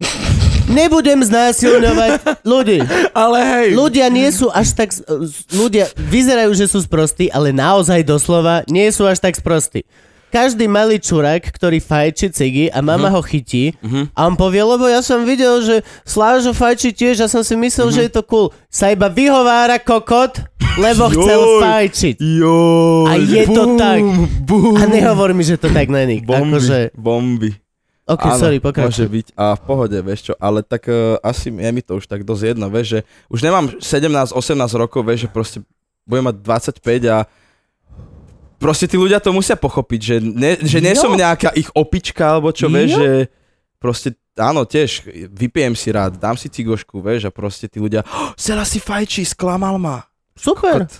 Nebudem 0.68 1.20
znásilňovať 1.20 2.10
ľudí. 2.42 2.78
Ale 3.16 3.38
hej, 3.40 3.68
Ľudia 3.72 4.06
nie 4.08 4.28
sú 4.28 4.48
až 4.48 4.72
tak... 4.74 4.92
Ľudia 5.50 5.88
vyzerajú, 5.98 6.52
že 6.52 6.66
sú 6.66 6.78
sprostí, 6.78 7.26
ale 7.28 7.50
naozaj 7.50 8.04
doslova 8.04 8.62
nie 8.66 8.86
sú 8.88 9.04
až 9.04 9.18
tak 9.18 9.34
sprostí. 9.34 9.82
Každý 10.28 10.68
malý 10.68 11.00
čurák, 11.00 11.40
ktorý 11.40 11.80
fajči 11.80 12.28
cigy 12.28 12.68
a 12.68 12.78
mama 12.78 13.08
ho 13.08 13.18
chytí 13.18 13.72
Mhm. 13.80 14.12
a 14.12 14.20
on 14.22 14.36
povie, 14.36 14.60
lebo 14.60 14.84
ja 14.84 15.00
som 15.00 15.24
videl, 15.24 15.64
že 15.64 15.76
Slážo 16.04 16.52
fajči 16.52 16.92
tiež 16.92 17.24
a 17.24 17.32
som 17.32 17.40
si 17.40 17.56
myslel, 17.56 17.88
že 17.88 18.00
je 18.04 18.12
to 18.12 18.20
cool. 18.22 18.52
Sa 18.68 18.92
iba 18.92 19.08
vyhovára 19.08 19.80
kokot, 19.80 20.36
lebo 20.76 21.08
chcel 21.08 21.40
Joj. 21.40 21.60
fajčiť. 21.64 22.16
Joj, 22.20 23.08
A 23.08 23.12
je 23.16 23.42
to 23.48 23.62
tak. 23.74 24.04
Bum, 24.44 24.76
A 24.76 24.84
nehovor 24.84 25.32
mi, 25.32 25.40
že 25.40 25.56
to 25.56 25.72
tak 25.72 25.88
není. 25.88 26.20
bomby, 26.20 26.60
Akože, 26.60 26.78
bomby. 26.92 27.56
Ok, 28.08 28.24
Áno, 28.24 28.40
sorry, 28.40 28.56
Môže 28.56 28.66
pokračuj. 28.66 29.06
byť 29.06 29.26
a 29.34 29.52
v 29.52 29.62
pohode, 29.62 29.98
vieš 30.00 30.20
čo, 30.22 30.34
ale 30.36 30.60
tak 30.60 30.88
uh, 30.88 31.20
asi 31.20 31.48
je 31.48 31.70
mi 31.70 31.80
to 31.80 31.94
už 31.94 32.04
tak 32.04 32.24
dosť 32.24 32.42
jedno, 32.48 32.66
vieš, 32.66 32.86
že 32.88 33.00
už 33.28 33.40
nemám 33.40 33.68
17-18 33.76 34.32
rokov, 34.74 35.04
vieš, 35.04 35.20
že 35.20 35.28
proste 35.28 35.58
budem 36.02 36.24
mať 36.26 36.36
25 36.40 36.80
a 37.06 37.18
proste 38.56 38.88
tí 38.88 38.96
ľudia 38.96 39.20
to 39.20 39.30
musia 39.30 39.54
pochopiť, 39.54 40.00
že, 40.00 40.16
ne, 40.18 40.56
že 40.58 40.80
nie 40.80 40.96
Jo. 40.96 41.04
som 41.04 41.12
nejaká 41.12 41.52
ich 41.52 41.68
opička, 41.70 42.34
alebo 42.34 42.50
čo, 42.50 42.66
vieš, 42.66 42.96
Jo. 42.96 42.98
že 42.98 43.10
proste 43.78 44.08
áno, 44.34 44.62
tiež, 44.62 45.02
vypijem 45.28 45.74
si 45.74 45.90
rád, 45.90 46.14
dám 46.14 46.34
si 46.34 46.46
cigošku, 46.46 46.98
vieš, 46.98 47.26
a 47.26 47.30
proste 47.30 47.66
tí 47.66 47.78
ľudia, 47.78 48.02
oh, 48.02 48.30
Sela 48.34 48.62
si 48.62 48.78
fajčí, 48.78 49.26
sklamal 49.26 49.78
ma. 49.78 50.06
Super, 50.34 50.86
Kot, 50.86 50.94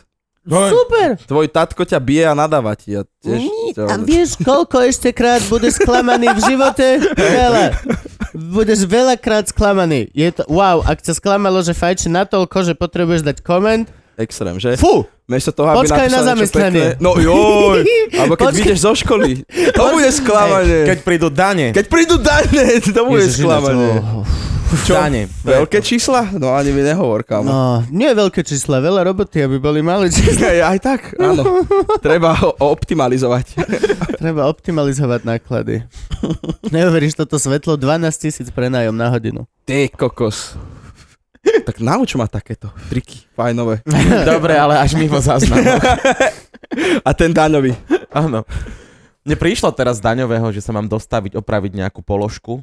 super. 0.48 1.08
Tvoj 1.22 1.46
tatko 1.46 1.82
ťa 1.82 1.98
bije 1.98 2.24
a 2.24 2.32
nadáva 2.32 2.72
ti. 2.72 2.92
A, 2.92 3.04
tiež, 3.18 3.42
to- 3.72 3.84
A 3.84 3.94
vieš, 3.96 4.36
koľko 4.38 4.80
ešte 4.82 5.10
krát 5.10 5.44
budeš 5.44 5.78
sklamaný 5.78 6.30
v 6.30 6.40
živote? 6.42 6.86
Veľa. 7.38 7.64
Budeš 8.30 8.84
veľakrát 8.84 9.44
sklamaný. 9.46 10.12
Je 10.12 10.28
to, 10.30 10.44
wow, 10.46 10.80
ak 10.80 11.00
ťa 11.00 11.14
sklamalo, 11.14 11.58
že 11.58 11.72
fajči 11.72 12.06
natoľko, 12.06 12.62
že 12.62 12.72
potrebuješ 12.72 13.22
dať 13.22 13.40
koment, 13.40 13.88
Extrém, 14.14 14.58
že? 14.58 14.74
fú, 14.74 15.06
Miesto 15.24 15.52
toho, 15.52 15.70
aby 15.70 15.86
Počkaj 15.86 16.08
na 16.08 16.20
zamestnanie. 16.24 16.86
No 16.98 17.14
joj, 17.14 17.86
alebo 18.18 18.34
keď 18.34 18.44
Počkaj. 18.44 18.58
vyjdeš 18.58 18.78
zo 18.80 18.92
školy. 18.96 19.46
To 19.70 19.94
bude 19.94 20.10
sklamanie. 20.10 20.90
keď 20.90 20.98
prídu 21.00 21.28
dane, 21.28 21.70
Keď 21.70 21.86
prídu 21.86 22.16
dane, 22.18 22.64
to 22.88 23.00
bude 23.04 23.22
Ježiš, 23.22 23.46
sklamanie. 23.46 24.02
oh, 24.02 24.26
Čo? 24.84 24.94
dane. 24.96 25.28
Veľké 25.42 25.80
čísla? 25.80 26.28
No 26.36 26.52
ani 26.52 26.72
mi 26.72 26.84
nehovor, 26.84 27.24
kámo. 27.24 27.48
No, 27.48 27.60
nie 27.88 28.08
veľké 28.08 28.44
čísla, 28.44 28.80
veľa 28.80 29.08
roboty, 29.08 29.40
aby 29.40 29.56
boli 29.56 29.80
malé 29.80 30.08
čísla. 30.08 30.48
Aj, 30.48 30.76
aj 30.76 30.78
tak, 30.80 31.00
áno. 31.16 31.64
Treba 32.04 32.36
ho 32.36 32.52
optimalizovať. 32.58 33.56
Treba 34.16 34.44
optimalizovať 34.48 35.24
náklady. 35.24 35.84
Neuveríš, 36.68 37.16
toto 37.16 37.40
svetlo 37.40 37.80
12 37.80 38.08
tisíc 38.16 38.48
prenájom 38.48 38.92
na 38.92 39.08
hodinu. 39.08 39.48
Ty 39.64 39.88
kokos. 39.88 40.56
Tak 41.64 41.80
nauč 41.80 42.12
ma 42.12 42.28
takéto 42.28 42.68
triky 42.92 43.24
fajnové. 43.32 43.80
Dobre, 44.28 44.52
ale 44.52 44.84
až 44.84 44.98
mimo 45.00 45.16
záznam. 45.16 45.64
A 47.00 47.10
ten 47.16 47.32
daňový. 47.32 47.72
Áno. 48.12 48.44
Mne 49.24 49.36
prišlo 49.36 49.72
teraz 49.72 50.00
z 50.00 50.04
daňového, 50.04 50.48
že 50.52 50.60
sa 50.60 50.72
mám 50.72 50.84
dostaviť, 50.84 51.36
opraviť 51.36 51.72
nejakú 51.76 52.00
položku 52.00 52.60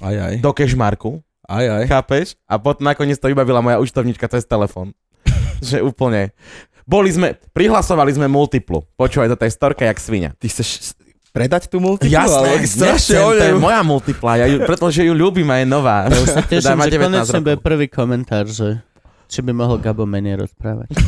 Aj, 0.00 0.12
aj. 0.12 0.34
do 0.40 0.52
cashmarku, 0.52 1.20
Aj, 1.46 1.64
aj. 1.66 1.84
chápeš? 1.90 2.38
A 2.46 2.58
potom 2.58 2.86
nakoniec 2.86 3.18
to 3.18 3.26
vybavila 3.26 3.58
moja 3.58 3.82
účtovníčka 3.82 4.30
cez 4.30 4.46
telefón. 4.46 4.94
že 5.62 5.82
úplne. 5.82 6.34
Boli 6.82 7.14
sme, 7.14 7.38
prihlasovali 7.54 8.10
sme 8.14 8.26
multiplu. 8.26 8.82
Počúvaj, 8.98 9.38
to 9.38 9.46
je 9.46 9.54
storka 9.54 9.86
jak 9.86 9.98
svinia. 10.02 10.34
Ty 10.34 10.46
chceš 10.50 10.98
predať 11.30 11.70
tú 11.70 11.78
multiplu? 11.78 12.10
Jasné, 12.10 12.58
ale 12.58 12.66
strašne 12.66 13.14
nechcem, 13.16 13.38
to 13.38 13.44
je 13.46 13.54
moja 13.56 13.80
multipla, 13.86 14.32
ja 14.42 14.46
ju, 14.50 14.66
pretože 14.66 15.00
ju 15.06 15.14
ľúbim 15.14 15.48
a 15.48 15.62
je 15.62 15.66
nová. 15.66 16.10
Ja 16.10 16.18
už 16.18 16.28
sa 16.28 16.42
teším, 16.50 16.76
Teda 16.76 16.84
že 16.84 16.90
19 16.90 16.98
konečne 16.98 17.40
bude 17.40 17.58
prvý 17.62 17.86
komentár, 17.86 18.44
že 18.50 18.82
či 19.32 19.40
by 19.40 19.52
mohol 19.56 19.80
Gabo 19.80 20.04
menej 20.04 20.44
rozprávať. 20.44 20.92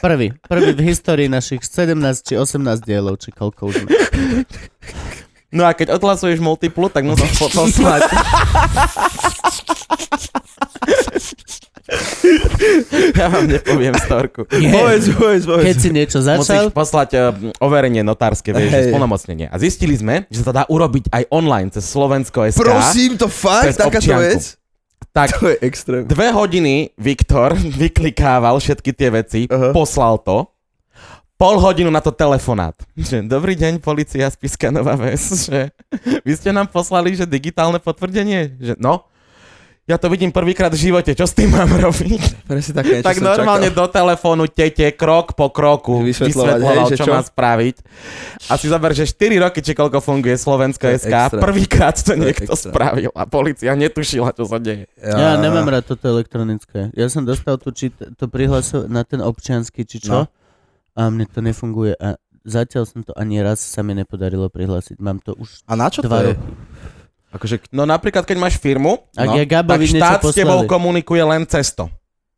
Prvý. 0.00 0.32
Prvý 0.48 0.72
v 0.72 0.80
histórii 0.96 1.28
našich 1.28 1.60
17 1.60 1.92
či 2.24 2.32
18 2.32 2.56
dielov, 2.88 3.20
či 3.20 3.36
koľko 3.36 3.68
už 3.68 3.84
sme. 3.84 3.92
No 5.50 5.66
a 5.66 5.74
keď 5.74 5.98
odhlasuješ 5.98 6.38
multiplu, 6.38 6.86
tak 6.86 7.02
musíš 7.02 7.34
po- 7.34 7.50
poslať. 7.50 8.06
ja 13.18 13.26
vám 13.26 13.50
nepoviem 13.50 13.94
storku. 13.98 14.46
Povedz, 14.46 15.10
povedz, 15.10 15.44
povedz. 15.46 15.66
Keď 15.66 15.76
si 15.76 15.88
niečo 15.90 16.18
Musíš 16.22 16.46
začal, 16.46 16.64
poslať 16.70 17.10
uh, 17.18 17.22
overenie 17.58 18.06
notárske, 18.06 18.54
vieš, 18.54 18.70
Hej. 18.70 18.78
že 18.78 18.88
splnomocnenie. 18.94 19.46
A 19.50 19.56
zistili 19.58 19.98
sme, 19.98 20.22
že 20.30 20.38
sa 20.42 20.50
to 20.50 20.52
dá 20.54 20.64
urobiť 20.70 21.10
aj 21.10 21.22
online 21.34 21.68
cez 21.74 21.82
Slovensko 21.82 22.46
SK. 22.46 22.62
Prosím, 22.62 23.10
to 23.18 23.26
fakt, 23.26 23.74
takáto 23.74 24.14
vec? 24.22 24.54
Tak 25.10 25.42
To 25.42 25.50
je 25.50 25.58
extrém. 25.66 26.06
dve 26.06 26.30
hodiny 26.30 26.94
Viktor 26.94 27.58
vyklikával 27.82 28.62
všetky 28.62 28.94
tie 28.94 29.10
veci, 29.10 29.40
Aha. 29.50 29.74
poslal 29.74 30.22
to. 30.22 30.46
Pol 31.40 31.56
hodinu 31.56 31.88
na 31.88 32.04
to 32.04 32.12
telefonát. 32.12 32.76
Že, 32.92 33.24
Dobrý 33.24 33.56
deň, 33.56 33.80
policia 33.80 34.28
z 34.28 34.36
Piska 34.36 34.68
Nová 34.68 34.92
Ves. 34.92 35.48
Že, 35.48 35.72
vy 36.20 36.32
ste 36.36 36.52
nám 36.52 36.68
poslali, 36.68 37.16
že 37.16 37.24
digitálne 37.24 37.80
potvrdenie? 37.80 38.60
Že, 38.60 38.72
no, 38.76 39.08
ja 39.88 39.96
to 39.96 40.06
vidím 40.06 40.28
prvýkrát 40.28 40.68
v 40.68 40.92
živote, 40.92 41.16
čo 41.16 41.24
s 41.24 41.32
tým 41.32 41.48
mám 41.48 41.66
robiť? 41.66 42.20
Presne 42.52 42.72
také 42.76 43.00
tak 43.00 43.18
normálne 43.18 43.72
čakal. 43.72 43.78
do 43.80 43.86
telefónu 43.88 44.44
tete 44.46 44.92
krok 44.92 45.32
po 45.32 45.48
kroku 45.48 46.04
vysvetľoval, 46.04 46.60
hej, 46.60 46.78
čo, 46.92 47.08
čo? 47.08 47.10
má 47.10 47.24
spraviť. 47.24 47.76
A 48.46 48.60
si 48.60 48.68
zober, 48.68 48.92
že 48.92 49.08
4 49.08 49.16
roky, 49.40 49.58
či 49.58 49.72
koľko 49.72 49.98
funguje 49.98 50.36
Slovensko 50.36 50.92
SK, 50.92 51.08
extra. 51.08 51.40
prvýkrát 51.40 51.96
to 51.96 52.12
To 52.12 52.20
niekto 52.20 52.52
extra. 52.52 52.68
spravil 52.68 53.10
a 53.10 53.24
policia 53.24 53.72
netušila, 53.72 54.30
čo 54.30 54.44
sa 54.44 54.60
deje. 54.60 54.92
ja 55.00 55.40
nemám 55.40 55.64
rád 55.66 55.88
toto 55.88 56.04
elektronické. 56.06 56.92
Ja 56.92 57.08
som 57.08 57.24
dostal 57.24 57.56
tu 57.56 57.72
či, 57.72 57.88
to 57.90 58.28
prihlaso 58.28 58.84
na 58.86 59.02
ten 59.02 59.18
občiansky, 59.18 59.82
či 59.82 60.04
čo, 60.04 60.12
No. 60.12 60.28
A 61.00 61.08
mne 61.08 61.24
to 61.24 61.40
nefunguje. 61.40 61.96
A 61.96 62.20
zatiaľ 62.44 62.84
som 62.84 63.00
to 63.00 63.16
ani 63.16 63.40
raz 63.40 63.64
sa 63.64 63.80
mi 63.80 63.96
nepodarilo 63.96 64.52
prihlásiť. 64.52 65.00
Mám 65.00 65.24
to 65.24 65.32
už 65.32 65.64
A 65.64 65.72
na 65.72 65.88
čo 65.88 66.04
to 66.04 66.12
dva 66.12 66.20
je? 66.20 66.36
roky. 66.36 66.48
Akože, 67.30 67.56
No 67.72 67.86
napríklad, 67.86 68.26
keď 68.26 68.36
máš 68.36 68.60
firmu, 68.60 69.06
Ak 69.14 69.32
No, 69.32 69.38
ja 69.38 69.46
tak 69.46 69.80
štát 69.80 70.20
s 70.20 70.34
tebou 70.36 70.66
komunikuje 70.68 71.22
len 71.24 71.48
cez 71.48 71.72
to. 71.72 71.88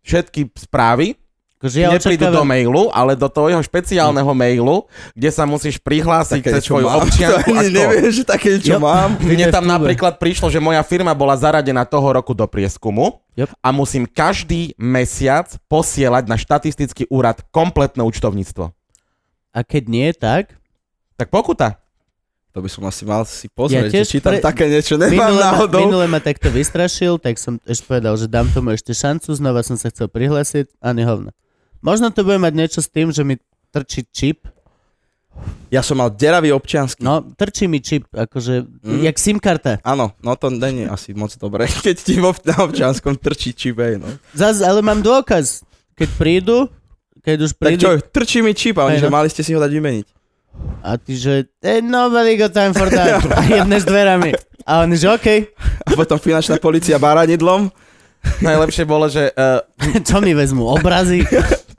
Všetky 0.07 0.55
správy 0.55 1.19
Akože 1.63 1.79
ja 1.79 1.95
neprídu 1.95 2.27
do 2.27 2.43
očakávam... 2.43 2.49
mailu, 2.51 2.83
ale 2.91 3.15
do 3.15 3.31
tvojho 3.31 3.63
špeciálneho 3.63 4.35
mailu, 4.35 4.83
kde 5.15 5.31
sa 5.31 5.47
musíš 5.47 5.79
prihlásiť 5.79 6.43
Také 6.43 6.59
cez 6.59 6.67
svoju. 6.67 6.91
To 7.23 7.55
ani 7.55 7.71
neviem, 7.71 8.11
že 8.11 8.27
také 8.27 8.59
niečo 8.59 8.75
Jo. 8.75 8.83
mám. 8.83 9.15
Mne 9.23 9.47
tam 9.47 9.63
napríklad 9.63 10.19
prišlo, 10.19 10.51
že 10.51 10.59
moja 10.59 10.83
firma 10.83 11.15
bola 11.15 11.39
zaradená 11.39 11.87
toho 11.87 12.11
roku 12.11 12.35
do 12.35 12.43
prieskumu 12.45 13.23
Yep. 13.33 13.49
a 13.63 13.69
musím 13.71 14.05
každý 14.05 14.75
mesiac 14.77 15.49
posielať 15.65 16.27
na 16.27 16.35
štatistický 16.35 17.07
úrad 17.09 17.41
kompletné 17.49 18.03
účtovníctvo. 18.03 18.75
A 19.49 19.59
keď 19.63 19.83
nie, 19.87 20.11
tak... 20.11 20.59
Tak 21.15 21.31
pokuta. 21.31 21.79
To 22.51 22.61
by 22.61 22.69
som 22.69 22.85
asi 22.85 23.07
mal 23.07 23.25
si 23.25 23.49
pozrieť, 23.49 23.89
Ja 23.89 24.05
či 24.05 24.19
tam 24.19 24.37
pre- 24.37 24.43
také 24.43 24.69
niečo 24.69 25.01
nemám 25.01 25.31
Minule 25.31 25.39
ma, 25.39 25.45
náhodou. 25.49 25.81
minule 25.81 26.05
ma 26.05 26.21
takto 26.21 26.51
vystrašil, 26.51 27.17
tak 27.17 27.39
som 27.39 27.57
ešte 27.63 27.87
povedal, 27.87 28.13
že 28.13 28.29
dám 28.29 28.45
tomu 28.51 28.77
ešte 28.77 28.93
šancu, 28.93 29.33
znova 29.33 29.63
som 29.63 29.73
sa 29.75 29.89
chcel 29.89 30.11
prihlásiť 30.11 30.69
a 30.77 30.93
nehovno. 30.93 31.33
Možno 31.83 32.15
to 32.15 32.23
bude 32.23 32.39
mať 32.39 32.55
niečo 32.55 32.81
s 32.81 32.87
tým, 32.87 33.11
že 33.11 33.27
mi 33.27 33.37
trčí 33.75 34.07
čip. 34.09 34.47
Ja 35.73 35.81
som 35.81 35.97
mal 35.97 36.13
deravý 36.13 36.53
občiansky. 36.53 37.01
No, 37.01 37.25
trčí 37.35 37.65
mi 37.65 37.81
čip, 37.81 38.05
akože, 38.13 38.69
Mm. 38.85 39.01
jak 39.09 39.17
SIM 39.17 39.39
karta. 39.41 39.81
Áno, 39.83 40.13
no 40.21 40.37
to 40.37 40.53
není 40.53 40.85
asi 40.87 41.17
moc 41.17 41.33
dobré, 41.35 41.67
keď 41.85 41.97
ti 41.99 42.21
vo, 42.21 42.31
na 42.45 42.57
občianskom 42.63 43.17
trčí 43.19 43.57
čip, 43.57 43.81
hej, 43.81 43.97
no. 43.99 44.07
Zas, 44.37 44.61
ale 44.61 44.85
mám 44.85 45.01
dôkaz. 45.01 45.65
Keď 45.97 46.09
prídu, 46.21 46.69
keď 47.25 47.37
už 47.49 47.51
Tak 47.57 47.61
prídu... 47.65 47.83
čo, 47.83 47.91
trčí 48.13 48.39
mi 48.45 48.53
čip 48.53 48.77
a 48.79 48.87
oni, 48.87 49.01
Hej, 49.01 49.09
že 49.09 49.11
no. 49.11 49.15
mali 49.17 49.29
ste 49.33 49.43
si 49.43 49.57
ho 49.57 49.61
dať 49.61 49.73
vymeniť. 49.73 50.07
A 50.85 51.01
ty, 51.01 51.17
že 51.17 51.49
eh, 51.65 51.81
nobody 51.81 52.37
got 52.37 52.53
time 52.53 52.77
for 52.77 52.93
that. 52.93 53.25
A 53.41 53.41
jedne 53.43 53.81
s 53.81 53.89
dverami. 53.89 54.37
A 54.69 54.85
oni, 54.85 55.01
že 55.01 55.09
OK, 55.09 55.27
A 55.89 55.97
potom 55.97 56.21
finančná 56.21 56.61
policia 56.61 57.01
baranidlom 57.01 57.73
Najlepšie 58.39 58.85
bolo, 58.87 59.11
že 59.11 59.35
uh, 59.35 59.59
čo 60.07 60.23
mi 60.23 60.31
vezmu? 60.31 60.63
Obrazy? 60.63 61.27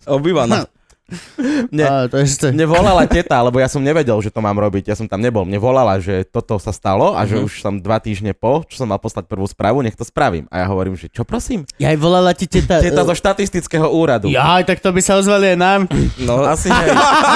Obývaná. 0.05 0.65
mne, 1.69 1.83
A, 1.83 2.07
to 2.07 2.15
ešte... 2.15 2.49
mne 2.49 2.63
volala 2.63 3.03
teta, 3.05 3.35
lebo 3.37 3.59
ja 3.59 3.67
som 3.67 3.83
nevedel, 3.83 4.15
že 4.17 4.31
to 4.31 4.39
mám 4.39 4.55
robiť. 4.55 4.87
Ja 4.87 4.95
som 4.95 5.05
tam 5.05 5.19
nebol. 5.19 5.43
Mne 5.43 5.59
volala, 5.59 5.99
že 5.99 6.23
toto 6.23 6.55
sa 6.57 6.71
stalo 6.71 7.11
a 7.11 7.27
že 7.27 7.37
Mhm. 7.37 7.43
už 7.43 7.53
som 7.59 7.73
dva 7.75 7.99
týždne 7.99 8.31
po, 8.31 8.63
čo 8.65 8.81
som 8.81 8.87
mal 8.87 8.97
poslať 8.97 9.27
prvú 9.27 9.43
správu, 9.43 9.83
nech 9.83 9.93
to 9.93 10.07
spravím. 10.07 10.47
A 10.47 10.63
ja 10.63 10.65
hovorím, 10.65 10.95
že 10.95 11.11
čo 11.11 11.21
prosím? 11.21 11.67
Ja 11.75 11.91
aj 11.91 11.99
volala 11.99 12.31
ti 12.31 12.47
teta... 12.47 12.79
Teta 12.79 13.03
eh, 13.03 13.05
zo 13.05 13.13
štatistického 13.13 13.83
úradu. 13.85 14.31
Jaj, 14.31 14.63
tak 14.63 14.79
to 14.79 14.89
by 14.89 15.01
sa 15.03 15.19
ozvali 15.19 15.53
aj 15.53 15.57
nám. 15.59 15.81
No, 16.23 16.39
Asi 16.41 16.71
hej. 16.71 16.89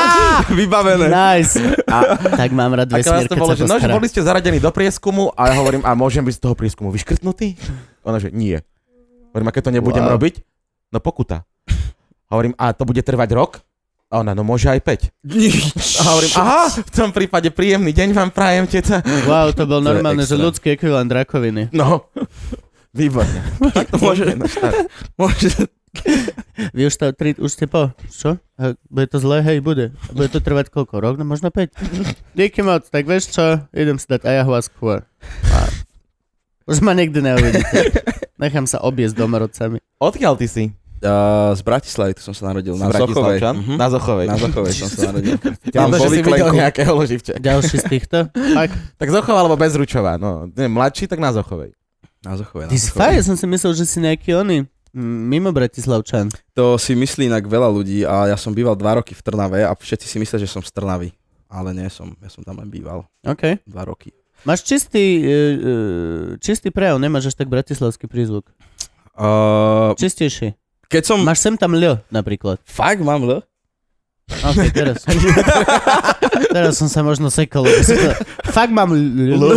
vybavené. 0.57 1.11
Nice. 1.11 1.59
A, 1.85 1.97
tak 2.15 2.49
mám 2.51 2.71
rád 2.71 2.87
vesmír, 2.87 3.27
keď 3.27 3.35
bolo, 3.35 3.51
že 3.53 3.67
no, 3.67 3.75
že 3.75 3.89
boli 3.89 4.07
ste 4.07 4.23
zaradení 4.23 4.57
do 4.57 4.71
prieskumu 4.71 5.35
a 5.35 5.51
ja 5.51 5.59
hovorím, 5.59 5.83
a 5.83 5.91
môžem 5.91 6.23
byť 6.23 6.35
z 6.35 6.41
toho 6.41 6.55
prieskumu 6.55 6.87
vyškrtnutý? 6.89 7.59
Ona, 8.01 8.17
že 8.17 8.31
nie. 8.31 8.57
Hovorím, 9.35 9.47
a 9.49 9.53
keď 9.53 9.63
to 9.65 9.75
nebudem 9.75 10.01
Wow. 10.01 10.15
robiť? 10.15 10.39
No 10.89 11.03
pokuta. 11.03 11.43
Hovorím, 12.27 12.53
a 12.55 12.71
to 12.71 12.83
bude 12.83 12.99
trvať 12.99 13.29
rok? 13.31 13.51
A 14.07 14.23
ona, 14.23 14.31
no 14.31 14.41
môže 14.41 14.67
aj 14.67 14.79
5. 14.79 15.11
A 15.99 16.03
hovorím, 16.07 16.31
aha, 16.33 16.63
v 16.79 16.91
tom 16.91 17.11
prípade 17.11 17.51
príjemný 17.51 17.91
deň 17.91 18.09
vám 18.11 18.31
prajem, 18.31 18.63
teta. 18.65 19.03
Wow, 19.25 19.51
to 19.51 19.63
bol 19.63 19.79
To 19.79 19.85
normálne, 19.85 20.23
že 20.23 20.31
extra. 20.31 20.45
ľudský 20.45 20.67
ekvivalent 20.73 21.11
rakoviny. 21.11 21.75
No, 21.75 22.07
výborne. 22.91 23.43
Tak 23.67 23.91
to 23.91 23.99
Môže- 23.99 24.31
môže. 25.19 25.51
Vy 26.71 26.81
už, 26.83 26.95
tá, 26.95 27.09
tri, 27.11 27.33
už 27.33 27.49
ste 27.49 27.65
po. 27.65 27.89
Čo? 28.07 28.37
A 28.55 28.75
bude 28.85 29.07
to 29.07 29.17
zlé? 29.17 29.41
Hej, 29.41 29.59
bude. 29.59 29.91
A 29.91 30.11
bude 30.11 30.29
to 30.29 30.39
trvať 30.39 30.69
koľko? 30.69 30.99
Rok? 30.99 31.15
No 31.17 31.25
možno 31.25 31.49
5. 31.49 31.73
Díky 32.31 32.61
moc. 32.61 32.85
Tak 32.85 33.03
vieš 33.03 33.33
čo? 33.33 33.65
Idem 33.71 33.97
si 33.97 34.05
dať 34.05 34.23
ayahuasku. 34.23 34.83
A 34.87 35.59
už 36.65 36.79
ma 36.79 36.93
nikdy 36.93 37.17
neuvidíte. 37.17 37.91
Nechám 38.37 38.63
sa 38.63 38.79
obiesť 38.79 39.15
domorodcami. 39.15 39.81
Odkiaľ 39.97 40.33
ty 40.37 40.47
si? 40.47 40.63
Uh, 41.03 41.53
z 41.53 41.61
Bratislavy, 41.61 42.17
tu 42.17 42.21
som 42.25 42.33
sa 42.33 42.49
narodil. 42.49 42.73
Na 42.77 42.89
Si 42.89 42.97
Zochovej. 42.97 43.39
Mhm. 43.41 43.73
Na 43.77 43.87
Zochovej. 43.89 44.27
Na 44.27 44.37
Zochovej 44.37 44.73
som 44.73 44.89
sa 44.89 45.13
narodil. 45.13 45.37
Ja 45.73 45.79
Mám 45.85 45.93
to, 45.93 45.97
že 46.05 46.09
si 46.09 46.21
videl 46.21 46.49
nejakého 46.51 46.91
loživče. 46.93 47.33
Ďalší 47.37 47.75
z 47.81 47.85
týchto? 47.85 48.17
Fakt? 48.33 48.73
Tak 48.97 49.07
Zochova 49.13 49.45
alebo 49.45 49.55
Bezručová, 49.59 50.17
no. 50.17 50.49
Nie, 50.53 50.65
mladší, 50.71 51.05
tak 51.05 51.21
na 51.21 51.29
Zochovej. 51.33 51.73
Na 52.25 52.33
Zochovej. 52.33 52.67
Ty 52.69 52.75
Na 52.75 52.81
Zochovej. 52.81 52.97
fakt? 52.97 53.15
Ja 53.15 53.23
som 53.23 53.35
si 53.37 53.45
myslel, 53.45 53.71
že 53.77 53.85
si 53.85 53.97
nejaký 54.01 54.33
oný. 54.33 54.65
Mimo 54.97 55.53
Bratislavčan. 55.53 56.33
To 56.57 56.79
si 56.81 56.97
myslí 56.97 57.29
inak 57.29 57.45
veľa 57.45 57.69
ľudí 57.69 58.01
a 58.01 58.33
ja 58.33 58.37
som 58.39 58.49
býval 58.49 58.73
dva 58.73 58.97
roky 58.97 59.13
v 59.13 59.21
Trnave 59.21 59.61
a 59.61 59.77
všetci 59.77 60.09
si 60.09 60.17
myslia, 60.17 60.41
že 60.41 60.49
som 60.49 60.65
z 60.65 60.73
Trnavy. 60.73 61.13
Ale 61.47 61.71
nie 61.71 61.85
som, 61.87 62.17
ja 62.17 62.27
som 62.27 62.41
tam 62.41 62.57
len 62.57 62.67
býval 62.67 63.05
OK. 63.21 63.61
dva 63.63 63.83
roky. 63.85 64.09
Máš 64.41 64.65
čistý, 64.65 65.21
uh, 65.21 65.29
uh, 65.29 66.27
čistý 66.41 66.69
prejav, 66.73 66.97
nemáš 66.97 67.29
až 67.29 67.35
tak 67.37 67.47
bratislavský 67.49 68.09
prízvuk. 68.09 68.49
Uh, 69.17 69.93
Čistejší. 69.97 70.53
Keď 70.87 71.03
som... 71.03 71.19
Máš 71.23 71.43
sem 71.43 71.55
tam 71.59 71.75
ľo, 71.75 71.99
napríklad. 72.07 72.59
Fakt 72.63 73.03
mám 73.03 73.27
L? 73.27 73.43
OK, 74.27 74.59
teraz. 74.75 75.07
teraz 76.55 76.73
som 76.75 76.91
sa 76.91 76.99
možno 76.99 77.31
sekol. 77.31 77.63
lebo 77.63 77.79
si 77.83 77.95
to... 77.95 78.11
Fakt 78.51 78.75
mám 78.75 78.91
ľo. 78.91 79.47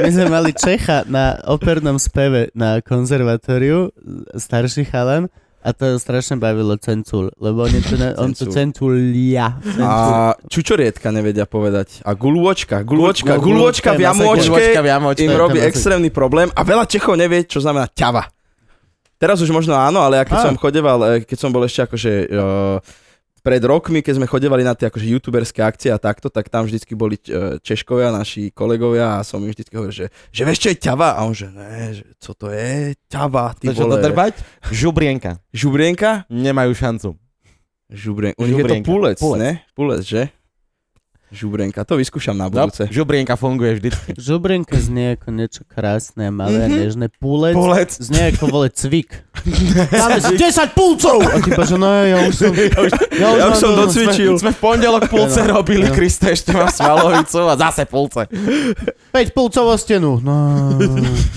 My 0.00 0.10
sme 0.14 0.26
mali 0.30 0.56
Čecha 0.56 1.04
na 1.10 1.36
opernom 1.44 1.98
speve 2.00 2.48
na 2.56 2.80
konzervatóriu, 2.80 3.90
starší 4.32 4.88
chalan, 4.88 5.28
a 5.60 5.76
to 5.76 6.00
strašne 6.00 6.40
bavilo 6.40 6.76
Cencul, 6.80 7.28
lebo 7.36 7.68
oni 7.68 7.84
to, 7.84 7.94
ne, 8.00 8.16
on 8.22 8.32
to 8.32 8.48
Cencul. 8.48 8.96
Cenculia. 8.96 9.60
A 9.80 10.32
čučorietka 10.48 11.12
nevedia 11.12 11.44
povedať. 11.44 12.00
A 12.00 12.16
gulôčka, 12.16 12.80
gulôčka, 12.80 13.36
Gul- 13.36 13.60
gulôčka 13.60 13.92
je 13.92 14.00
v 14.00 14.00
viamočka. 14.88 15.20
im 15.20 15.30
je 15.30 15.36
robí 15.36 15.58
extrémny 15.60 16.08
problém 16.08 16.48
a 16.56 16.64
veľa 16.64 16.88
Čechov 16.88 17.20
nevie, 17.20 17.44
čo 17.44 17.60
znamená 17.60 17.92
ťava. 17.92 18.32
Teraz 19.20 19.36
už 19.44 19.52
možno 19.52 19.76
áno, 19.76 20.00
ale 20.00 20.16
ja 20.16 20.24
keď 20.24 20.38
som 20.48 20.56
chodeval, 20.56 20.98
eh, 21.04 21.20
keď 21.28 21.36
som 21.36 21.52
bol 21.52 21.60
ešte 21.68 21.84
akože 21.84 22.12
uh, 22.32 22.80
pred 23.40 23.60
rokmi, 23.60 24.00
keď 24.00 24.16
sme 24.16 24.26
chodevali 24.26 24.60
na 24.60 24.72
tie 24.72 24.86
akože 24.86 25.06
youtuberské 25.06 25.60
akcie 25.60 25.88
a 25.88 25.96
takto, 25.96 26.28
tak 26.28 26.46
tam 26.46 26.64
vždycky 26.64 26.92
boli 26.92 27.16
eh, 27.22 27.56
Češkovia, 27.58 28.08
naši 28.10 28.48
kolegovia 28.50 29.16
a 29.16 29.24
som 29.24 29.40
im 29.40 29.48
vždycky 29.48 29.72
hovoril, 29.72 29.92
že, 29.92 30.06
že 30.28 30.42
vieš 30.44 30.58
čo 30.60 30.68
je 30.70 30.78
ťava? 30.78 31.16
A 31.16 31.24
on 31.24 31.32
že 31.32 31.48
ne, 31.48 31.96
že 31.96 32.04
co 32.16 32.30
to 32.32 32.48
je? 32.48 32.92
Ťava, 33.08 33.56
ty 33.56 33.68
To 33.68 33.74
čo 33.74 33.84
to 33.84 33.96
vole. 33.96 34.02
drbať? 34.02 34.34
Žubrienka. 34.68 35.40
Žubrienka? 35.50 36.28
Nemajú 36.28 36.72
šancu. 36.72 37.08
Žubrien... 37.90 38.38
U 38.38 38.46
nich 38.46 38.54
je 38.54 38.64
to 38.64 38.76
pulec, 38.86 39.18
Pulec. 39.18 39.40
ne? 39.42 39.52
Pulec, 39.74 40.06
že? 40.06 40.30
Žubrenka, 41.30 41.86
to 41.86 41.94
vyskúšam 41.94 42.34
na 42.34 42.50
No, 42.50 42.66
budúce. 42.66 42.90
žubrienka 42.90 43.38
funguje 43.38 43.78
vždycky. 43.78 44.18
Žubrenka 44.18 44.74
znie 44.74 45.14
ako 45.14 45.30
niečo 45.30 45.62
krásne, 45.64 46.26
malé, 46.28 46.66
Mhm. 46.66 46.74
nežné. 46.76 47.06
Púlec, 47.08 47.54
Pulec. 47.54 47.90
znie 47.94 48.34
ako 48.34 48.50
vole 48.50 48.66
cvik. 48.68 49.22
Máme 49.94 50.18
10 50.18 50.74
pulcov! 50.74 51.22
A 51.22 51.38
ty 51.38 51.54
že 51.54 51.76
no 51.78 51.86
ja 51.86 52.26
už 52.26 52.34
som... 52.34 52.50
Ja 53.22 53.46
už 53.46 53.56
som 53.56 53.72
no, 53.72 53.86
docvičil. 53.86 54.34
Sme 54.36 54.50
v 54.50 54.58
pondelok 54.58 55.06
pulce 55.06 55.38
Áno. 55.40 55.56
robili, 55.56 55.86
Áno. 55.86 55.94
Krista, 55.94 56.28
ešte 56.28 56.50
mám 56.50 56.66
svalovicu 56.68 57.38
a 57.42 57.54
zase 57.54 57.86
pulce. 57.86 58.26
5 58.26 59.30
pulcov 59.30 59.64
o 59.66 59.76
stenu. 59.76 60.18
No, 60.18 60.34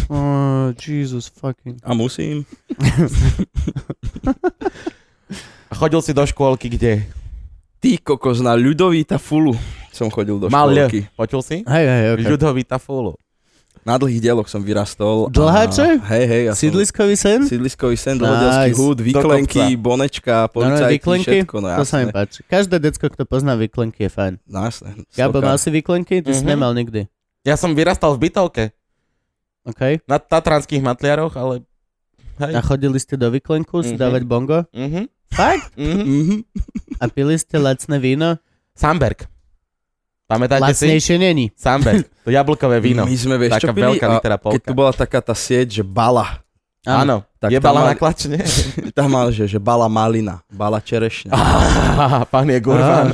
oh, 0.09 0.67
Jesus 0.75 1.29
fucking. 1.29 1.77
A 1.81 1.93
musím. 1.93 2.49
A 5.69 5.73
chodil 5.75 6.01
si 6.01 6.11
do 6.11 6.23
škôlky, 6.23 6.69
kde? 6.69 7.05
Ty 7.84 7.99
kokos, 7.99 8.39
na 8.39 8.55
Ľudovíta 8.55 9.19
Fulu 9.19 9.51
som 9.91 10.07
chodil 10.07 10.39
do 10.39 10.47
Mal 10.47 10.71
školky. 10.71 11.03
Počul 11.13 11.41
si? 11.43 11.57
Hej, 11.61 11.86
hej, 11.86 12.03
okay. 12.15 12.25
Ľudovita 12.25 12.79
fulu. 12.79 13.13
Na 13.84 13.99
dlhých 13.99 14.23
dieloch 14.23 14.47
som 14.47 14.63
vyrastol. 14.63 15.27
a- 15.27 15.29
Dlháče? 15.29 15.99
Hej, 15.99 16.23
hej. 16.23 16.41
Ja 16.47 16.53
Sídliskový 16.55 17.13
sen? 17.13 17.43
Sídliskový 17.43 17.99
sen, 17.99 18.15
dlhodielský 18.15 18.71
Nice. 18.71 18.79
hud, 18.79 18.97
výklenky, 18.97 19.59
kopca. 19.67 19.84
bonečka, 19.84 20.34
No, 20.34 20.39
no, 20.39 20.53
policajti, 20.55 20.93
výklenky? 20.95 21.36
všetko, 21.43 21.55
no 21.59 21.67
To 21.67 21.84
sa 21.84 21.95
mi 21.99 22.07
jasné. 22.07 22.15
páči. 22.15 22.39
Každé 22.47 22.75
decko, 22.79 23.05
kto 23.11 23.23
pozná 23.27 23.53
výklenky, 23.53 24.07
je 24.07 24.09
fajn. 24.09 24.34
No 24.47 24.63
jasné. 24.63 24.89
Gabo, 25.11 25.43
mal 25.43 25.59
si 25.59 25.67
výklenky? 25.69 26.23
Ty 26.23 26.31
si 26.31 26.41
Mhm. 26.41 26.49
nemal 26.49 26.71
nikdy. 26.71 27.11
Ja 27.43 27.59
som 27.59 27.75
vyrastal 27.75 28.15
v 28.15 28.23
bytovke 28.23 28.63
OK. 29.65 29.99
na 30.07 30.15
tatranských 30.15 30.79
matliaroch, 30.79 31.36
ale... 31.36 31.67
Hej. 32.36 32.53
A 32.53 32.59
chodili 32.59 32.97
ste 32.97 33.13
do 33.13 33.27
výklenku 33.27 33.81
si 33.81 33.93
Mhm. 33.93 33.99
dávať 33.99 34.21
bongo? 34.23 34.59
Mhm. 34.69 35.05
Fakt? 35.29 35.73
Mhm. 35.73 36.01
Mhm. 36.01 36.38
A 36.95 37.05
pili 37.07 37.36
ste 37.36 37.57
lacné 37.57 37.97
víno? 37.97 38.38
Samberg. 38.71 39.25
Pamätáte 40.23 40.71
si? 40.71 40.88
Lacnejšie 40.88 41.17
není. 41.17 41.51
Samberg. 41.53 42.09
To 42.23 42.29
jablkové 42.29 42.79
víno. 42.79 43.03
My 43.03 43.13
sme, 43.13 43.36
vieš, 43.38 43.59
čo 43.59 43.69
Taká 43.69 43.75
pili? 43.75 43.86
veľká 43.93 44.07
litera 44.09 44.36
keď 44.36 44.41
polka. 44.41 44.65
tu 44.65 44.73
bola 44.73 44.91
taká 44.91 45.19
tá 45.19 45.36
sieť, 45.36 45.67
že 45.69 45.84
bala, 45.84 46.41
Áno. 46.81 47.21
tak 47.38 47.49
Je 47.49 47.59
bala 47.59 47.81
mal- 47.81 47.89
na 47.89 47.95
klačne? 47.95 48.39
tam 48.97 49.09
mal, 49.09 49.29
že, 49.29 49.45
že 49.45 49.59
bala 49.59 49.86
malina, 49.86 50.41
bala 50.47 50.79
čerešňa. 50.79 51.29
Á, 51.29 52.25
Pán 52.25 52.47
je 52.47 52.59
gurván. 52.59 53.11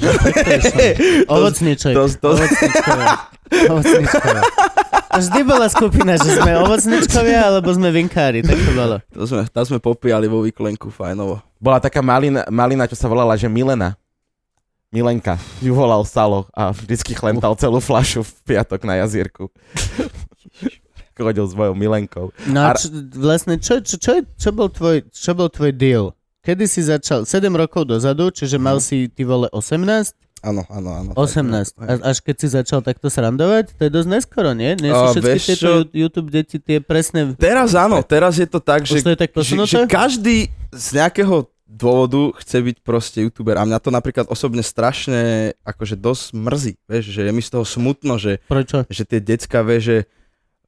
Ovocniček. 1.33 1.91
to- 1.91 2.07
to- 2.15 2.39
vždy 5.17 5.41
bola 5.41 5.65
skupina, 5.65 6.13
že 6.19 6.37
sme 6.37 6.61
ovocničkovia, 6.61 7.49
alebo 7.49 7.73
sme 7.73 7.89
vinkári. 7.89 8.45
Tak 8.45 8.57
to 8.61 8.71
bolo. 8.77 8.95
To 9.17 9.25
sme, 9.25 9.41
tam 9.49 9.63
sme 9.65 9.79
popíjali 9.81 10.29
vo 10.29 10.45
výklenku, 10.45 10.93
fajnovo. 10.93 11.41
Bola 11.57 11.81
taká 11.81 12.05
malina, 12.05 12.45
malina, 12.53 12.85
čo 12.85 12.93
sa 12.93 13.09
volala, 13.09 13.33
že 13.33 13.49
Milena. 13.49 13.97
Milenka. 14.89 15.37
Ju 15.61 15.73
volal 15.77 16.01
Salo 16.05 16.49
a 16.53 16.73
vždycky 16.73 17.13
chlental 17.13 17.53
celú 17.57 17.77
flašu 17.77 18.25
v 18.25 18.31
piatok 18.53 18.81
na 18.85 19.01
jazierku. 19.05 19.49
chodil 21.19 21.45
s 21.45 21.53
mojou 21.53 21.75
milenkou. 21.75 22.31
No 22.47 22.71
a 22.71 22.79
čo, 22.79 22.87
vlastne, 23.19 23.59
čo, 23.59 23.83
čo, 23.83 23.99
čo, 23.99 24.23
čo, 24.23 24.49
bol 24.55 24.71
tvoj, 24.71 25.03
čo 25.11 25.35
bol 25.35 25.51
tvoj 25.51 25.75
deal? 25.75 26.15
Kedy 26.39 26.65
si 26.65 26.81
začal? 26.87 27.27
7 27.27 27.51
rokov 27.51 27.83
dozadu, 27.83 28.31
čiže 28.31 28.55
mal 28.55 28.79
si 28.79 29.11
ty 29.11 29.27
vole 29.27 29.51
18? 29.51 30.15
Áno, 30.39 30.63
áno, 30.71 30.89
áno. 30.95 31.11
18. 31.15 31.75
Tak, 31.75 31.99
až 31.99 32.17
keď 32.23 32.35
si 32.39 32.47
začal 32.47 32.79
takto 32.79 33.11
srandovať, 33.11 33.75
to 33.75 33.81
je 33.87 33.91
dosť 33.91 34.07
neskoro, 34.07 34.55
nie? 34.55 34.75
Nie 34.79 34.95
sú 34.95 35.19
všetky 35.19 35.27
vieš 35.27 35.43
tieto 35.51 35.71
YouTube 35.91 36.29
deti 36.31 36.57
tie 36.57 36.79
presné... 36.79 37.35
Teraz 37.35 37.75
áno, 37.75 37.99
teraz 37.99 38.39
je 38.39 38.47
to 38.47 38.63
tak, 38.63 38.87
že, 38.87 39.03
to 39.03 39.11
je 39.11 39.19
tak 39.19 39.29
že, 39.35 39.55
že 39.67 39.83
každý 39.85 40.47
z 40.71 40.87
nejakého 40.95 41.47
dôvodu 41.69 42.33
chce 42.41 42.57
byť 42.65 42.77
proste 42.81 43.19
youtuber 43.21 43.53
a 43.61 43.63
mňa 43.67 43.77
to 43.77 43.93
napríklad 43.93 44.25
osobne 44.25 44.65
strašne 44.65 45.53
akože 45.61 45.93
dosť 45.93 46.25
mrzí, 46.33 46.73
vieš, 46.89 47.05
že 47.13 47.21
je 47.29 47.31
mi 47.31 47.45
z 47.45 47.53
toho 47.53 47.61
smutno, 47.61 48.17
že, 48.17 48.41
Prečo? 48.49 48.89
že 48.89 49.05
tie 49.05 49.21
decka, 49.21 49.61
vieš, 49.61 49.83
že 49.85 49.97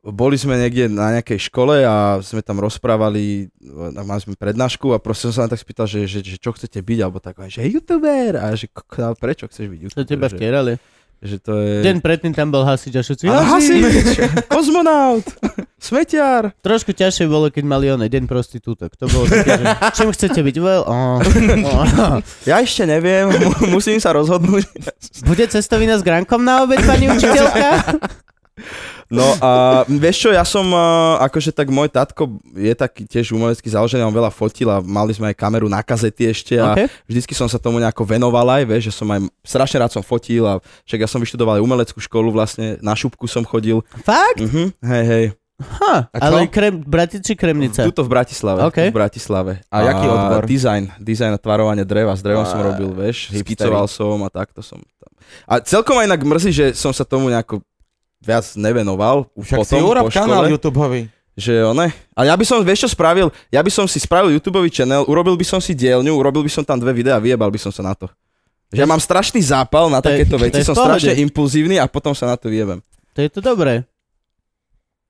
boli 0.02 0.34
sme 0.34 0.58
niekde 0.58 0.90
na 0.90 1.22
nejakej 1.22 1.54
škole 1.54 1.86
a 1.86 2.18
sme 2.26 2.42
tam 2.42 2.58
rozprávali, 2.58 3.54
a 3.94 4.02
mali 4.02 4.22
sme 4.22 4.34
prednášku 4.34 4.98
a 4.98 4.98
proste 4.98 5.30
som 5.30 5.46
sa 5.46 5.52
tak 5.54 5.62
spýtal, 5.62 5.86
že, 5.86 6.10
že, 6.10 6.26
že 6.26 6.42
čo 6.42 6.58
chcete 6.58 6.82
byť, 6.82 7.00
alebo 7.06 7.22
tak, 7.22 7.38
že 7.46 7.62
youtuber 7.70 8.34
a 8.42 8.58
že 8.58 8.66
a 8.98 9.14
prečo 9.14 9.46
chceš 9.46 9.70
byť 9.70 9.80
To 9.80 10.02
youtuber, 10.02 10.10
teba 10.10 10.26
že, 10.26 10.36
vtierali. 10.42 10.74
že 11.22 11.38
to 11.38 11.54
je... 11.54 11.86
Deň 11.86 12.02
predtým 12.02 12.34
tam 12.34 12.50
bol 12.50 12.66
hasič 12.66 12.98
a 12.98 13.06
všetci... 13.06 13.30
"Hasič!" 13.30 13.86
kozmonaut, 14.54 15.22
smetiar. 15.78 16.50
Trošku 16.66 16.98
ťažšie 16.98 17.30
bolo, 17.30 17.54
keď 17.54 17.62
mali 17.70 17.94
oné 17.94 18.10
deň 18.10 18.26
prostitútok. 18.26 18.98
To 18.98 19.06
bolo 19.06 19.30
také, 19.30 19.54
že 19.54 19.66
čím 20.02 20.10
chcete 20.18 20.42
byť? 20.42 20.56
Well, 20.58 20.82
oh, 20.90 21.22
oh. 21.78 22.18
Ja 22.50 22.58
ešte 22.58 22.90
neviem, 22.90 23.30
mu- 23.30 23.78
musím 23.78 24.02
sa 24.02 24.18
rozhodnúť. 24.18 24.66
Bude 25.30 25.46
cestovina 25.46 25.94
s 25.94 26.02
grankom 26.02 26.42
na 26.42 26.66
obed, 26.66 26.82
pani 26.82 27.06
učiteľka? 27.06 27.70
No 29.12 29.28
a 29.44 29.84
vieš 29.86 30.24
čo, 30.24 30.30
ja 30.32 30.48
som, 30.48 30.64
uh, 30.72 31.20
akože 31.20 31.52
tak 31.52 31.68
môj 31.68 31.92
tatko 31.92 32.32
je 32.56 32.72
taký 32.72 33.04
tiež 33.04 33.36
umelecký 33.36 33.68
založený, 33.68 34.02
on 34.02 34.16
veľa 34.16 34.32
fotil 34.32 34.72
a 34.72 34.80
mali 34.80 35.12
sme 35.12 35.30
aj 35.30 35.36
kameru 35.36 35.68
na 35.68 35.84
kazety 35.84 36.32
ešte 36.32 36.56
a 36.56 36.72
Okay. 36.72 36.88
vždycky 37.04 37.36
som 37.36 37.52
sa 37.52 37.60
tomu 37.60 37.84
nejako 37.84 38.08
venoval 38.08 38.48
aj, 38.48 38.64
vieš, 38.64 38.84
že 38.88 38.94
som 38.96 39.12
aj 39.12 39.20
strašne 39.44 39.84
rád 39.84 39.92
som 39.92 40.00
fotil 40.00 40.48
a 40.48 40.64
však 40.88 41.04
ja 41.04 41.10
som 41.12 41.20
vyštudoval 41.20 41.60
aj 41.60 41.64
umeleckú 41.68 42.00
školu 42.00 42.32
vlastne, 42.32 42.80
na 42.80 42.96
šupku 42.96 43.28
som 43.28 43.44
chodil. 43.44 43.84
Fakt? 44.02 44.40
Mhm, 44.40 44.72
hej, 44.80 45.06
hej. 45.06 45.26
Ha, 45.62 46.10
A 46.10 46.18
ale 46.26 46.50
krem, 46.50 46.82
Bratici 46.82 47.38
Kremnica. 47.38 47.86
Tuto 47.86 48.02
v 48.02 48.10
Bratislave. 48.10 48.66
OK. 48.66 48.90
V 48.90 48.98
Bratislave. 48.98 49.62
A 49.70 49.86
jaký 49.86 50.10
odbor? 50.10 50.42
Design. 50.50 50.90
Design 50.98 51.36
a 51.36 51.40
tvarovanie 51.40 51.86
dreva. 51.86 52.18
S 52.18 52.26
drevom 52.26 52.42
A, 52.42 52.50
som 52.50 52.66
robil, 52.66 52.90
vieš. 52.90 53.30
hipstery. 53.30 53.70
Skicoval 53.70 53.86
som 53.86 54.18
a 54.26 54.30
takto 54.34 54.66
som 54.66 54.82
tam. 54.98 55.12
A 55.46 55.62
celkom 55.62 56.02
aj 56.02 56.10
inak 56.10 56.22
mrzí, 56.26 56.50
že 56.50 56.66
som 56.74 56.90
sa 56.90 57.06
tomu 57.06 57.30
nejako 57.30 57.62
viac 58.22 58.46
nevenoval. 58.56 59.28
Však 59.34 59.58
potom, 59.66 59.78
si 59.78 59.84
urob 59.84 60.06
po 60.08 60.14
kanál. 60.14 60.46
YouTubeový. 60.48 61.10
Že 61.34 61.74
one. 61.74 61.90
A 62.14 62.22
ja 62.28 62.36
by 62.38 62.46
som, 62.46 62.62
vieš 62.62 62.86
čo 62.86 62.90
spravil? 62.94 63.34
Ja 63.50 63.66
by 63.66 63.72
som 63.74 63.90
si 63.90 63.98
spravil 63.98 64.36
YouTube 64.36 64.62
channel, 64.70 65.08
urobil 65.10 65.34
by 65.34 65.46
som 65.48 65.58
si 65.58 65.74
dielňu, 65.74 66.14
urobil 66.14 66.46
by 66.46 66.52
som 66.52 66.62
tam 66.62 66.78
dve 66.78 66.94
videá 66.94 67.18
a 67.18 67.24
vyjebal 67.24 67.50
by 67.50 67.60
som 67.60 67.74
sa 67.74 67.82
na 67.82 67.98
to. 67.98 68.06
Že 68.72 68.80
ja 68.84 68.88
mám 68.88 69.02
strašný 69.04 69.42
zápal 69.44 69.92
na 69.92 70.00
To 70.00 70.08
takéto 70.08 70.40
je 70.40 70.44
veci, 70.48 70.64
som 70.64 70.72
pohode. 70.72 70.96
strašne 70.96 71.20
impulzívny 71.20 71.76
a 71.76 71.92
potom 71.92 72.16
sa 72.16 72.30
na 72.30 72.40
to 72.40 72.48
vyjebem. 72.48 72.80
To 73.16 73.20
je 73.20 73.30
to 73.32 73.44
dobré. 73.44 73.84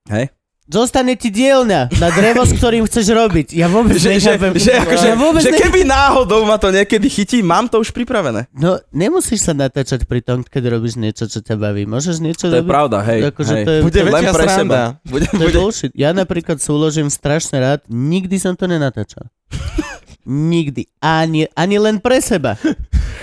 Hej? 0.09 0.33
Zostane 0.71 1.13
ti 1.13 1.27
dielňa 1.27 1.91
na 1.93 2.09
drevo, 2.09 2.41
s 2.41 2.55
ktorým 2.55 2.87
chceš 2.87 3.11
robiť. 3.11 3.51
Ja 3.51 3.67
vôbec 3.67 3.93
Že, 3.93 4.07
že, 4.15 4.31
nechápem. 4.31 4.51
že, 4.55 4.71
akože, 4.73 5.05
ja 5.05 5.15
vôbec 5.15 5.41
že 5.41 5.51
keby 5.51 5.83
náhodou 5.83 6.41
ma 6.41 6.55
to 6.55 6.71
niekedy 6.71 7.05
chytí, 7.05 7.43
mám 7.43 7.67
to 7.67 7.77
už 7.77 7.91
pripravené. 7.91 8.47
No, 8.51 8.79
nemusíš 8.89 9.43
sa 9.43 9.51
natáčať 9.51 10.03
pri 10.05 10.19
tom, 10.19 10.41
keď 10.41 10.71
robíš 10.71 10.95
niečo, 10.95 11.27
čo 11.27 11.39
ťa 11.39 11.55
baví. 11.55 11.83
Môžeš 11.83 12.17
niečo 12.17 12.47
To 12.47 12.55
je 12.55 12.63
robiť? 12.63 12.71
pravda, 12.71 12.97
hej. 13.03 13.19
Akože 13.27 13.53
hej. 13.53 13.63
to 13.63 13.71
je- 13.71 13.81
Bude 13.83 13.99
to- 13.99 14.07
Len 14.07 14.23
pre 14.25 14.45
sranda. 14.47 14.55
seba. 14.55 14.79
Bude, 15.03 15.25
To 15.27 15.35
je 15.35 15.43
bude, 15.45 15.59
bullshit. 15.59 15.91
Ja 15.93 16.09
napríklad 16.11 16.57
súložím 16.57 17.07
strašne 17.07 17.59
rád, 17.59 17.83
nikdy 17.85 18.35
som 18.37 18.55
to 18.55 18.63
nenatáčal. 18.65 19.27
Nikdy. 20.23 20.85
Ani, 20.99 21.49
ani 21.51 21.77
len 21.77 21.97
pre 21.97 22.21
seba. 22.21 22.53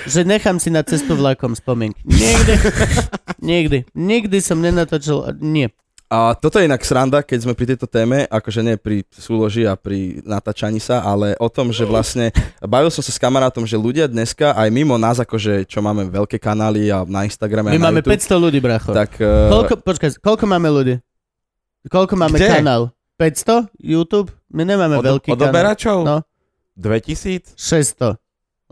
Že 0.05 0.27
nechám 0.27 0.59
si 0.59 0.69
na 0.69 0.83
cestu 0.83 1.15
vlakom 1.15 1.55
spomienky. 1.55 2.03
Nikdy. 2.05 2.53
Nikdy. 3.41 3.79
Nikdy 3.95 4.39
som 4.39 4.59
nenatáčal. 4.59 5.33
Nie. 5.39 5.71
A 6.09 6.33
toto 6.33 6.57
je 6.57 6.65
inak 6.65 6.81
sranda, 6.81 7.21
keď 7.21 7.39
sme 7.45 7.53
pri 7.53 7.77
tejto 7.77 7.85
téme, 7.85 8.25
akože 8.33 8.65
nie 8.65 8.81
pri 8.81 9.05
súloži 9.13 9.69
a 9.69 9.77
pri 9.77 10.25
natáčaní 10.25 10.81
sa, 10.81 11.05
ale 11.05 11.37
o 11.37 11.53
tom, 11.53 11.69
že 11.69 11.85
vlastne 11.85 12.33
bavil 12.65 12.89
som 12.89 13.05
sa 13.05 13.13
s 13.13 13.21
kamarátom, 13.21 13.69
že 13.69 13.77
ľudia 13.77 14.09
dneska 14.09 14.57
aj 14.57 14.73
mimo 14.73 14.97
nás, 14.97 15.21
akože 15.21 15.69
čo 15.69 15.85
máme 15.85 16.09
veľké 16.09 16.41
kanály 16.41 16.89
a 16.89 17.05
na 17.05 17.29
Instagrame 17.29 17.77
My 17.77 17.77
a 17.77 17.81
na 17.81 17.87
máme 17.93 18.01
YouTube, 18.01 18.25
500 18.25 18.41
ľudí, 18.41 18.59
bracho. 18.65 18.97
tak 18.97 19.21
uh, 19.21 19.53
Koľko, 19.53 19.85
počkaj, 19.85 20.11
koľko 20.25 20.45
máme 20.49 20.69
ľudí? 20.73 20.95
Koľko 21.93 22.17
máme 22.17 22.41
Kde? 22.41 22.57
kanál? 22.57 22.83
500? 23.21 23.69
YouTube? 23.77 24.33
My 24.49 24.65
nemáme 24.65 24.97
Od, 24.97 25.05
veľký 25.05 25.37
kanál. 25.37 25.45
odoberačov? 25.45 25.99
No. 26.09 26.17
2000? 26.81 27.53
600. 27.53 28.17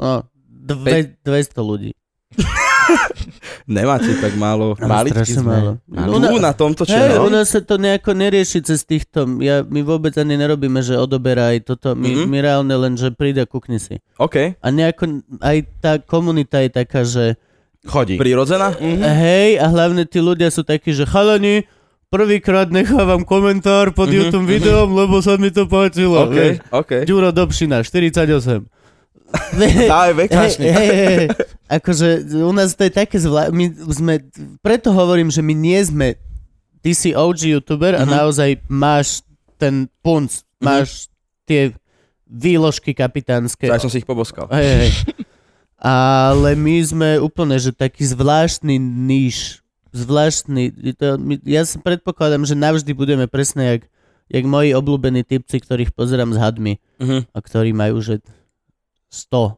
No, 0.00 0.24
dve, 0.40 1.20
200 1.20 1.52
ľudí. 1.60 1.92
nemáte 3.68 4.10
tak 4.16 4.34
málo. 4.34 4.74
Strašne 4.74 5.36
sme. 5.36 5.50
málo. 5.50 5.70
U 6.08 6.18
na- 6.18 6.28
Tu 6.28 6.36
na 6.38 6.52
tomto 6.52 6.82
Hej, 6.82 6.92
channel. 6.92 7.20
u 7.20 7.28
nás 7.28 7.46
sa 7.46 7.60
to 7.60 7.76
nejako 7.76 8.10
nerieši 8.12 8.58
cez 8.60 8.82
týchto, 8.82 9.26
ja, 9.38 9.62
my 9.62 9.80
vôbec 9.82 10.14
ani 10.14 10.34
nerobíme, 10.34 10.80
že 10.80 10.94
odoberá 10.94 11.52
aj 11.52 11.66
toto, 11.66 11.92
my, 11.92 12.02
Mhm. 12.02 12.14
mm-hmm. 12.16 12.28
my 12.28 12.38
reálne 12.40 12.74
len, 12.76 12.94
že 12.94 13.10
príde 13.10 13.38
a 13.38 13.46
kukni 13.46 13.76
si. 13.76 13.98
OK, 14.16 14.56
A 14.56 14.66
nejako, 14.68 15.04
aj 15.38 15.56
tá 15.78 15.92
komunita 15.98 16.58
je 16.58 16.70
taká, 16.70 17.02
že 17.02 17.36
Chodí. 17.84 18.16
prirodzená? 18.16 18.72
Mhm. 18.72 19.02
hej, 19.02 19.50
a 19.56 19.66
hlavne 19.66 20.04
tí 20.04 20.18
ľudia 20.18 20.48
sú 20.48 20.62
takí, 20.62 20.90
že 20.90 21.04
chalani, 21.04 21.66
prvýkrát 22.06 22.68
nechávam 22.68 23.22
komentár 23.22 23.90
pod 23.90 24.06
Mhm, 24.06 24.16
YouTube 24.16 24.46
videom, 24.48 24.88
lebo 24.92 25.18
sa 25.18 25.34
mi 25.34 25.50
to 25.50 25.66
páčilo. 25.66 26.22
OK, 26.22 26.32
vieš. 26.32 26.56
OK. 26.70 26.90
Ďuro 27.02 27.28
Dobšina, 27.30 27.82
48. 27.82 28.62
Dávaj 29.90 30.14
vekačník. 30.16 30.70
hej, 30.70 30.88
hej, 30.88 31.26
akože 31.66 32.08
u 32.36 32.52
nás 32.52 32.72
to 32.72 32.82
je 32.82 32.92
také 32.92 33.16
zvlá... 33.16 33.50
My 33.50 33.66
sme, 33.88 34.22
preto 34.60 34.90
hovorím, 34.90 35.28
že 35.28 35.40
my 35.40 35.52
nie 35.52 35.78
sme... 35.78 36.14
Ty 36.78 36.90
si 36.92 37.10
OG 37.10 37.50
youtuber 37.50 37.94
a 37.94 38.02
Mhm. 38.02 38.12
naozaj 38.12 38.50
máš 38.66 39.26
ten 39.56 39.90
punc, 40.00 40.30
máš 40.56 41.10
tie 41.42 41.74
výložky 42.24 42.92
kapitánske. 42.92 43.66
Tak 43.66 43.80
som 43.80 43.90
si 43.90 43.98
ich 43.98 44.06
poboskal. 44.06 44.46
Hej, 44.48 44.66
hej. 44.80 44.90
Ale 45.76 46.54
my 46.54 46.76
sme 46.80 47.10
úplne, 47.18 47.56
že 47.56 47.70
taký 47.70 48.02
zvláštny 48.02 48.78
níž. 48.78 49.60
Zvláštny. 49.90 50.70
To, 50.94 51.16
my, 51.16 51.38
ja 51.42 51.62
si 51.62 51.76
predpokladám, 51.76 52.42
že 52.42 52.54
navždy 52.54 52.92
budeme 52.92 53.26
presne 53.26 53.76
jak, 53.76 53.82
jak 54.28 54.44
moji 54.44 54.72
obľúbení 54.72 55.22
typci, 55.22 55.56
ktorých 55.56 55.90
pozerám 55.90 56.30
s 56.30 56.38
hadmi 56.38 56.78
Mhm. 56.96 57.28
a 57.28 57.38
ktorí 57.38 57.70
majú, 57.72 57.98
že 57.98 58.22
100 59.10 59.56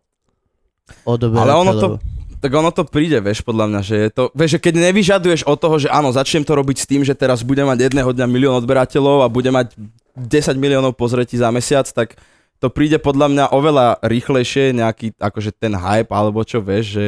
odoberateľov. 1.04 1.44
Ale 1.44 1.52
ono 1.54 1.72
to- 1.76 1.98
tak 2.38 2.54
ono 2.54 2.70
to 2.70 2.86
príde, 2.86 3.18
vieš, 3.18 3.42
podľa 3.42 3.66
mňa, 3.66 3.80
že 3.82 3.96
je 3.98 4.10
to, 4.14 4.24
vieš, 4.30 4.50
že 4.58 4.62
keď 4.62 4.74
nevyžaduješ 4.78 5.42
od 5.42 5.58
toho, 5.58 5.76
že 5.82 5.90
áno, 5.90 6.14
začnem 6.14 6.46
to 6.46 6.54
robiť 6.54 6.76
s 6.78 6.86
tým, 6.86 7.02
že 7.02 7.18
teraz 7.18 7.42
budem 7.42 7.66
mať 7.66 7.90
jedného 7.90 8.10
dňa 8.14 8.26
milión 8.30 8.54
odberateľov 8.62 9.26
a 9.26 9.32
budem 9.32 9.50
mať 9.58 9.74
10 10.14 10.54
miliónov 10.54 10.94
pozretí 10.94 11.34
za 11.34 11.50
mesiac, 11.50 11.90
tak 11.90 12.14
to 12.62 12.70
príde 12.70 12.98
podľa 13.02 13.26
mňa 13.30 13.44
oveľa 13.54 13.86
rýchlejšie, 14.06 14.70
nejaký, 14.70 15.18
akože 15.18 15.50
ten 15.54 15.74
hype, 15.74 16.14
alebo 16.14 16.42
čo, 16.46 16.62
vieš, 16.62 16.86
že 16.94 17.06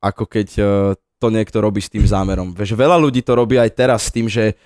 ako 0.00 0.24
keď 0.24 0.48
eh, 0.56 0.68
to 1.20 1.26
niekto 1.32 1.56
robí 1.60 1.80
s 1.80 1.88
tým 1.88 2.04
zámerom. 2.04 2.52
Vieš, 2.52 2.76
veľa 2.76 3.00
ľudí 3.00 3.24
to 3.24 3.32
robí 3.32 3.56
aj 3.56 3.72
teraz 3.72 4.08
s 4.08 4.12
tým, 4.12 4.28
že 4.28 4.56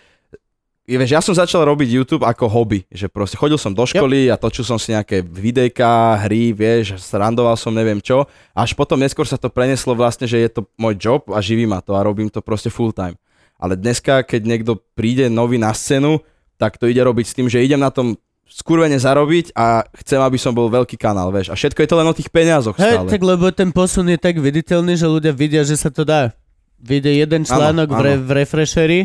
Vieš, 0.89 1.13
ja 1.13 1.21
som 1.21 1.37
začal 1.37 1.69
robiť 1.69 1.85
YouTube 2.01 2.25
ako 2.25 2.49
hobby, 2.49 2.81
že 2.89 3.13
proste 3.13 3.37
chodil 3.37 3.61
som 3.61 3.77
do 3.77 3.85
školy 3.85 4.33
a 4.33 4.41
točil 4.41 4.65
som 4.65 4.81
si 4.81 4.97
nejaké 4.97 5.21
videjka, 5.21 6.17
hry, 6.25 6.57
vieš, 6.57 6.97
srandoval 6.97 7.61
som 7.61 7.77
neviem 7.77 8.01
čo, 8.01 8.25
až 8.57 8.73
potom 8.73 8.97
neskôr 8.97 9.29
sa 9.29 9.37
to 9.37 9.53
preneslo 9.53 9.93
vlastne, 9.93 10.25
že 10.25 10.41
je 10.41 10.49
to 10.49 10.65
môj 10.81 10.97
job 10.97 11.29
a 11.29 11.45
živí 11.45 11.69
ma 11.69 11.85
to 11.85 11.93
a 11.93 12.01
robím 12.01 12.33
to 12.33 12.41
proste 12.41 12.73
full 12.73 12.97
time. 12.97 13.21
Ale 13.61 13.77
dneska, 13.77 14.25
keď 14.25 14.41
niekto 14.49 14.73
príde 14.97 15.29
nový 15.29 15.61
na 15.61 15.77
scénu, 15.77 16.25
tak 16.57 16.81
to 16.81 16.89
ide 16.89 17.05
robiť 17.05 17.27
s 17.29 17.37
tým, 17.37 17.53
že 17.53 17.61
idem 17.61 17.85
na 17.85 17.93
tom 17.93 18.17
skurvene 18.49 18.97
zarobiť 18.97 19.53
a 19.53 19.85
chcem, 19.93 20.17
aby 20.25 20.41
som 20.41 20.57
bol 20.57 20.73
veľký 20.73 20.97
kanál, 20.97 21.29
vieš. 21.29 21.53
A 21.53 21.55
všetko 21.55 21.85
je 21.85 21.89
to 21.93 21.99
len 22.01 22.09
o 22.09 22.17
tých 22.17 22.33
peniazoch 22.33 22.81
Hej, 22.81 23.05
stále. 23.05 23.09
tak 23.13 23.21
lebo 23.21 23.53
ten 23.53 23.69
posun 23.77 24.09
je 24.09 24.17
tak 24.17 24.41
viditeľný, 24.41 24.97
že 24.97 25.05
ľudia 25.05 25.37
vidia, 25.37 25.61
že 25.69 25.77
sa 25.77 25.93
to 25.93 26.09
dá. 26.09 26.33
Vyjde 26.81 27.13
jeden 27.13 27.45
článok 27.45 27.93
v, 27.93 28.01
re, 28.01 28.13
áno. 28.17 28.25
v 28.25 28.31
Refresheri, 28.41 29.01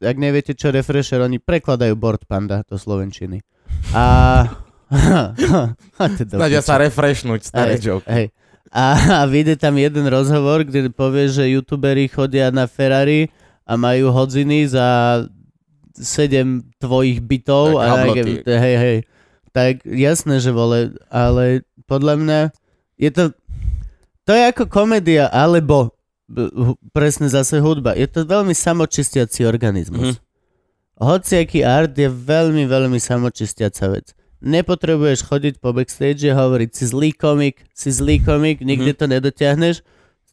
ak 0.00 0.16
neviete 0.20 0.52
čo 0.52 0.68
Refresher, 0.68 1.24
oni 1.24 1.40
prekladajú 1.40 1.96
Board 1.96 2.28
Panda 2.28 2.60
do 2.68 2.76
Slovenčiny. 2.76 3.40
A... 3.96 4.44
Snažia 6.38 6.62
sa 6.62 6.78
refreshnúť, 6.78 7.50
starý 7.50 7.74
Hej, 7.74 7.82
joke. 7.82 8.06
Hej. 8.06 8.30
A, 8.70 8.94
a 8.94 9.26
vyjde 9.26 9.56
tam 9.56 9.80
jeden 9.80 10.06
rozhovor, 10.06 10.62
kde 10.62 10.92
povie, 10.92 11.32
že 11.32 11.50
youtuberi 11.50 12.06
chodia 12.06 12.52
na 12.52 12.68
Ferrari 12.68 13.32
a 13.66 13.74
majú 13.74 14.12
hodziny 14.12 14.68
za 14.68 15.22
7 15.96 16.76
tvojich 16.76 17.24
bytov. 17.24 17.80
Tak, 17.80 17.82
a 17.82 17.84
habloty. 17.88 18.32
hej, 18.44 18.76
hej. 18.76 18.98
Tak 19.50 19.88
jasné, 19.88 20.44
že 20.44 20.52
vole, 20.52 20.92
ale 21.08 21.64
podľa 21.88 22.14
mňa 22.20 22.40
je 23.00 23.10
to... 23.10 23.24
To 24.26 24.34
je 24.34 24.42
ako 24.50 24.66
komédia, 24.66 25.30
alebo 25.30 25.95
presne 26.90 27.26
zase 27.26 27.58
hudba. 27.58 27.92
Je 27.92 28.04
to 28.04 28.22
veľmi 28.22 28.52
samočistiaci 28.52 29.44
organizmus. 29.44 30.14
Mhm. 30.14 30.24
hociaký 30.96 31.60
art 31.60 31.92
je 31.92 32.08
veľmi, 32.08 32.64
veľmi 32.64 32.96
samočistiaca 32.96 33.84
vec. 33.90 34.10
Nepotrebuješ 34.38 35.22
chodiť 35.22 35.54
po 35.58 35.70
backstage 35.70 36.24
a 36.24 36.34
hovoriť 36.34 36.70
si 36.72 36.84
zlý 36.86 37.10
komik, 37.10 37.68
si 37.70 37.88
zlý 37.90 38.16
komik, 38.18 38.60
nikde 38.60 38.90
Mhm. 38.90 38.98
to 38.98 39.04
nedotiahneš. 39.06 39.76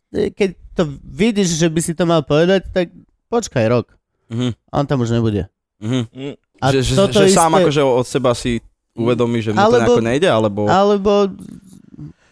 E, 0.10 0.30
Keď 0.30 0.50
to 0.74 0.84
vidíš, 1.04 1.58
že 1.58 1.68
by 1.68 1.80
si 1.80 1.91
to 1.91 2.04
mal 2.04 2.22
povedať, 2.22 2.64
tak 2.70 2.96
počkaj 3.28 3.66
rok. 3.68 3.91
A 4.32 4.74
on 4.74 4.86
tam 4.86 4.98
už 5.00 5.12
nebude. 5.12 5.52
Mhm. 5.80 6.39
A 6.58 6.72
že, 6.72 6.80
že, 6.82 6.96
že 6.96 7.28
isté, 7.28 7.36
sám 7.36 7.54
akože 7.54 7.82
od 7.84 8.08
seba 8.08 8.32
si 8.32 8.64
uvedomí, 8.94 9.44
že 9.44 9.52
mu 9.52 9.58
to 9.58 9.64
Alebo- 9.64 10.00
nejako 10.00 10.02
nejde, 10.02 10.30
alebo... 10.32 10.62
alebo 10.66 11.12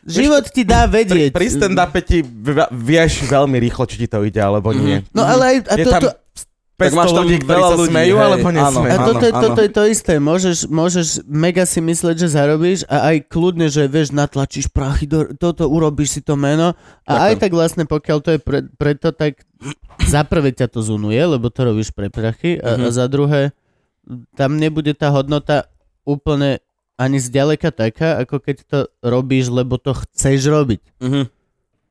život 0.04 0.46
ti 0.46 0.62
dá 0.62 0.84
Pri, 0.84 1.04
vedieť. 1.04 1.32
pri 1.32 1.48
stand-upe 1.48 2.00
ti 2.00 2.20
vieš 2.72 3.24
veľmi 3.24 3.58
rýchlo, 3.60 3.84
či 3.84 3.96
ti 3.98 4.08
to 4.08 4.22
ide, 4.22 4.40
alebo 4.40 4.72
nie. 4.72 5.06
No 5.12 5.22
ale 5.22 5.44
aj, 5.44 5.58
a 5.68 5.76
Je 5.76 5.86
toto, 5.86 6.10
tam 6.10 6.20
500 6.82 6.98
máš 6.98 7.08
tam 7.08 7.18
ľudí, 7.20 7.36
ktorí 7.38 7.62
sa 7.62 7.76
ľudí, 7.76 7.92
smejú, 7.92 8.16
hej, 8.16 8.26
alebo 8.26 8.42
áno. 8.44 8.58
nesmejú. 8.58 8.90
A 8.90 8.96
Áno, 8.96 9.06
toto, 9.06 9.22
je, 9.22 9.32
áno. 9.32 9.42
toto 9.44 9.60
je 9.60 9.72
to 9.72 9.84
isté. 9.86 10.14
Môžeš, 10.18 10.58
môžeš 10.68 11.08
mega 11.24 11.62
si 11.64 11.78
mysleť, 11.80 12.16
že 12.18 12.28
zarobíš 12.32 12.80
a 12.86 12.98
aj 13.08 13.30
kľudne, 13.30 13.68
že 13.68 13.86
vieš, 13.86 14.10
natlačíš 14.10 14.66
prachy, 14.68 15.06
do, 15.06 15.30
toto 15.32 15.64
urobíš 15.64 16.10
si 16.12 16.22
to 16.22 16.34
meno 16.34 16.74
a 17.04 17.30
aj 17.30 17.38
Ďakujem. 17.38 17.40
tak 17.40 17.52
vlastne 17.52 17.84
pokiaľ 17.86 18.18
to 18.20 18.30
je 18.32 18.40
pre, 18.40 18.60
preto, 18.72 19.08
tak 19.12 19.46
za 20.04 20.22
prvé 20.24 20.50
ťa 20.52 20.68
to 20.68 20.82
zunuje, 20.82 21.22
lebo 21.22 21.48
to 21.48 21.62
robíš 21.64 21.90
pre 21.90 22.10
prachy 22.10 22.58
a, 22.58 22.74
Mhm. 22.74 22.82
a 22.82 22.90
za 22.90 23.06
druhé 23.06 23.54
tam 24.34 24.58
nebude 24.58 24.90
tá 24.92 25.14
hodnota 25.14 25.70
úplne 26.02 26.66
ani 27.02 27.18
zďaleka 27.18 27.74
taká, 27.74 28.22
ako 28.22 28.38
keď 28.38 28.56
to 28.70 28.80
robíš, 29.02 29.50
lebo 29.50 29.82
to 29.82 29.98
chceš 30.06 30.46
robiť. 30.46 30.82
Mhm. 31.02 31.24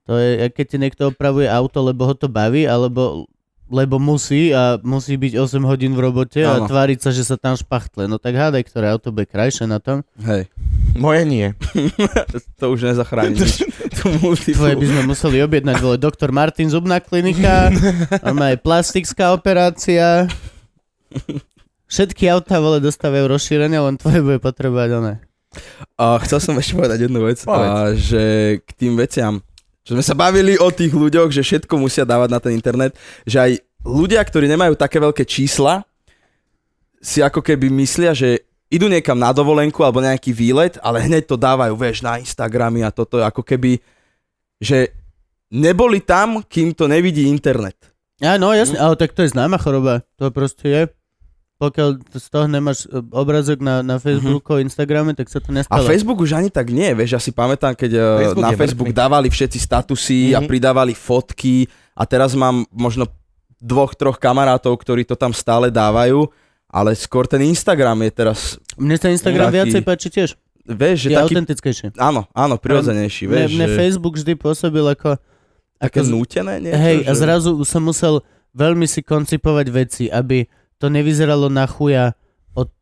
To 0.06 0.12
je, 0.18 0.50
keď 0.50 0.66
ti 0.66 0.76
niekto 0.78 1.02
opravuje 1.10 1.46
auto, 1.46 1.82
lebo 1.82 2.02
ho 2.06 2.14
to 2.14 2.26
baví, 2.26 2.66
alebo 2.66 3.26
lebo 3.70 4.02
musí 4.02 4.50
a 4.50 4.82
musí 4.82 5.14
byť 5.14 5.38
8 5.38 5.62
hodín 5.62 5.94
v 5.94 6.10
robote 6.10 6.42
a 6.42 6.58
Áno. 6.58 6.66
tváriť 6.66 7.06
sa, 7.06 7.14
že 7.14 7.22
sa 7.22 7.38
tam 7.38 7.54
špachtle. 7.54 8.10
No 8.10 8.18
tak 8.18 8.34
hádaj, 8.34 8.66
ktoré 8.66 8.90
auto 8.90 9.14
bude 9.14 9.30
krajšie 9.30 9.70
na 9.70 9.78
tom. 9.78 10.02
Hej, 10.18 10.50
Moje 10.98 11.22
nie. 11.22 11.54
to 12.58 12.74
už 12.74 12.90
nezachráni. 12.90 13.38
Tvoje 14.50 14.74
by 14.74 14.86
sme 14.90 15.02
museli 15.06 15.38
objednať, 15.38 15.76
vole, 15.78 15.96
doktor 16.02 16.34
Martin, 16.34 16.66
zubná 16.66 16.98
klinika, 16.98 17.70
má 18.36 18.50
aj 18.50 18.58
plastická 18.58 19.30
operácia. 19.30 20.26
Všetky 21.90 22.30
autá, 22.30 22.62
vole, 22.62 22.78
dostávajú 22.78 23.26
rozšírenie, 23.26 23.74
len 23.82 23.98
tvoje 23.98 24.22
bude 24.22 24.38
potrebovať 24.38 24.90
oné. 24.94 25.14
A 25.98 26.22
chcel 26.22 26.38
som 26.38 26.54
ešte 26.54 26.78
povedať 26.78 27.10
jednu 27.10 27.26
vec, 27.26 27.42
Povedz. 27.42 27.66
a, 27.66 27.74
že 27.98 28.22
k 28.62 28.70
tým 28.78 28.94
veciam, 28.94 29.42
čo 29.82 29.98
sme 29.98 30.04
sa 30.06 30.14
bavili 30.14 30.54
o 30.54 30.70
tých 30.70 30.94
ľuďoch, 30.94 31.34
že 31.34 31.42
všetko 31.42 31.74
musia 31.82 32.06
dávať 32.06 32.30
na 32.30 32.38
ten 32.38 32.54
internet, 32.54 32.94
že 33.26 33.42
aj 33.42 33.52
ľudia, 33.82 34.22
ktorí 34.22 34.46
nemajú 34.46 34.78
také 34.78 35.02
veľké 35.02 35.26
čísla, 35.26 35.82
si 37.02 37.18
ako 37.18 37.42
keby 37.42 37.66
myslia, 37.82 38.14
že 38.14 38.46
idú 38.70 38.86
niekam 38.86 39.18
na 39.18 39.34
dovolenku 39.34 39.82
alebo 39.82 39.98
nejaký 39.98 40.30
výlet, 40.30 40.78
ale 40.86 41.02
hneď 41.02 41.26
to 41.26 41.34
dávajú, 41.34 41.74
vieš, 41.74 42.06
na 42.06 42.22
Instagramy 42.22 42.86
a 42.86 42.94
toto, 42.94 43.18
ako 43.18 43.42
keby, 43.42 43.82
že 44.62 44.94
neboli 45.50 45.98
tam, 45.98 46.46
kým 46.46 46.70
to 46.70 46.86
nevidí 46.86 47.26
internet. 47.26 47.74
Ja, 48.22 48.38
no 48.38 48.54
jasne, 48.54 48.78
ale 48.78 48.94
tak 48.94 49.10
to 49.16 49.26
je 49.26 49.34
známa 49.34 49.58
choroba. 49.58 50.06
To 50.22 50.30
proste 50.30 50.66
je. 50.70 50.82
Pokiaľ 51.60 51.88
z 52.08 52.26
toho 52.26 52.46
nemáš 52.46 52.78
e, 52.82 53.04
obrazok 53.06 53.60
na, 53.60 53.80
na 53.80 53.96
Facebooku, 53.96 54.56
Instagrame, 54.56 55.12
tak 55.12 55.28
sa 55.28 55.38
to 55.38 55.52
A 55.52 55.54
nestalo. 55.54 55.84
Facebook 55.84 56.16
už 56.18 56.32
ani 56.32 56.48
tak 56.48 56.68
nie, 56.68 56.88
vieš, 56.90 57.10
ja 57.12 57.20
si 57.20 57.30
pamätám, 57.30 57.76
keď 57.76 57.90
eh, 57.92 58.00
Facebook 58.24 58.40
na 58.40 58.50
Facebook 58.54 58.88
mŕtvy. 58.88 58.96
dávali 58.98 59.28
všetci 59.28 59.58
statusy 59.60 60.20
a 60.30 60.40
Mhm. 60.40 60.48
pridávali 60.48 60.92
fotky 60.92 61.68
a 61.92 62.02
teraz 62.02 62.32
mám 62.32 62.64
možno 62.70 63.04
dvoch, 63.54 63.92
troch 63.92 64.16
kamarátov, 64.16 64.72
ktorí 64.74 65.04
to 65.04 65.12
tam 65.14 65.30
stále 65.30 65.68
dávajú, 65.68 66.24
ale 66.66 66.96
skôr 66.96 67.28
ten 67.28 67.44
Instagram 67.44 68.00
je 68.00 68.10
teraz, 68.10 68.38
Mne 68.74 68.96
sa 68.96 69.06
Instagram 69.06 69.46
Taký- 69.46 69.56
viacej 69.60 69.82
páči 69.84 70.08
tiež. 70.08 70.30
vieš, 70.62 70.96
že 70.98 71.08
Je 71.08 71.16
taký, 71.18 71.34
autentickejšie. 71.36 71.86
áno, 71.94 72.24
áno, 72.32 72.56
prirodzenejší, 72.56 73.26
Mne, 73.26 73.34
vieš, 73.36 73.50
mne 73.52 73.66
že 73.66 73.76
Facebook 73.76 74.16
vždy 74.16 74.32
pôsobil 74.34 74.86
ako... 74.86 75.20
také 75.76 76.00
ako 76.00 76.08
nútené 76.08 76.56
niečo, 76.58 76.78
hej, 76.78 76.98
a 77.02 77.12
že... 77.12 77.18
zrazu 77.18 77.52
som 77.64 77.82
musel 77.82 78.24
veľmi 78.50 78.82
si 78.84 79.00
koncipovať 79.00 79.66
veci, 79.68 80.04
aby 80.06 80.48
to 80.80 80.88
nevyzeralo 80.88 81.46
na 81.46 81.68
chuja 81.68 82.16
od 82.52 82.72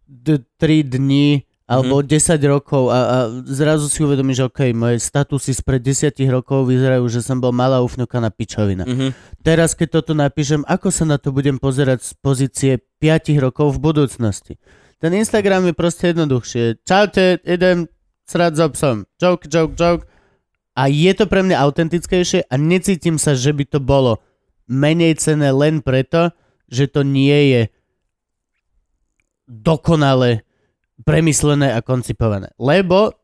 3 0.57 0.86
dní 0.86 1.42
alebo 1.66 2.01
Mhm. 2.01 2.07
10 2.09 2.40
rokov 2.49 2.88
a, 2.88 2.96
a 2.96 3.16
zrazu 3.44 3.92
si 3.92 4.01
uvedomíš, 4.01 4.40
že 4.40 4.44
OK, 4.46 4.61
moje 4.72 4.96
statusy 4.99 5.53
spred 5.53 5.84
10 5.84 6.16
rokov 6.26 6.64
vyzerajú, 6.64 7.05
že 7.11 7.20
som 7.20 7.36
bol 7.36 7.53
malá 7.53 7.84
ufňuka 7.84 8.16
na 8.16 8.32
pičovina. 8.32 8.88
Mhm. 8.88 9.12
Teraz, 9.42 9.76
keď 9.76 10.01
toto 10.01 10.16
napíšem, 10.16 10.64
ako 10.64 10.88
sa 10.88 11.05
na 11.05 11.20
to 11.20 11.28
budem 11.28 11.59
pozerať 11.59 12.01
z 12.01 12.12
pozície 12.16 12.72
5 12.96 13.36
rokov 13.36 13.76
v 13.76 13.84
budúcnosti? 13.84 14.55
Ten 14.96 15.12
Instagram 15.12 15.62
je 15.62 15.74
proste 15.74 16.11
jednoduchšie. 16.11 16.82
Čaute, 16.82 17.38
idem 17.44 17.86
srať 18.24 18.53
so 18.57 18.66
psom. 18.72 18.96
Joke, 19.14 19.44
joke, 19.46 19.76
joke. 19.76 20.09
A 20.72 20.86
je 20.86 21.12
to 21.12 21.26
pre 21.26 21.42
mňa 21.42 21.59
autentickejšie 21.59 22.46
a 22.46 22.55
necítim 22.57 23.20
sa, 23.20 23.36
že 23.36 23.53
by 23.53 23.66
to 23.66 23.78
bolo 23.78 24.18
menej 24.66 25.20
cené 25.20 25.53
len 25.53 25.82
preto, 25.82 26.32
že 26.66 26.88
to 26.88 27.03
nie 27.03 27.53
je 27.53 27.62
dokonale 29.49 30.44
premyslené 31.01 31.72
a 31.72 31.80
koncipované. 31.80 32.53
Lebo 32.55 33.16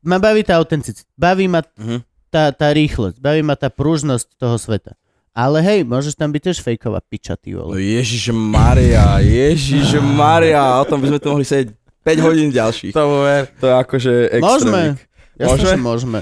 ma 0.00 0.16
baví 0.16 0.40
tá 0.40 0.56
autenticita. 0.56 1.08
Baví 1.12 1.46
ma 1.46 1.66
Mhm. 1.76 2.06
tá, 2.28 2.52
tá 2.52 2.70
rýchlosť, 2.70 3.18
baví 3.18 3.40
ma 3.40 3.54
tá 3.54 3.66
pružnosť 3.66 4.26
toho 4.36 4.56
sveta. 4.56 4.94
Ale 5.32 5.60
hej, 5.60 5.84
môžeš 5.84 6.14
tam 6.14 6.30
byť 6.30 6.42
tiež 6.42 6.58
fejková 6.60 7.02
piča, 7.02 7.36
ty 7.36 7.52
No 7.52 7.68
vole. 7.68 7.76
Ježiš 7.76 8.32
Maria, 8.32 9.20
Ježiš 9.20 10.00
Maria, 10.00 10.80
o 10.80 10.84
tom 10.84 10.96
by 10.96 11.10
sme 11.10 11.18
tu 11.18 11.28
mohli 11.28 11.44
sedieť 11.44 11.76
5 12.00 12.24
hodín 12.24 12.48
ďalších. 12.48 12.92
To 12.92 13.20
ver. 13.20 13.44
To 13.60 13.66
je 13.66 13.74
akože 13.74 14.12
Môžeme. 14.38 14.80
extrémik. 14.96 14.98
Jasne, 15.36 15.44
Môžeme? 15.50 15.68
že 15.68 15.76
môžeme. 15.78 16.18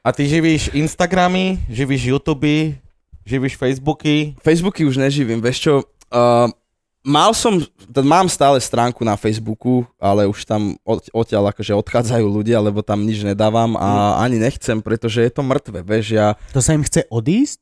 A 0.00 0.08
ty 0.10 0.22
živíš 0.24 0.62
Instagramy, 0.72 1.44
živíš 1.66 2.02
YouTube, 2.06 2.72
živíš 3.22 3.54
Facebooky. 3.54 4.32
Facebooky 4.38 4.84
už 4.84 4.96
neživím, 4.96 5.40
vieš 5.40 5.58
čo, 5.60 5.72
uh, 6.08 6.48
mal 7.04 7.36
som, 7.36 7.60
mám 8.02 8.26
stále 8.32 8.56
stránku 8.58 9.04
na 9.04 9.14
Facebooku, 9.14 9.84
ale 10.00 10.24
už 10.24 10.48
tam 10.48 10.74
od, 10.82 11.04
odtiaľ 11.12 11.52
akože 11.52 11.76
odchádzajú 11.76 12.26
ľudia, 12.26 12.58
lebo 12.64 12.80
tam 12.80 13.04
nič 13.04 13.20
nedávam 13.22 13.76
a 13.76 14.18
ani 14.24 14.40
nechcem, 14.40 14.80
pretože 14.80 15.20
je 15.20 15.30
to 15.30 15.44
mŕtve, 15.44 15.84
vieš, 15.84 16.16
ja, 16.16 16.34
To 16.56 16.64
sa 16.64 16.72
im 16.72 16.82
chce 16.82 17.04
odísť? 17.12 17.60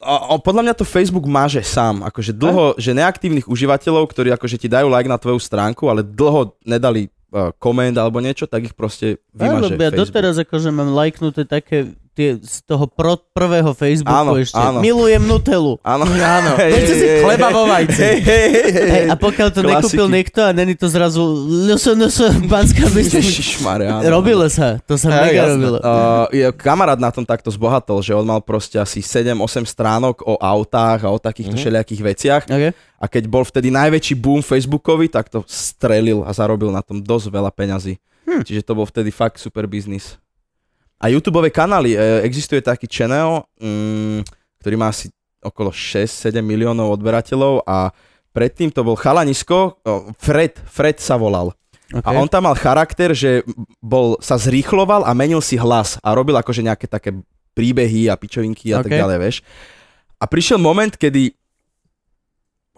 a, 0.00 0.32
a 0.32 0.40
podľa 0.40 0.62
mňa 0.64 0.74
to 0.80 0.88
Facebook 0.88 1.28
máže 1.28 1.60
sám, 1.60 2.00
akože 2.00 2.32
dlho, 2.32 2.80
že 2.80 2.96
neaktívnych 2.96 3.44
užívateľov, 3.44 4.08
ktorí 4.08 4.32
akože 4.32 4.56
ti 4.56 4.68
dajú 4.68 4.88
like 4.88 5.10
na 5.10 5.20
tvoju 5.20 5.36
stránku, 5.36 5.84
ale 5.92 6.00
dlho 6.00 6.56
nedali 6.64 7.12
uh, 7.32 7.52
koment 7.60 7.92
alebo 8.00 8.16
niečo, 8.24 8.48
tak 8.48 8.64
ich 8.64 8.74
proste 8.74 9.20
vymaže 9.36 9.76
Lebo 9.76 9.84
ja 9.84 9.92
Facebook. 9.92 10.08
doteraz 10.08 10.34
akože 10.40 10.68
mám 10.72 10.90
lajknuté 10.96 11.44
také 11.44 11.92
tie 12.18 12.34
z 12.34 12.66
toho 12.66 12.90
pro, 12.90 13.14
prvého 13.30 13.70
Facebooku 13.70 14.10
Áno, 14.10 14.34
ešte. 14.34 14.58
áno. 14.58 14.82
Milujem 14.82 15.22
Nutelu. 15.22 15.78
Áno, 15.80 16.02
Áno. 16.02 16.50
Viete 16.58 16.92
si 16.92 17.06
chleba 17.22 17.48
vo 17.48 17.62
vajci. 17.64 17.94
hej, 17.94 18.18
hej, 18.18 18.48
hej. 18.50 18.70
Hej, 18.90 19.04
a 19.06 19.14
pokiaľ 19.14 19.48
to 19.48 19.60
Klasiky. 19.60 19.70
nekúpil 19.70 20.06
niekto 20.10 20.38
a 20.42 20.50
není 20.50 20.74
to 20.74 20.90
zrazu 20.90 21.22
NS, 21.70 21.94
NS, 21.94 22.16
Banská 22.44 22.90
áno. 23.86 24.02
Robilo 24.10 24.42
sa, 24.48 24.82
to 24.82 24.98
sa 24.98 25.14
Hej, 25.14 25.22
mega 25.22 25.42
robilo. 25.46 25.78
Uh, 25.78 26.26
kamarát 26.52 26.98
na 26.98 27.08
tom 27.08 27.22
takto 27.22 27.48
zbohatol, 27.48 28.02
že 28.02 28.10
on 28.10 28.24
mal 28.24 28.42
proste 28.42 28.74
asi 28.76 28.98
7-8 28.98 29.38
stránok 29.62 30.26
o 30.26 30.34
autách 30.34 31.06
a 31.06 31.12
o 31.12 31.18
takýchto 31.18 31.54
Mhm. 31.54 31.60
všelijakých 31.60 32.02
veciach 32.02 32.42
Okay. 32.48 32.72
a 32.74 33.04
keď 33.06 33.24
bol 33.24 33.44
vtedy 33.44 33.68
najväčší 33.68 34.16
boom 34.16 34.40
Facebookový, 34.40 35.06
tak 35.06 35.28
to 35.28 35.44
strelil 35.44 36.24
a 36.24 36.32
zarobil 36.32 36.68
na 36.68 36.80
tom 36.80 36.98
dosť 36.98 37.26
veľa 37.28 37.52
peňazí. 37.52 37.94
Hm. 38.24 38.42
Čiže 38.42 38.60
to 38.60 38.72
bol 38.74 38.84
vtedy 38.84 39.08
fakt 39.08 39.36
super 39.36 39.64
biznis. 39.64 40.18
A 40.98 41.06
YouTube 41.08 41.46
kanály, 41.54 41.94
e, 41.94 42.26
existuje 42.26 42.58
taký 42.58 42.90
channel, 42.90 43.46
mm, 43.62 44.26
ktorý 44.58 44.74
má 44.74 44.90
asi 44.90 45.14
okolo 45.38 45.70
6-7 45.70 46.42
miliónov 46.42 46.98
odberateľov 46.98 47.62
a 47.62 47.94
predtým 48.34 48.74
to 48.74 48.82
bol 48.82 48.98
chalanisko, 48.98 49.78
Fred, 50.18 50.58
Fred 50.66 50.98
sa 50.98 51.14
volal. 51.14 51.54
Okay. 51.88 52.04
A 52.04 52.20
on 52.20 52.28
tam 52.28 52.44
mal 52.44 52.58
charakter, 52.58 53.16
že 53.16 53.40
bol, 53.80 54.20
sa 54.20 54.36
zrýchloval 54.36 55.08
a 55.08 55.16
menil 55.16 55.40
si 55.40 55.56
hlas 55.56 55.96
a 56.04 56.12
robil 56.12 56.36
akože 56.36 56.60
nejaké 56.60 56.84
také 56.84 57.16
príbehy 57.56 58.12
a 58.12 58.14
pičovinky 58.18 58.76
a 58.76 58.84
tak 58.84 58.92
Ok. 58.92 58.98
ďalej, 59.00 59.18
vieš. 59.18 59.36
A 60.20 60.28
prišiel 60.28 60.60
moment, 60.60 60.92
kedy 60.92 61.32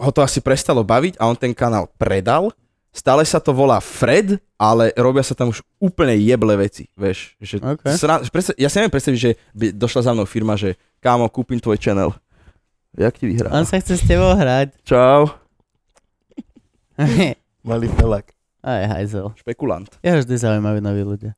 ho 0.01 0.11
to 0.15 0.23
asi 0.23 0.39
prestalo 0.41 0.87
baviť 0.87 1.19
a 1.19 1.27
on 1.27 1.37
ten 1.37 1.53
kanál 1.53 1.91
predal. 1.99 2.55
Stále 2.91 3.23
sa 3.23 3.39
to 3.39 3.51
volá 3.51 3.79
Fred, 3.79 4.43
ale 4.55 4.91
robia 4.95 5.23
sa 5.23 5.33
tam 5.33 5.49
už 5.49 5.63
úplne 5.79 6.15
jeble 6.17 6.59
veci, 6.59 6.91
vieš. 6.93 7.39
Že 7.39 7.63
Ok. 7.73 7.85
sra, 7.93 8.19
predstav, 8.25 8.55
ja 8.55 8.67
si 8.67 8.77
neviem 8.77 8.91
predstaviť, 8.91 9.19
že 9.21 9.33
by 9.53 9.67
došla 9.73 10.01
za 10.03 10.13
mnou 10.13 10.27
firma, 10.27 10.55
že 10.55 10.75
kámo, 10.99 11.27
kúpim 11.27 11.57
tvoj 11.57 11.79
channel. 11.79 12.11
Jak 12.93 13.15
ti 13.15 13.25
vyhrá? 13.25 13.47
On 13.51 13.63
sa 13.63 13.79
chce 13.79 13.95
s 13.95 14.03
tebou 14.03 14.35
hrať. 14.35 14.75
Čau. 14.83 15.31
Malý 17.63 17.89
felak. 17.91 18.35
Aj 18.61 18.85
hajzel. 18.89 19.33
Špekulant. 19.39 19.89
Je 19.99 20.11
vždy 20.13 20.35
zaujímaví 20.37 20.81
noví 20.81 21.01
ľudia. 21.01 21.33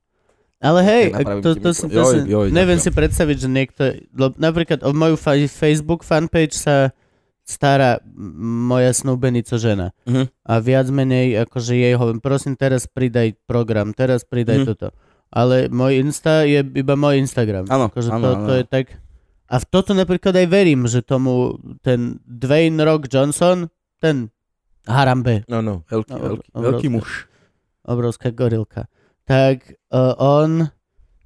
Ale 0.57 0.79
hej, 0.81 1.05
Ja 1.11 1.43
to, 1.43 1.59
to, 1.59 1.71
si, 1.75 1.85
to 1.85 2.03
si, 2.07 2.17
Joj, 2.17 2.23
joj, 2.25 2.47
neviem 2.49 2.79
ďakujem. 2.79 2.87
si 2.87 2.91
predstaviť, 2.95 3.37
že 3.37 3.49
niekto, 3.51 3.83
napríklad 4.39 4.81
o 4.81 4.95
moju 4.95 5.19
fa- 5.19 5.35
Facebook 5.37 6.01
fanpage 6.01 6.55
sa 6.55 6.95
stará 7.43 7.99
moja 8.63 8.91
snúbenica 8.91 9.55
žena. 9.57 9.91
Mhm. 10.05 10.31
A 10.43 10.53
viac 10.59 10.87
menej, 10.89 11.43
akože 11.43 11.75
jej 11.75 11.95
hovorím, 11.95 12.19
prosím, 12.19 12.55
teraz 12.55 12.87
pridaj 12.87 13.35
program, 13.45 13.91
teraz 13.91 14.23
pridaj 14.23 14.63
Mhm. 14.63 14.67
toto. 14.67 14.89
Ale 15.29 15.67
môj 15.67 15.97
Insta 15.99 16.45
je 16.45 16.61
iba 16.61 16.93
môj 16.93 17.17
Instagram. 17.19 17.65
Áno, 17.67 17.89
akože 17.89 18.09
áno, 18.09 18.21
to, 18.21 18.29
áno. 18.31 18.47
to 18.47 18.53
je 18.55 18.65
tak... 18.65 18.87
A 19.49 19.57
v 19.57 19.67
toto 19.67 19.93
napríklad 19.93 20.33
aj 20.35 20.47
verím, 20.47 20.85
že 20.85 21.01
tomu 21.01 21.57
ten 21.81 22.21
Dwayne 22.23 22.77
Rock 22.79 23.05
Johnson, 23.07 23.69
ten 23.97 24.29
Harambe, 24.83 25.45
No, 25.47 25.61
no. 25.61 25.85
Veľký, 25.87 26.11
No, 26.11 26.19
veľký, 26.19 26.49
obrovské. 26.49 26.65
veľký 26.65 26.89
muž. 26.91 27.09
obrovská 27.83 28.29
gorilka, 28.31 28.83
tak 29.23 29.75
uh, 29.89 30.15
on... 30.17 30.69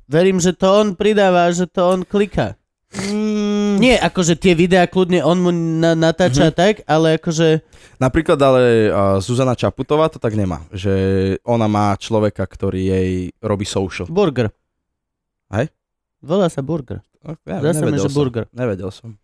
Verím, 0.07 0.39
že 0.39 0.53
to 0.53 0.71
on 0.71 0.95
pridáva, 0.95 1.51
že 1.51 1.67
to 1.67 1.83
on 1.85 2.01
kliká. 2.01 2.55
Mm. 2.95 3.55
Nie, 3.79 3.97
akože 4.01 4.35
tie 4.37 4.53
videá 4.57 4.85
kľudne 4.85 5.20
on 5.22 5.39
mu 5.39 5.51
na, 5.53 5.93
natáča 5.95 6.51
Mhm. 6.51 6.55
tak, 6.55 6.74
ale 6.85 7.16
akože... 7.20 7.61
Napríklad 7.97 8.37
ale 8.37 8.93
uh, 8.93 9.16
Zuzana 9.20 9.57
Čaputová 9.57 10.12
to 10.12 10.20
tak 10.20 10.37
nemá, 10.37 10.61
že 10.68 10.93
ona 11.45 11.64
má 11.64 11.97
človeka, 11.97 12.45
ktorý 12.45 12.81
jej 12.93 13.11
robí 13.41 13.64
social. 13.64 14.05
Burger. 14.09 14.53
Hej? 15.53 15.72
Volá 16.20 16.51
sa 16.53 16.61
Burger. 16.61 17.01
Ja, 17.47 17.59
mi, 17.59 17.74
nevedel 17.74 18.07
že 18.07 18.12
som. 18.12 18.14
burger. 18.14 18.45
Nevedel 18.55 18.91
som. 18.95 19.18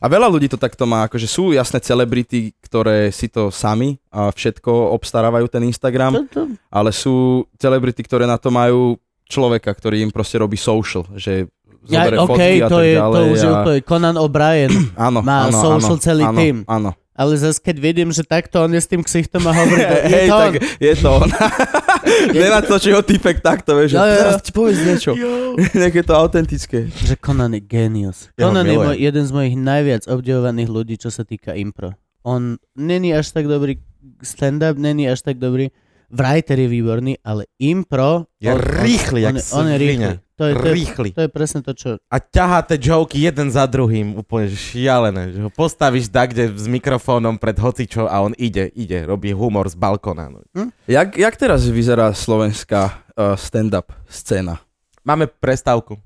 A 0.00 0.08
veľa 0.08 0.32
ľudí 0.32 0.48
to 0.48 0.56
takto 0.56 0.88
má, 0.88 1.04
akože 1.06 1.28
sú 1.28 1.52
jasné 1.52 1.78
celebrity, 1.78 2.56
ktoré 2.64 3.12
si 3.12 3.28
to 3.28 3.52
sami 3.52 4.00
a 4.08 4.32
všetko 4.32 4.96
obstarávajú 4.96 5.46
ten 5.52 5.62
Instagram, 5.68 6.24
ale 6.72 6.90
sú 6.90 7.44
celebrity, 7.60 8.00
ktoré 8.00 8.24
na 8.24 8.40
to 8.40 8.48
majú 8.48 8.96
človeka, 9.28 9.70
ktorý 9.76 10.00
im 10.00 10.10
proste 10.10 10.40
robí 10.40 10.56
social, 10.56 11.04
že 11.14 11.46
ja, 11.88 12.08
zoberie 12.08 12.18
OK, 12.18 12.28
fotky 12.28 12.56
a 12.60 12.68
to, 12.68 12.78
tak 12.78 12.84
je, 12.84 12.94
ďalej. 12.96 13.14
to 13.14 13.20
už 13.28 13.38
je 13.38 13.48
a... 13.48 13.54
úplne 13.54 13.80
Conan 13.84 14.16
O'Brien, 14.16 14.72
Áno, 15.08 15.18
má 15.20 15.38
áno, 15.48 15.58
social 15.60 15.96
áno, 15.96 16.04
celý 16.04 16.24
áno, 16.24 16.38
tým. 16.38 16.56
Áno. 16.64 16.90
ale 17.14 17.32
zase 17.38 17.58
keď 17.62 17.76
vidím, 17.78 18.08
že 18.10 18.26
takto 18.26 18.64
on 18.64 18.72
je 18.72 18.80
s 18.80 18.88
tým 18.88 19.02
ksichtom 19.04 19.42
a 19.46 19.52
hovorí, 19.52 19.82
je 20.10 20.10
Hej, 20.10 20.28
to 20.28 20.34
on. 20.34 20.42
tak 20.42 20.52
je 20.80 20.94
to 20.96 21.08
on. 21.12 21.28
Nenatočí 22.36 22.90
ho 22.92 23.00
typek 23.00 23.40
takto, 23.40 23.76
vieš, 23.78 23.94
že 23.94 23.96
Jo, 23.96 24.04
jo, 24.04 24.16
teraz 24.20 24.40
ti 24.44 24.50
povedz 24.52 24.78
niečo. 24.80 25.10
Je 25.94 26.02
to 26.04 26.14
autentické. 26.18 26.90
Že 26.90 27.14
Conan 27.22 27.54
je 27.54 27.62
genius. 27.62 28.28
Ja 28.34 28.50
Conan 28.50 28.66
je 28.66 28.76
môj, 28.76 28.98
jeden 28.98 29.24
z 29.24 29.32
mojich 29.32 29.54
najviac 29.54 30.02
obdivovaných 30.10 30.68
ľudí, 30.68 30.94
čo 30.98 31.08
sa 31.14 31.22
týka 31.22 31.54
impro. 31.54 31.94
On 32.26 32.58
není 32.74 33.14
až 33.14 33.30
tak 33.30 33.46
dobrý 33.46 33.78
stand-up, 34.20 34.74
není 34.76 35.06
až 35.06 35.22
tak 35.22 35.38
dobrý. 35.38 35.70
Writer 36.10 36.58
je 36.60 36.68
výborný, 36.68 37.12
ale 37.24 37.48
impro... 37.58 38.28
Je 38.38 38.52
on, 38.52 38.60
rýchly, 38.60 39.26
on, 39.26 39.38
on, 39.38 39.64
on 39.64 39.66
je 39.72 39.76
rýchly. 39.78 40.14
To 40.34 40.50
je, 40.50 40.54
to, 40.58 40.66
je, 40.66 40.74
Rýchly. 40.74 41.10
to 41.14 41.22
je 41.22 41.30
presne 41.30 41.62
to, 41.62 41.70
čo... 41.78 41.88
A 42.10 42.18
ťahá 42.18 42.66
tie 42.66 42.74
joky 42.74 43.22
jeden 43.22 43.54
za 43.54 43.70
druhým, 43.70 44.18
úplne 44.18 44.50
šialené. 44.50 45.30
Že 45.30 45.40
ho 45.46 45.50
postavíš 45.54 46.10
tak, 46.10 46.34
kde 46.34 46.50
s 46.50 46.66
mikrofónom 46.66 47.38
pred 47.38 47.54
hocičo 47.54 48.10
a 48.10 48.18
on 48.18 48.34
ide, 48.34 48.66
ide, 48.74 49.06
robí 49.06 49.30
humor 49.30 49.70
z 49.70 49.78
balkona. 49.78 50.34
No. 50.34 50.42
Jak, 50.90 51.14
jak 51.14 51.34
teraz 51.38 51.62
vyzerá 51.70 52.10
slovenská 52.10 52.82
uh, 53.14 53.38
stand-up 53.38 53.94
scéna? 54.10 54.58
Máme 55.06 55.30
prestávku. 55.30 56.02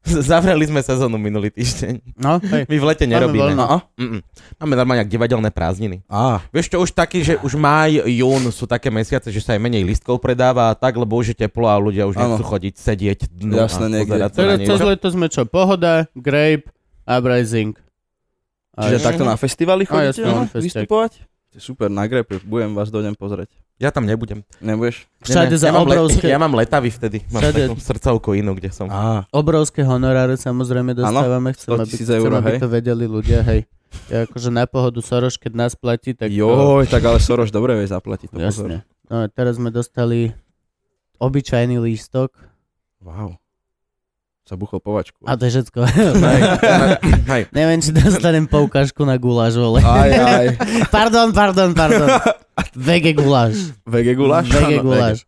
Zavreli 0.26 0.64
sme 0.64 0.80
sezónu 0.80 1.16
minulý 1.16 1.50
týždeň. 1.50 2.16
No, 2.16 2.40
hej. 2.52 2.64
My 2.64 2.76
v 2.76 2.84
lete 2.86 3.04
Máme 3.04 3.12
nerobíme. 3.12 3.42
voľno. 3.46 3.62
Aha. 3.62 3.78
Mm-mm. 3.94 4.20
Máme 4.56 4.74
normálne 4.74 5.04
divadelné 5.04 5.48
prázdniny. 5.48 6.00
Á, 6.06 6.40
Vieš 6.48 6.66
čo, 6.68 6.78
už 6.78 6.90
taký, 6.90 7.20
že 7.20 7.36
už 7.38 7.52
máj, 7.54 8.00
jún 8.06 8.48
sú 8.48 8.64
také 8.64 8.88
mesiace, 8.88 9.28
že 9.28 9.38
sa 9.38 9.52
aj 9.52 9.60
menej 9.60 9.82
listkov 9.82 10.18
predáva 10.18 10.68
a 10.68 10.74
tak, 10.74 10.94
lebo 10.94 11.14
už 11.14 11.30
je 11.30 11.38
teplo 11.38 11.64
a 11.64 11.76
ľudia 11.76 12.04
už 12.04 12.16
Áno. 12.16 12.34
nechcú 12.34 12.44
chodiť, 12.46 12.74
sedieť 12.74 13.18
dnu 13.30 13.54
Jasné, 13.58 13.84
a 13.84 13.90
niekde. 13.90 14.08
pozerať 14.10 14.30
sa 14.30 14.40
niečo. 14.56 14.70
cez 14.70 14.80
leto 14.82 15.06
sme 15.06 15.26
čo? 15.26 15.42
Pohoda, 15.44 16.08
Grape, 16.12 16.72
Uprising. 17.04 17.76
Čiže 18.72 18.96
ešte- 18.96 19.06
takto 19.06 19.24
na 19.24 19.36
festivaly 19.36 19.82
A 19.82 19.88
chodíte 19.90 20.08
jasne, 20.16 20.24
no, 20.24 20.36
na 20.38 20.46
festiak. 20.46 20.64
vystupovať? 20.88 21.12
Super, 21.58 21.90
na 21.90 22.06
grepe, 22.06 22.38
budem 22.46 22.70
vás 22.78 22.94
dojdem 22.94 23.18
pozrieť. 23.18 23.50
Ja 23.80 23.90
tam 23.90 24.06
nebudem. 24.06 24.46
Nebudeš? 24.62 25.08
Všade 25.24 25.56
Ne, 25.56 25.58
za 25.58 25.66
ja 25.68 25.74
mám, 25.74 25.88
obrovské, 25.88 26.26
le- 26.28 26.32
ja 26.36 26.38
mám 26.38 26.54
letavy 26.54 26.92
vtedy. 26.94 27.24
Mám 27.32 27.42
Všade- 27.42 27.62
takú 27.66 27.80
srdcovku 27.80 28.28
inú, 28.38 28.52
kde 28.54 28.70
som. 28.70 28.86
Á, 28.86 29.24
obrovské 29.34 29.82
honoráre 29.82 30.36
samozrejme 30.36 30.94
dostávame. 30.94 31.56
Chcem, 31.56 31.74
100 31.74 31.82
aby, 31.82 31.94
000 31.96 32.04
chcem, 32.06 32.18
eur, 32.20 32.30
aby 32.38 32.50
hej. 32.54 32.60
to 32.60 32.68
vedeli 32.70 33.04
ľudia, 33.08 33.40
hej. 33.42 33.60
Ja 34.06 34.28
akože 34.28 34.54
na 34.54 34.68
pohodu 34.70 35.02
Soroš, 35.02 35.34
keď 35.40 35.52
nás 35.66 35.72
platí, 35.74 36.14
tak... 36.14 36.30
joj, 36.30 36.86
tak 36.86 37.02
ale 37.02 37.18
Soroš 37.18 37.50
dobre 37.50 37.74
vie 37.74 37.88
zaplatiť 37.90 38.28
to 38.30 38.38
pozor. 38.38 38.68
Jasne. 38.70 38.76
No, 39.10 39.24
a 39.24 39.26
teraz 39.26 39.58
sme 39.58 39.74
dostali 39.74 40.30
obyčajný 41.18 41.82
lístok 41.82 42.30
Wow. 43.00 43.39
Zabuchol 44.50 44.82
povačku. 44.82 45.22
a 45.22 45.38
to 45.38 45.46
je 45.46 45.54
všetko. 45.54 45.78
Hej, 45.86 46.42
hej. 47.30 47.42
Neviem, 47.54 47.78
či 47.78 47.94
dostanem 47.94 48.50
poukážku 48.50 49.06
na 49.06 49.14
guláš, 49.14 49.54
vole. 49.54 49.78
Aj, 49.78 50.10
aj. 50.42 50.46
Pardon, 50.90 51.30
pardon, 51.30 51.70
pardon. 51.70 52.10
Vege 52.74 53.14
guláš. 53.14 53.70
Vege 53.86 54.18
guláš? 54.18 54.50
Vege 54.50 54.82
guláš. 54.82 55.22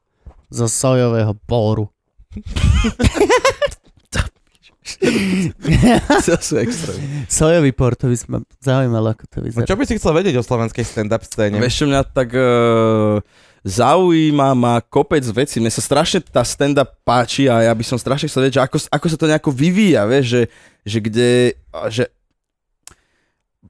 Zo 0.50 0.66
sojového 0.66 1.38
póru. 1.46 1.86
To 6.26 6.34
sú 6.42 6.58
extrémy. 6.58 7.30
Sojový 7.30 7.70
pór, 7.70 7.94
to 7.94 8.10
by 8.10 8.16
ma 8.28 8.38
zaujímalo, 8.58 9.14
ako 9.14 9.24
to 9.30 9.38
No 9.38 9.44
vyzerá. 9.46 9.66
čo 9.66 9.78
by 9.78 9.84
si 9.86 9.94
chcel 9.96 10.12
vedieť 10.12 10.34
o 10.38 10.42
slovenskej 10.42 10.82
stand-up 10.82 11.22
scéne? 11.22 11.56
Vieš 11.58 11.86
mňa 11.86 12.00
tak 12.10 12.34
uh, 12.34 13.22
zaujíma 13.62 14.52
ma 14.52 14.78
kopec 14.80 15.22
vecí. 15.24 15.56
Mne 15.56 15.70
sa 15.70 15.78
strašne 15.78 16.18
tá 16.20 16.42
stand-up 16.42 16.98
páči 17.02 17.46
a 17.46 17.62
ja 17.62 17.72
by 17.72 17.82
som 17.82 17.94
strašne 17.94 18.26
chcel 18.26 18.42
vedieť, 18.42 18.56
že 18.56 18.64
ako, 18.64 18.76
ako 18.90 19.06
sa 19.06 19.16
to 19.16 19.26
nejako 19.26 19.50
vyvíja, 19.50 20.02
vieš, 20.04 20.26
že, 20.28 20.42
že 20.82 20.98
kde, 21.00 21.30
že... 21.88 22.04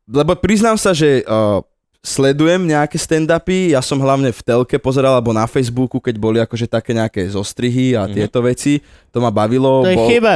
Lebo 0.05 0.35
priznám 0.35 0.75
sa, 0.75 0.91
že 0.91 1.23
uh, 1.23 1.61
sledujem 2.01 2.67
nejaké 2.67 2.97
stand-upy, 2.97 3.71
ja 3.71 3.81
som 3.81 3.97
hlavne 3.97 4.29
v 4.29 4.43
telke 4.43 4.77
pozeral, 4.77 5.15
alebo 5.15 5.31
na 5.31 5.47
Facebooku, 5.47 6.01
keď 6.01 6.15
boli 6.17 6.39
akože 6.39 6.67
také 6.67 6.91
nejaké 6.93 7.23
zostrihy 7.25 7.95
a 7.95 8.05
Mhm. 8.05 8.13
tieto 8.13 8.43
veci, 8.43 8.83
to 9.09 9.19
ma 9.19 9.31
bavilo. 9.31 9.83
To 9.83 9.89
je 9.89 9.97
bol- 9.97 10.11
chyba. 10.11 10.35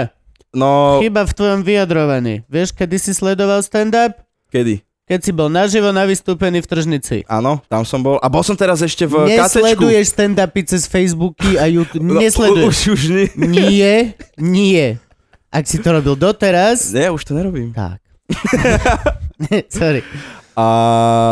No, 0.55 1.03
Chyba 1.03 1.27
v 1.27 1.33
tvojom 1.35 1.61
vyjadrovaní. 1.61 2.41
Vieš, 2.47 2.73
kedy 2.73 2.97
si 2.97 3.13
sledoval 3.13 3.61
stand-up? 3.61 4.25
kedy? 4.49 4.86
Keď 5.07 5.21
si 5.23 5.31
bol 5.31 5.47
naživo 5.47 5.95
na 5.95 6.03
vystúpení 6.03 6.59
v 6.59 6.67
Tržnici. 6.67 7.23
Áno, 7.31 7.63
tam 7.71 7.87
som 7.87 8.03
bol. 8.03 8.19
A 8.19 8.27
bol 8.27 8.43
som 8.43 8.59
teraz 8.59 8.83
ešte 8.83 9.07
v 9.07 9.39
kacečku. 9.39 9.63
Nesleduješ 9.63 10.07
stand-upy 10.11 10.67
cez 10.67 10.83
Facebooky 10.85 11.55
a 11.55 11.71
YouTube. 11.71 12.03
No, 12.03 12.19
Nesleduješ. 12.19 12.67
Už, 12.67 12.79
už 12.91 13.03
nie. 13.15 13.27
Nie, 13.39 13.95
nie. 14.35 14.87
Ak 15.47 15.63
si 15.71 15.79
to 15.79 15.95
robil 15.95 16.19
doteraz, 16.19 16.91
Nie, 16.91 17.15
už 17.15 17.23
to 17.23 17.39
nerobím. 17.39 17.71
tak. 17.71 18.03
Sorry. 19.71 20.03
A, 20.59 20.67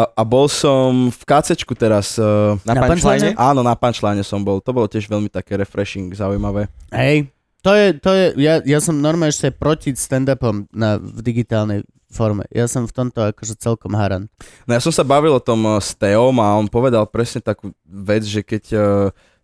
a 0.07 0.23
bol 0.23 0.47
som 0.47 1.11
v 1.11 1.23
kacečku 1.27 1.75
teraz. 1.75 2.15
Uh, 2.15 2.55
Na, 2.63 2.79
Na 2.79 2.87
punchline? 2.87 3.35
áno, 3.35 3.67
na 3.67 3.75
punchline 3.75 4.23
som 4.23 4.39
bol. 4.39 4.63
To 4.63 4.71
bolo 4.71 4.87
tiež 4.87 5.09
veľmi 5.09 5.27
také 5.27 5.57
refreshing, 5.59 6.15
zaujímavé. 6.15 6.69
Hej, 6.93 7.27
to 7.65 7.73
je, 7.73 7.87
to 7.99 8.11
je, 8.13 8.25
ja, 8.39 8.61
ja 8.63 8.79
som 8.79 8.95
normálne 9.01 9.33
ešte 9.33 9.49
proti 9.51 9.97
stand-upom 9.97 10.69
na, 10.71 11.01
v 11.01 11.19
digitálnej 11.25 11.83
forme. 12.13 12.45
Ja 12.53 12.69
som 12.71 12.87
v 12.87 12.95
tomto 12.95 13.21
akože 13.35 13.59
celkom 13.59 13.97
haran. 13.99 14.31
No 14.69 14.77
ja 14.77 14.81
som 14.81 14.95
sa 14.95 15.03
bavil 15.03 15.35
o 15.35 15.43
tom 15.43 15.65
eh, 15.67 15.83
s 15.83 15.97
Teom 15.97 16.37
a 16.41 16.57
on 16.57 16.69
povedal 16.71 17.09
presne 17.09 17.41
takú 17.41 17.75
vec, 17.85 18.27
že 18.27 18.43
keď 18.43 18.65
uh, 18.75 18.83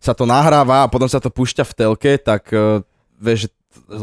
sa 0.01 0.11
to 0.11 0.25
nahráva 0.27 0.85
a 0.85 0.91
potom 0.91 1.07
sa 1.07 1.21
to 1.21 1.31
púšťa 1.31 1.63
v 1.63 1.75
telke, 1.77 2.11
tak 2.19 2.51
uh, 2.51 2.83
vieš, 3.15 3.47
že, 3.47 3.49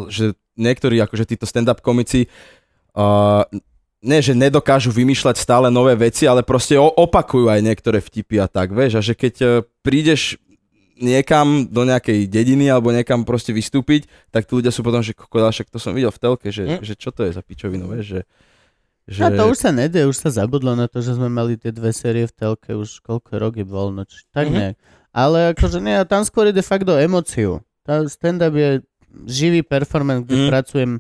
že 0.09 0.25
niektorí 0.57 0.99
akože 1.05 1.29
títo 1.29 1.45
stand-up 1.45 1.85
komici 1.85 2.27
uh, 2.97 3.45
nie, 3.99 4.23
že 4.23 4.31
nedokážu 4.31 4.95
vymýšľať 4.95 5.37
stále 5.43 5.69
nové 5.75 5.99
veci, 5.99 6.23
ale 6.25 6.47
proste 6.47 6.79
opakujú 6.79 7.51
aj 7.51 7.61
niektoré 7.67 7.99
vtipy 7.99 8.39
a 8.39 8.47
tak, 8.47 8.71
vieš, 8.71 8.99
a 8.99 9.03
že 9.03 9.19
keď 9.19 9.35
uh, 9.43 9.51
prídeš 9.83 10.39
niekam 10.99 11.67
do 11.71 11.87
nejakej 11.87 12.27
dediny 12.27 12.69
alebo 12.69 12.91
niekam 12.91 13.23
proste 13.23 13.55
vystúpiť, 13.55 14.11
tak 14.35 14.45
tí 14.45 14.53
ľudia 14.59 14.75
sú 14.75 14.83
potom, 14.83 15.01
že 15.01 15.15
kokoľa, 15.15 15.55
však 15.55 15.71
to 15.71 15.79
som 15.79 15.95
videl 15.95 16.11
v 16.11 16.21
telke, 16.21 16.51
že, 16.51 16.67
Hm. 16.67 16.83
že 16.83 16.95
čo 16.99 17.15
to 17.15 17.25
je 17.25 17.33
za 17.33 17.43
pičovinu, 17.43 17.87
vieš, 17.87 18.19
že, 18.19 18.21
že... 19.09 19.25
A 19.25 19.33
to 19.33 19.49
už 19.49 19.57
sa 19.59 19.73
nedie, 19.73 20.05
už 20.05 20.15
sa 20.15 20.29
zabudlo 20.29 20.77
na 20.77 20.85
to, 20.85 21.01
že 21.01 21.17
sme 21.17 21.27
mali 21.27 21.57
tie 21.57 21.73
dve 21.73 21.91
série 21.91 22.29
v 22.29 22.33
telke, 22.33 22.77
už 22.77 23.01
koľko 23.01 23.41
rok 23.41 23.57
je 23.57 23.65
voľno, 23.65 24.05
či 24.05 24.29
tak 24.29 24.47
Mhm. 24.47 24.55
nejak. 24.55 24.77
Ale 25.11 25.39
akože 25.57 25.81
nie, 25.81 25.97
tam 26.05 26.23
skôr 26.23 26.47
ide 26.47 26.61
fakt 26.61 26.85
o 26.85 26.95
emóciu. 26.95 27.65
Tá 27.83 28.05
stand-up 28.05 28.53
je 28.53 28.85
živý 29.25 29.65
performance, 29.65 30.29
kde 30.29 30.37
Mhm. 30.45 30.49
pracujem 30.53 30.91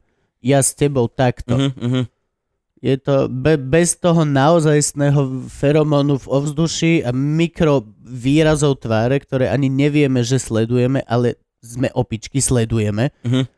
ja 0.40 0.64
s 0.64 0.72
tebou 0.72 1.04
takto. 1.06 1.52
Uh-huh. 1.54 2.06
Je 2.78 2.94
to 2.96 3.26
be, 3.28 3.58
bez 3.58 3.98
toho 3.98 4.22
naozajstného 4.22 5.50
feromónu 5.50 6.14
v 6.16 6.26
ovzduší 6.30 6.92
a 7.02 7.10
mikro 7.10 7.82
výrazov 8.00 8.78
tváre, 8.78 9.18
ktoré 9.18 9.50
ani 9.50 9.66
nevieme, 9.66 10.22
že 10.22 10.38
sledujeme, 10.38 11.02
ale 11.04 11.36
sme 11.58 11.90
opičky, 11.90 12.38
sledujeme, 12.38 13.10
Mhm. 13.26 13.50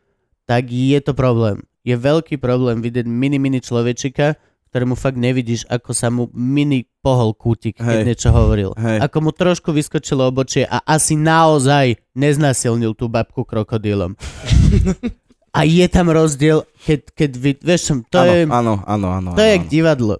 tak 0.43 0.67
je 0.67 0.99
to 0.99 1.13
problém. 1.13 1.61
Je 1.81 1.95
veľký 1.97 2.37
problém 2.37 2.79
vidieť 2.79 3.09
mini, 3.09 3.41
mini 3.41 3.57
človečika, 3.57 4.37
ktorému 4.71 4.95
fakt 4.95 5.19
nevidíš, 5.19 5.67
ako 5.67 5.91
sa 5.91 6.07
mu 6.07 6.31
mini 6.31 6.87
pohol 7.03 7.35
kútik, 7.35 7.75
keď 7.75 8.01
Hej. 8.01 8.07
niečo 8.07 8.29
hovoril. 8.31 8.71
Hej. 8.79 9.03
Ako 9.03 9.17
mu 9.19 9.31
trošku 9.35 9.75
vyskočilo 9.75 10.31
obočie 10.31 10.63
a 10.63 10.79
asi 10.87 11.19
naozaj 11.19 11.99
neznásilnil 12.15 12.95
tú 12.95 13.11
babku 13.11 13.43
krokodílom. 13.43 14.15
A 15.51 15.67
je 15.67 15.83
tam 15.91 16.07
rozdiel, 16.07 16.63
keď, 16.87 17.11
keď 17.11 17.31
vy, 17.35 17.51
vieš 17.59 17.91
to 18.07 18.23
áno, 18.23 18.31
je, 18.31 18.41
áno, 18.47 18.73
áno, 18.87 19.07
áno. 19.11 19.29
to 19.35 19.43
je 19.43 19.59
áno, 19.59 19.67
divadlo. 19.67 20.15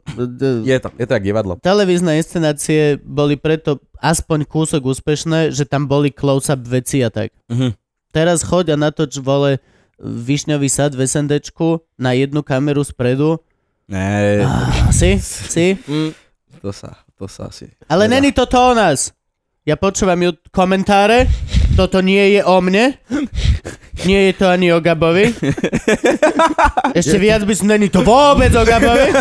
Je 0.68 0.76
to, 0.76 0.92
je 0.92 1.06
to 1.08 1.14
jak 1.16 1.24
divadlo. 1.24 1.56
televízne 1.64 2.20
inscenácie 2.20 3.00
boli 3.00 3.40
preto 3.40 3.80
aspoň 4.04 4.44
kúsok 4.44 4.84
úspešné, 4.92 5.56
že 5.56 5.64
tam 5.64 5.88
boli 5.88 6.12
close-up 6.12 6.60
veci 6.68 7.00
a 7.00 7.08
tak. 7.08 7.32
Mhm. 7.48 7.80
Teraz 8.12 8.44
choď 8.44 8.76
a 8.76 8.92
natoč 8.92 9.24
vole 9.24 9.64
Višňový 10.02 10.66
sad 10.66 10.98
v 10.98 11.06
SNDčku 11.06 11.86
na 11.96 12.12
jednu 12.12 12.42
kameru 12.42 12.82
spredu. 12.82 13.38
Ne, 13.86 14.42
Ah, 14.42 14.90
si? 14.90 15.22
Si? 15.22 15.78
Mm, 15.86 16.12
to 16.58 16.74
sa, 16.74 16.98
to 17.14 17.28
sa 17.28 17.48
asi... 17.48 17.70
Ale 17.86 18.08
nedá. 18.08 18.18
není 18.18 18.30
to 18.32 18.46
to 18.46 18.58
o 18.58 18.74
nás. 18.74 19.14
Ja 19.62 19.78
počúvam 19.78 20.18
ju 20.18 20.34
komentáre, 20.50 21.30
toto 21.78 22.02
nie 22.02 22.34
je 22.34 22.42
o 22.42 22.58
mne, 22.66 22.98
nie 24.10 24.20
je 24.26 24.34
to 24.34 24.50
ani 24.50 24.74
o 24.74 24.82
Gabovi. 24.82 25.30
Ešte 26.98 27.22
viac 27.22 27.46
by 27.46 27.54
som, 27.54 27.70
není 27.70 27.86
to 27.86 28.02
vôbec 28.02 28.50
o 28.58 28.64
Gabovi. 28.66 29.14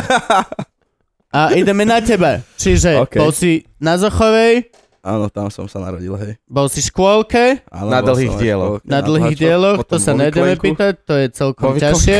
A 1.30 1.52
ideme 1.52 1.84
na 1.84 2.00
teba. 2.00 2.40
Čiže 2.56 3.04
OK. 3.04 3.20
bol 3.20 3.30
si 3.30 3.68
na 3.78 4.00
Zochovej, 4.00 4.72
Áno, 5.00 5.32
tam 5.32 5.48
som 5.48 5.64
sa 5.64 5.80
narodil, 5.80 6.12
hej. 6.12 6.36
bol 6.44 6.68
si 6.68 6.84
v 6.84 6.92
škôlke, 6.92 7.64
Áno, 7.72 7.88
Na 7.88 8.04
dlhých 8.04 8.36
dieloch. 8.36 8.84
školke, 8.84 8.92
na 8.92 9.00
dlhých 9.00 9.36
dieloch, 9.36 9.78
to 9.82 9.96
sa 9.96 10.12
nejdeme 10.12 10.52
Vyklenku. 10.52 10.64
pýtať, 10.76 10.94
to 11.08 11.14
je 11.16 11.26
celkom 11.32 11.72
ťažšie. 11.74 12.18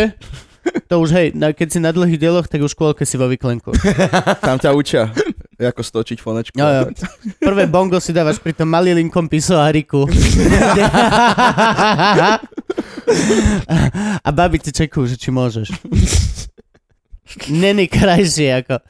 To 0.89 1.01
už 1.01 1.09
hej, 1.13 1.29
na, 1.33 1.57
keď 1.57 1.69
si 1.73 1.79
na 1.81 1.89
dlhých 1.89 2.21
dieloch, 2.21 2.45
tak 2.45 2.61
už 2.61 2.73
v 2.73 2.77
škôlke 2.77 3.05
si 3.09 3.17
vo 3.17 3.25
vyklenku. 3.29 3.73
Tam 4.45 4.61
ťa 4.61 4.77
učia, 4.77 5.09
ako 5.57 5.81
stočiť 5.81 6.21
fonečku. 6.21 6.53
Jo, 6.53 6.69
jo. 6.69 6.85
Prvé 7.41 7.65
bongo 7.65 7.97
si 7.97 8.13
dávaš 8.13 8.37
pri 8.37 8.53
tom 8.53 8.69
malilinkom 8.69 9.25
pisoáriku. 9.25 10.05
A 14.21 14.29
babi 14.31 14.61
ti 14.61 14.71
čekujú, 14.71 15.09
že 15.09 15.17
či 15.17 15.33
môžeš. 15.33 15.73
Není 17.49 17.87
krajšie 17.87 18.61
ako 18.61 18.85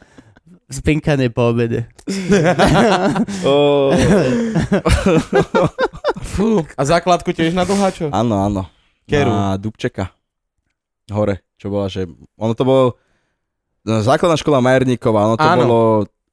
spinkanie 0.70 1.34
po 1.34 1.50
obede. 1.50 1.90
Fú. 6.34 6.62
A 6.78 6.82
základku 6.86 7.34
tiež 7.34 7.52
na 7.52 7.66
dlháčo? 7.66 8.08
Áno, 8.14 8.38
áno. 8.38 8.62
Keru. 9.04 9.30
Na 9.30 9.58
Dubčeka. 9.58 10.14
Hore, 11.10 11.42
čo 11.58 11.68
bola, 11.68 11.90
že... 11.90 12.06
Ono 12.38 12.54
to 12.54 12.62
bolo... 12.62 12.84
Základná 13.82 14.38
škola 14.38 14.62
Majerníková, 14.62 15.26
ono 15.26 15.36
to 15.40 15.48
Áno. 15.48 15.60
bolo 15.64 15.80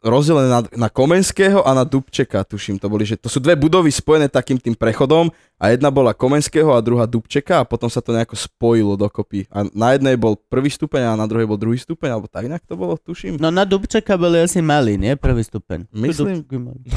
rozdelené 0.07 0.49
na, 0.49 0.61
na 0.73 0.89
Komenského 0.89 1.61
a 1.61 1.71
na 1.75 1.83
Dubčeka, 1.83 2.43
tuším. 2.47 2.79
To 2.79 2.87
boli, 2.87 3.03
že 3.03 3.19
to 3.19 3.27
sú 3.27 3.43
dve 3.43 3.59
budovy 3.59 3.91
spojené 3.91 4.31
takým 4.31 4.57
tým 4.57 4.73
prechodom 4.73 5.29
a 5.57 5.73
jedna 5.73 5.89
bola 5.89 6.13
Komenského 6.13 6.69
a 6.69 6.79
druhá 6.85 7.09
Dubčeka 7.09 7.61
a 7.61 7.67
potom 7.67 7.89
sa 7.89 7.97
to 7.97 8.13
nejako 8.13 8.37
spojilo 8.37 8.93
dokopy. 8.93 9.49
A 9.49 9.65
na 9.73 9.97
jednej 9.97 10.13
bol 10.13 10.37
prvý 10.37 10.69
stupeň 10.69 11.11
a 11.11 11.19
na 11.19 11.25
druhej 11.25 11.49
bol 11.49 11.57
druhý 11.57 11.81
stupeň, 11.81 12.13
alebo 12.13 12.29
tak 12.29 12.45
nejak 12.45 12.63
to 12.69 12.77
bolo, 12.77 12.93
tuším. 12.95 13.41
No 13.41 13.49
na 13.49 13.65
Dubčeka 13.65 14.15
boli 14.15 14.37
asi 14.37 14.61
malí, 14.61 15.01
nie? 15.01 15.17
Prvý 15.17 15.41
stupeň. 15.41 15.89
Myslím. 15.91 16.45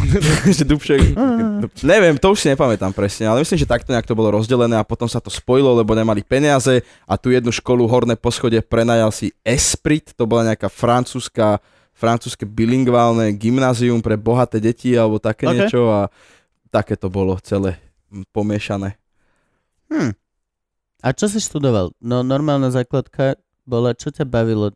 Že 0.61 0.65
Dubček... 0.71 1.01
Neviem, 1.81 2.21
to 2.21 2.37
už 2.37 2.45
si 2.45 2.49
nepamätám 2.53 2.93
presne, 2.93 3.27
ale 3.27 3.41
myslím, 3.43 3.59
že 3.61 3.69
takto 3.69 3.91
nejak 3.97 4.05
to 4.07 4.15
bolo 4.15 4.37
rozdelené 4.37 4.77
a 4.77 4.85
potom 4.85 5.09
sa 5.09 5.19
to 5.19 5.33
spojilo, 5.33 5.73
lebo 5.73 5.97
nemali 5.97 6.21
peniaze 6.21 6.85
a 7.09 7.17
tu 7.17 7.33
jednu 7.33 7.49
školu 7.51 7.89
horné 7.89 8.15
poschodie 8.15 8.61
prenajal 8.61 9.09
si 9.11 9.33
Esprit, 9.41 10.13
to 10.13 10.29
bola 10.29 10.53
nejaká 10.53 10.69
francúzska 10.69 11.59
francúzske 12.01 12.49
bilingválne 12.49 13.37
gymnázium 13.37 14.01
pre 14.01 14.17
bohaté 14.17 14.57
deti 14.57 14.97
alebo 14.97 15.21
také 15.21 15.45
Ok. 15.45 15.53
niečo 15.53 15.93
a 15.93 16.09
také 16.73 16.97
to 16.97 17.13
bolo 17.13 17.37
celé 17.45 17.77
pomiešané. 18.33 18.97
Hm. 19.93 20.17
A 21.05 21.09
čo 21.13 21.29
si 21.29 21.37
študoval? 21.37 21.93
No 22.01 22.25
normálna 22.25 22.73
základka 22.73 23.37
bola, 23.69 23.93
čo 23.93 24.09
ťa 24.09 24.25
bavilo? 24.25 24.73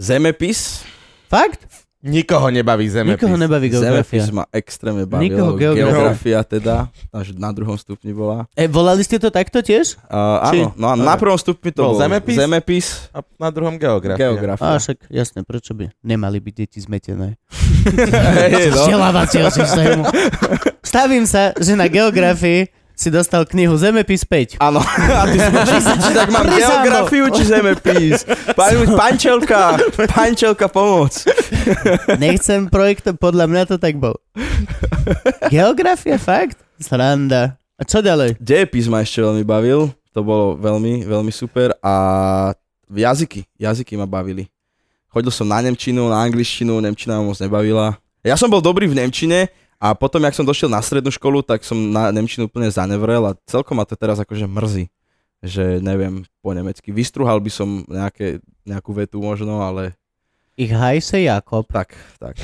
Zemepis, 0.00 0.82
Fakt? 1.32 1.81
Nikoho 2.02 2.50
nebaví 2.50 2.90
zemepis. 2.90 3.14
Nikoho 3.14 3.38
nebaví 3.38 3.70
geografia. 3.70 4.02
zemepis 4.02 4.34
ma 4.34 4.44
extrémne 4.50 5.06
bavilo, 5.06 5.22
Nikoho 5.22 5.50
geografia. 5.54 5.86
geografia 5.86 6.38
teda, 6.42 6.74
až 7.08 7.30
na 7.38 7.54
druhom 7.54 7.78
stupni 7.78 8.10
bola. 8.10 8.50
E, 8.52 8.66
volali 8.66 9.00
ste 9.00 9.16
to 9.16 9.30
takto 9.30 9.62
tiež? 9.62 10.02
Uh, 10.10 10.42
Či- 10.50 10.66
áno, 10.66 10.74
no 10.74 10.86
a 10.90 10.94
na 10.98 11.14
prvom 11.14 11.38
stupni 11.38 11.70
to 11.70 11.78
Bol 11.80 11.94
bol, 11.94 12.02
zemepis? 12.02 12.34
zemepis 12.34 12.86
A 13.10 13.22
na 13.38 13.48
druhom 13.48 13.78
geografia. 13.78 14.18
geografia. 14.18 14.66
A 14.66 14.82
však, 14.82 15.06
jasne, 15.08 15.46
prečo 15.46 15.72
by 15.72 15.94
nemali 16.02 16.42
byť 16.42 16.54
deti 16.56 16.78
zmetené? 16.78 17.38
No. 17.82 18.78
Vzdelávacieho 18.78 19.50
systému. 19.50 20.06
Stavím 20.82 21.24
sa, 21.24 21.50
že 21.54 21.74
na 21.74 21.86
geografii 21.86 22.70
si 23.02 23.10
dostal 23.10 23.42
knihu 23.42 23.74
Zemepis 23.74 24.22
5. 24.22 24.62
Áno, 24.62 24.78
a 25.20 25.26
ty 25.26 25.42
si 25.42 25.94
či 25.98 26.10
tak 26.14 26.30
mám 26.30 26.46
Prisahol. 26.46 26.62
geografiu 26.86 27.24
či 27.34 27.42
zemepis. 27.42 28.22
Pán, 28.54 28.78
pančelka, 29.00 29.82
pančelka 30.14 30.70
pomoc. 30.70 31.26
Nechcem 32.22 32.70
projekt, 32.70 33.10
podľa 33.18 33.50
mňa 33.50 33.62
to 33.66 33.76
tak 33.82 33.98
bol. 33.98 34.14
Geografia, 35.50 36.14
fakt? 36.22 36.62
Sranda. 36.78 37.58
A 37.74 37.82
čo 37.82 37.98
ďalej? 37.98 38.38
Dejepis 38.38 38.86
ma 38.86 39.02
ešte 39.02 39.18
veľmi 39.18 39.42
bavil, 39.42 39.90
to 40.14 40.22
bolo 40.22 40.54
veľmi, 40.54 41.02
veľmi 41.02 41.32
super 41.34 41.74
a 41.82 41.94
jazyky, 42.86 43.42
jazyky 43.58 43.98
ma 43.98 44.06
bavili. 44.06 44.46
Chodil 45.10 45.34
som 45.34 45.50
na 45.50 45.58
Nemčinu, 45.58 46.06
na 46.06 46.22
angličtinu, 46.22 46.78
Nemčina 46.78 47.18
ma 47.18 47.26
moc 47.26 47.36
nebavila. 47.42 47.98
Ja 48.22 48.38
som 48.38 48.46
bol 48.46 48.62
dobrý 48.62 48.86
v 48.86 49.02
Nemčine 49.02 49.50
a 49.82 49.98
potom, 49.98 50.22
jak 50.22 50.30
som 50.32 50.46
došiel 50.46 50.70
na 50.70 50.78
strednú 50.78 51.10
školu, 51.10 51.42
tak 51.42 51.66
som 51.66 51.74
na 51.74 52.14
Nemčinu 52.14 52.46
úplne 52.46 52.70
zanevrel 52.70 53.26
a 53.26 53.34
celkom 53.50 53.74
ma 53.74 53.84
to 53.84 53.98
teraz 53.98 54.22
akože 54.22 54.46
mrzí, 54.46 54.86
že 55.42 55.82
neviem 55.82 56.22
po 56.38 56.54
nemecky. 56.54 56.94
Vystruhal 56.94 57.42
by 57.42 57.50
som 57.50 57.82
nejaké, 57.90 58.38
nejakú 58.62 58.94
vetu 58.94 59.18
možno, 59.18 59.58
ale 59.58 59.98
Ich 60.54 60.70
heiße 60.70 61.18
Jakob. 61.18 61.66
tak, 61.66 61.98
tak. 62.22 62.38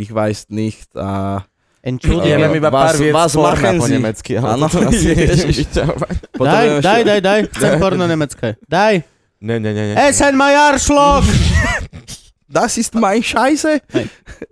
Ich 0.00 0.08
weiß 0.08 0.48
nicht 0.48 0.88
a 0.96 1.42
Entschuldige. 1.84 2.34
Ja 2.34 2.48
viem 2.48 2.58
iba 2.58 2.70
pár 2.72 2.94
Vás- 2.94 2.98
viec 2.98 3.12
vás 3.12 3.32
porna 3.34 3.70
po 3.76 3.86
nemecky, 3.86 4.32
ale 4.34 4.56
Áno, 4.56 4.66
to 4.66 4.78
asi. 4.82 5.14
Daj, 6.38 6.66
daj, 6.80 7.00
daj, 7.04 7.20
daj. 7.20 7.40
Chcem 7.52 7.72
porno 7.82 8.06
nemecké. 8.06 8.56
Daj. 8.64 9.02
Ne, 9.38 9.60
ne, 9.60 9.70
ne, 9.70 9.84
ne. 9.90 9.94
Essen 10.08 10.34
my 10.34 10.50
Arschloch! 10.72 11.22
Das 12.48 12.80
ist 12.80 12.94
mein 12.96 13.20
Scheiße. 13.22 13.80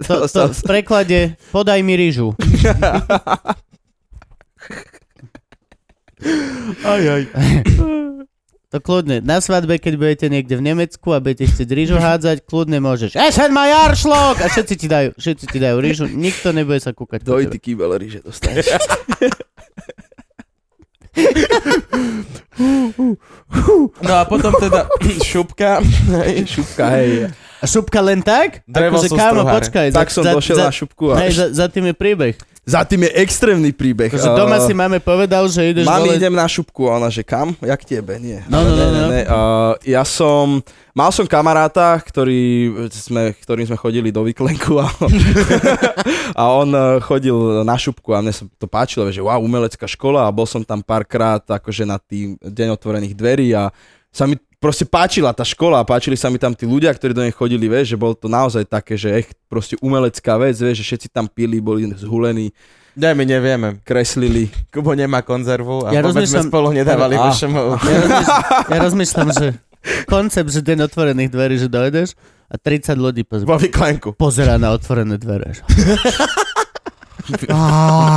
To, 0.06 0.28
to 0.28 0.52
v 0.52 0.60
preklade 0.62 1.18
podaj 1.48 1.80
mi 1.80 1.96
rýžu. 1.96 2.36
Aj, 6.84 7.02
aj. 7.02 7.22
To 8.74 8.82
kľudne. 8.82 9.22
Na 9.22 9.38
svadbe, 9.38 9.78
keď 9.78 9.94
budete 9.94 10.26
niekde 10.26 10.58
v 10.58 10.66
Nemecku 10.66 11.14
a 11.14 11.22
budete 11.22 11.46
chcieť 11.46 11.70
rýžu 11.70 11.96
hádzať, 12.02 12.42
kľudne 12.50 12.82
môžeš. 12.82 13.14
Essen 13.14 13.54
my 13.54 13.70
Arschloch! 13.86 14.42
A 14.42 14.50
všetci 14.50 14.74
ti 14.74 14.86
dajú, 14.90 15.14
všetci 15.14 15.44
ti 15.46 15.58
dajú 15.62 15.78
rýžu. 15.78 16.10
Nikto 16.10 16.50
nebude 16.50 16.82
sa 16.82 16.90
kúkať 16.90 17.22
po 17.22 17.38
Doj 17.38 17.46
tebe. 17.46 17.52
ty 17.56 17.58
kýbel 17.62 17.94
ríže 17.94 18.26
dostaneš. 18.26 18.66
No 24.02 24.12
a 24.16 24.24
potom 24.24 24.52
teda 24.56 24.88
šupka. 25.30 25.80
hej. 26.24 26.44
Šupka, 26.48 26.86
hej. 26.92 27.30
A 27.60 27.64
šupka 27.64 28.00
len 28.04 28.20
tak? 28.20 28.60
Drevo 28.68 29.00
Akože, 29.00 29.08
sú 29.08 29.16
kámo, 29.16 29.42
počkaj. 29.48 29.88
Tak 29.94 30.12
som 30.12 30.24
došiel 30.24 30.60
na 30.60 30.72
šupku 30.72 31.12
a 31.12 31.24
Hej, 31.24 31.32
za, 31.32 31.46
za 31.64 31.66
tým 31.72 31.88
je 31.88 31.94
príbeh. 31.96 32.34
za 32.66 32.82
tým 32.84 33.08
je 33.08 33.10
extrémny 33.16 33.70
príbeh. 33.72 34.12
Akože 34.12 34.30
doma 34.36 34.60
si 34.60 34.76
máme 34.76 35.00
povedal, 35.00 35.48
že 35.48 35.72
ideš 35.72 35.86
Mami, 35.88 36.12
dole... 36.12 36.18
idem 36.20 36.34
na 36.36 36.44
šupku 36.44 36.90
a 36.90 37.00
ona, 37.00 37.08
že 37.08 37.24
kam? 37.24 37.56
Jak 37.64 37.80
tebe? 37.86 38.20
Nie. 38.20 38.44
No, 38.50 38.60
no, 38.60 38.76
ne, 38.76 38.76
no, 38.76 38.90
ne, 38.90 39.00
no. 39.00 39.08
ne. 39.08 39.22
Uh, 39.24 39.72
ja 39.88 40.04
som, 40.04 40.60
mal 40.92 41.08
som 41.14 41.24
kamaráta, 41.24 41.96
ktorý 42.02 42.74
sme, 42.92 43.32
ktorým 43.40 43.70
sme 43.72 43.78
chodili 43.80 44.12
do 44.12 44.20
Vyklenku 44.26 44.76
a, 44.76 44.92
a 46.40 46.42
on 46.52 46.68
uh, 46.74 47.00
chodil 47.00 47.64
na 47.64 47.78
šupku 47.80 48.12
a 48.12 48.20
mne 48.20 48.36
sa 48.36 48.44
to 48.60 48.68
páčilo, 48.68 49.08
že 49.08 49.24
wow, 49.24 49.40
umelecká 49.40 49.88
škola 49.88 50.28
a 50.28 50.34
bol 50.34 50.44
som 50.44 50.60
tam 50.60 50.84
párkrát 50.84 51.40
akože 51.40 51.88
na 51.88 51.96
tým 51.96 52.36
deň 52.42 52.68
otvorených 52.76 53.14
dverí 53.16 53.56
a 53.56 53.72
sa 54.12 54.24
mi 54.24 54.36
proste 54.66 54.82
páčila 54.84 55.30
tá 55.30 55.42
škola, 55.42 55.80
páčili 55.82 56.14
sa 56.14 56.26
mi 56.26 56.36
tam 56.36 56.50
tí 56.50 56.64
ľudia, 56.64 56.90
ktorí 56.90 57.10
do 57.10 57.22
nej 57.22 57.30
chodili, 57.30 57.64
vieš, 57.64 57.94
že 57.94 57.96
bol 57.96 58.12
to 58.12 58.26
naozaj 58.26 58.64
také, 58.64 58.94
že 58.94 59.14
echt 59.14 59.30
proste 59.46 59.78
umelecká 59.78 60.34
vec, 60.36 60.54
vieš, 60.56 60.82
že 60.82 60.86
všetci 60.86 61.08
tam 61.08 61.26
pili, 61.26 61.58
boli 61.58 61.86
zhulení, 61.92 62.50
Ne, 62.94 63.12
my 63.12 63.22
nevieme. 63.22 63.76
kreslili. 63.82 64.48
Kubo 64.66 64.90
nemá 64.90 65.20
konzervu 65.20 65.84
a 65.84 65.92
Ja 65.92 66.00
sme 66.00 66.16
rozmýšľam- 66.16 66.48
spolu 66.48 66.68
nedávali 66.72 67.14
vašemu. 67.14 67.60
Ja 67.76 67.98
rozmýšľam, 68.00 68.42
ja 68.66 68.78
rozmýšľam, 68.80 69.28
že 69.30 69.46
koncept, 70.06 70.48
že 70.48 70.60
deň 70.60 70.78
otvorených 70.82 71.28
dverí, 71.28 71.54
že 71.56 71.68
dojdeš 71.68 72.16
a 72.48 72.56
30 72.56 72.96
ľudí 72.96 73.22
poz- 73.22 73.44
Vo 73.44 73.60
pozerá 74.12 74.56
na 74.56 74.72
otvorené 74.72 75.14
dvere. 75.14 75.60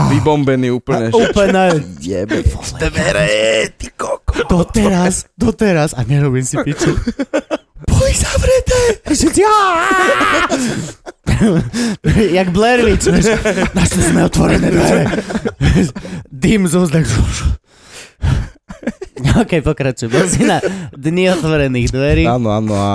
Vybombený 0.09 0.71
úplne. 0.71 1.09
že- 1.09 1.17
Úplne 1.19 1.63
Jebe. 1.97 2.43
Dvere, 2.79 3.27
ty 3.73 3.89
koko. 3.91 4.45
doteraz, 4.45 5.25
doteraz 5.33 5.93
a 5.93 6.03
nerobím 6.03 6.41
si 6.41 6.55
piču. 6.57 6.93
Boli 7.85 8.13
zavreté! 8.13 9.01
Jak 12.31 12.49
Blair 12.49 12.81
Witch, 12.81 13.07
našli 13.71 14.01
sme 14.03 14.23
otvorené 14.23 14.67
dvere. 14.67 15.03
Dým 16.27 16.65
z 16.65 16.73
úzdek. 16.75 17.05
OK, 19.35 19.51
pokračuj. 19.59 20.07
Bol 20.07 20.25
si 20.25 20.41
na 20.41 20.59
dni 20.91 21.29
otvorených 21.29 21.89
dverí. 21.89 22.23
Áno, 22.25 22.49
áno 22.49 22.73
a 22.73 22.91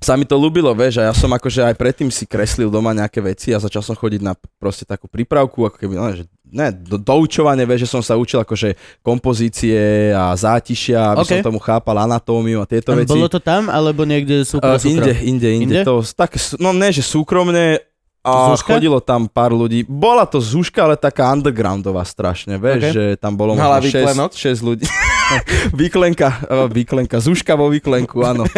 sa 0.00 0.16
mi 0.16 0.24
to 0.24 0.40
ľúbilo, 0.40 0.72
vieš, 0.72 1.04
a 1.04 1.12
ja 1.12 1.14
som 1.14 1.28
akože 1.28 1.60
aj 1.60 1.76
predtým 1.76 2.08
si 2.08 2.24
kreslil 2.24 2.72
doma 2.72 2.96
nejaké 2.96 3.20
veci 3.20 3.52
a 3.52 3.60
začal 3.60 3.84
som 3.84 3.92
chodiť 3.92 4.24
na 4.24 4.32
proste 4.56 4.88
takú 4.88 5.04
prípravku, 5.04 5.60
ako 5.60 5.76
keby, 5.76 5.92
no, 5.92 6.08
že 6.16 6.24
ne, 6.48 6.72
do, 6.72 6.96
doučovanie, 6.96 7.68
vieš, 7.68 7.84
že 7.84 7.92
som 7.92 8.00
sa 8.00 8.16
učil 8.16 8.40
akože 8.40 8.80
kompozície 9.04 10.08
a 10.16 10.32
zátišia, 10.32 11.12
aby 11.12 11.20
OK. 11.20 11.30
som 11.36 11.52
tomu 11.52 11.60
chápal 11.60 12.00
anatómiu 12.00 12.64
a 12.64 12.66
tieto 12.66 12.96
veci. 12.96 13.12
Bolo 13.12 13.28
to 13.28 13.44
tam, 13.44 13.68
alebo 13.68 14.08
niekde 14.08 14.40
súkrom? 14.48 14.72
Uh, 14.72 14.88
inde, 14.88 15.12
inde, 15.20 15.48
inde, 15.52 15.68
Inde? 15.68 15.80
To, 15.84 16.00
tak, 16.00 16.32
no 16.56 16.72
ne, 16.72 16.88
že 16.88 17.04
súkromne, 17.04 17.84
a 18.20 18.52
Zúška? 18.52 18.76
chodilo 18.76 19.00
tam 19.00 19.24
pár 19.32 19.56
ľudí. 19.56 19.80
Bola 19.88 20.28
to 20.28 20.44
zúška, 20.44 20.84
ale 20.84 21.00
taká 21.00 21.32
undergroundová 21.32 22.04
strašne, 22.04 22.60
vieš, 22.60 22.92
že 22.92 23.04
tam 23.16 23.32
bolo 23.32 23.56
možno 23.56 23.80
výklenok? 23.80 24.36
6, 24.36 24.60
6 24.60 24.68
ľudí. 24.68 24.84
výklenka, 25.80 26.28
uh, 26.46 26.66
výklenka, 26.70 27.22
zúška 27.22 27.54
vo 27.54 27.70
výklenku, 27.70 28.22
áno. 28.22 28.44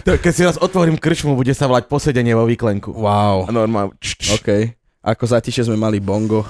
To, 0.00 0.16
keď 0.16 0.32
si 0.32 0.42
raz 0.46 0.56
otvorím 0.56 0.96
krčmu, 0.96 1.36
bude 1.36 1.52
sa 1.52 1.68
volať 1.68 1.84
posedenie 1.84 2.32
vo 2.32 2.48
výklenku. 2.48 2.96
Wow, 2.96 3.52
normálne. 3.52 3.92
OK. 4.32 4.72
Ako 5.00 5.24
zatiše 5.24 5.64
sme 5.64 5.80
mali 5.80 5.96
bongo 5.96 6.44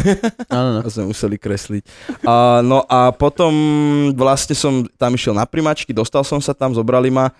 Áno, 0.54 0.78
no. 0.78 0.80
a 0.82 0.86
sme 0.86 1.10
museli 1.10 1.34
kresliť. 1.34 1.82
A, 2.22 2.62
no 2.62 2.86
a 2.86 3.10
potom 3.10 3.50
vlastne 4.14 4.54
som 4.54 4.86
tam 4.94 5.18
išiel 5.18 5.34
na 5.34 5.42
primačky, 5.42 5.90
dostal 5.90 6.22
som 6.22 6.38
sa 6.38 6.54
tam, 6.54 6.70
zobrali 6.70 7.10
ma 7.10 7.34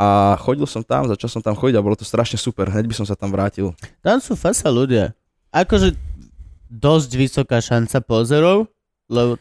a 0.00 0.36
chodil 0.40 0.64
som 0.64 0.80
tam, 0.80 1.04
začal 1.08 1.28
som 1.28 1.44
tam 1.44 1.52
chodiť 1.52 1.76
a 1.76 1.84
bolo 1.84 1.96
to 1.96 2.04
strašne 2.04 2.40
super. 2.40 2.68
Hneď 2.68 2.88
by 2.88 2.96
som 2.96 3.06
sa 3.08 3.12
tam 3.12 3.28
vrátil. 3.28 3.76
Tam 4.00 4.16
sú 4.16 4.32
fasa 4.36 4.72
ľudia. 4.72 5.12
Akože 5.52 5.92
dosť 6.72 7.10
vysoká 7.16 7.60
šanca 7.60 8.00
pozerov, 8.00 8.72
lebo 9.12 9.36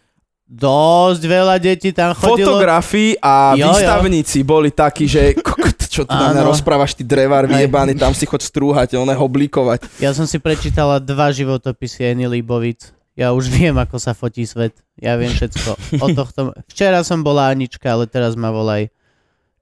dosť 0.46 1.22
veľa 1.26 1.56
detí 1.58 1.89
tam 1.89 2.14
chodilo. 2.14 2.54
Fotografii 2.54 3.18
a 3.18 3.58
Jo, 3.58 3.66
jo. 3.66 3.70
výstavníci 3.74 4.46
boli 4.46 4.70
takí, 4.70 5.10
že 5.10 5.34
kokot, 5.46 5.80
čo 5.89 6.06
tu 6.06 6.14
Áno. 6.14 6.46
rozprávaš, 6.46 6.93
ty 6.93 7.02
drevár 7.02 7.50
vyjebaný, 7.50 7.98
tam 7.98 8.14
si 8.14 8.30
chod 8.30 8.46
strúhať, 8.46 8.93
oné 8.96 9.18
oblikovať. 9.18 9.89
Ja 9.98 10.14
som 10.14 10.30
si 10.30 10.38
prečítala 10.38 11.02
dva 11.02 11.34
životopisy 11.34 12.14
Eny 12.14 12.30
Libovic. 12.30 12.93
Ja 13.16 13.32
už 13.32 13.48
viem, 13.48 13.74
ako 13.74 13.96
sa 13.96 14.12
fotí 14.12 14.43
svet. 14.43 14.76
Ja 15.00 15.16
viem 15.16 15.32
všetko 15.32 15.70
o 16.04 16.08
tohto. 16.12 16.52
Včera 16.68 17.00
som 17.02 17.24
bola 17.24 17.48
Anička, 17.48 17.88
ale 17.88 18.06
teraz 18.06 18.36
ma 18.36 18.52
volaj 18.52 18.91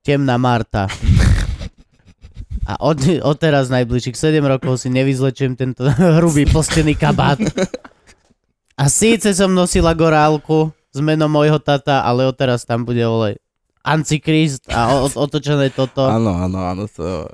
Temná 0.02 0.36
Marta. 0.36 0.90
A 2.64 2.80
od, 2.80 2.96
od 3.22 3.36
teraz 3.36 3.68
najbližších 3.68 4.16
7 4.16 4.40
rokov 4.40 4.80
si 4.80 4.88
nevyzlečím 4.88 5.60
tento 5.60 5.84
hrubý 6.18 6.48
postený 6.48 6.96
kabát. 6.96 7.36
A 8.74 8.90
síce 8.90 9.30
som 9.38 9.54
nosila 9.54 9.94
gorálku 9.94 10.74
s 10.90 11.00
menom 11.02 11.30
môjho 11.30 11.62
tata, 11.62 12.02
ale 12.02 12.26
odteraz 12.26 12.66
tam 12.66 12.86
bude 12.86 13.02
volej 13.06 13.38
Antikrist 13.84 14.66
a 14.72 14.96
o- 15.04 15.12
otočené 15.12 15.70
toto. 15.70 16.08
Áno, 16.08 16.32
áno, 16.34 16.60
áno, 16.64 16.84
to... 16.88 17.28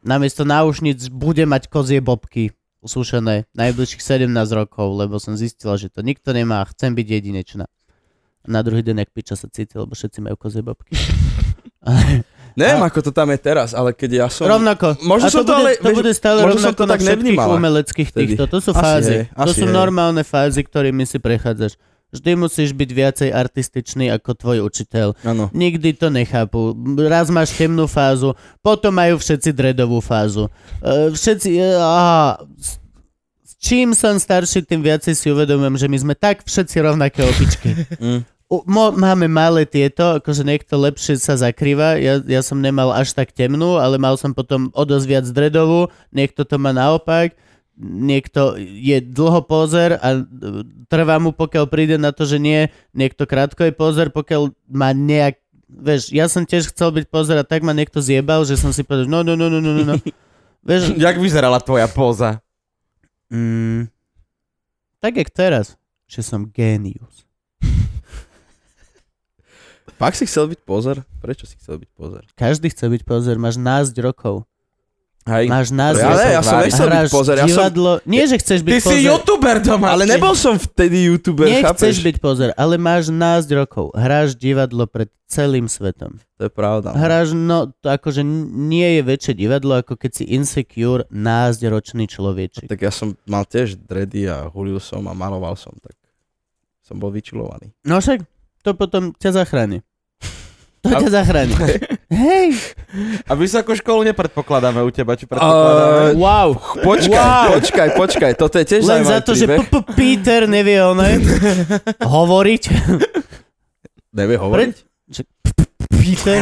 Namiesto 0.00 0.48
náušnic 0.48 1.12
bude 1.12 1.44
mať 1.44 1.68
kozie 1.68 2.00
bobky 2.00 2.56
usúšené 2.80 3.44
najbližších 3.52 4.00
17 4.00 4.32
rokov, 4.56 4.96
lebo 4.96 5.20
som 5.20 5.36
zistila, 5.36 5.76
že 5.76 5.92
to 5.92 6.00
nikto 6.00 6.32
nemá 6.32 6.64
a 6.64 6.70
chcem 6.72 6.96
byť 6.96 7.06
jedinečná. 7.06 7.68
Na 8.48 8.64
druhý 8.64 8.80
deň, 8.80 9.04
jak 9.04 9.12
piča 9.12 9.36
sa 9.36 9.52
cítil, 9.52 9.84
lebo 9.84 9.92
všetci 9.92 10.24
majú 10.24 10.40
kozie 10.40 10.64
bobky. 10.64 10.96
Neviem, 12.56 12.82
A- 12.82 12.88
ako 12.88 12.98
to 13.00 13.10
tam 13.10 13.28
je 13.30 13.38
teraz, 13.38 13.70
ale 13.70 13.92
keď 13.92 14.10
ja 14.22 14.26
som... 14.26 14.46
rovnako. 14.46 14.98
Možno 15.02 15.26
a 15.26 15.30
som 15.30 15.42
to 15.42 15.54
bude, 15.54 15.74
ale- 15.74 15.78
to 15.78 15.90
bude 15.92 16.12
stále 16.12 16.38
možno 16.42 16.56
rovnako 16.58 16.78
to 16.78 16.84
na 16.84 16.92
tak 16.94 17.00
všetkých 17.00 17.14
nevnímala 17.16 17.52
umeleckých 17.54 18.10
týchto. 18.10 18.42
To 18.46 18.58
sú 18.58 18.70
Asi 18.72 18.80
fázy. 18.80 19.16
hej, 19.22 19.24
to 19.30 19.52
sú 19.52 19.66
hej. 19.66 19.74
normálne 19.74 20.22
fázy, 20.22 20.60
ktorými 20.62 21.04
si 21.04 21.18
prechádzaš. 21.18 21.74
Vždy 22.10 22.34
musíš 22.34 22.74
byť 22.74 22.90
viacej 22.90 23.30
artističný 23.30 24.10
ako 24.10 24.34
tvoj 24.34 24.58
učiteľ. 24.66 25.14
Áno. 25.22 25.46
Nikdy 25.54 25.94
to 25.94 26.10
nechápu. 26.10 26.74
Raz 27.06 27.30
máš 27.30 27.54
temnú 27.54 27.86
fázu, 27.86 28.34
potom 28.58 28.90
majú 28.90 29.14
všetci 29.14 29.54
dredovú 29.54 30.02
fázu. 30.02 30.50
E, 30.82 31.14
Všetci... 31.14 31.54
e, 31.54 31.70
Aha, 31.78 32.42
s 33.46 33.54
čím 33.62 33.94
som 33.94 34.18
starší, 34.18 34.66
tým 34.66 34.82
viacej 34.82 35.14
si 35.14 35.30
uvedomujem, 35.30 35.78
že 35.78 35.86
my 35.86 35.98
sme 36.02 36.14
tak 36.18 36.42
všetci 36.42 36.82
rovnaké 36.82 37.22
opičky. 37.22 37.78
Mm. 38.02 38.26
Mo, 38.50 38.90
máme 38.90 39.30
malé 39.30 39.62
tieto, 39.62 40.18
akože 40.18 40.42
niekto 40.42 40.74
lepšie 40.74 41.22
sa 41.22 41.38
zakrýva. 41.38 42.02
Ja, 42.02 42.18
ja 42.18 42.42
som 42.42 42.58
nemal 42.58 42.90
až 42.90 43.14
tak 43.14 43.30
temnú, 43.30 43.78
ale 43.78 43.94
mal 43.94 44.18
som 44.18 44.34
potom 44.34 44.74
o 44.74 44.82
dosť 44.82 45.06
viac 45.06 45.26
dredovú. 45.30 45.86
Niekto 46.10 46.42
to 46.42 46.58
má 46.58 46.74
naopak. 46.74 47.38
Niekto 47.78 48.58
je 48.58 48.98
dlho 48.98 49.46
pozer 49.46 49.96
a 50.02 50.18
e, 50.18 50.22
trvá 50.90 51.22
mu, 51.22 51.30
pokiaľ 51.30 51.64
príde 51.70 51.94
na 51.94 52.10
to, 52.10 52.26
že 52.26 52.42
nie. 52.42 52.66
Niekto 52.90 53.22
krátko 53.24 53.70
je 53.70 53.72
pozer, 53.72 54.10
pokiaľ 54.10 54.50
má 54.66 54.90
nejak... 54.90 55.38
Vieš, 55.70 56.10
ja 56.10 56.26
som 56.26 56.42
tiež 56.42 56.74
chcel 56.74 56.90
byť 56.90 57.06
pozer 57.06 57.38
a 57.38 57.46
tak 57.46 57.62
ma 57.62 57.70
niekto 57.70 58.02
zjebal, 58.02 58.42
že 58.42 58.58
som 58.58 58.74
si 58.74 58.82
povedal, 58.82 59.06
no, 59.06 59.22
no, 59.22 59.38
no, 59.38 59.46
no, 59.46 59.62
no, 59.62 59.72
no. 59.86 59.94
Vieš, 60.66 60.98
Jak 60.98 61.22
vyzerala 61.22 61.62
tvoja 61.62 61.86
póza? 61.86 62.42
mm, 63.30 63.86
tak 64.98 65.16
jak 65.16 65.30
teraz, 65.30 65.78
že 66.10 66.20
som 66.20 66.50
génius. 66.50 67.24
Pak 70.00 70.16
si 70.16 70.24
chcel 70.24 70.48
byť 70.48 70.64
pozor? 70.64 71.04
Prečo 71.20 71.44
si 71.44 71.60
chcel 71.60 71.76
byť 71.76 71.90
pozor? 71.92 72.24
Každý 72.32 72.72
chce 72.72 72.88
byť 72.88 73.02
pozer, 73.04 73.36
máš 73.36 73.60
násť 73.60 74.00
rokov. 74.00 74.48
Hej. 75.28 75.52
Máš 75.52 75.68
názor. 75.68 76.08
Ale 76.16 76.32
ja 76.32 76.40
som 76.40 76.64
nechcel 76.64 76.88
byť 76.88 77.12
pozor, 77.12 77.36
ja 77.36 77.44
som... 77.44 77.68
divadlo. 77.68 78.00
Nie, 78.08 78.24
že 78.24 78.40
chceš 78.40 78.64
byť 78.64 78.72
Ty 78.72 78.80
pozor. 78.80 78.92
si 78.96 78.98
youtuber 79.04 79.56
doma. 79.60 79.92
Ale 79.92 80.08
nebol 80.08 80.32
som 80.32 80.56
vtedy 80.56 81.12
youtuber, 81.12 81.44
Nechceš 81.44 81.68
chápeš? 81.68 81.96
byť 82.00 82.16
pozor, 82.24 82.48
ale 82.56 82.80
máš 82.80 83.12
násť 83.12 83.52
rokov. 83.52 83.92
Hráš 83.92 84.32
divadlo 84.40 84.88
pred 84.88 85.12
celým 85.28 85.68
svetom. 85.68 86.16
To 86.40 86.48
je 86.48 86.52
pravda. 86.52 86.96
Hráš, 86.96 87.36
no, 87.36 87.68
to 87.84 87.92
akože 87.92 88.24
nie 88.24 88.96
je 88.96 89.02
väčšie 89.04 89.32
divadlo, 89.36 89.84
ako 89.84 90.00
keď 90.00 90.10
si 90.16 90.24
insecure 90.32 91.04
násť 91.12 91.68
ročný 91.68 92.08
človečik. 92.08 92.64
Tak 92.72 92.80
ja 92.80 92.88
som 92.88 93.12
mal 93.28 93.44
tiež 93.44 93.76
dready 93.76 94.24
a 94.24 94.48
hulil 94.48 94.80
som 94.80 95.04
a 95.04 95.12
maloval 95.12 95.52
som, 95.54 95.76
tak 95.84 95.92
som 96.80 96.96
bol 96.96 97.12
vyčilovaný. 97.12 97.76
No 97.84 98.00
však, 98.00 98.24
to 98.64 98.72
potom 98.72 99.12
ťa 99.20 99.36
zachráni. 99.36 99.84
To 100.80 100.88
ťa 100.90 101.08
zachráni. 101.12 101.52
Hej, 102.24 102.56
A 103.22 103.32
vysokú 103.32 103.72
školu 103.72 104.00
nepredpokladáme 104.02 104.80
u 104.80 104.88
teba, 104.88 105.12
či 105.12 105.24
predpokladáme? 105.24 106.10
Uh, 106.10 106.18
wow. 106.18 106.48
počkaj, 106.80 107.12
Wow. 107.12 107.48
počkaj, 107.54 107.88
počkaj, 107.94 108.32
toto 108.34 108.56
je 108.56 108.64
tiež 108.66 108.82
Len 108.82 109.04
za 109.04 109.20
to, 109.20 109.32
že 109.32 109.44
príbeh. 109.44 109.60
P- 109.62 109.70
P- 109.70 109.86
Peter 109.92 110.40
nevieone 110.44 111.20
hovoriť. 112.16 112.62
Nevie 114.10 114.36
hovoriť? 114.36 114.74
Peter? 115.92 116.40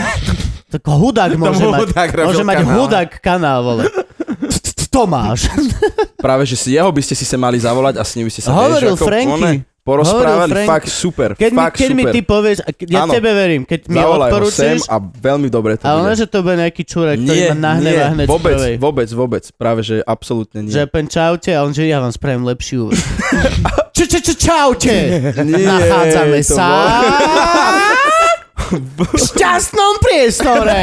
Tak 0.68 0.82
hudák 0.84 1.32
môže 1.34 1.64
mať. 1.64 1.80
hudák 1.84 2.09
Môže 2.22 2.45
mať 2.45 2.57
kanál. 2.59 2.74
hudák 2.78 3.11
kanál, 3.18 3.61
vole. 3.61 3.84
Tomáš. 4.89 5.53
Práve, 6.24 6.43
že 6.43 6.57
si 6.57 6.72
jeho 6.72 6.89
by 6.89 7.03
ste 7.03 7.12
si 7.12 7.22
sa 7.22 7.36
mali 7.36 7.61
zavolať 7.61 7.99
a 7.99 8.03
s 8.03 8.16
ním 8.16 8.26
by 8.26 8.32
ste 8.32 8.43
sa 8.43 8.51
Hovoril 8.51 8.97
Franky. 8.97 9.68
Porozprávali, 9.89 10.28
Hovoril 10.45 10.53
Franky. 10.55 10.68
fakt 10.68 10.89
super, 10.91 11.28
Keď, 11.32 11.49
mi, 11.49 11.59
fakt 11.59 11.74
keď 11.74 11.91
mi 11.91 12.03
super. 12.03 12.12
ty 12.12 12.20
povieš, 12.22 12.59
a 12.61 12.70
keď- 12.70 12.89
ja 12.91 13.01
Áno. 13.01 13.12
tebe 13.14 13.30
verím, 13.32 13.62
keď 13.64 13.80
mi 13.89 13.99
odporúčiš, 13.99 14.80
a 14.84 14.97
veľmi 15.01 15.49
dobre 15.49 15.72
to 15.74 15.82
a 15.82 15.93
bude. 15.97 16.12
že 16.14 16.26
to 16.26 16.39
bude 16.41 16.57
nejaký 16.59 16.82
čurek, 16.84 17.16
ktorý 17.16 17.32
nie, 17.34 17.49
ma 17.49 17.57
nahnevá 17.72 18.07
hneď 18.12 18.26
vôbec, 18.26 18.53
prvej. 18.55 18.74
vôbec, 18.76 19.09
vôbec, 19.11 19.45
práve, 19.55 19.80
že 19.82 19.97
absolútne 20.05 20.61
nie. 20.61 20.70
Že 20.70 20.84
pen 20.86 21.07
čaute 21.07 21.49
a 21.49 21.62
on, 21.62 21.72
že 21.72 21.84
ja 21.84 21.99
vám 21.99 22.11
spravím 22.11 22.45
lepšiu. 22.45 22.93
Č, 23.91 24.04
č, 24.04 24.14
č, 24.21 24.29
čaute! 24.37 24.95
Nachádzame 25.41 26.38
sa 26.41 26.68
v 28.72 29.01
šťastnom 29.14 29.95
priestore. 29.99 30.83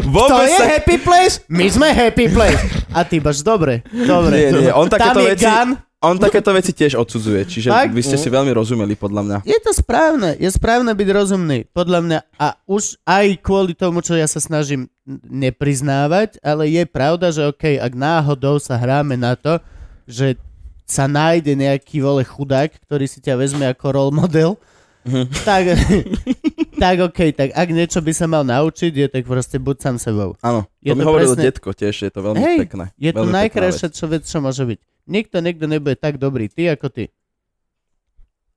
To 0.00 0.10
Vôbec 0.10 0.48
je 0.48 0.58
sa... 0.58 0.64
happy 0.68 0.96
place, 0.98 1.40
my 1.46 1.66
sme 1.66 1.88
happy 1.88 2.26
place. 2.26 2.58
A 2.90 3.02
ty 3.02 3.16
baš, 3.16 3.40
dobre, 3.40 3.80
dobre. 3.88 4.50
Nie, 4.50 4.68
nie, 4.68 4.72
on 4.72 4.86
takéto 4.86 5.18
je 5.18 5.28
veci, 5.30 5.46
gun. 5.46 5.78
on 6.00 6.16
takéto 6.16 6.50
veci 6.50 6.70
tiež 6.70 6.92
odsudzuje, 6.94 7.40
čiže 7.44 7.68
Fakt? 7.68 7.90
vy 7.90 8.00
ste 8.00 8.16
si 8.16 8.26
veľmi 8.26 8.50
rozumeli, 8.50 8.92
podľa 8.92 9.22
mňa. 9.22 9.36
Je 9.42 9.56
to 9.56 9.70
správne, 9.70 10.34
je 10.34 10.50
správne 10.50 10.90
byť 10.90 11.08
rozumný, 11.08 11.58
podľa 11.68 12.00
mňa. 12.02 12.18
A 12.36 12.58
už 12.64 13.00
aj 13.02 13.38
kvôli 13.38 13.72
tomu, 13.72 14.00
čo 14.00 14.12
ja 14.12 14.26
sa 14.26 14.38
snažím 14.38 14.90
nepriznávať, 15.24 16.36
ale 16.40 16.68
je 16.68 16.82
pravda, 16.84 17.28
že 17.28 17.42
OK, 17.44 17.76
ak 17.76 17.92
náhodou 17.92 18.58
sa 18.58 18.74
hráme 18.74 19.14
na 19.14 19.34
to, 19.34 19.56
že 20.04 20.34
sa 20.82 21.06
nájde 21.06 21.54
nejaký 21.54 21.98
vole 21.98 22.20
chudák, 22.20 22.68
ktorý 22.82 23.06
si 23.06 23.18
ťa 23.18 23.34
vezme 23.34 23.64
ako 23.64 23.86
role 23.88 24.12
model, 24.12 24.58
Mhm. 25.02 25.26
tak, 25.42 25.66
tak 26.82 26.98
OK, 27.00 27.18
tak 27.30 27.48
ak 27.52 27.68
niečo 27.70 27.98
by 27.98 28.10
sa 28.10 28.26
mal 28.26 28.42
naučiť, 28.44 28.92
je 28.92 29.06
tak 29.08 29.22
proste 29.24 29.56
buď 29.56 29.76
sám 29.80 29.96
sebou. 29.96 30.34
Áno, 30.40 30.66
Je 30.78 30.90
to 30.90 30.96
mi 30.96 31.00
to 31.00 31.06
hovoril 31.06 31.30
presne- 31.30 31.46
detko 31.46 31.70
tiež, 31.70 31.94
je 31.96 32.10
to 32.10 32.20
veľmi 32.20 32.40
Hej, 32.40 32.58
pekné. 32.60 32.84
Je 32.96 33.12
to 33.12 33.22
najkrajšia 33.24 33.86
vec. 33.86 33.94
čo 33.94 34.04
vec, 34.06 34.22
čo 34.24 34.38
môže 34.38 34.62
byť. 34.64 34.78
Nikto 35.04 35.36
niekto 35.38 35.64
nebude 35.64 35.94
tak 35.94 36.14
dobrý, 36.16 36.46
ty 36.46 36.66
ako 36.66 36.86
ty. 36.88 37.04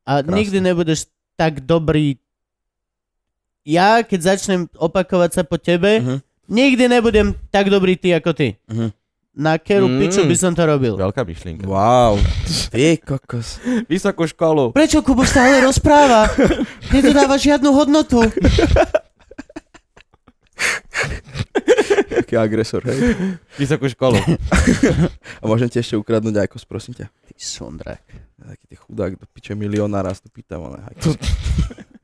A 0.03 0.19
Krásne. 0.19 0.33
nikdy 0.33 0.57
nebudeš 0.59 1.05
tak 1.35 1.61
dobrý. 1.61 2.17
Ja, 3.63 4.01
keď 4.01 4.19
začnem 4.31 4.69
opakovať 4.71 5.31
sa 5.31 5.41
po 5.41 5.57
tebe, 5.57 5.97
Mhm, 5.99 6.17
nikdy 6.47 6.83
nebudem 6.87 7.33
tak 7.49 7.67
dobrý 7.67 7.93
ty 7.93 8.09
ako 8.11 8.31
ty. 8.31 8.57
mhm. 8.65 8.89
Na 9.35 9.55
keru 9.55 9.85
Mm. 9.85 9.99
piču 9.99 10.23
by 10.23 10.33
som 10.33 10.51
to 10.51 10.63
robil. 10.63 10.95
Veľká 10.95 11.21
myšlienka. 11.21 11.67
Wow. 11.67 12.15
Ty 12.73 12.97
kokos. 12.97 13.59
Vysokú 13.85 14.23
školu. 14.25 14.71
Prečo 14.71 15.03
Kubo 15.03 15.21
stále 15.21 15.59
rozpráva? 15.59 16.31
Nedodáva 16.95 17.35
žiadnu 17.35 17.69
hodnotu. 17.69 18.23
Taký 22.07 22.35
agresor, 22.37 22.81
hej. 22.87 22.99
Vysokú 23.55 23.85
školu. 23.85 24.15
A 25.41 25.45
môžem 25.45 25.67
ti 25.67 25.77
ešte 25.77 25.99
ukradnúť 25.99 26.39
aj 26.39 26.47
kos, 26.47 26.63
prosím 26.63 26.95
ťa. 26.95 27.05
Ty 27.11 27.33
sondrak. 27.35 28.01
Taký 28.39 28.65
ty 28.65 28.75
chudák, 28.77 29.19
do 29.19 29.25
piče 29.27 29.51
milionár, 29.53 30.07
raz 30.07 30.23
tu 30.23 30.31
pýtam, 30.31 30.63
ale 30.63 30.79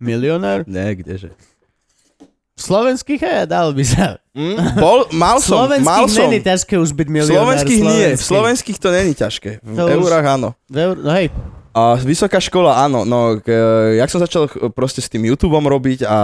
Milionár? 0.02 0.66
Ne, 0.68 0.98
kdeže. 0.98 1.32
Slovenských 2.62 3.22
aj 3.22 3.46
dal 3.46 3.74
by 3.74 3.84
sa. 3.84 4.06
Mm? 4.32 4.56
Bol, 4.78 5.00
mal 5.12 5.38
som, 5.42 5.68
mal 5.82 6.06
slovenských 6.08 6.10
som. 6.14 6.24
není 6.26 6.40
ťažké 6.40 6.74
už 6.78 6.92
byť 6.94 7.08
milionár. 7.10 7.36
slovenských 7.36 7.82
nie, 7.82 8.08
v 8.16 8.24
slovenských 8.24 8.78
to 8.78 8.88
není 8.90 9.14
ťažké. 9.14 9.52
V 9.60 9.76
To 9.76 9.84
už- 9.86 9.94
eurách 9.98 10.26
áno. 10.30 10.50
V 10.66 10.78
eur- 10.78 11.00
No 11.02 11.12
hej, 11.12 11.28
A 11.72 11.96
vysoká 11.96 12.36
škola, 12.36 12.84
áno, 12.84 13.08
no, 13.08 13.40
k, 13.40 13.48
jak 13.96 14.12
som 14.12 14.20
začal 14.20 14.44
proste 14.76 15.00
s 15.00 15.08
tým 15.08 15.24
YouTubeom 15.24 15.64
robiť 15.64 16.04
a 16.04 16.20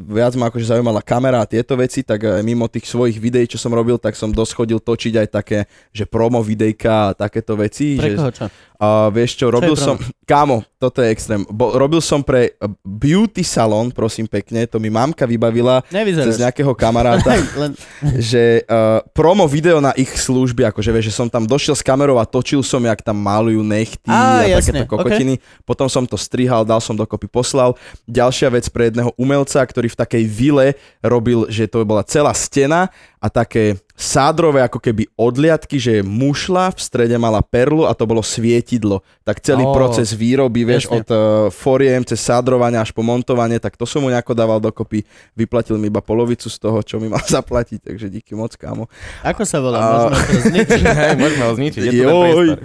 viac 0.00 0.32
ma 0.32 0.48
akože 0.48 0.64
zaujímala 0.64 1.04
kamera 1.04 1.44
a 1.44 1.48
tieto 1.48 1.76
veci, 1.76 2.00
tak 2.00 2.24
eh, 2.24 2.40
mimo 2.40 2.64
tých 2.72 2.88
svojich 2.88 3.20
videí, 3.20 3.44
čo 3.44 3.60
som 3.60 3.68
robil, 3.68 4.00
tak 4.00 4.16
som 4.16 4.32
dosť 4.32 4.52
chodil 4.56 4.80
točiť 4.80 5.20
aj 5.20 5.28
také, 5.28 5.58
že 5.92 6.08
promo 6.08 6.40
videjka 6.40 7.12
a 7.12 7.14
takéto 7.14 7.52
veci. 7.52 8.00
pre 8.00 8.12
že, 8.12 8.16
koho 8.16 8.32
čo? 8.32 8.46
A 8.82 9.06
vieš 9.14 9.38
čo, 9.38 9.46
robil 9.46 9.78
je 9.78 9.86
som, 9.86 9.94
kámo, 10.26 10.66
toto 10.82 10.98
je 10.98 11.14
extrém, 11.14 11.46
Bo, 11.46 11.70
robil 11.78 12.02
som 12.02 12.18
pre 12.18 12.50
eh, 12.50 12.66
beauty 12.82 13.46
salon, 13.46 13.94
prosím 13.94 14.26
pekne, 14.26 14.66
to 14.66 14.82
mi 14.82 14.90
mamka 14.90 15.22
vybavila 15.22 15.86
cez 15.86 15.94
Nevyzeráš. 15.94 16.42
nejakého 16.42 16.74
kamaráta. 16.74 17.38
Len, 17.62 17.78
že 18.18 18.66
uh, 18.66 18.98
promo 19.14 19.46
video 19.46 19.78
na 19.78 19.94
ich 19.94 20.10
služby, 20.10 20.66
akože 20.66 20.90
vieš, 20.90 21.14
že 21.14 21.18
som 21.22 21.30
tam 21.30 21.46
došiel 21.46 21.78
s 21.78 21.84
kamerou 21.86 22.18
a 22.18 22.26
točil 22.26 22.58
som, 22.66 22.82
jak 22.82 23.06
tam 23.06 23.22
malujú 23.22 23.62
nechty 23.62 24.10
Á, 24.10 24.42
a 24.42 24.50
jasne, 24.50 24.82
takéto 24.82 24.90
kokotiny. 24.90 25.38
Potom 25.62 25.86
som 25.86 26.02
to 26.02 26.18
strihal, 26.18 26.66
dal 26.66 26.82
som 26.82 26.98
dokopy, 26.98 27.30
poslal. 27.30 27.78
Ďalšia 28.10 28.50
vec 28.50 28.66
pre 28.66 28.90
jedného 28.90 29.14
umelca, 29.14 29.62
ktorý 29.62 29.94
v 29.94 30.00
takej 30.02 30.24
vile 30.26 30.74
robil, 31.06 31.46
že 31.46 31.70
to 31.70 31.86
bola 31.86 32.02
celá 32.02 32.34
stena 32.34 32.90
a 33.22 33.30
také 33.30 33.78
sádrové 34.02 34.66
ako 34.66 34.82
keby 34.82 35.06
odliadky, 35.14 35.78
že 35.78 36.02
mušla 36.02 36.74
v 36.74 36.78
strede 36.82 37.14
mala 37.14 37.38
perlu 37.38 37.86
a 37.86 37.94
to 37.94 38.02
bolo 38.02 38.18
svietidlo. 38.18 39.00
Tak 39.22 39.38
celý 39.38 39.62
Ó, 39.62 39.70
proces 39.70 40.10
výroby, 40.10 40.66
vieš, 40.66 40.90
jasne. 40.90 40.98
od 40.98 41.08
uh, 41.08 41.18
foriem 41.48 42.02
cez 42.02 42.18
sádrovanie 42.18 42.76
až 42.76 42.90
po 42.90 43.00
montovanie, 43.00 43.62
tak 43.62 43.78
to 43.78 43.86
som 43.86 44.02
mu 44.02 44.10
nejako 44.10 44.34
dával 44.34 44.58
dokopy. 44.58 45.06
Vyplatil 45.32 45.78
mi 45.78 45.86
iba 45.86 46.02
polovicu 46.02 46.50
z 46.50 46.58
toho, 46.58 46.82
čo 46.82 46.98
mi 46.98 47.06
mal 47.06 47.22
zaplatiť, 47.38 47.78
takže 47.80 48.10
díky 48.10 48.34
moc, 48.34 48.52
kámo. 48.58 48.90
ako 49.22 49.42
sa 49.46 49.62
volá? 49.62 49.78
A- 49.78 49.88
Môžeme 50.10 50.18
to 50.18 50.38
zničiť. 50.50 50.82
Hej, 50.98 51.14
môžeme 51.16 51.44
ho 51.46 51.52
zničiť. 51.54 51.80
Je 51.80 51.90
priestor. 52.02 52.58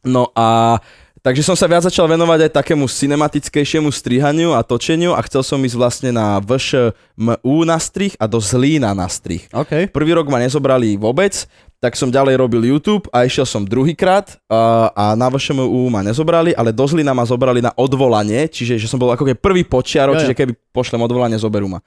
No 0.00 0.32
a 0.32 0.80
takže 1.20 1.44
som 1.44 1.56
sa 1.56 1.68
viac 1.68 1.84
začal 1.84 2.08
venovať 2.08 2.48
aj 2.48 2.52
takému 2.60 2.88
cinematickejšiemu 2.88 3.88
strihaniu 3.92 4.56
a 4.56 4.64
točeniu 4.64 5.16
a 5.16 5.20
chcel 5.24 5.44
som 5.44 5.60
ísť 5.60 5.76
vlastne 5.76 6.10
na 6.12 6.40
VŠMU 6.40 7.56
na 7.68 7.78
strih 7.80 8.12
a 8.16 8.24
do 8.24 8.40
Zlína 8.40 8.92
na 8.96 9.08
strih. 9.08 9.46
OK. 9.52 9.88
Prvý 9.92 10.12
rok 10.16 10.28
ma 10.28 10.40
nezobrali 10.40 10.96
vôbec, 10.96 11.46
tak 11.80 11.96
som 11.96 12.12
ďalej 12.12 12.36
robil 12.36 12.68
YouTube 12.68 13.08
a 13.08 13.24
išiel 13.24 13.48
som 13.48 13.64
druhýkrát 13.64 14.36
a, 14.52 14.92
a 14.92 15.04
na 15.16 15.32
VŠMU 15.32 15.88
ma 15.88 16.04
nezobrali, 16.04 16.52
ale 16.52 16.76
do 16.76 16.84
Zlína 16.84 17.16
ma 17.16 17.24
zobrali 17.24 17.64
na 17.64 17.72
odvolanie, 17.72 18.48
čiže 18.52 18.76
že 18.76 18.84
som 18.84 19.00
bol 19.00 19.08
ako 19.12 19.24
keby 19.24 19.38
prvý 19.40 19.62
počiarok, 19.64 20.20
čiže 20.20 20.36
keby 20.36 20.52
pošlem 20.76 21.00
odvolanie, 21.00 21.40
zoberú 21.40 21.72
ma. 21.72 21.80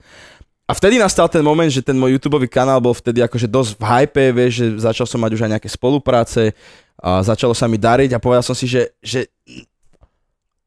A 0.64 0.72
vtedy 0.72 0.96
nastal 0.96 1.28
ten 1.28 1.44
moment, 1.44 1.68
že 1.68 1.84
ten 1.84 1.92
môj 1.92 2.16
YouTube 2.16 2.40
kanál 2.48 2.80
bol 2.80 2.96
vtedy 2.96 3.20
akože 3.20 3.44
dosť 3.44 3.70
v 3.76 3.84
hype, 3.84 4.24
vieš, 4.32 4.52
že 4.56 4.66
začal 4.80 5.04
som 5.04 5.20
mať 5.20 5.36
už 5.36 5.44
aj 5.44 5.50
nejaké 5.60 5.68
spolupráce, 5.68 6.56
a 7.04 7.20
začalo 7.20 7.52
sa 7.52 7.68
mi 7.68 7.76
dariť 7.76 8.16
a 8.16 8.22
povedal 8.22 8.40
som 8.40 8.56
si, 8.56 8.64
že, 8.64 8.96
že 9.04 9.28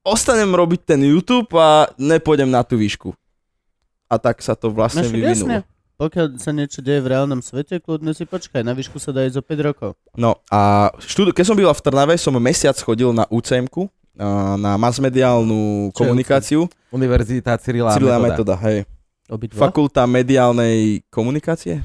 ostanem 0.06 0.54
robiť 0.54 0.86
ten 0.86 1.02
YouTube 1.02 1.50
a 1.58 1.90
nepôjdem 1.98 2.46
na 2.46 2.62
tú 2.62 2.78
výšku. 2.78 3.10
A 4.06 4.22
tak 4.22 4.46
sa 4.46 4.54
to 4.54 4.70
vlastne 4.70 5.02
však 5.02 5.18
vyvinulo. 5.18 5.50
jasne. 5.50 5.58
Pokiaľ 5.98 6.38
sa 6.38 6.54
niečo 6.54 6.86
deje 6.86 7.02
v 7.02 7.10
reálnom 7.10 7.42
svete, 7.42 7.82
kľudne 7.82 8.14
si 8.14 8.30
počkaj, 8.30 8.62
na 8.62 8.78
výšku 8.78 9.02
sa 9.02 9.10
dá 9.10 9.26
ísť 9.26 9.42
o 9.42 9.44
5 9.44 9.68
rokov. 9.74 9.98
No 10.14 10.38
a 10.54 10.94
študu- 11.02 11.34
keď 11.34 11.46
som 11.50 11.58
býval 11.58 11.74
v 11.74 11.82
Trnave, 11.82 12.14
som 12.22 12.38
mesiac 12.38 12.78
chodil 12.78 13.10
na 13.10 13.26
UCM 13.34 13.66
na 14.62 14.78
masmediálnu 14.78 15.90
komunikáciu. 15.98 16.70
Univerzita 16.94 17.58
Cyrila, 17.58 17.98
Cyrila 17.98 18.22
Metoda. 18.22 18.54
metoda, 18.54 18.56
hej. 18.70 18.86
Obidva? 19.26 19.58
Fakulta 19.58 20.06
mediálnej 20.06 21.02
komunikácie? 21.10 21.82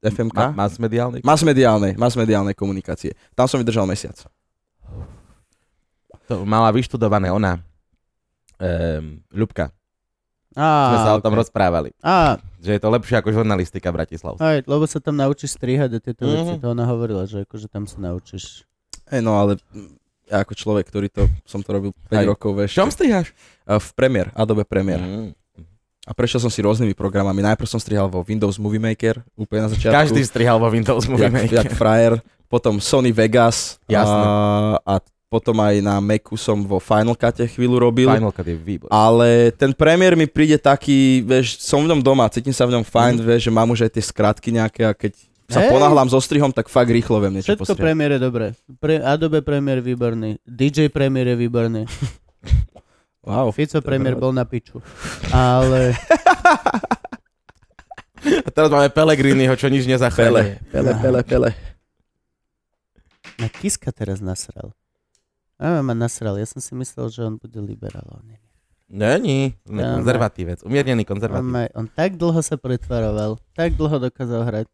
FMK? 0.00 0.38
Ma, 0.52 0.54
mass 0.56 0.76
mediálny? 0.76 1.20
Masmediálnej, 1.20 1.92
masmediálnej 1.94 2.54
komunikácie. 2.54 3.12
Tam 3.32 3.44
som 3.44 3.58
vydržal 3.58 3.82
mesiac. 3.84 4.14
To 6.26 6.44
mala 6.44 6.68
vyštudované 6.68 7.28
ona. 7.28 7.58
Um, 8.56 9.22
Ľubka. 9.30 9.70
Á, 10.52 10.68
Sme 10.88 10.98
sa 11.00 11.12
o 11.14 11.20
tom 11.20 11.32
rozprávali. 11.32 11.94
Á, 11.98 12.42
Že 12.58 12.70
je 12.74 12.80
to 12.80 12.88
lepšie 12.90 13.16
ako 13.16 13.30
žurnalistika 13.32 13.88
Bratislavská. 13.88 14.42
aj, 14.42 14.58
lebo 14.64 14.84
sa 14.84 14.98
tam 14.98 15.14
naučíš 15.14 15.54
strihať 15.54 15.90
a 15.92 16.00
tieto 16.00 16.22
Mhm. 16.22 16.32
veci. 16.32 16.54
To 16.58 16.66
ona 16.68 16.84
hovorila, 16.84 17.22
že 17.24 17.42
akože 17.42 17.66
tam 17.66 17.86
sa 17.86 17.96
naučíš. 17.96 18.66
Hej, 19.06 19.22
no 19.22 19.34
ale 19.34 19.62
ja 20.26 20.42
ako 20.42 20.52
človek, 20.52 20.84
ktorý 20.84 21.08
to, 21.08 21.24
som 21.44 21.58
to 21.58 21.70
robil 21.70 21.94
5 22.10 22.18
Hej. 22.18 22.26
rokov, 22.28 22.50
vieš. 22.52 22.74
čom 22.74 22.90
strihaš? 22.90 23.30
A 23.64 23.78
V 23.78 23.88
Premiere, 23.94 24.34
Adobe 24.34 24.62
Premiere. 24.62 25.00
Mm. 25.00 25.30
A 26.08 26.16
prešiel 26.16 26.40
som 26.40 26.48
si 26.48 26.58
rôznymi 26.58 26.96
programami. 26.96 27.44
Najprv 27.44 27.68
som 27.68 27.76
strihal 27.76 28.08
vo 28.08 28.24
Windows 28.24 28.56
Movie 28.56 28.80
Maker, 28.80 29.20
úplne 29.36 29.60
na 29.62 29.70
začiatku. 29.70 29.92
Každý 29.92 30.24
strihal 30.24 30.56
vo 30.56 30.64
Windows 30.66 31.04
Movie 31.04 31.28
jak, 31.28 31.34
Maker. 31.36 31.56
jak 31.60 31.70
frajer. 31.76 32.12
Potom 32.48 32.80
Sony 32.80 33.12
Vegas. 33.12 33.76
Jasné. 33.84 34.24
A, 34.24 34.32
a 34.80 34.94
potom 35.28 35.52
aj 35.60 35.84
na 35.84 36.00
Macu 36.00 36.40
som 36.40 36.64
vo 36.64 36.80
Final 36.80 37.12
Cute 37.12 37.44
chvíľu 37.46 37.76
robil. 37.78 38.08
Final 38.08 38.32
Cut 38.32 38.48
je 38.48 38.56
výbor. 38.56 38.88
Ale 38.88 39.52
ten 39.52 39.76
premiér 39.76 40.16
mi 40.16 40.24
príde 40.24 40.56
taký, 40.56 41.20
vieš, 41.20 41.60
som 41.60 41.84
v 41.84 41.92
ňom 41.92 42.00
doma, 42.00 42.24
cítim 42.32 42.56
sa 42.56 42.64
v 42.64 42.72
ňom 42.72 42.84
fajn, 42.88 43.20
Mhm. 43.20 43.24
vieš, 43.28 43.40
že 43.44 43.52
mám 43.52 43.68
už 43.68 43.84
aj 43.84 43.92
tie 43.92 44.00
skratky 44.02 44.48
nejaké 44.48 44.88
a 44.88 44.96
keď 44.96 45.12
sa 45.44 45.68
ponáhľam 45.68 46.08
so 46.08 46.16
strihom, 46.16 46.48
tak 46.48 46.68
fakt 46.68 46.88
rýchlo 46.88 47.20
viem 47.20 47.36
niečo 47.36 47.52
Všetko 47.52 47.64
postrihať. 47.68 47.84
Premiere 47.84 48.16
je 48.16 48.22
dobré. 48.24 48.46
Pre, 48.80 48.94
Adobe 49.00 49.40
Premiere 49.40 49.80
výborný. 49.80 50.40
DJ 50.44 50.88
Premiere 50.88 51.36
je 51.36 51.38
výborný. 51.38 51.82
Wow. 53.28 53.52
Fico 53.52 53.84
pravda. 53.84 54.16
bol 54.16 54.32
na 54.32 54.48
piču. 54.48 54.80
Ale 55.28 55.92
A 58.18 58.48
teraz 58.50 58.68
máme 58.72 58.90
Pelegriniho, 58.90 59.54
čo 59.54 59.70
nič 59.70 59.86
nezachráni. 59.86 60.32
Pele, 60.32 60.42
pele, 60.72 60.92
pele, 60.98 61.20
pele. 61.22 61.48
na 63.38 63.46
Kiska 63.46 63.94
teraz 63.94 64.18
nasral. 64.18 64.74
A 65.58 65.82
ma 65.82 65.94
nasral. 65.94 66.38
Ja 66.38 66.46
som 66.46 66.58
si 66.62 66.74
myslel, 66.74 67.10
že 67.10 67.20
on 67.22 67.38
bude 67.38 67.58
liberál. 67.62 68.06
On, 68.10 68.22
nie. 68.26 68.38
Není. 68.88 69.54
On 69.68 70.00
konzervatívec. 70.00 70.64
Umiernený 70.64 71.04
on, 71.04 71.10
konzervatívec. 71.12 71.52
ma, 71.52 71.62
on 71.76 71.86
tak 71.92 72.16
dlho 72.16 72.40
sa 72.40 72.56
pretvaroval, 72.56 73.36
tak 73.52 73.76
dlho 73.76 74.00
dokázal 74.00 74.42
hrať, 74.48 74.66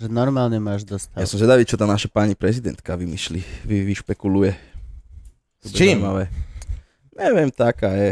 že 0.00 0.06
normálne 0.08 0.56
máš 0.58 0.82
dostal. 0.86 1.20
Ja 1.20 1.28
som 1.28 1.36
zvedavý, 1.38 1.68
čo 1.68 1.76
tá 1.76 1.84
naša 1.84 2.08
pani 2.08 2.34
prezidentka 2.34 2.96
vymyšli, 2.96 3.44
vy, 3.68 3.84
vyšpekuluje. 3.84 4.56
S 5.60 5.70
čím? 5.76 6.00
zaujímavé. 6.00 6.30
Neviem, 7.14 7.48
taká 7.48 7.90
je. 7.92 8.10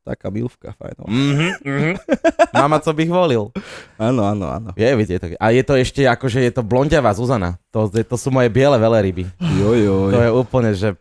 Taká 0.00 0.32
milvka, 0.32 0.72
fajn. 0.72 0.96
Mhm, 1.06 1.48
mhm. 1.60 1.92
Mama, 2.50 2.80
co 2.80 2.90
bych 2.90 3.06
volil. 3.06 3.52
Áno, 4.00 4.24
áno, 4.24 4.48
áno. 4.48 4.68
Je, 4.72 4.88
vidíte. 4.96 5.20
to- 5.20 5.36
A 5.36 5.52
je 5.52 5.60
to 5.60 5.76
ešte 5.76 6.02
akože 6.02 6.40
je 6.40 6.50
to 6.50 6.64
blondiavá 6.64 7.12
Zuzana. 7.12 7.60
To, 7.70 7.84
to 7.86 8.16
sú 8.16 8.32
moje 8.32 8.48
biele 8.48 8.74
veľryby. 8.74 9.28
Jo, 9.60 9.76
jo, 9.76 9.94
To 10.08 10.18
je 10.18 10.30
úplne, 10.32 10.72
že 10.72 10.96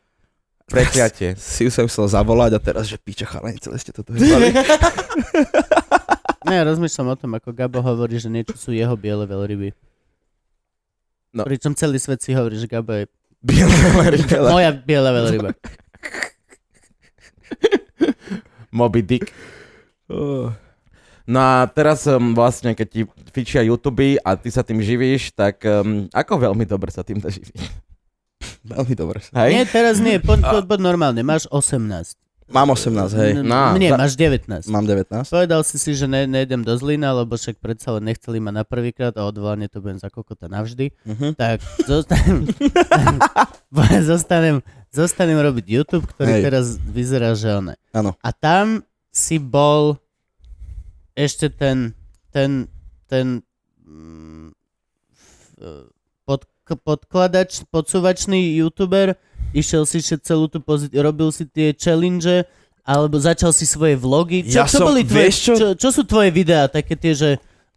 prekliatie. 0.68 1.34
Si 1.40 1.64
ju 1.64 1.72
som 1.72 1.88
chcel 1.88 2.06
zavolať 2.06 2.52
a 2.54 2.62
teraz, 2.62 2.86
že 2.86 3.00
piča 3.00 3.24
chalani, 3.26 3.58
celé 3.58 3.80
ste 3.80 3.90
toto 3.90 4.12
vyzvali. 4.12 4.52
Ne, 6.42 6.64
rozmýšľam 6.64 7.14
o 7.14 7.20
tom, 7.20 7.32
ako 7.36 7.52
Gabo 7.52 7.78
hovorí, 7.78 8.16
že 8.16 8.26
niečo 8.26 8.56
sú 8.56 8.72
jeho 8.72 8.96
biele 8.96 9.22
veľryby. 9.24 9.70
No. 11.32 11.46
Pričom 11.46 11.76
celý 11.76 12.00
svet 12.00 12.24
si 12.24 12.34
hovorí, 12.34 12.58
že 12.58 12.66
Gabo 12.66 12.96
je 12.96 13.06
Biele 13.40 13.70
veľryby. 13.70 14.34
moja 14.50 14.72
biela 14.74 15.12
veľryba. 15.14 15.50
Moby 18.78 19.02
Dick. 19.02 19.34
No 21.30 21.38
a 21.38 21.70
teraz 21.70 22.10
um, 22.10 22.34
vlastne, 22.34 22.74
keď 22.74 22.88
ti 22.90 23.02
fičia 23.30 23.62
YouTube 23.62 24.18
a 24.26 24.34
ty 24.34 24.50
sa 24.50 24.66
tým 24.66 24.82
živíš, 24.82 25.30
tak 25.38 25.62
um, 25.62 26.10
ako 26.10 26.50
veľmi 26.50 26.66
dobre 26.66 26.90
sa 26.90 27.06
tým 27.06 27.22
dá 27.22 27.30
živiť? 27.30 27.54
Veľmi 28.66 28.94
dobre. 28.98 29.22
Hej? 29.38 29.52
Nie, 29.54 29.66
teraz 29.70 30.02
nie, 30.02 30.18
poď, 30.26 30.42
poď, 30.42 30.64
poď 30.66 30.80
normálne, 30.82 31.22
máš 31.22 31.46
18. 31.54 32.18
Mám 32.50 32.74
18, 32.74 33.14
hej. 33.14 33.32
No, 33.46 33.78
nie, 33.78 33.94
za- 33.94 33.98
máš 34.02 34.18
19. 34.18 34.74
Mám 34.74 34.90
19. 34.90 35.22
Povedal 35.30 35.62
si 35.62 35.78
si, 35.78 35.94
že 35.94 36.10
ne, 36.10 36.26
nejdem 36.26 36.66
do 36.66 36.74
Zlína, 36.74 37.14
lebo 37.14 37.38
však 37.38 37.62
predsa 37.62 37.94
len 37.94 38.10
nechceli 38.10 38.42
ma 38.42 38.50
na 38.50 38.66
prvýkrát 38.66 39.14
a 39.22 39.30
odvolanie 39.30 39.70
to 39.70 39.78
budem 39.78 40.02
za 40.02 40.10
kokota 40.10 40.50
navždy. 40.50 40.90
Uh-huh. 41.06 41.38
Tak 41.38 41.62
zostanem, 41.86 42.50
zostanem, 44.10 44.66
zostanem 44.90 45.38
robiť 45.38 45.66
YouTube, 45.66 46.06
ktorý 46.08 46.40
Hej. 46.40 46.44
teraz 46.44 46.66
vyzerá, 46.80 47.34
že 47.34 47.50
one. 47.52 47.74
Áno. 47.92 48.18
A 48.20 48.30
tam 48.30 48.82
si 49.10 49.38
bol 49.38 49.98
ešte 51.14 51.50
ten, 51.50 51.92
ten, 52.30 52.66
ten 53.06 53.42
mm, 53.86 54.54
pod 56.24 56.46
podkladač, 56.86 57.66
podsúvačný 57.68 58.56
youtuber, 58.56 59.18
išiel 59.52 59.84
si 59.84 60.00
celú 60.02 60.46
tú 60.46 60.62
pozit- 60.62 60.94
robil 60.94 61.34
si 61.34 61.50
tie 61.50 61.74
challenge, 61.74 62.46
alebo 62.86 63.18
začal 63.18 63.50
si 63.50 63.66
svoje 63.66 63.98
vlogy. 63.98 64.46
Čo, 64.46 64.54
Ja 64.54 64.66
čo 64.66 64.78
som- 64.82 64.88
boli 64.90 65.02
tvoje, 65.02 65.30
čo? 65.30 65.54
čo? 65.54 65.68
Čo, 65.74 65.88
sú 65.90 66.02
tvoje 66.06 66.30
videá, 66.30 66.70
také 66.70 66.94
tie, 66.94 67.14
že 67.14 67.30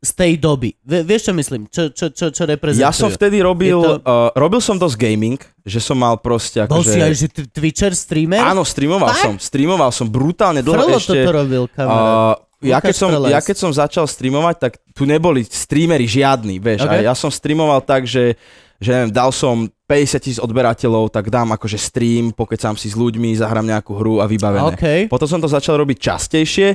z 0.02 0.10
tej 0.18 0.32
doby? 0.34 0.74
Vie, 0.82 1.06
vieš, 1.06 1.30
čo 1.30 1.32
myslím? 1.32 1.70
Čo, 1.70 1.94
čo, 1.94 2.10
čo, 2.10 2.34
čo 2.34 2.42
reprezentujú? 2.42 2.82
Ja 2.82 2.90
som 2.90 3.06
vtedy 3.06 3.38
robil, 3.38 3.78
Je 3.78 3.86
to- 3.86 4.02
uh, 4.02 4.34
robil 4.34 4.58
som 4.58 4.74
dosť 4.74 4.98
gaming, 4.98 5.38
že 5.62 5.78
som 5.78 5.94
mal 5.94 6.18
proste 6.18 6.58
Bol 6.66 6.82
akože... 6.82 6.90
si 6.90 6.98
aj, 6.98 7.12
že 7.14 7.26
Twitcher, 7.54 7.94
streamer? 7.94 8.42
Áno, 8.42 8.66
streamoval 8.66 9.14
Fakt? 9.14 9.22
som, 9.22 9.34
streamoval 9.38 9.94
som 9.94 10.10
brutálne 10.10 10.58
dlho 10.58 10.74
Frlo 10.74 10.98
ešte. 10.98 11.14
toto 11.22 11.30
robil, 11.30 11.62
kamarát. 11.70 12.42
Uh, 12.42 12.66
ja, 12.66 12.78
keď 12.82 12.94
som, 12.94 13.10
ja 13.30 13.40
keď 13.42 13.56
som 13.58 13.70
začal 13.70 14.06
streamovať, 14.10 14.56
tak 14.58 14.72
tu 14.90 15.06
neboli 15.06 15.46
streamery 15.46 16.06
žiadni, 16.06 16.58
vieš. 16.58 16.82
Ok. 16.86 16.90
A 16.90 17.02
ja 17.02 17.14
som 17.14 17.30
streamoval 17.30 17.82
tak, 17.82 18.06
že, 18.06 18.38
že 18.82 18.90
neviem, 18.90 19.10
dal 19.10 19.30
som 19.30 19.66
50 19.86 20.18
tisíc 20.22 20.38
odberateľov, 20.38 21.10
tak 21.10 21.30
dám 21.30 21.54
akože 21.58 21.78
stream, 21.78 22.30
pokecám 22.30 22.78
si 22.78 22.90
s 22.90 22.94
ľuďmi, 22.98 23.34
zahrám 23.38 23.66
nejakú 23.66 23.98
hru 23.98 24.22
a 24.22 24.26
vybavené. 24.30 24.74
OK. 24.78 24.86
Potom 25.10 25.26
som 25.26 25.38
to 25.42 25.50
začal 25.50 25.78
robiť 25.78 25.98
častejšie 25.98 26.68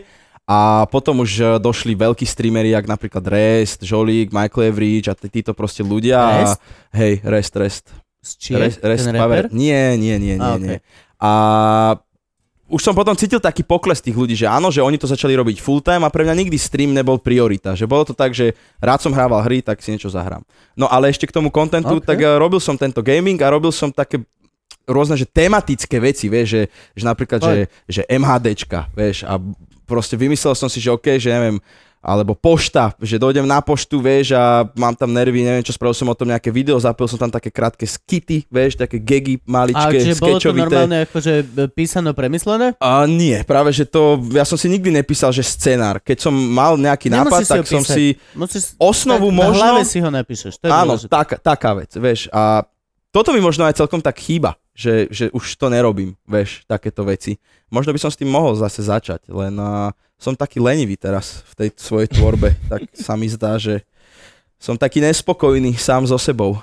a 0.47 0.87
potom 0.87 1.19
už 1.21 1.31
eh, 1.37 1.47
došli 1.59 1.91
veľkí 1.93 2.23
streamery, 2.23 2.71
jak 2.71 2.87
napríklad 2.87 3.21
Rest, 3.21 3.83
Žolík, 3.83 4.31
Michael 4.31 4.71
Average 4.71 5.07
a 5.11 5.13
tí- 5.13 5.29
títo 5.29 5.51
proste 5.51 5.83
ľudia. 5.83 6.17
Rest? 6.41 6.57
A, 6.57 6.95
hej, 6.95 7.13
Rest, 7.21 7.53
Rest. 7.53 7.85
Čiech, 8.23 8.59
Rest, 8.59 8.79
rest 8.81 9.03
ten 9.05 9.15
rapper? 9.15 9.47
Nie, 9.51 9.95
nie, 9.95 10.15
nie, 10.15 10.35
nie, 10.35 10.43
A, 10.43 10.55
nie. 10.55 10.67
okej. 10.75 10.79
A 11.17 11.31
už 12.67 12.83
som 12.83 12.91
potom 12.91 13.15
cítil 13.15 13.39
taký 13.39 13.63
pokles 13.63 14.03
tých 14.03 14.11
ľudí, 14.11 14.35
že 14.35 14.43
áno, 14.43 14.67
že 14.67 14.83
oni 14.83 14.99
to 14.99 15.07
začali 15.07 15.31
robiť 15.31 15.63
full 15.63 15.79
time 15.79 16.03
a 16.03 16.11
pre 16.11 16.27
mňa 16.27 16.35
nikdy 16.35 16.59
stream 16.59 16.91
nebol 16.91 17.15
priorita. 17.15 17.71
Že 17.71 17.87
bolo 17.87 18.03
to 18.03 18.11
tak, 18.11 18.35
že 18.35 18.51
rád 18.83 18.99
som 18.99 19.15
hrával 19.15 19.39
hry, 19.41 19.63
tak 19.63 19.79
si 19.79 19.95
niečo 19.95 20.11
zahrám. 20.11 20.43
No 20.75 20.91
ale 20.91 21.07
ešte 21.07 21.23
k 21.23 21.31
tomu 21.31 21.47
kontentu, 21.47 21.99
Ok. 21.99 22.03
tak 22.03 22.19
eh, 22.19 22.35
robil 22.35 22.59
som 22.59 22.75
tento 22.75 22.99
gaming 22.99 23.39
a 23.39 23.47
robil 23.47 23.71
som 23.71 23.87
také 23.87 24.19
rôzne, 24.83 25.15
že 25.15 25.23
tematické 25.23 25.99
veci, 25.99 26.27
vieš, 26.27 26.47
že, 26.47 26.61
že 26.95 27.03
napríklad, 27.03 27.39
že, 27.39 27.55
že 27.87 28.01
MHDčka, 28.07 28.91
vieš, 28.91 29.23
a 29.23 29.39
proste 29.88 30.19
vymyslel 30.19 30.53
som 30.53 30.68
si, 30.68 30.84
že 30.84 30.91
OK, 30.91 31.15
že 31.15 31.31
neviem, 31.31 31.57
alebo 31.97 32.38
pošta, 32.38 32.93
že 33.01 33.18
dojdem 33.18 33.43
na 33.43 33.57
poštu, 33.59 33.97
vieš, 33.99 34.38
a 34.38 34.64
mám 34.77 34.93
tam 34.93 35.09
nervy, 35.09 35.41
neviem 35.41 35.65
čo, 35.65 35.73
spravil 35.73 35.97
som 35.97 36.07
o 36.07 36.15
tom 36.15 36.30
nejaké 36.30 36.53
video, 36.53 36.77
zapil 36.77 37.09
som 37.09 37.18
tam 37.18 37.27
také 37.34 37.49
krátke 37.49 37.84
skity, 37.89 38.45
vieš, 38.47 38.77
také 38.77 39.01
gegy 39.01 39.41
A 39.41 39.49
maličké, 39.49 39.97
čiže 40.05 40.22
bolo 40.22 40.38
to 40.38 40.53
normálne 40.53 41.09
akože 41.09 41.34
e, 41.41 41.65
písano, 41.68 42.14
premyslené? 42.14 42.77
A 42.77 43.03
nie, 43.09 43.41
práve 43.43 43.73
že 43.73 43.89
to, 43.89 44.22
ja 44.31 44.45
som 44.45 44.55
si 44.55 44.69
nikdy 44.69 44.93
nepísal, 44.93 45.34
že 45.34 45.41
scenár. 45.41 45.97
Keď 45.99 46.30
som 46.30 46.34
mal 46.34 46.77
nejaký 46.77 47.09
nápad, 47.09 47.43
Nemusíš 47.43 47.47
si 47.49 47.53
tak 47.57 47.65
som 47.65 47.84
si 47.84 48.05
Musíš, 48.38 48.64
osnovu 48.77 49.34
tak, 49.34 49.38
možno... 49.43 49.65
Na 49.65 49.72
hlave 49.73 49.84
si 49.89 49.99
ho 49.99 50.09
napíšeš, 50.14 50.53
to 50.61 50.69
je 50.69 50.72
Áno, 50.72 50.93
tak, 51.09 51.41
taká 51.41 51.76
vec, 51.76 51.91
vieš. 51.97 52.30
A 52.30 52.61
toto 53.09 53.34
mi 53.34 53.41
možno 53.41 53.65
aj 53.65 53.81
celkom 53.81 53.99
tak 53.99 54.22
chýba, 54.22 54.53
že, 54.77 55.09
že 55.09 55.33
už 55.33 55.57
to 55.57 55.73
nerobím, 55.73 56.13
vieš, 56.29 56.61
takéto 56.69 57.01
veci. 57.01 57.41
Možno 57.73 57.89
by 57.89 57.99
som 57.99 58.13
s 58.13 58.19
tým 58.21 58.29
mohol 58.29 58.53
zase 58.53 58.85
začať, 58.85 59.25
len 59.25 59.57
uh, 59.57 59.89
som 60.21 60.37
taký 60.37 60.61
lenivý 60.61 60.93
teraz 60.93 61.41
v 61.49 61.65
tej 61.65 61.69
svojej 61.73 62.13
tvorbe, 62.13 62.53
tak 62.69 62.85
sa 62.93 63.17
mi 63.17 63.25
zdá, 63.25 63.57
že 63.57 63.81
som 64.61 64.77
taký 64.77 65.01
nespokojný 65.01 65.73
sám 65.73 66.05
so 66.05 66.21
sebou. 66.21 66.61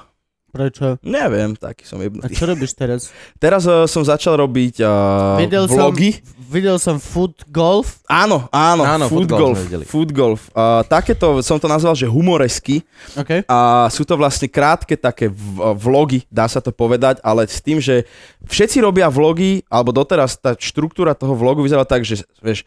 Prečo? 0.54 1.02
Neviem, 1.02 1.58
taký 1.58 1.82
som 1.82 1.98
A 1.98 2.06
jebnutý. 2.06 2.30
čo 2.30 2.46
robíš 2.46 2.78
teraz? 2.78 3.10
Teraz 3.42 3.66
uh, 3.66 3.90
som 3.90 4.06
začal 4.06 4.38
robiť 4.38 4.86
uh, 4.86 5.34
Videl 5.42 5.66
vlogy. 5.66 6.14
som, 6.14 6.22
videl 6.46 6.76
som 6.78 6.96
food 7.02 7.34
golf. 7.50 7.98
Áno, 8.06 8.46
áno, 8.54 8.86
Áno, 8.86 9.10
food 9.10 9.26
food 9.26 9.30
golf 9.34 9.58
golf. 9.66 9.86
Food 9.90 10.10
golf. 10.14 10.42
Uh, 10.54 10.86
takéto 10.86 11.42
som 11.42 11.58
to 11.58 11.66
nazval, 11.66 11.98
že 11.98 12.06
humoresky. 12.06 12.86
OK. 13.18 13.42
A 13.50 13.90
sú 13.90 14.06
to 14.06 14.14
vlastne 14.14 14.46
krátke 14.46 14.94
také 14.94 15.26
v- 15.26 15.74
vlogy, 15.74 16.22
dá 16.30 16.46
sa 16.46 16.62
to 16.62 16.70
povedať, 16.70 17.18
ale 17.26 17.50
s 17.50 17.58
tým, 17.58 17.82
že 17.82 18.06
všetci 18.46 18.78
robia 18.78 19.10
vlogy, 19.10 19.66
alebo 19.66 19.90
doteraz 19.90 20.38
tá 20.38 20.54
štruktúra 20.54 21.18
toho 21.18 21.34
vlogu 21.34 21.66
vyzerá 21.66 21.82
tak, 21.82 22.06
že 22.06 22.22
vieš, 22.38 22.62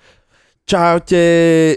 čaute, 0.67 1.23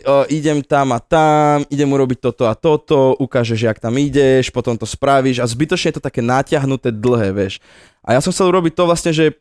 o, 0.02 0.26
idem 0.26 0.58
tam 0.66 0.90
a 0.90 0.98
tam, 0.98 1.62
idem 1.70 1.86
urobiť 1.86 2.18
toto 2.18 2.50
a 2.50 2.58
toto, 2.58 3.14
ukážeš, 3.22 3.70
jak 3.70 3.78
tam 3.78 3.94
ideš, 3.94 4.50
potom 4.50 4.74
to 4.74 4.82
spravíš 4.82 5.38
a 5.38 5.46
zbytočne 5.46 5.94
je 5.94 5.96
to 6.02 6.06
také 6.10 6.18
natiahnuté 6.18 6.90
dlhé, 6.90 7.30
vieš. 7.30 7.62
A 8.02 8.18
ja 8.18 8.20
som 8.20 8.34
chcel 8.34 8.50
urobiť 8.50 8.74
to 8.74 8.90
vlastne, 8.90 9.14
že 9.14 9.38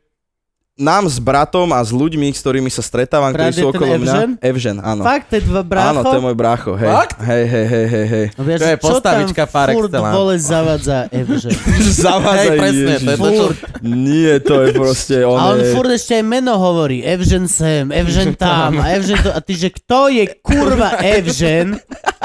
nám 0.80 1.04
s 1.06 1.20
bratom 1.20 1.68
a 1.70 1.84
s 1.84 1.92
ľuďmi, 1.92 2.32
s 2.32 2.40
ktorými 2.40 2.72
sa 2.72 2.80
stretávam, 2.80 3.30
ktorí 3.30 3.52
Brat 3.52 3.54
je 3.54 3.62
sú 3.62 3.68
okolo 3.68 3.92
mňa. 3.94 4.00
Evžen? 4.00 4.30
Evžen, 4.40 4.76
áno. 4.80 5.02
Fakt, 5.04 5.28
to 5.28 5.34
je 5.36 5.42
dva 5.44 5.60
brácho? 5.60 5.92
Áno, 5.92 6.00
to 6.00 6.14
je 6.16 6.22
môj 6.24 6.36
brácho, 6.36 6.72
hej. 6.74 6.88
Fakt? 6.88 7.18
Hej, 7.20 7.44
hej, 7.44 7.66
hej, 7.68 7.86
hej, 7.86 8.06
hej. 8.08 8.26
No, 8.32 8.42
vieš, 8.42 8.58
To 8.58 8.64
je 8.64 8.74
čo 8.74 8.84
postavička 8.88 9.44
tam 9.44 9.52
par 9.52 9.68
furt 9.68 9.92
excellence. 9.92 10.16
vole 10.16 10.34
zavadza 10.40 10.98
Evžen. 11.12 11.52
Zavádzajú, 12.00 12.48
Hej, 12.50 12.58
presne, 12.58 12.94
to 12.96 13.10
je 13.10 13.16
to, 13.16 13.28
čo... 13.30 13.44
Nie, 13.84 14.32
to 14.40 14.54
je 14.58 14.68
proste 14.72 15.16
on 15.22 15.36
A 15.36 15.42
on 15.52 15.60
je... 15.60 15.68
furt 15.76 15.90
ešte 15.92 16.12
aj 16.16 16.24
meno 16.24 16.56
hovorí. 16.56 17.04
Evžen 17.04 17.44
sem, 17.44 17.92
Evžen 17.92 18.32
tam, 18.40 18.80
a 18.80 18.96
Evžen 18.96 19.20
to. 19.20 19.30
A 19.30 19.38
ty, 19.44 19.52
že 19.52 19.68
kto 19.68 20.08
je 20.08 20.24
kurva 20.40 20.96
Evžen? 20.98 21.76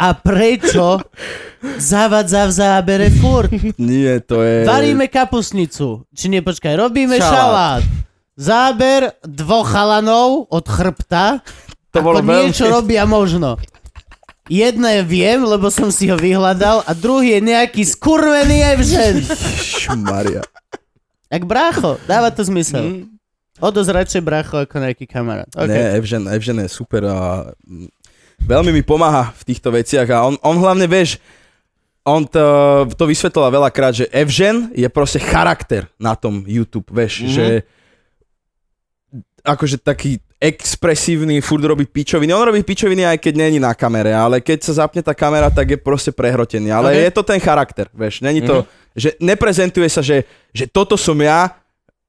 A 0.00 0.16
prečo 0.16 1.04
zavadza 1.76 2.48
v 2.48 2.52
zábere 2.56 3.08
furt? 3.12 3.52
Nie, 3.76 4.24
to 4.24 4.40
je... 4.40 4.64
Varíme 4.64 5.12
kapusnicu. 5.12 6.08
Či 6.08 6.32
nie, 6.32 6.40
počkaj, 6.40 6.72
robíme 6.72 7.20
Šalát. 7.20 7.36
šalát. 7.36 7.82
Záber 8.40 9.12
dvoch 9.20 9.68
chalanov 9.68 10.48
od 10.48 10.64
chrbta. 10.64 11.44
To 11.92 12.00
bolo 12.00 12.24
veľmi- 12.24 12.48
niečo 12.48 12.64
robia 12.72 13.04
možno. 13.04 13.60
Jedné 14.48 15.04
viem, 15.04 15.44
lebo 15.44 15.68
som 15.68 15.92
si 15.92 16.08
ho 16.08 16.16
vyhľadal 16.16 16.82
a 16.82 16.90
druhý 16.96 17.38
je 17.38 17.40
nejaký 17.54 17.84
skurvený 17.84 18.66
Evžen. 18.74 19.22
Maria. 20.00 20.42
Jak 21.30 21.44
brácho, 21.46 22.00
dáva 22.08 22.32
to 22.34 22.42
zmysel. 22.42 22.82
Mm. 22.82 23.20
O 23.60 23.68
dosť 23.68 23.90
radšej 23.92 24.22
brácho 24.24 24.56
ako 24.56 24.80
nejaký 24.80 25.04
kamarát. 25.04 25.46
Okay. 25.52 25.68
Nie, 25.68 26.00
Evžen, 26.00 26.24
Evžen 26.26 26.58
je 26.64 26.68
super 26.72 27.04
a 27.04 27.52
veľmi 28.40 28.72
mi 28.72 28.82
pomáha 28.82 29.32
v 29.36 29.42
týchto 29.44 29.70
veciach 29.70 30.08
a 30.10 30.24
on, 30.24 30.34
on 30.40 30.56
hlavne, 30.58 30.84
vieš, 30.84 31.20
on 32.00 32.24
to, 32.24 32.40
to 32.96 33.04
vysvetlila 33.04 33.52
veľakrát, 33.52 33.92
že 33.92 34.08
Evžen 34.08 34.72
je 34.72 34.88
proste 34.88 35.20
charakter 35.20 35.84
na 36.00 36.16
tom 36.16 36.42
YouTube, 36.48 36.88
vieš, 36.88 37.24
Mhm. 37.24 37.30
že 37.30 37.46
akože 39.40 39.80
taký 39.80 40.20
expresívny, 40.40 41.40
furt 41.44 41.60
robí 41.64 41.84
pičoviny. 41.84 42.32
On 42.32 42.44
robí 42.44 42.64
pičoviny 42.64 43.04
aj 43.04 43.18
keď 43.20 43.34
není 43.36 43.60
na 43.60 43.76
kamere, 43.76 44.12
ale 44.12 44.40
keď 44.40 44.58
sa 44.64 44.84
zapne 44.84 45.04
tá 45.04 45.12
kamera, 45.12 45.52
tak 45.52 45.76
je 45.76 45.78
proste 45.80 46.12
prehrotený. 46.12 46.72
Ale 46.72 46.88
Ok. 46.92 46.96
je 46.96 47.10
to 47.12 47.22
ten 47.24 47.40
charakter, 47.40 47.86
vieš. 47.92 48.24
Není 48.24 48.40
to, 48.40 48.64
že 48.96 49.20
neprezentuje 49.20 49.84
sa, 49.92 50.00
že, 50.00 50.24
že 50.56 50.64
toto 50.64 50.96
som 50.96 51.16
ja, 51.20 51.59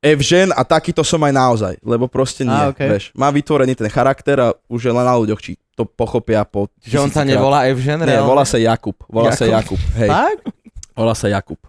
Evžen 0.01 0.49
a 0.49 0.65
takýto 0.65 1.05
som 1.05 1.21
aj 1.21 1.29
naozaj. 1.29 1.73
Lebo 1.79 2.09
proste 2.09 2.41
nie, 2.41 2.49
Á, 2.51 2.73
ok. 2.73 2.81
vieš. 2.89 3.05
Má 3.13 3.29
vytvorený 3.29 3.77
ten 3.77 3.85
charakter 3.85 4.33
a 4.35 4.47
už 4.65 4.89
je 4.89 4.91
len 4.91 5.05
na 5.05 5.13
ľuďoch, 5.13 5.37
či 5.37 5.61
to 5.71 5.85
pochopia 5.85 6.41
po 6.41 6.73
Že 6.81 6.97
on 6.99 7.09
sa 7.09 7.21
nevolá 7.21 7.69
Evžen, 7.69 8.01
Nie, 8.01 8.17
reálne? 8.17 8.25
volá 8.25 8.41
sa 8.41 8.57
Jakub. 8.57 8.97
Volá 9.05 9.29
sa 9.31 9.45
Jakub? 9.45 9.77
Jakub. 9.77 9.95
Hej, 9.95 10.09
Fakt? 10.09 10.43
volá 10.91 11.13
sa 11.13 11.27
Jakub. 11.29 11.61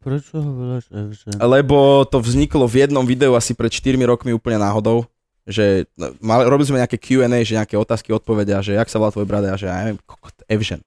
Prečo 0.00 0.38
ho 0.38 0.50
voláš 0.56 0.86
Evžen? 0.88 1.36
Lebo 1.36 2.06
to 2.06 2.22
vzniklo 2.22 2.64
v 2.64 2.86
jednom 2.86 3.02
videu 3.02 3.34
asi 3.34 3.52
pred 3.52 3.68
4 3.68 3.98
rokmi 4.00 4.30
úplne 4.30 4.56
náhodou, 4.56 5.04
že 5.50 5.90
no, 5.98 6.14
mal, 6.22 6.46
robili 6.46 6.70
sme 6.70 6.78
nejaké 6.78 6.96
Q&A, 6.96 7.26
že 7.42 7.58
nejaké 7.58 7.74
otázky, 7.74 8.14
odpovedia, 8.14 8.62
že 8.62 8.78
jak 8.78 8.86
sa 8.86 9.02
volá 9.02 9.10
tvoj 9.10 9.26
brat 9.26 9.44
a 9.50 9.58
že 9.58 9.66
ja 9.66 9.82
neviem, 9.82 9.98
kokot, 10.06 10.32
Evžen. 10.46 10.80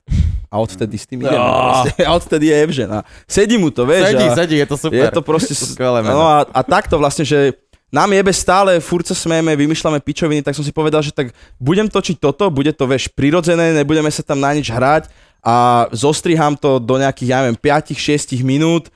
A 0.47 0.61
odvtedy 0.63 0.95
s 0.95 1.05
tým 1.05 1.25
ideme. 1.25 1.35
No. 1.35 1.51
proste. 1.51 1.91
A 2.07 2.09
odvtedy 2.15 2.45
je 2.49 2.55
Evžen. 2.63 2.89
A 2.93 2.99
sedí 3.27 3.59
mu 3.59 3.69
to, 3.69 3.83
vieš. 3.83 4.15
Sedí, 4.15 4.25
a 4.25 4.35
sedí, 4.37 4.55
je 4.61 4.67
to 4.69 4.77
super. 4.79 5.03
je 5.03 5.09
to 5.11 5.21
proste... 5.21 5.53
Skvelé 5.53 5.99
no 6.05 6.23
a, 6.23 6.47
a 6.47 6.61
takto 6.63 6.95
vlastne, 6.95 7.27
že 7.27 7.57
nám 7.93 8.09
jebe 8.09 8.33
stále, 8.33 8.81
furt 8.81 9.05
sa 9.05 9.13
smejeme, 9.13 9.53
vymýšľame 9.53 10.01
pičoviny, 10.01 10.41
tak 10.41 10.57
som 10.57 10.65
si 10.65 10.73
povedal, 10.73 11.05
že 11.05 11.13
tak 11.13 11.29
budem 11.61 11.85
točiť 11.85 12.17
toto, 12.17 12.49
bude 12.49 12.73
to, 12.73 12.89
vieš, 12.89 13.05
prirodzené, 13.13 13.69
nebudeme 13.69 14.09
sa 14.09 14.25
tam 14.25 14.41
na 14.41 14.49
nič 14.49 14.73
hrať 14.73 15.13
a 15.45 15.85
zostriham 15.93 16.57
to 16.57 16.81
do 16.81 16.97
nejakých, 16.97 17.29
ja 17.29 17.37
neviem, 17.45 17.59
5-6 17.59 18.41
minút 18.41 18.89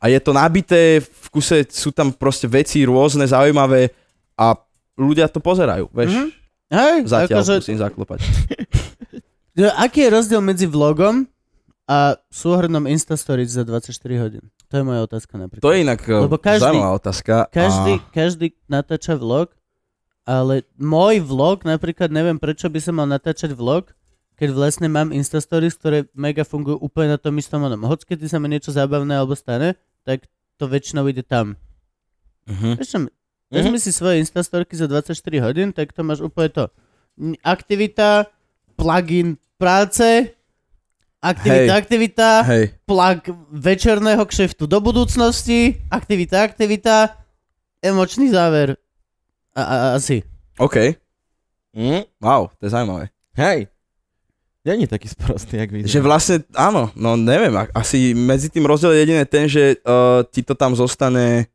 a 0.00 0.08
je 0.08 0.16
to 0.16 0.32
nabité, 0.32 1.04
v 1.04 1.26
kuse 1.28 1.66
sú 1.68 1.92
tam 1.92 2.08
proste 2.08 2.48
veci 2.48 2.80
rôzne, 2.88 3.28
zaujímavé 3.28 3.92
a 4.38 4.56
ľudia 4.98 5.30
to 5.30 5.38
pozerajú, 5.38 5.86
vieš. 5.94 6.12
Mhm. 6.12 6.26
Hej, 6.68 6.98
Zatiaľ 7.08 7.40
akože, 7.40 7.54
musím 7.64 7.80
zaklopať. 7.80 8.18
aký 9.80 10.04
je 10.04 10.10
rozdiel 10.12 10.42
medzi 10.44 10.68
vlogom 10.68 11.24
a 11.88 12.20
súhrnom 12.28 12.84
Instastories 12.84 13.56
za 13.56 13.64
24 13.64 13.88
hodín? 14.20 14.44
To 14.68 14.76
je 14.76 14.84
moja 14.84 15.00
otázka 15.08 15.40
napríklad. 15.40 15.64
To 15.64 15.72
je 15.72 15.80
inak 15.80 16.04
Lebo 16.04 16.28
Lebo 16.28 16.36
každý- 16.36 16.68
zaujímavá 16.68 16.92
otázka. 17.00 17.48
Každý, 17.48 17.94
A... 17.96 18.04
každý 18.12 18.46
natáča 18.68 19.16
vlog, 19.16 19.48
ale 20.28 20.68
môj 20.76 21.24
vlog, 21.24 21.64
napríklad 21.64 22.12
neviem, 22.12 22.36
prečo 22.36 22.68
by 22.68 22.80
som 22.84 23.00
mal 23.00 23.08
natáčať 23.08 23.56
vlog, 23.56 23.96
keď 24.36 24.52
vlastne 24.52 24.92
mám 24.92 25.08
Instastories, 25.10 25.72
ktoré 25.72 26.04
mega 26.12 26.44
fungujú 26.44 26.76
úplne 26.84 27.16
na 27.16 27.18
tom 27.18 27.32
istom 27.40 27.64
onom. 27.64 27.88
Hoď 27.88 28.04
keď 28.04 28.28
sa 28.28 28.36
mi 28.36 28.52
niečo 28.52 28.70
zábavné 28.70 29.16
alebo 29.16 29.32
stane, 29.32 29.74
tak 30.04 30.28
to 30.60 30.68
väčšinou 30.68 31.08
ide 31.08 31.24
tam. 31.24 31.56
Mhm. 32.44 32.76
Vieš 32.76 32.90
vezmi 33.48 33.78
si 33.80 33.90
svoje 33.92 34.20
Instastorky 34.20 34.76
za 34.76 34.86
24 34.86 35.16
hodín, 35.40 35.72
tak 35.72 35.92
to 35.92 36.04
máš 36.04 36.20
úplne 36.20 36.48
to. 36.52 36.64
Aktivita, 37.42 38.28
plugin 38.76 39.34
práce, 39.58 40.30
aktivita, 41.18 41.72
Hej. 41.74 41.80
aktivita, 41.82 42.28
Hej. 42.46 42.64
plak 42.86 43.26
večerného 43.50 44.22
kšeftu 44.22 44.70
do 44.70 44.78
budúcnosti, 44.78 45.82
aktivita, 45.90 46.46
aktivita, 46.46 47.18
emočný 47.82 48.30
záver. 48.30 48.78
A, 49.58 49.62
a, 49.62 49.76
asi. 49.98 50.22
OK. 50.62 50.94
Hm? 51.74 52.06
Wow, 52.22 52.54
to 52.54 52.66
je 52.66 52.70
zaujímavé. 52.70 53.10
Hej. 53.34 53.66
Není 54.68 54.86
taký 54.86 55.08
sprostý, 55.08 55.56
jak 55.56 55.70
vyzerá. 55.72 55.90
Že 55.90 56.00
vlastne, 56.04 56.36
áno, 56.52 56.92
no 56.92 57.16
neviem, 57.16 57.54
a- 57.56 57.70
asi 57.72 58.12
medzi 58.12 58.52
tým 58.52 58.68
rozdiel 58.68 58.92
je 58.92 59.00
jediné 59.00 59.24
ten, 59.24 59.48
že 59.48 59.80
uh, 59.80 60.20
ti 60.28 60.44
to 60.44 60.52
tam 60.52 60.76
zostane 60.76 61.48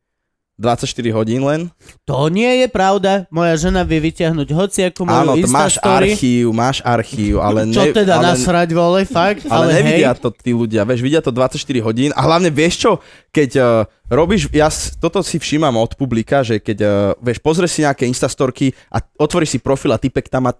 24 0.54 0.86
hodín 1.10 1.42
len. 1.42 1.66
To 2.06 2.30
nie 2.30 2.62
je 2.62 2.70
pravda. 2.70 3.26
Moja 3.26 3.58
žena 3.58 3.82
vie 3.82 3.98
vyťahnuť 3.98 4.48
hociakú 4.48 5.02
moju 5.02 5.18
Áno, 5.18 5.32
to 5.34 5.50
máš 5.50 5.82
archív, 5.82 6.54
máš 6.54 6.78
archív, 6.80 7.42
ale 7.42 7.66
Čo 7.68 7.82
ne, 7.82 7.90
teda 7.90 8.22
ale, 8.22 8.24
nasrať, 8.32 8.68
vole, 8.70 9.02
fakt? 9.02 9.50
ale, 9.50 9.50
Ale, 9.50 9.82
nevidia 9.82 10.14
hej, 10.14 10.22
to 10.22 10.28
tí 10.30 10.54
ľudia, 10.54 10.86
vieš, 10.86 11.02
vidia 11.02 11.18
to 11.18 11.34
24 11.34 11.58
hodín 11.82 12.14
a 12.14 12.22
hlavne 12.22 12.54
vieš 12.54 12.86
čo, 12.86 12.92
keď 13.28 13.50
uh, 13.58 13.66
robíš, 14.06 14.46
ja 14.48 14.70
toto 14.96 15.20
si 15.20 15.42
všímam 15.42 15.74
od 15.74 15.98
publika, 15.98 16.46
že 16.46 16.62
keď, 16.62 16.78
uh, 16.80 16.90
vieš, 17.18 17.42
pozrieš 17.42 17.74
si 17.74 17.80
nejaké 17.82 18.06
instastorky 18.06 18.70
a 18.88 19.02
otvoríš 19.18 19.50
si 19.50 19.58
profil 19.58 19.90
a 19.90 19.98
typek 19.98 20.30
tam 20.30 20.46
má 20.46 20.54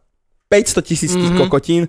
500 0.51 0.83
tisíc 0.83 1.15
tých 1.15 1.31
Mhm. 1.31 1.39
kokotín, 1.41 1.87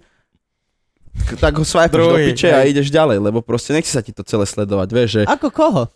tak 1.36 1.56
ho 1.56 1.64
swipeš 1.64 2.06
do 2.06 2.22
piče 2.22 2.52
a 2.52 2.62
hej. 2.62 2.70
ideš 2.70 2.92
ďalej, 2.92 3.18
lebo 3.18 3.42
proste 3.42 3.74
nechce 3.74 3.90
sa 3.90 4.06
ti 4.06 4.14
to 4.14 4.22
celé 4.22 4.46
sledovať, 4.46 4.88
vieš, 4.94 5.10
že 5.10 5.22
Ako 5.26 5.50
koho? 5.50 5.90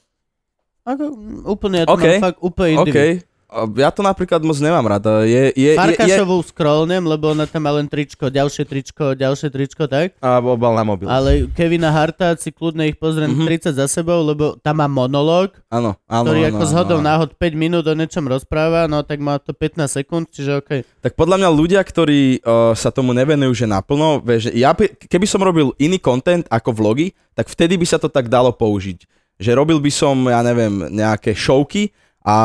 Ako, 0.83 1.03
mm, 1.09 1.43
úplne, 1.45 1.77
ja 1.79 1.85
to 1.85 1.95
mám 1.95 2.23
fakt 2.23 2.39
úplne 2.39 2.69
OK, 2.75 2.79
individu. 2.85 3.27
A 3.49 3.65
ja 3.65 3.89
to 3.89 4.05
napríklad 4.05 4.45
moc 4.45 4.61
nemám 4.61 4.85
rada. 4.85 5.25
Je, 5.25 5.49
je, 5.49 5.53
je, 5.57 5.69
je, 5.73 5.73
Farkašovú 5.73 6.37
scrollnem, 6.45 7.01
lebo 7.01 7.33
ona 7.33 7.49
tam 7.49 7.65
má 7.65 7.73
len 7.73 7.89
tričko, 7.89 8.29
ďalšie 8.29 8.61
tričko, 8.61 9.17
ďalšie 9.17 9.49
tričko, 9.49 9.89
tak? 9.89 10.13
A 10.21 10.37
bol 10.37 10.53
na 10.69 10.85
mobil. 10.85 11.09
Ale 11.09 11.49
Kevina 11.49 11.89
Harta 11.89 12.37
si 12.37 12.53
kľudne 12.53 12.85
ich 12.85 13.01
pozriem 13.01 13.33
Mhm. 13.33 13.49
30 13.49 13.73
za 13.73 13.89
sebou, 13.89 14.21
lebo 14.21 14.53
tam 14.61 14.77
má 14.77 14.85
monológ, 14.85 15.57
áno, 15.65 15.97
áno, 16.05 16.29
ktorý 16.29 16.45
áno, 16.45 16.49
ako 16.53 16.61
áno, 16.61 16.69
zhodou 16.69 16.97
áno. 17.01 17.07
náhod 17.09 17.29
5 17.33 17.57
minút 17.57 17.89
o 17.89 17.97
niečom 17.97 18.29
rozpráva, 18.29 18.85
no 18.85 19.01
tak 19.01 19.17
má 19.17 19.41
to 19.41 19.49
15 19.49 19.97
sekúnd, 19.97 20.29
čiže 20.29 20.61
OK. 20.61 20.85
Tak 21.01 21.17
podľa 21.17 21.41
mňa 21.41 21.49
ľudia, 21.49 21.81
ktorí 21.81 22.45
uh, 22.45 22.77
sa 22.77 22.93
tomu 22.93 23.17
nevenujú, 23.17 23.49
že 23.55 23.65
naplno, 23.65 24.21
vieš, 24.21 24.53
ja, 24.53 24.77
by- 24.77 24.93
keby 25.09 25.25
som 25.25 25.41
robil 25.41 25.73
iný 25.81 25.97
content 25.97 26.45
ako 26.53 26.69
vlogy, 26.69 27.17
tak 27.33 27.49
vtedy 27.49 27.81
by 27.81 27.85
sa 27.87 27.97
to 27.97 28.05
tak 28.05 28.29
dalo 28.29 28.53
použiť. 28.53 29.09
Že 29.39 29.55
robil 29.55 29.79
by 29.79 29.91
som, 29.91 30.15
ja 30.27 30.43
neviem, 30.43 30.91
nejaké 30.91 31.31
showky, 31.31 31.95
a, 32.19 32.37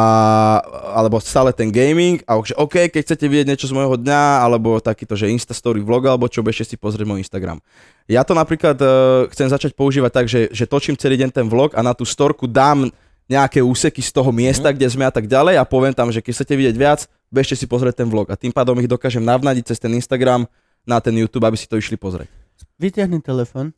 alebo 0.94 1.18
stále 1.18 1.50
ten 1.50 1.68
gaming 1.68 2.22
a 2.24 2.38
že 2.46 2.54
OK, 2.54 2.88
keď 2.94 3.00
chcete 3.02 3.26
vidieť 3.26 3.46
niečo 3.50 3.66
z 3.66 3.74
môjho 3.74 3.98
dňa, 3.98 4.46
alebo 4.46 4.78
takýto, 4.78 5.18
že 5.18 5.28
Instastory 5.28 5.82
vlog, 5.82 6.06
alebo 6.06 6.30
čo, 6.30 6.46
bežte 6.46 6.62
si 6.62 6.76
pozrieť 6.78 7.04
môj 7.04 7.20
Instagram. 7.20 7.58
Ja 8.06 8.22
to 8.22 8.38
napríklad 8.38 8.78
uh, 8.78 9.26
chcem 9.34 9.50
začať 9.50 9.74
používať 9.74 10.12
tak, 10.14 10.26
že, 10.30 10.46
že 10.54 10.64
točím 10.70 10.94
celý 10.94 11.18
deň 11.20 11.30
ten 11.34 11.46
vlog 11.50 11.74
a 11.74 11.82
na 11.82 11.90
tú 11.90 12.06
storku 12.06 12.46
dám 12.46 12.88
nejaké 13.26 13.64
úseky 13.64 14.04
z 14.04 14.14
toho 14.14 14.30
miesta, 14.30 14.70
kde 14.70 14.86
sme 14.86 15.08
a 15.08 15.12
tak 15.12 15.26
ďalej 15.26 15.56
a 15.58 15.64
poviem 15.64 15.96
tam, 15.96 16.12
že 16.12 16.20
keď 16.20 16.32
chcete 16.38 16.54
vidieť 16.54 16.76
viac, 16.76 17.00
bežte 17.32 17.56
si 17.56 17.66
pozrieť 17.66 18.04
ten 18.04 18.08
vlog 18.08 18.28
a 18.30 18.38
tým 18.38 18.52
pádom 18.52 18.76
ich 18.78 18.88
dokážem 18.88 19.24
navnadiť 19.24 19.74
cez 19.74 19.78
ten 19.80 19.90
Instagram 19.96 20.44
na 20.84 21.00
ten 21.00 21.16
YouTube, 21.16 21.48
aby 21.48 21.56
si 21.56 21.64
to 21.64 21.80
išli 21.80 21.96
pozrieť. 21.96 22.28
Vyťahni 22.76 23.24
telefon, 23.24 23.72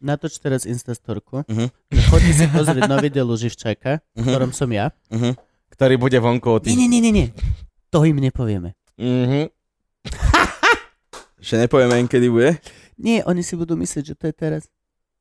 natoč 0.00 0.36
teraz 0.36 0.64
Instastorku, 0.64 1.44
že 1.88 2.00
chodí 2.08 2.32
si 2.32 2.48
pozrieť 2.48 2.84
nový 2.86 3.08
diel 3.08 3.24
Luživčaka, 3.24 4.00
v 4.10 4.18
Mhm. 4.18 4.26
ktorom 4.26 4.50
som 4.50 4.68
ja. 4.68 4.90
Uh-huh. 5.08 5.36
Ktorý 5.70 5.94
bude 5.96 6.16
vonku 6.16 6.50
od 6.50 6.64
Nie, 6.64 6.66
tých... 6.66 6.76
nie, 6.76 6.88
nie, 6.88 7.00
nie, 7.00 7.12
nie. 7.14 7.26
To 7.88 8.02
im 8.02 8.16
nepovieme. 8.16 8.74
Mhm. 8.96 9.48
Že 11.40 11.54
nepovieme 11.58 11.96
im, 11.96 12.04
kedy 12.04 12.28
bude 12.28 12.60
Nie, 12.96 13.24
oni 13.24 13.40
si 13.40 13.56
budú 13.56 13.72
myslieť, 13.74 14.04
že 14.04 14.14
to 14.14 14.24
je 14.26 14.34
teraz. 14.34 14.62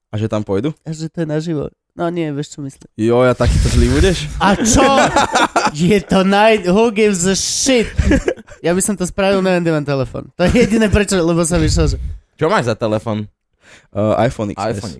a 0.09 0.17
že 0.17 0.25
tam 0.25 0.41
pôjdu. 0.41 0.75
A 0.81 0.89
že 0.89 1.07
to 1.07 1.21
je 1.21 1.27
naživo. 1.27 1.69
No 1.93 2.07
nie, 2.07 2.27
vieš 2.29 2.55
čo 2.55 2.59
myslím. 2.59 2.87
Jo, 2.95 3.21
ja 3.21 3.31
takýto 3.31 3.67
zlý 3.69 3.87
budeš? 3.89 4.27
A 4.37 4.55
čo? 4.57 4.83
je 5.71 5.99
to 6.01 6.23
naj... 6.23 6.63
Who 6.65 6.91
gives 6.91 7.23
a 7.23 7.35
shit? 7.35 7.87
Ja 8.59 8.71
by 8.71 8.81
som 8.81 8.95
to 8.95 9.03
spravil, 9.03 9.39
neviem, 9.39 9.61
kde 9.61 9.73
mám 9.73 9.85
telefon. 9.85 10.27
To 10.33 10.43
je 10.43 10.59
jediné 10.59 10.87
prečo, 10.87 11.15
lebo 11.15 11.39
som 11.41 11.55
vyšiel, 11.55 11.87
že... 11.87 11.97
Čo 12.35 12.47
máš 12.47 12.67
za 12.67 12.75
telefon? 12.75 13.27
Uh, 13.89 14.13
iPhone 14.19 14.51
XS. 14.51 14.77
iPhone. 14.77 14.95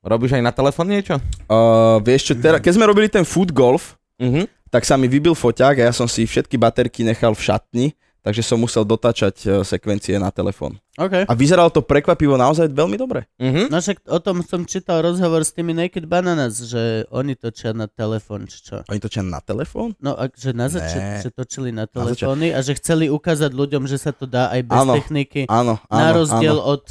Robíš 0.00 0.32
aj 0.32 0.42
na 0.42 0.50
telefón 0.50 0.86
niečo? 0.86 1.16
Uh, 1.44 1.98
vieš 1.98 2.28
čo, 2.28 2.34
teraz, 2.34 2.58
keď 2.58 2.72
sme 2.72 2.84
robili 2.84 3.06
ten 3.06 3.22
food 3.22 3.50
golf, 3.50 3.96
Mhm. 4.14 4.46
tak 4.68 4.82
sa 4.82 4.94
mi 4.94 5.04
vybil 5.04 5.32
foťák 5.32 5.74
a 5.76 5.84
ja 5.84 5.92
som 5.92 6.06
si 6.06 6.22
všetky 6.22 6.54
baterky 6.54 7.02
nechal 7.02 7.30
v 7.30 7.42
šatni, 7.42 7.86
takže 8.20 8.40
som 8.40 8.56
musel 8.56 8.82
dotačať 8.82 9.36
uh, 9.42 9.50
sekvencie 9.60 10.14
na 10.16 10.30
telefón. 10.30 10.78
OK. 10.94 11.26
A 11.26 11.32
vyzeralo 11.32 11.66
to 11.68 11.80
prekvapivo 11.80 12.34
naozaj 12.34 12.68
veľmi 12.68 12.94
dobre. 12.94 13.26
Mhm. 13.36 13.66
No 13.66 13.76
však 13.76 14.06
o 14.06 14.18
tom 14.18 14.40
som 14.40 14.62
čítal 14.62 15.02
rozhovor 15.02 15.40
s 15.40 15.50
tými 15.50 15.72
Naked 15.72 16.04
Bananas, 16.04 16.62
že 16.62 16.82
oni 17.08 17.34
točia 17.34 17.70
na 17.70 17.84
telefón, 17.84 18.46
či 18.46 18.62
čo. 18.62 18.86
Oni 18.86 18.98
točia 18.98 19.20
na 19.20 19.38
telefón? 19.38 19.98
No, 19.98 20.14
a 20.14 20.26
že 20.28 20.52
na 20.52 20.66
začiatku, 20.66 21.14
že 21.20 21.30
točili 21.32 21.68
na 21.68 21.82
Na 21.82 21.84
začiatku. 21.84 22.06
telefóny 22.16 22.46
a 22.48 22.58
že 22.60 22.72
chceli 22.74 23.06
ukázať 23.08 23.50
ľuďom, 23.50 23.84
že 23.84 23.98
sa 23.98 24.10
to 24.10 24.24
dá 24.24 24.46
aj 24.48 24.60
bez 24.62 24.78
Áno, 24.80 24.94
techniky. 24.94 25.40
Áno, 25.44 25.82
áno. 25.84 25.98
na 25.98 26.08
rozdiel 26.12 26.54
áno. 26.56 26.70
od 26.72 26.82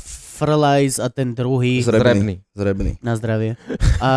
Frlies 0.43 0.95
a 0.97 1.07
ten 1.07 1.31
druhý. 1.31 1.79
Zrebný. 1.79 2.43
Zrebný. 2.51 2.91
Na 2.99 3.15
zdravie. 3.15 3.55
A, 3.97 4.11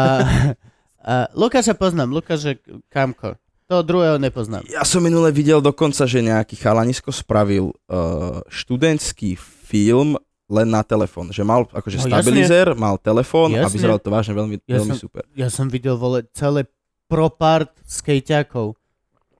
a 0.98 1.14
Lukáša 1.32 1.72
poznám, 1.72 2.10
Lukáš 2.10 2.40
je 2.44 2.54
kamko. 2.88 3.38
Toho 3.64 3.82
druhého 3.82 4.14
nepoznám. 4.16 4.62
Ja 4.64 4.82
som 4.82 4.98
minule 5.00 5.30
videl 5.30 5.58
dokonca, 5.58 6.02
že 6.02 6.18
nejaký 6.20 6.54
chalanisko 6.54 7.10
spravil 7.10 7.70
uh, 7.86 8.38
študentský 8.46 9.34
film 9.36 10.14
len 10.46 10.68
na 10.68 10.82
telefón. 10.82 11.30
Že 11.30 11.42
mal 11.42 11.66
akože 11.66 11.98
No, 11.98 12.02
jasne. 12.04 12.14
stabilizer, 12.16 12.66
mal 12.76 12.94
telefón 12.96 13.50
a 13.52 13.62
Jasne. 13.62 13.74
vyzeralo 13.74 13.98
to 13.98 14.06
vážne 14.08 14.34
veľmi, 14.34 14.62
Ja 14.64 14.78
veľmi 14.78 14.94
som- 14.94 15.02
super. 15.02 15.26
Ja 15.34 15.48
som 15.48 15.66
videl 15.66 15.94
vole 15.94 16.26
celé 16.30 16.70
propart 17.06 17.74
skejťakov 17.82 18.78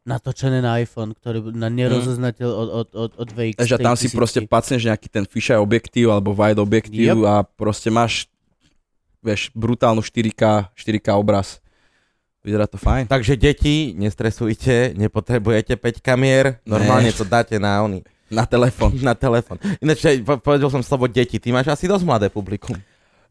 natočené 0.06 0.62
na 0.62 0.78
iPhone, 0.78 1.12
ktorý 1.12 1.50
na 1.50 1.66
nerozoznateľ 1.66 2.48
od, 2.48 2.68
od, 2.70 2.88
od, 2.94 3.10
od 3.18 3.28
VX. 3.34 3.58
Že 3.66 3.82
tam 3.82 3.98
si 3.98 4.06
3000. 4.06 4.14
proste 4.14 4.40
pacneš 4.46 4.82
nejaký 4.86 5.08
ten 5.10 5.24
fisheye 5.26 5.58
objektív 5.58 6.14
alebo 6.14 6.30
wide 6.32 6.62
objektív 6.62 7.26
Yep. 7.26 7.26
a 7.26 7.34
proste 7.42 7.90
máš 7.90 8.30
vieš, 9.26 9.50
brutálnu 9.58 10.00
4K, 10.00 10.70
4K 10.78 11.18
obraz. 11.18 11.58
Vyzerá 12.46 12.70
to 12.70 12.78
fajn. 12.78 13.10
Takže 13.10 13.34
deti, 13.34 13.90
nestresujte, 13.98 14.94
nepotrebujete 14.94 15.74
5 15.74 15.98
kamier, 15.98 16.62
normálne 16.62 17.10
to 17.10 17.26
dáte 17.26 17.58
na 17.58 17.82
oni, 17.82 18.06
Na 18.30 18.46
telefón. 18.46 18.94
na 19.02 19.18
telefón. 19.18 19.58
Ináč, 19.82 20.22
povedal 20.22 20.70
som 20.70 20.86
slovo 20.86 21.10
deti, 21.10 21.42
ty 21.42 21.50
máš 21.50 21.74
asi 21.74 21.90
dosť 21.90 22.06
mladé 22.06 22.26
publikum. 22.30 22.78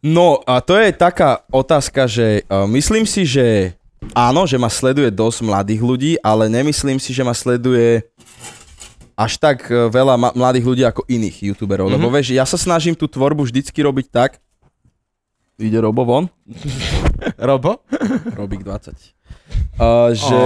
No 0.04 0.44
a 0.44 0.60
to 0.60 0.76
je 0.76 0.92
taká 0.92 1.48
otázka, 1.48 2.06
že 2.12 2.44
uh, 2.46 2.68
myslím 2.68 3.08
si, 3.08 3.24
že 3.24 3.80
áno, 4.14 4.46
že 4.46 4.60
ma 4.60 4.70
sleduje 4.72 5.10
dosť 5.12 5.40
mladých 5.46 5.82
ľudí, 5.82 6.12
ale 6.22 6.52
nemyslím 6.52 7.00
si, 7.00 7.16
že 7.16 7.24
ma 7.24 7.34
sleduje 7.34 8.04
až 9.16 9.40
tak 9.40 9.64
uh, 9.72 9.88
veľa 9.88 10.16
ma- 10.20 10.36
mladých 10.36 10.66
ľudí 10.68 10.84
ako 10.84 11.08
iných 11.08 11.52
youtuberov. 11.52 11.88
Mm-hmm. 11.88 12.04
Lebo 12.04 12.12
vieš, 12.12 12.36
ja 12.36 12.44
sa 12.44 12.60
snažím 12.60 12.94
tú 12.94 13.08
tvorbu 13.08 13.48
vždycky 13.48 13.80
robiť 13.80 14.08
tak, 14.12 14.32
ide 15.56 15.80
Robo 15.80 16.04
von, 16.04 16.28
Robo? 17.48 17.80
Robík 18.36 18.62
20. 18.68 19.16
Uh, 19.76 20.12
že... 20.12 20.40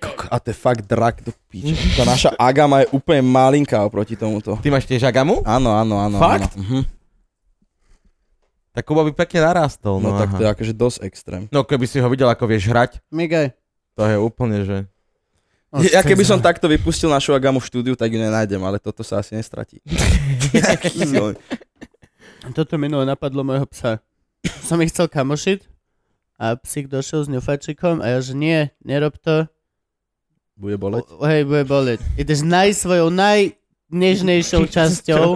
Koko, 0.00 0.28
a 0.28 0.36
to 0.40 0.52
je 0.52 0.56
fakt 0.56 0.84
drak 0.84 1.24
do 1.24 1.32
píče. 1.48 1.96
Tá 1.96 2.04
naša 2.04 2.30
Agama 2.36 2.84
je 2.84 2.92
úplne 2.92 3.24
malinká 3.24 3.80
oproti 3.84 4.16
tomuto. 4.16 4.56
Ty 4.60 4.68
máš 4.68 4.84
tiež 4.84 5.04
Agamu? 5.08 5.40
Áno, 5.44 5.72
áno, 5.72 5.96
áno. 6.00 6.16
Fakt? 6.20 6.52
Áno. 6.56 6.64
Mhm. 6.64 6.80
Tak 8.74 8.82
Kuba 8.82 9.02
by 9.02 9.14
pekne 9.16 9.40
narastol. 9.44 9.96
No, 9.96 10.10
No, 10.10 10.18
tak 10.18 10.28
aha. 10.28 10.36
to 10.36 10.42
je 10.42 10.50
akože 10.50 10.72
dosť 10.74 10.98
extrém. 11.02 11.42
no 11.48 11.62
keby 11.62 11.86
si 11.86 11.96
ho 11.96 12.08
videl, 12.08 12.26
ako 12.26 12.44
vieš 12.44 12.66
hrať, 12.66 12.98
Migaj. 13.08 13.54
to 13.94 14.02
je 14.02 14.16
úplne, 14.18 14.58
že... 14.62 14.76
O, 15.70 15.78
Ja 15.80 16.02
keby 16.02 16.22
som 16.22 16.38
takto 16.38 16.66
vypustil 16.66 17.06
našu 17.06 17.30
Agamu 17.32 17.58
v 17.58 17.66
štúdiu, 17.66 17.94
tak 17.94 18.10
ju 18.10 18.18
nenájdem, 18.18 18.58
ale 18.60 18.78
toto 18.78 19.00
sa 19.00 19.18
asi 19.18 19.34
nestratí. 19.34 19.78
Toto 22.52 22.74
minule 22.76 23.02
napadlo 23.02 23.40
môjho 23.40 23.64
psa. 23.66 23.98
Som 24.60 24.78
ich 24.78 24.92
chcel 24.92 25.08
kamošiť 25.08 25.64
a 26.36 26.54
psík 26.54 26.86
došiel 26.86 27.24
s 27.24 27.32
ňufačikom 27.32 28.04
a 28.04 28.12
ja 28.12 28.18
že 28.20 28.36
nie, 28.36 28.68
nerob 28.84 29.16
to. 29.16 29.48
Bude 30.54 30.76
boleť? 30.76 31.08
O, 31.10 31.24
hej, 31.24 31.42
bude 31.42 31.64
boleť. 31.64 31.98
Ideš 32.14 32.44
naj 32.44 32.76
svojou 32.76 33.08
najnežnejšou 33.94 34.62
časťou, 34.74 35.26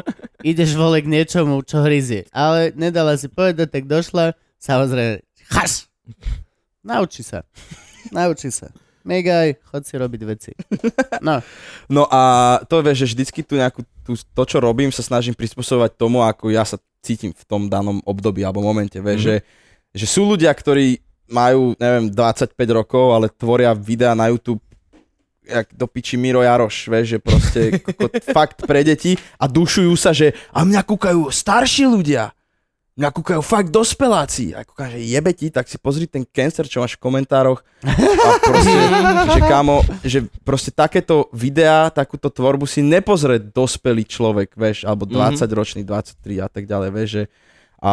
ideš 0.42 0.74
vole 0.74 0.98
k 1.00 1.06
niečomu, 1.06 1.62
čo 1.62 1.80
hryzie. 1.80 2.26
Ale 2.34 2.74
nedala 2.74 3.14
si 3.14 3.30
povedať, 3.30 3.70
tak 3.70 3.84
došla, 3.86 4.34
samozrejme, 4.58 5.22
chaš! 5.48 5.86
Nauči 6.82 7.22
sa. 7.22 7.44
Nauči 8.10 8.50
sa. 8.50 8.72
Megaj, 9.04 9.56
chod 9.64 9.88
si 9.88 9.94
robiť 9.96 10.20
veci. 10.28 10.52
No, 11.24 11.40
No 11.96 12.04
a 12.08 12.20
to 12.68 12.84
vieš, 12.84 13.08
že 13.08 13.16
vždycky 13.16 13.40
tu 13.40 13.56
nejakú, 13.56 13.80
tu, 14.04 14.12
to 14.12 14.42
čo 14.44 14.60
robím, 14.60 14.92
sa 14.92 15.00
snažím 15.00 15.32
prispôsobovať 15.32 15.96
tomu, 15.96 16.20
ako 16.20 16.52
ja 16.52 16.64
sa 16.68 16.76
cítim 17.00 17.32
v 17.32 17.44
tom 17.48 17.72
danom 17.72 18.04
období 18.04 18.44
alebo 18.44 18.60
momente. 18.60 19.00
Vieš, 19.00 19.20
Mhm. 19.20 19.28
mm-hmm. 19.32 19.44
že, 19.96 19.96
že 19.96 20.06
sú 20.08 20.28
ľudia, 20.28 20.52
ktorí 20.52 21.00
majú, 21.28 21.76
neviem, 21.76 22.08
25 22.08 22.52
rokov, 22.72 23.12
ale 23.12 23.28
tvoria 23.28 23.72
videá 23.72 24.16
na 24.16 24.32
YouTube 24.32 24.60
jak 25.48 25.66
do 25.72 25.88
piči 25.88 26.20
Miro 26.20 26.44
Jaroš, 26.44 26.92
vieš, 26.92 27.06
že 27.16 27.18
proste 27.18 27.60
fakt 28.36 28.68
pre 28.68 28.84
deti 28.84 29.16
a 29.40 29.48
dušujú 29.48 29.92
sa, 29.96 30.12
že 30.12 30.36
a 30.52 30.62
mňa 30.62 30.84
kúkajú 30.84 31.32
starší 31.32 31.88
ľudia. 31.88 32.36
Mňa 32.98 33.14
kúkajú 33.14 33.38
fakt 33.46 33.70
dospeláci. 33.70 34.58
A 34.58 34.66
kúkam, 34.66 34.90
že 34.90 34.98
jebe 34.98 35.30
ti, 35.30 35.54
tak 35.54 35.70
si 35.70 35.78
pozri 35.78 36.10
ten 36.10 36.26
cancer, 36.26 36.66
čo 36.66 36.82
máš 36.82 36.98
v 36.98 37.06
komentároch. 37.06 37.62
A 37.86 38.28
proste, 38.42 38.74
že 39.38 39.40
kámo, 39.46 39.86
že 40.02 40.26
proste 40.42 40.74
takéto 40.74 41.30
videá, 41.30 41.94
takúto 41.94 42.26
tvorbu 42.26 42.66
si 42.66 42.82
nepozrie 42.82 43.38
dospelý 43.38 44.02
človek, 44.02 44.58
vieš, 44.58 44.82
alebo 44.82 45.06
20 45.06 45.46
ročný, 45.46 45.86
23 45.86 46.42
a 46.42 46.48
tak 46.50 46.66
ďalej, 46.66 46.90
vieš, 46.90 47.10
že 47.22 47.24
a 47.78 47.92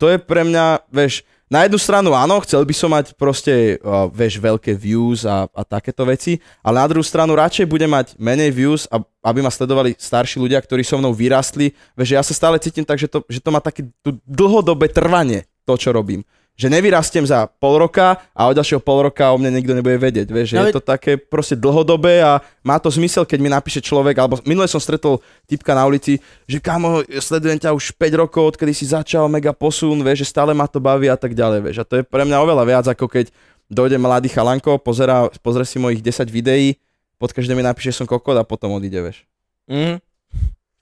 to 0.00 0.08
je 0.08 0.16
pre 0.16 0.48
mňa, 0.48 0.88
vieš, 0.88 1.28
na 1.54 1.62
jednu 1.62 1.78
stranu 1.78 2.10
áno, 2.18 2.42
chcel 2.42 2.66
by 2.66 2.74
som 2.74 2.90
mať 2.90 3.14
proste, 3.14 3.78
uh, 3.78 4.10
vieš, 4.10 4.42
veľké 4.42 4.74
views 4.74 5.22
a, 5.22 5.46
a 5.54 5.62
takéto 5.62 6.02
veci, 6.02 6.42
ale 6.66 6.82
na 6.82 6.90
druhú 6.90 7.06
stranu 7.06 7.38
radšej 7.38 7.70
budem 7.70 7.86
mať 7.86 8.18
menej 8.18 8.50
views, 8.50 8.90
a, 8.90 8.98
aby 9.22 9.38
ma 9.38 9.54
sledovali 9.54 9.94
starší 9.94 10.42
ľudia, 10.42 10.58
ktorí 10.58 10.82
so 10.82 10.98
mnou 10.98 11.14
vyrastli. 11.14 11.70
Vieš, 11.94 12.10
ja 12.10 12.22
sa 12.26 12.34
stále 12.34 12.58
cítim 12.58 12.82
tak, 12.82 12.98
že 12.98 13.06
to, 13.06 13.22
že 13.30 13.38
to 13.38 13.54
má 13.54 13.62
také 13.62 13.86
dlhodobé 14.26 14.90
trvanie, 14.90 15.46
to, 15.62 15.78
čo 15.78 15.94
robím. 15.94 16.26
Že 16.54 16.70
nevyrastiem 16.70 17.26
za 17.26 17.50
pol 17.50 17.82
roka 17.82 18.14
a 18.30 18.46
od 18.46 18.54
ďalšieho 18.54 18.78
pol 18.78 19.10
roka 19.10 19.26
o 19.26 19.36
mne 19.42 19.58
nikto 19.58 19.74
nebude 19.74 19.98
vedieť. 19.98 20.30
Vieš, 20.30 20.54
že 20.54 20.56
No 20.62 20.70
je 20.70 20.78
to 20.78 20.84
také 20.84 21.18
proste 21.18 21.58
dlhodobé 21.58 22.22
a 22.22 22.38
má 22.62 22.78
to 22.78 22.94
zmysel, 22.94 23.26
keď 23.26 23.38
mi 23.42 23.50
napíše 23.50 23.82
človek, 23.82 24.14
alebo 24.22 24.38
minule 24.46 24.70
som 24.70 24.78
stretol 24.78 25.18
typka 25.50 25.74
na 25.74 25.82
ulici, 25.82 26.22
že 26.46 26.62
kámo, 26.62 27.02
sledujem 27.10 27.58
ťa 27.58 27.74
už 27.74 27.98
5 27.98 28.22
rokov, 28.22 28.54
odkedy 28.54 28.70
si 28.70 28.86
začal, 28.86 29.26
mega 29.26 29.50
posun, 29.50 29.98
vieš, 30.06 30.22
že 30.22 30.30
stále 30.30 30.54
ma 30.54 30.70
to 30.70 30.78
baví 30.78 31.10
a 31.10 31.18
tak 31.18 31.34
ďalej, 31.34 31.58
vieš. 31.58 31.76
A 31.82 31.84
to 31.84 31.98
je 31.98 32.04
pre 32.06 32.22
mňa 32.22 32.38
oveľa 32.38 32.64
viac, 32.70 32.86
ako 32.86 33.10
keď 33.10 33.34
dojde 33.66 33.98
mladý 33.98 34.30
chalanko, 34.30 34.78
pozera, 34.78 35.26
pozrie 35.42 35.66
si 35.66 35.82
mojich 35.82 36.06
10 36.06 36.30
videí, 36.30 36.78
pod 37.18 37.34
každé 37.34 37.58
mi 37.58 37.66
napíše 37.66 37.90
som 37.90 38.06
kokot 38.06 38.38
a 38.38 38.46
potom 38.46 38.78
odíde, 38.78 39.02
vieš. 39.02 39.26
Mm. 39.66 39.98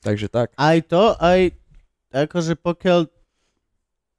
Takže 0.04 0.28
tak. 0.28 0.52
Aj 0.58 0.76
to, 0.84 1.16
aj 1.16 1.54
akože 2.12 2.60
pokiaľ 2.60 3.08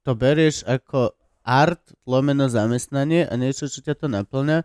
to 0.03 0.11
berieš 0.17 0.65
ako 0.65 1.13
art, 1.43 1.93
lomeno 2.07 2.47
zamestnanie 2.47 3.27
a 3.27 3.33
niečo, 3.35 3.67
čo 3.67 3.83
ťa 3.83 3.95
to 3.99 4.07
naplňa, 4.07 4.63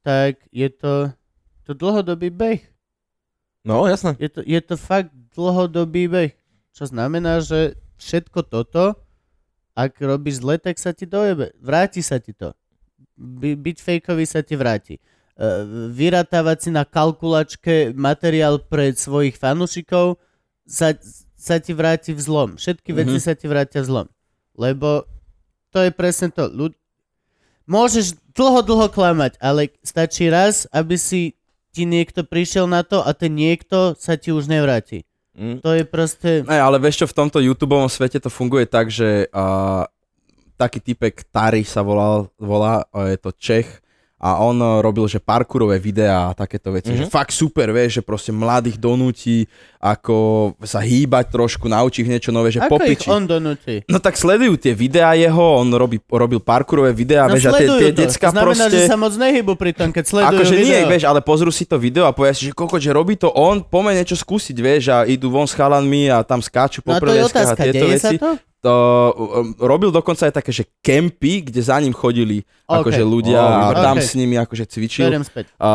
tak 0.00 0.40
je 0.54 0.70
to, 0.70 1.10
to 1.66 1.74
dlhodobý 1.74 2.30
beh. 2.30 2.62
No, 3.66 3.84
jasné. 3.84 4.16
Je 4.16 4.30
to, 4.32 4.40
je 4.40 4.60
to 4.64 4.74
fakt 4.80 5.12
dlhodobý 5.36 6.08
beh. 6.08 6.32
Čo 6.72 6.88
znamená, 6.88 7.42
že 7.44 7.76
všetko 8.00 8.46
toto, 8.48 8.96
ak 9.76 10.00
robíš 10.00 10.40
zle, 10.40 10.56
tak 10.56 10.80
sa 10.80 10.96
ti 10.96 11.04
dojebe. 11.04 11.52
Vráti 11.60 12.00
sa 12.00 12.16
ti 12.16 12.32
to. 12.32 12.56
By, 13.20 13.52
byť 13.58 13.76
fejkový 13.84 14.24
sa 14.24 14.40
ti 14.40 14.56
vráti. 14.56 14.96
Uh, 15.36 15.88
vyratávať 15.92 16.68
si 16.68 16.70
na 16.72 16.84
kalkulačke 16.84 17.92
materiál 17.96 18.60
pre 18.60 18.92
svojich 18.92 19.36
fanúšikov 19.36 20.16
sa, 20.64 20.92
sa 21.36 21.56
ti 21.60 21.72
vráti 21.72 22.12
v 22.12 22.20
zlom. 22.20 22.50
Všetky 22.56 22.92
veci 22.92 23.16
Mhm. 23.20 23.24
sa 23.24 23.32
ti 23.36 23.44
vrátia 23.48 23.80
v 23.84 23.88
zlom. 23.88 24.06
Lebo 24.56 25.04
to 25.70 25.86
je 25.86 25.90
presne 25.94 26.28
to. 26.34 26.50
Ľud... 26.50 26.74
Môžeš 27.70 28.18
dlho, 28.34 28.60
dlho 28.66 28.90
klamať, 28.90 29.38
ale 29.38 29.70
stačí 29.86 30.26
raz, 30.26 30.66
aby 30.74 30.98
si 30.98 31.38
ti 31.70 31.86
niekto 31.86 32.26
prišiel 32.26 32.66
na 32.66 32.82
to 32.82 33.00
a 33.02 33.14
ten 33.14 33.30
niekto 33.30 33.94
sa 33.94 34.18
ti 34.18 34.34
už 34.34 34.50
nevráti. 34.50 35.06
Mm. 35.38 35.62
To 35.62 35.70
je 35.72 35.84
proste... 35.86 36.30
Ne, 36.42 36.58
ale 36.58 36.82
vieš 36.82 37.02
čo, 37.02 37.06
v 37.06 37.16
tomto 37.16 37.38
YouTube 37.38 37.78
svete 37.86 38.18
to 38.18 38.26
funguje 38.26 38.66
tak, 38.66 38.90
že 38.90 39.30
uh, 39.30 39.86
taký 40.58 40.82
typek 40.82 41.22
Tari 41.30 41.62
sa 41.62 41.86
volal, 41.86 42.26
volá, 42.36 42.82
uh, 42.90 43.06
je 43.06 43.18
to 43.22 43.30
Čech, 43.38 43.70
a 44.20 44.36
on 44.44 44.60
uh, 44.60 44.84
robil, 44.84 45.08
že 45.08 45.16
parkourové 45.16 45.80
videá 45.80 46.28
a 46.28 46.36
takéto 46.36 46.68
veci. 46.76 46.92
Mm-hmm. 46.92 47.08
Že 47.08 47.12
fakt 47.12 47.32
super, 47.32 47.72
vieš, 47.72 47.98
že 47.98 48.02
proste 48.04 48.36
mladých 48.36 48.76
donúti, 48.76 49.48
ako 49.80 50.52
sa 50.60 50.84
hýbať 50.84 51.32
trošku, 51.32 51.64
naučí 51.64 52.04
niečo 52.04 52.28
nové, 52.28 52.52
že 52.52 52.60
Ako 52.60 52.76
popiči. 52.76 53.08
on 53.08 53.24
donúti? 53.24 53.80
No 53.88 53.96
tak 53.96 54.20
sledujú 54.20 54.60
tie 54.60 54.76
videá 54.76 55.16
jeho, 55.16 55.64
on 55.64 55.72
robí, 55.72 55.96
robil 56.12 56.36
parkourové 56.36 56.92
videá, 56.92 57.24
No 57.24 57.32
vieš, 57.32 57.48
a 57.48 57.56
tie, 57.56 57.68
tie 57.80 57.90
decka 57.96 58.28
to 58.28 58.36
znamená, 58.36 58.68
proste... 58.68 58.76
že 58.76 58.92
sa 58.92 58.96
moc 59.00 59.16
nehybu 59.16 59.56
pri 59.56 59.72
tom, 59.72 59.88
keď 59.88 60.04
sledujú 60.04 60.36
Akože 60.36 60.56
nie, 60.60 60.80
vieš, 60.84 61.08
ale 61.08 61.24
pozrú 61.24 61.48
si 61.48 61.64
to 61.64 61.80
video 61.80 62.04
a 62.04 62.12
povedia 62.12 62.36
si, 62.36 62.44
že 62.44 62.52
koko, 62.52 62.76
že 62.76 62.92
robí 62.92 63.16
to 63.16 63.32
on, 63.32 63.64
poďme 63.64 64.04
niečo 64.04 64.20
skúsiť, 64.20 64.56
vieš, 64.60 64.92
a 64.92 65.08
idú 65.08 65.32
von 65.32 65.48
s 65.48 65.56
chalanmi 65.56 66.12
a 66.12 66.20
tam 66.20 66.44
skáču 66.44 66.84
po 66.84 66.92
no 66.92 67.00
a 67.00 67.00
to 67.00 67.16
je 67.16 67.24
otázka, 67.24 67.56
tieto 67.56 67.88
deje 67.88 67.96
veci 67.96 68.16
sa 68.20 68.36
to? 68.36 68.49
To 68.60 68.74
um, 69.16 69.56
robil 69.56 69.88
dokonca 69.88 70.28
aj 70.28 70.36
také, 70.36 70.52
že 70.52 70.68
kempy, 70.84 71.48
kde 71.48 71.60
za 71.64 71.80
ním 71.80 71.96
chodili 71.96 72.44
OK. 72.68 72.84
akože 72.84 73.02
ľudia 73.02 73.40
Ó, 73.40 73.72
a 73.72 73.72
tam 73.72 73.96
OK. 73.96 74.04
s 74.04 74.12
nimi 74.12 74.36
akože 74.36 74.68
cvičil. 74.68 75.08
A 75.56 75.70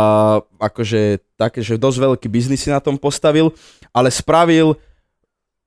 akože 0.61 1.17
také, 1.33 1.65
že 1.65 1.81
dosť 1.81 1.97
veľký 1.97 2.27
biznis 2.29 2.61
si 2.61 2.69
na 2.69 2.77
tom 2.77 2.95
postavil, 3.01 3.49
ale 3.89 4.13
spravil 4.13 4.77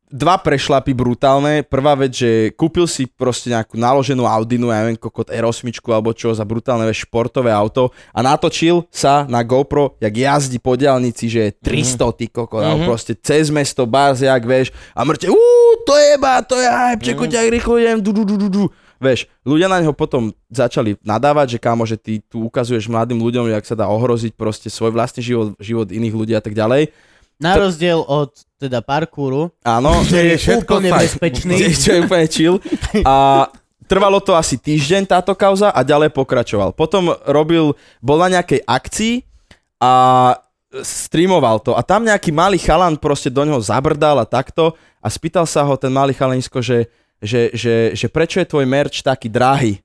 dva 0.08 0.40
prešlapy 0.40 0.92
brutálne. 0.96 1.64
Prvá 1.64 1.94
vec, 1.94 2.16
že 2.16 2.50
kúpil 2.56 2.88
si 2.88 3.06
proste 3.06 3.52
nejakú 3.52 3.76
naloženú 3.76 4.24
Audinu, 4.24 4.72
ja 4.72 4.82
neviem, 4.82 4.96
kokot 4.96 5.28
R8 5.28 5.68
alebo 5.92 6.10
čo 6.16 6.32
za 6.32 6.44
brutálne 6.44 6.88
vieš, 6.88 7.04
športové 7.08 7.52
auto 7.52 7.92
a 8.12 8.24
natočil 8.24 8.84
sa 8.88 9.28
na 9.28 9.44
GoPro, 9.44 9.96
jak 10.00 10.12
jazdí 10.12 10.58
po 10.58 10.74
diálnici, 10.74 11.28
že 11.28 11.40
je 11.48 11.52
300 11.60 12.18
ty 12.18 12.26
kokot, 12.28 12.64
mm-hmm. 12.64 12.88
proste 12.88 13.12
cez 13.16 13.52
mesto, 13.52 13.84
bars, 13.84 14.20
jak 14.20 14.42
vieš, 14.44 14.72
a 14.96 15.04
mŕte, 15.04 15.28
uú, 15.28 15.62
to 15.84 15.94
je 15.96 16.14
ba, 16.16 16.40
to 16.44 16.56
je 16.58 16.68
hype, 16.68 17.04
čeko, 17.04 17.24
mm-hmm. 17.28 17.52
rýchlo 17.52 17.74
idem, 17.78 17.98
du, 18.00 18.10
du, 18.12 18.24
du, 18.24 18.36
du, 18.36 18.48
du. 18.48 18.64
Vieš, 18.98 19.30
ľudia 19.46 19.70
na 19.70 19.78
neho 19.78 19.94
potom 19.94 20.34
začali 20.50 20.98
nadávať, 21.06 21.54
že 21.54 21.58
kámo, 21.62 21.86
že 21.86 21.94
ty 21.94 22.18
tu 22.18 22.42
ukazuješ 22.42 22.90
mladým 22.90 23.22
ľuďom, 23.22 23.46
jak 23.46 23.62
sa 23.62 23.78
dá 23.78 23.86
ohroziť 23.86 24.34
proste 24.34 24.66
svoj 24.66 24.90
vlastný 24.90 25.22
život, 25.22 25.54
život 25.62 25.86
iných 25.86 26.14
ľudí 26.18 26.34
a 26.34 26.42
tak 26.42 26.58
ďalej. 26.58 26.90
Na 27.38 27.54
rozdiel 27.54 28.02
od 28.02 28.30
teda 28.58 28.82
parkouru, 28.82 29.54
Áno, 29.62 30.00
Kde 30.04 30.34
je 30.34 30.38
všetko 30.38 30.72
úplne 30.74 30.90
fajn. 30.90 31.00
bezpečný. 31.00 31.54
čo 31.82 31.90
je 31.94 32.00
úplne 32.02 32.26
chill. 32.26 32.56
A 33.06 33.46
trvalo 33.86 34.18
to 34.18 34.34
asi 34.34 34.58
týždeň 34.58 35.06
táto 35.06 35.32
kauza 35.32 35.70
a 35.70 35.80
ďalej 35.80 36.10
pokračoval. 36.10 36.74
Potom 36.74 37.14
robil, 37.24 37.72
bol 37.98 38.18
na 38.18 38.36
nejakej 38.36 38.60
akcii 38.62 39.14
a 39.78 39.92
streamoval 40.74 41.62
to. 41.62 41.72
A 41.72 41.80
tam 41.80 42.02
nejaký 42.02 42.28
malý 42.28 42.58
chalan 42.58 42.98
proste 42.98 43.30
do 43.30 43.40
neho 43.40 43.56
zabrdal 43.58 44.18
a 44.18 44.26
takto 44.26 44.74
a 44.98 45.06
spýtal 45.06 45.46
sa 45.46 45.62
ho 45.62 45.78
ten 45.78 45.88
malý 45.88 46.12
chalanisko, 46.12 46.58
že, 46.58 46.90
že, 47.22 47.54
že, 47.54 47.74
že 47.94 48.06
prečo 48.10 48.42
je 48.42 48.50
tvoj 48.50 48.66
merch 48.66 49.00
taký 49.00 49.30
drahý? 49.30 49.78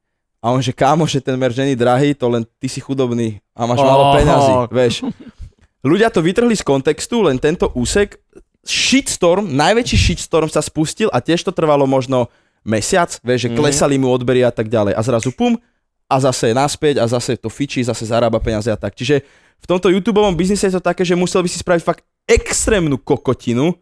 A 0.44 0.52
on, 0.52 0.60
že 0.60 0.76
kámo, 0.76 1.08
že 1.08 1.24
ten 1.24 1.40
merch 1.40 1.56
není 1.56 1.72
drahý, 1.72 2.12
to 2.12 2.28
len 2.28 2.44
ty 2.60 2.68
si 2.68 2.84
chudobný 2.84 3.40
a 3.56 3.64
máš 3.64 3.80
málo 3.80 4.12
Oh. 4.12 4.14
peňazí, 4.18 4.54
vieš. 4.74 4.96
Ľudia 5.84 6.08
to 6.10 6.24
vytrhli 6.24 6.56
z 6.56 6.64
kontextu, 6.64 7.28
len 7.28 7.36
tento 7.38 7.68
úsek, 7.76 8.16
shitstorm, 8.64 9.52
najväčší 9.52 9.98
shitstorm 10.00 10.48
sa 10.48 10.64
spustil 10.64 11.12
a 11.12 11.20
tiež 11.20 11.44
to 11.44 11.52
trvalo 11.52 11.84
možno 11.84 12.32
mesiac, 12.64 13.12
vieš, 13.20 13.48
že 13.48 13.50
Mhm. 13.52 13.58
klesali 13.60 13.96
mu 14.00 14.08
odbery 14.08 14.48
a 14.48 14.52
tak 14.56 14.72
ďalej. 14.72 14.96
A 14.96 15.02
zrazu 15.04 15.36
pum, 15.36 15.60
a 16.08 16.16
zase 16.24 16.56
naspäť 16.56 17.04
a 17.04 17.06
zase 17.12 17.36
to 17.36 17.52
fičí, 17.52 17.84
zase 17.84 18.08
zarába 18.08 18.40
peniaze 18.40 18.72
a 18.72 18.80
tak. 18.80 18.96
Čiže 18.96 19.28
v 19.60 19.66
tomto 19.68 19.92
YouTubeovom 19.92 20.36
biznise 20.36 20.72
je 20.72 20.80
to 20.80 20.84
také, 20.84 21.04
že 21.04 21.16
musel 21.20 21.44
by 21.44 21.50
si 21.52 21.60
spraviť 21.60 21.84
fakt 21.84 22.04
extrémnu 22.24 22.96
kokotinu, 23.00 23.76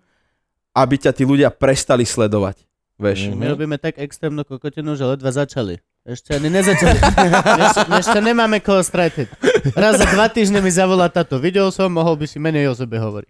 aby 0.74 0.96
ťa 0.98 1.12
tí 1.14 1.24
ľudia 1.28 1.54
prestali 1.54 2.08
sledovať. 2.08 2.66
Vieš. 2.98 3.30
Mhm. 3.30 3.38
My 3.38 3.46
robíme 3.54 3.78
tak 3.78 4.02
extrémnu 4.02 4.42
kokotinu, 4.42 4.98
že 4.98 5.06
ledva 5.06 5.30
začali. 5.30 5.78
Ešte 6.02 6.34
ani 6.34 6.50
nezačali. 6.50 6.98
ešte, 6.98 7.82
ešte 7.94 8.20
nemáme 8.26 8.58
koho 8.58 8.82
stratiť. 8.82 9.30
Raz 9.78 10.02
za 10.02 10.10
dva 10.10 10.34
týždne 10.34 10.58
mi 10.58 10.74
zavolá 10.74 11.14
táto. 11.14 11.38
Videl 11.38 11.70
som, 11.70 11.94
mohol 11.94 12.18
by 12.18 12.26
si 12.26 12.42
menej 12.42 12.70
o 12.70 12.74
sebe 12.74 12.98
hovoriť. 12.98 13.30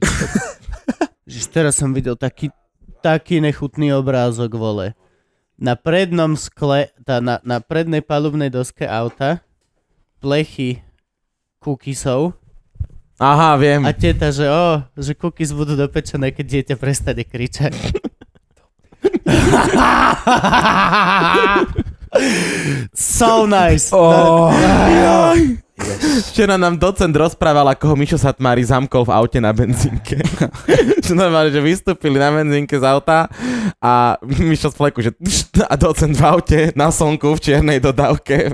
Žiž, 1.28 1.46
teraz 1.52 1.76
som 1.76 1.92
videl 1.92 2.16
taký, 2.16 2.48
taký 3.04 3.44
nechutný 3.44 3.92
obrázok, 3.92 4.56
vole. 4.56 4.96
Na 5.60 5.76
prednom 5.76 6.40
skle, 6.40 6.96
tá, 7.04 7.20
na, 7.20 7.44
na 7.44 7.60
prednej 7.60 8.00
palubnej 8.00 8.48
doske 8.48 8.88
auta 8.88 9.44
plechy 10.24 10.80
cookiesov 11.60 12.40
Aha, 13.22 13.54
viem. 13.60 13.86
a 13.86 13.94
teta, 13.94 14.34
že 14.34 14.50
o, 14.50 14.82
že 14.98 15.14
cookies 15.14 15.54
budú 15.54 15.78
dopečené, 15.78 16.34
keď 16.34 16.46
dieťa 16.48 16.76
prestane 16.80 17.28
kričať. 17.28 17.76
so 22.94 23.48
nice. 23.48 23.90
Oh, 23.92 24.52
Včera 26.30 26.62
nám 26.62 26.78
docent 26.78 27.10
rozprával, 27.10 27.66
ako 27.74 27.94
ho 27.94 27.96
Mišo 27.98 28.18
Satmári 28.20 28.62
zamkol 28.62 29.02
v 29.02 29.12
aute 29.18 29.40
na 29.42 29.50
benzínke. 29.50 30.22
že 31.06 31.14
normálne, 31.18 31.50
že 31.50 31.58
vystúpili 31.58 32.22
na 32.22 32.30
benzínke 32.30 32.78
z 32.78 32.86
auta 32.86 33.26
a 33.82 34.18
Mišo 34.22 34.70
z 34.70 34.76
fleku, 34.78 35.02
že 35.02 35.12
a 35.72 35.74
docent 35.74 36.14
v 36.14 36.24
aute 36.24 36.60
na 36.78 36.94
slnku 36.94 37.34
v 37.34 37.40
čiernej 37.42 37.82
dodávke. 37.82 38.54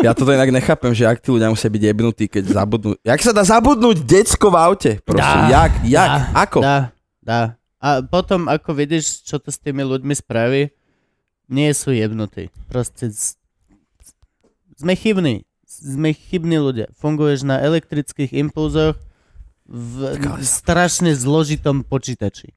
Ja 0.00 0.16
toto 0.16 0.32
inak 0.32 0.48
nechápem, 0.50 0.96
že 0.96 1.04
ak 1.04 1.20
tí 1.20 1.28
ľudia 1.32 1.52
musia 1.52 1.68
byť 1.68 1.82
jebnutí, 1.84 2.24
keď 2.32 2.44
zabudnú. 2.56 2.96
Jak 3.04 3.20
sa 3.20 3.32
dá 3.36 3.44
zabudnúť 3.44 4.00
decko 4.00 4.48
v 4.48 4.56
aute? 4.56 4.90
Proste, 5.04 5.20
Dá. 5.20 5.48
jak, 5.52 5.72
jak, 5.84 6.10
Dá. 6.10 6.20
ako? 6.32 6.58
Dá, 6.64 6.78
dá. 7.20 7.40
A 7.84 8.00
potom, 8.00 8.48
ako 8.48 8.72
vidíš, 8.72 9.28
čo 9.28 9.36
to 9.36 9.52
s 9.52 9.60
tými 9.60 9.84
ľuďmi 9.84 10.16
spraví, 10.16 10.72
nie 11.48 11.70
sú 11.76 11.92
jebnutí. 11.92 12.48
Proste 12.68 13.10
z... 13.10 13.36
sme 14.78 14.96
chybní. 14.96 15.44
Sme 15.66 16.14
chybní 16.14 16.56
ľudia. 16.56 16.88
Funguješ 16.96 17.44
na 17.44 17.60
elektrických 17.60 18.32
impulzoch 18.32 18.96
v 19.64 20.12
strašne 20.44 21.16
zložitom 21.16 21.84
počítači. 21.84 22.52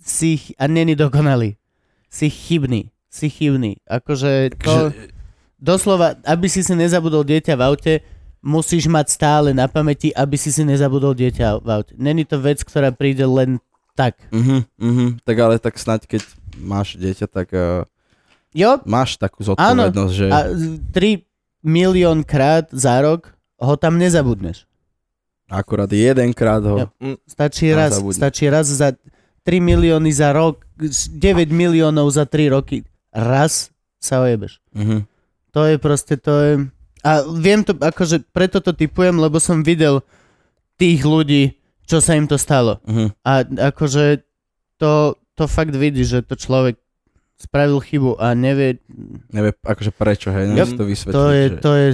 Si 0.00 0.56
a 0.56 0.64
není 0.64 0.96
dokonalý. 0.96 1.60
si 2.08 2.32
chybný. 2.32 2.88
Si 3.08 3.28
chybný. 3.28 3.80
Akože 3.84 4.56
to... 4.56 4.92
Doslova, 5.58 6.14
aby 6.22 6.46
si 6.46 6.62
si 6.62 6.70
nezabudol 6.70 7.26
dieťa 7.26 7.58
v 7.58 7.62
aute, 7.66 7.94
musíš 8.38 8.86
mať 8.86 9.10
stále 9.10 9.50
na 9.50 9.66
pamäti, 9.66 10.14
aby 10.14 10.38
si 10.38 10.54
si 10.54 10.62
nezabudol 10.62 11.18
dieťa 11.18 11.58
v 11.58 11.68
aute. 11.68 11.92
Není 11.98 12.22
to 12.30 12.38
vec, 12.38 12.62
ktorá 12.62 12.94
príde 12.94 13.26
len 13.26 13.58
tak. 13.98 14.14
Mhm, 14.30 14.58
mhm. 14.78 15.06
Tak 15.26 15.36
ale 15.42 15.58
tak 15.58 15.74
snáď, 15.74 16.06
keď 16.06 16.22
máš 16.62 16.94
dieťa, 16.94 17.26
tak 17.26 17.50
uh, 17.50 17.82
Jo, 18.56 18.80
máš 18.88 19.20
takú 19.20 19.44
zodpovednosť, 19.44 20.12
že... 20.14 20.26
a 20.32 20.38
3 20.94 21.24
milión 21.64 22.24
krát 22.24 22.68
za 22.72 22.96
rok 23.04 23.34
ho 23.60 23.74
tam 23.76 23.98
nezabudneš. 24.00 24.64
Akurát 25.48 25.88
jedenkrát 25.88 26.60
ho... 26.64 26.88
Jo. 27.00 27.16
Stačí 27.24 27.72
A 27.72 27.88
raz, 27.88 27.96
zabudne. 27.96 28.16
stačí 28.16 28.44
raz 28.48 28.68
za 28.68 28.92
3 29.44 29.64
milióny 29.64 30.12
za 30.12 30.32
rok, 30.36 30.64
9 30.76 31.48
miliónov 31.48 32.12
za 32.12 32.28
3 32.28 32.52
roky. 32.52 32.84
Raz 33.12 33.72
sa 33.96 34.20
ojebeš. 34.20 34.60
Mhm. 34.76 35.08
To 35.56 35.64
je 35.64 35.76
proste, 35.80 36.14
to 36.20 36.32
je... 36.44 36.52
A 37.00 37.24
viem 37.24 37.64
to, 37.64 37.72
akože 37.72 38.28
preto 38.32 38.60
to 38.60 38.76
typujem, 38.76 39.16
lebo 39.16 39.40
som 39.40 39.64
videl 39.64 40.04
tých 40.76 41.00
ľudí, 41.02 41.56
čo 41.88 42.04
sa 42.04 42.12
im 42.14 42.28
to 42.28 42.36
stalo. 42.36 42.84
Mhm. 42.84 43.06
A 43.24 43.32
akože 43.72 44.20
to, 44.76 45.16
to 45.32 45.44
fakt 45.48 45.72
vidí, 45.72 46.04
že 46.04 46.20
to 46.20 46.36
človek 46.36 46.76
spravil 47.38 47.78
chybu 47.78 48.14
a 48.14 48.34
nevie, 48.34 48.82
Nevie, 49.30 49.54
akože 49.56 49.90
prečo, 49.90 50.28
hej, 50.28 50.52
Yep. 50.52 50.68
to 50.74 50.84
vysvetliť. 50.84 51.14
to 51.14 51.24
je, 51.28 51.44
že... 51.44 51.56
to 51.58 51.70
je, 51.72 51.86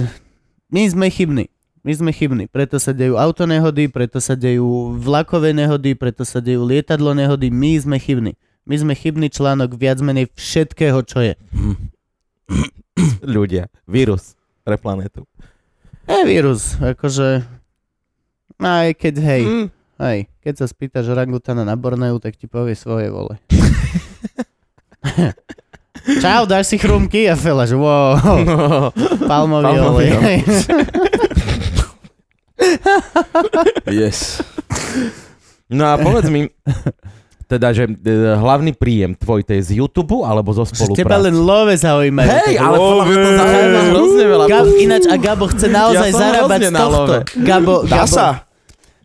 my 0.67 0.83
sme 0.85 1.07
chybní. 1.07 1.45
My 1.79 1.93
sme 1.93 2.09
chybní, 2.09 2.43
preto 2.45 2.75
sa 2.75 2.91
dejú 2.91 3.13
autonehody, 3.13 3.85
preto 3.87 4.17
sa 4.17 4.33
dejú 4.33 4.65
vlakové 4.95 5.53
nehody, 5.53 5.93
preto 5.93 6.25
sa 6.25 6.37
dejú 6.39 6.65
lietadlo 6.65 7.13
nehody, 7.13 7.47
my 7.47 7.77
sme 7.77 7.95
chybní. 7.95 8.33
My 8.65 8.75
sme 8.75 8.91
chybný 8.91 9.29
článok 9.29 9.73
viac 9.73 10.01
menej 10.01 10.33
všetkého, 10.33 10.97
čo 11.01 11.21
je. 11.21 11.37
Ľudia. 13.23 13.69
Vírus 13.85 14.33
pre 14.61 14.75
planetu. 14.75 15.29
Je 16.05 16.21
vírus, 16.23 16.73
akože... 16.75 17.45
Aj 18.55 18.89
keď, 18.89 19.13
hej, 19.19 19.43
Mm. 19.43 19.67
hej, 19.99 20.19
keď 20.39 20.53
sa 20.55 20.65
spýtaš 20.65 21.05
orangutana 21.07 21.61
na 21.61 21.75
Borneu, 21.75 22.17
tak 22.17 22.33
ti 22.33 22.47
povie 22.47 22.73
svoje 22.73 23.09
vole. 23.09 23.37
Čau, 26.21 26.45
dáš 26.45 26.69
si 26.69 26.77
chrumky? 26.77 27.25
A 27.25 27.33
fela, 27.33 27.65
že 27.65 27.73
wow, 27.73 28.13
palmový 29.25 29.73
Palmový 29.73 30.09
olej. 30.13 30.37
Yes. 33.85 34.41
No 35.67 35.85
a 35.85 35.97
povedz 35.97 36.29
mi, 36.29 36.47
teda, 37.45 37.73
že 37.73 37.85
e, 37.85 37.93
hlavný 38.33 38.73
príjem 38.73 39.13
tvoj 39.13 39.41
to 39.41 39.53
je 39.53 39.61
z 39.63 39.71
YouTube 39.75 40.23
alebo 40.23 40.49
zo 40.49 40.63
Že 40.63 40.93
teba 40.95 41.17
len 41.19 41.33
spolupráce? 41.33 41.41
love 41.43 41.73
zaujímajú. 41.75 42.29
Hej, 42.31 42.55
ale 42.57 42.75
podľa 42.75 43.03
mňa 43.05 43.15
to 43.15 43.29
zaujíma 43.35 43.81
hrozne 43.83 44.25
veľa. 44.25 44.45
Gab, 44.45 44.65
ináč, 44.77 45.03
a 45.05 45.15
Gabo 45.15 45.45
chce 45.49 45.67
naozaj 45.67 46.09
Ja 46.09 46.15
zarábať 46.15 46.59
z 46.59 46.71
tohto. 46.71 46.89
love. 46.95 47.17
Gabo, 47.37 47.75
Dá 47.83 47.97
Gabo, 48.01 48.09
sa? 48.09 48.27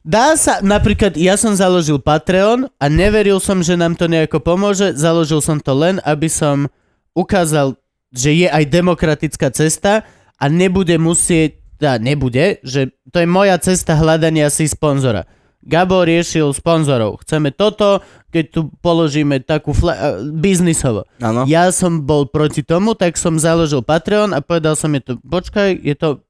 Dá 0.00 0.32
sa, 0.32 0.64
napríklad 0.64 1.12
ja 1.20 1.36
som 1.36 1.52
založil 1.52 2.00
Patreon 2.00 2.72
a 2.80 2.84
neveril 2.88 3.36
som, 3.36 3.60
že 3.60 3.76
nám 3.76 4.00
to 4.00 4.08
nejako 4.08 4.40
pomôže. 4.40 4.96
Založil 4.96 5.44
som 5.44 5.60
to 5.60 5.76
len, 5.76 6.00
aby 6.08 6.24
som 6.24 6.72
ukázal, 7.12 7.76
že 8.08 8.32
je 8.32 8.48
aj 8.48 8.64
demokratická 8.72 9.52
cesta 9.52 10.08
a 10.40 10.44
nebude 10.48 10.96
musieť, 10.96 11.60
teda 11.76 12.00
nebude, 12.00 12.64
že 12.64 12.96
to 13.12 13.20
je 13.20 13.28
moja 13.28 13.60
cesta 13.60 13.92
hľadania 13.92 14.48
si 14.48 14.64
sponzora. 14.68 15.28
Gabo 15.60 16.00
riešil 16.08 16.56
sponzorov. 16.56 17.20
Chceme 17.20 17.52
toto, 17.52 18.00
keď 18.32 18.44
tu 18.48 18.60
položíme 18.80 19.44
takú 19.44 19.76
fla- 19.76 20.16
biznisovo. 20.32 21.04
Áno. 21.20 21.44
Ja 21.44 21.68
som 21.68 22.08
bol 22.08 22.24
proti 22.32 22.64
tomu, 22.64 22.96
tak 22.96 23.20
som 23.20 23.36
založil 23.36 23.84
Patreon 23.84 24.32
a 24.32 24.40
povedal 24.40 24.72
som 24.72 24.88
je 24.96 25.04
to, 25.04 25.12
počkaj, 25.20 25.76
je 25.76 25.92
to, 25.92 26.24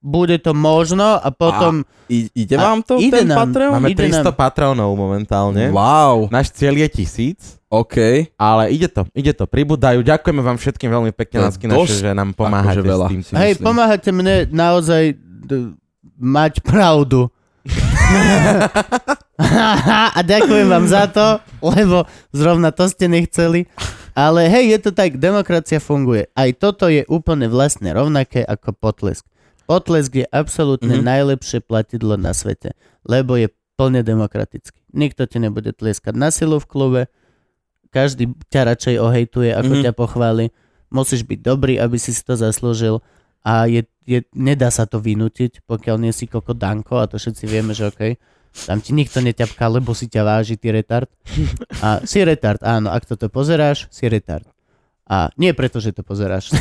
bude 0.00 0.36
to 0.36 0.50
možno 0.50 1.04
a 1.14 1.28
potom... 1.28 1.84
I, 2.06 2.26
ide 2.34 2.56
A 2.56 2.62
vám 2.66 2.80
to, 2.80 2.96
ide 2.96 3.20
ten 3.20 3.28
nám. 3.28 3.46
Patreon? 3.46 3.72
Máme 3.76 3.88
Ide 3.88 4.00
300 4.10 4.24
nám. 4.24 4.34
patronov 4.34 4.90
momentálne. 4.92 5.68
Wow, 5.70 6.26
Náš 6.26 6.50
cieľ 6.50 6.74
je 6.80 6.88
tisíc, 6.90 7.38
OK. 7.66 8.26
ale 8.34 8.72
ide 8.72 8.88
to, 8.88 9.06
ide 9.12 9.30
to, 9.30 9.44
pribúdajú. 9.44 10.00
Ďakujeme 10.00 10.40
vám 10.40 10.56
všetkým 10.56 10.90
veľmi 10.90 11.12
pekne 11.12 11.36
To 11.36 11.42
je 11.42 11.46
na 11.46 11.54
skinaše, 11.54 11.78
dosť, 11.78 11.94
že 12.00 12.10
nám 12.10 12.32
pomáhate 12.32 12.80
akože 12.80 12.88
veľa. 12.88 13.06
s 13.06 13.10
tým. 13.12 13.22
si 13.22 13.30
Hej, 13.30 13.52
myslím. 13.54 13.64
pomáhate 13.64 14.10
mne 14.10 14.34
naozaj 14.48 15.02
d- 15.20 15.76
mať 16.16 16.52
pravdu. 16.60 17.30
a 20.10 20.20
ďakujem 20.20 20.66
vám 20.66 20.86
za 20.86 21.06
to, 21.06 21.26
lebo 21.62 22.04
zrovna 22.30 22.70
to 22.70 22.84
ste 22.86 23.06
nechceli. 23.06 23.68
Ale 24.12 24.48
hej, 24.48 24.74
je 24.74 24.78
to 24.80 24.90
tak, 24.90 25.16
demokracia 25.16 25.78
funguje. 25.78 26.26
Aj 26.34 26.50
toto 26.52 26.88
je 26.88 27.06
úplne 27.06 27.46
vlastne 27.46 27.88
rovnaké 27.88 28.42
ako 28.42 28.74
potlesk. 28.74 29.22
Potlesk 29.70 30.12
je 30.12 30.26
absolútne 30.26 30.90
Mhm. 30.90 30.94
mm-hmm. 30.98 31.10
najlepšie 31.14 31.58
platidlo 31.62 32.18
na 32.18 32.34
svete, 32.34 32.74
lebo 33.06 33.38
je 33.38 33.46
plne 33.78 34.02
demokratický. 34.02 34.82
Nikto 34.90 35.30
ti 35.30 35.38
nebude 35.38 35.70
tlieskať 35.70 36.18
na 36.18 36.34
silu 36.34 36.58
v 36.58 36.66
klube, 36.66 37.02
každý 37.90 38.34
ťa 38.50 38.74
radšej 38.74 38.96
ohejtuje, 38.98 39.50
ako 39.54 39.62
Mhm. 39.62 39.70
mm-hmm. 39.70 39.86
ťa 39.86 39.92
pochváli. 39.94 40.46
Musíš 40.90 41.22
byť 41.22 41.38
dobrý, 41.38 41.78
aby 41.78 42.02
si 42.02 42.10
si 42.10 42.22
to 42.26 42.34
zaslúžil 42.34 42.98
a 43.46 43.70
je, 43.70 43.86
je, 44.04 44.26
nedá 44.34 44.74
sa 44.74 44.90
to 44.90 44.98
vynútiť, 44.98 45.62
pokiaľ 45.64 45.96
nie 46.02 46.10
si 46.10 46.26
koko 46.26 46.50
Danko 46.50 46.98
a 46.98 47.06
to 47.06 47.14
všetci 47.14 47.46
vieme, 47.46 47.70
že 47.70 47.86
okej. 47.88 48.18
Tam 48.66 48.82
ti 48.82 48.90
nikto 48.90 49.22
neťapká, 49.22 49.70
lebo 49.70 49.94
si 49.94 50.10
ťa 50.10 50.26
váži, 50.26 50.58
ty 50.58 50.74
retard. 50.74 51.06
A 51.78 52.02
si 52.02 52.18
retard, 52.26 52.58
áno, 52.66 52.90
ak 52.90 53.06
toto 53.06 53.30
pozeráš, 53.30 53.86
si 53.94 54.10
retard. 54.10 54.42
A 55.10 55.26
nie 55.34 55.50
preto, 55.50 55.82
že 55.82 55.90
to 55.90 56.06
pozeráš. 56.06 56.54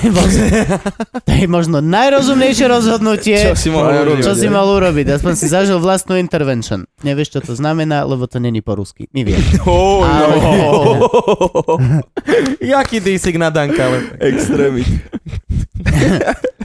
to 1.27 1.31
je 1.31 1.45
možno 1.45 1.85
najrozumnejšie 1.85 2.65
rozhodnutie, 2.65 3.37
Čo 3.37 3.53
si 3.53 3.69
mohol 3.69 3.93
urobiť? 4.01 4.25
čo 4.25 4.33
si 4.33 4.49
mal 4.49 4.65
urobiť. 4.65 5.05
Aspoň 5.13 5.33
si 5.37 5.45
zažil 5.45 5.77
vlastnú 5.77 6.17
intervention. 6.17 6.89
Nevieš, 7.05 7.37
čo 7.37 7.45
to 7.45 7.53
znamená, 7.53 8.01
lebo 8.01 8.25
to 8.25 8.41
není 8.41 8.65
po 8.65 8.73
rusky. 8.73 9.05
My 9.13 9.21
vieme. 9.21 9.45
Oh, 9.69 10.01
Ale- 10.01 10.41
Jaký 12.73 12.99
dísik 12.99 13.37
na 13.37 13.53
Danka, 13.53 13.85
ale... 13.85 14.17
Extrémit. 14.17 14.89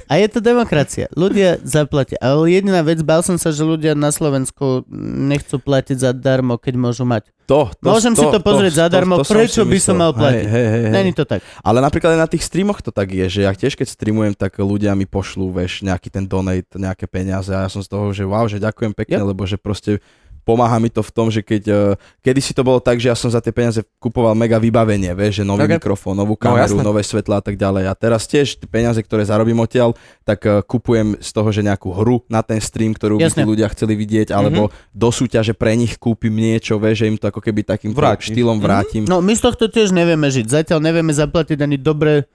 A 0.08 0.20
je 0.20 0.28
to 0.28 0.38
demokracia. 0.40 1.08
Ľudia 1.14 1.60
zaplatia. 1.64 2.20
Ale 2.20 2.50
jediná 2.50 2.84
vec, 2.84 3.00
bál 3.00 3.24
som 3.24 3.40
sa, 3.40 3.50
že 3.50 3.64
ľudia 3.64 3.96
na 3.96 4.12
Slovensku 4.12 4.84
nechcú 5.28 5.56
platiť 5.58 5.96
zadarmo, 6.10 6.60
keď 6.60 6.74
môžu 6.76 7.04
mať. 7.08 7.28
To, 7.44 7.68
to, 7.76 7.92
Môžem 7.92 8.16
si 8.16 8.24
to 8.24 8.40
pozrieť 8.40 8.88
zadarmo, 8.88 9.20
prečo 9.20 9.68
si 9.68 9.68
by 9.68 9.76
som 9.76 10.00
mal 10.00 10.16
platiť? 10.16 10.48
Hej, 10.48 10.64
hej, 10.64 10.80
hej. 10.88 10.92
Není 10.96 11.12
to 11.12 11.28
tak. 11.28 11.44
Ale 11.60 11.84
napríklad 11.84 12.16
aj 12.16 12.20
na 12.24 12.28
tých 12.28 12.40
streamoch 12.40 12.80
to 12.80 12.88
tak 12.88 13.12
je, 13.12 13.28
že 13.28 13.40
ja 13.44 13.52
tiež 13.52 13.76
keď 13.76 13.84
streamujem, 13.84 14.32
tak 14.32 14.56
ľudia 14.56 14.96
mi 14.96 15.04
pošlú, 15.04 15.52
vieš, 15.52 15.84
nejaký 15.84 16.08
ten 16.08 16.24
donate, 16.24 16.64
nejaké 16.72 17.04
peniaze 17.04 17.52
a 17.52 17.68
ja 17.68 17.68
som 17.68 17.84
z 17.84 17.92
toho, 17.92 18.16
že 18.16 18.24
wow, 18.24 18.48
že 18.48 18.56
ďakujem 18.56 18.96
pekne, 18.96 19.20
Yep. 19.20 19.28
lebo 19.28 19.44
že 19.44 19.60
proste 19.60 20.00
pomáha 20.44 20.76
mi 20.76 20.86
to 20.86 21.00
v 21.00 21.08
tom, 21.08 21.26
že 21.26 21.40
keď, 21.40 21.62
uh, 21.66 21.76
kedy 22.20 22.38
si 22.38 22.52
to 22.52 22.60
bolo 22.60 22.78
tak, 22.78 22.96
že 22.96 23.08
ja 23.08 23.16
som 23.16 23.26
za 23.26 23.40
tie 23.40 23.48
peniaze 23.48 23.80
kupoval 23.98 24.32
mega 24.32 24.56
vybavenie, 24.56 25.10
vieš, 25.10 25.40
že 25.40 25.44
nový 25.44 25.64
Ok. 25.64 25.66
okay. 25.66 25.78
mikrofón, 25.80 26.14
novú 26.14 26.34
No, 26.34 26.40
kameru, 26.46 26.62
jasné. 26.70 26.82
nové 26.82 27.00
svetlá 27.00 27.36
a 27.36 27.42
tak 27.42 27.56
ďalej. 27.56 27.84
A 27.84 27.94
teraz 27.94 28.24
tiež 28.24 28.54
tie 28.54 28.66
peniaze, 28.66 28.96
ktoré 28.98 29.24
zarobím 29.24 29.58
odtiaľ, 29.58 29.96
tak 30.22 30.44
uh, 30.44 30.60
kupujem 30.60 31.16
z 31.16 31.30
toho, 31.30 31.48
že 31.48 31.60
nejakú 31.60 31.90
hru 31.90 32.20
na 32.26 32.40
ten 32.40 32.60
stream, 32.60 32.92
ktorú 32.92 33.16
by 33.16 33.26
Jasne. 33.26 33.40
tí 33.40 33.48
ľudia 33.48 33.66
chceli 33.68 33.94
vidieť, 33.94 34.28
alebo 34.28 34.68
do 34.90 35.08
súťaže 35.08 35.52
pre 35.52 35.72
nich 35.72 35.96
kúpim 35.96 36.30
niečo, 36.30 36.76
vieš, 36.76 37.00
že 37.00 37.08
im 37.08 37.16
to 37.16 37.26
ako 37.26 37.40
keby 37.40 37.64
takým 37.64 37.90
Vrátiš. 37.90 38.30
štýlom 38.30 38.60
vrátim. 38.60 39.02
No 39.04 39.18
my 39.18 39.32
z 39.32 39.42
tohto 39.42 39.66
tiež 39.66 39.90
nevieme 39.90 40.28
žiť. 40.28 40.46
Zatiaľ 40.46 40.84
nevieme 40.84 41.10
zaplatiť 41.10 41.58
ani 41.58 41.74
dobré 41.74 42.28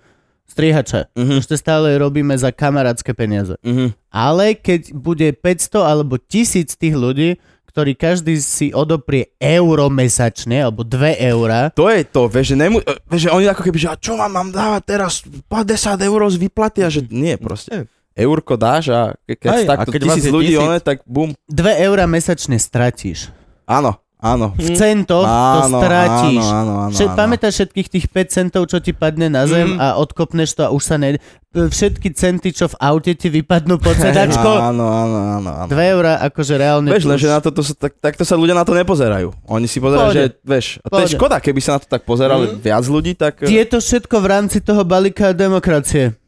strihača. 0.46 1.14
Mhm. 1.14 1.40
Ešte 1.40 1.56
stále 1.56 1.94
robíme 1.96 2.34
za 2.34 2.50
kamarátske 2.50 3.14
peniaze. 3.14 3.54
Mhm. 3.62 3.94
Ale 4.10 4.58
keď 4.58 4.90
bude 4.92 5.30
500 5.32 5.86
alebo 5.86 6.18
1000 6.18 6.74
tých 6.74 6.96
ľudí, 6.96 7.38
ktorí 7.80 7.96
každý 7.96 8.36
si 8.44 8.76
odoprie 8.76 9.32
euro 9.40 9.88
mesačne, 9.88 10.68
alebo 10.68 10.84
2 10.84 11.16
eurá, 11.32 11.72
To 11.72 11.88
je 11.88 12.04
to, 12.04 12.28
vieš, 12.28 12.52
že, 12.52 12.56
nemu, 12.60 12.84
e, 12.84 12.92
vieš, 13.08 13.22
že 13.24 13.30
oni 13.32 13.48
ako 13.48 13.62
keby, 13.64 13.78
že 13.80 13.88
a 13.88 13.96
čo 13.96 14.20
vám 14.20 14.36
mám 14.36 14.50
dávať 14.52 14.82
teraz 14.84 15.24
50 15.48 15.96
eur 16.04 16.20
z 16.28 16.36
výplaty 16.36 16.84
a 16.84 16.92
že 16.92 17.08
nie, 17.08 17.40
proste. 17.40 17.88
Eurko 18.20 18.60
dáš 18.60 18.92
a 18.92 19.16
ke- 19.24 19.40
keď 19.40 19.52
Hej, 19.56 19.64
takto 19.64 19.90
a 19.90 19.94
keď 19.96 20.02
tisíc 20.12 20.28
ľudí, 20.28 20.52
tisíc- 20.52 20.60
one, 20.60 20.80
tak 20.84 21.08
bum. 21.08 21.32
2 21.48 21.80
eurá 21.80 22.04
mesačne 22.04 22.60
stratíš. 22.60 23.32
Áno, 23.64 23.96
áno. 24.22 24.52
V 24.54 24.70
centoch 24.72 25.24
to 25.24 25.60
Áno, 25.66 25.78
stratíš. 25.78 26.44
áno, 26.44 26.54
áno, 26.54 26.74
áno, 26.82 26.92
Všet, 26.92 27.08
áno. 27.08 27.18
pamätáš 27.18 27.54
všetkých 27.56 27.88
tých 27.90 28.06
5 28.06 28.28
centov, 28.30 28.62
čo 28.66 28.78
ti 28.78 28.92
padne 28.92 29.28
na 29.28 29.44
zem 29.44 29.70
Mm. 29.70 29.78
a 29.78 29.88
odkopneš 29.96 30.54
to 30.54 30.62
a 30.62 30.70
už 30.70 30.84
sa 30.84 30.96
ne... 30.96 31.18
Všetky 31.50 32.14
centy, 32.14 32.52
čo 32.52 32.68
v 32.68 32.78
aute 32.78 33.10
ti 33.12 33.26
vypadnú 33.26 33.78
pod 33.78 33.96
sedačko. 33.96 34.46
Áno, 34.70 34.86
áno, 34.86 35.18
áno, 35.34 35.50
áno. 35.58 35.66
2 35.66 35.74
eurá, 35.90 36.22
akože 36.22 36.54
reálne... 36.54 36.92
Vieš, 36.92 37.08
už- 37.08 37.26
na 37.26 37.40
to, 37.40 37.50
to 37.50 37.64
sa, 37.64 37.74
tak, 37.74 37.98
takto 37.98 38.22
sa 38.22 38.36
ľudia 38.36 38.54
na 38.54 38.62
to 38.62 38.72
nepozerajú. 38.72 39.34
Oni 39.48 39.66
si 39.66 39.80
pozerajú, 39.80 40.04
Pohode. 40.06 40.20
že, 40.30 40.38
vieš, 40.40 40.66
a 40.80 40.88
to 40.88 41.02
je 41.02 41.16
škoda, 41.16 41.40
keby 41.40 41.58
sa 41.58 41.72
na 41.72 41.80
to 41.80 41.88
tak 41.88 42.04
pozerali 42.04 42.46
Mm. 42.50 42.62
viac 42.62 42.86
ľudí, 42.86 43.12
tak... 43.14 43.42
Je 43.42 43.64
to 43.64 43.80
všetko 43.80 44.16
v 44.16 44.28
rámci 44.28 44.60
toho 44.60 44.84
balíka 44.84 45.32
demokracie. 45.32 46.19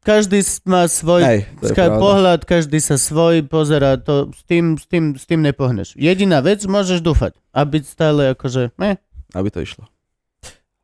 Každý 0.00 0.40
má 0.64 0.88
svoj 0.88 1.20
Hej, 1.20 1.40
pohľad, 1.76 2.48
každý 2.48 2.80
sa 2.80 2.96
svoj 2.96 3.44
pozera, 3.44 4.00
to 4.00 4.32
s 4.32 4.42
tým, 4.48 4.80
s 4.80 4.88
tým, 4.88 5.12
s 5.12 5.28
tým 5.28 5.44
nepohneš. 5.44 5.92
Jediná 5.92 6.40
vec, 6.40 6.64
môžeš 6.64 7.04
dúfať 7.04 7.36
a 7.52 7.60
byť 7.68 7.84
stále 7.84 8.32
akože, 8.32 8.72
eh, 8.80 8.96
Aby 9.36 9.48
to 9.52 9.60
išlo. 9.60 9.84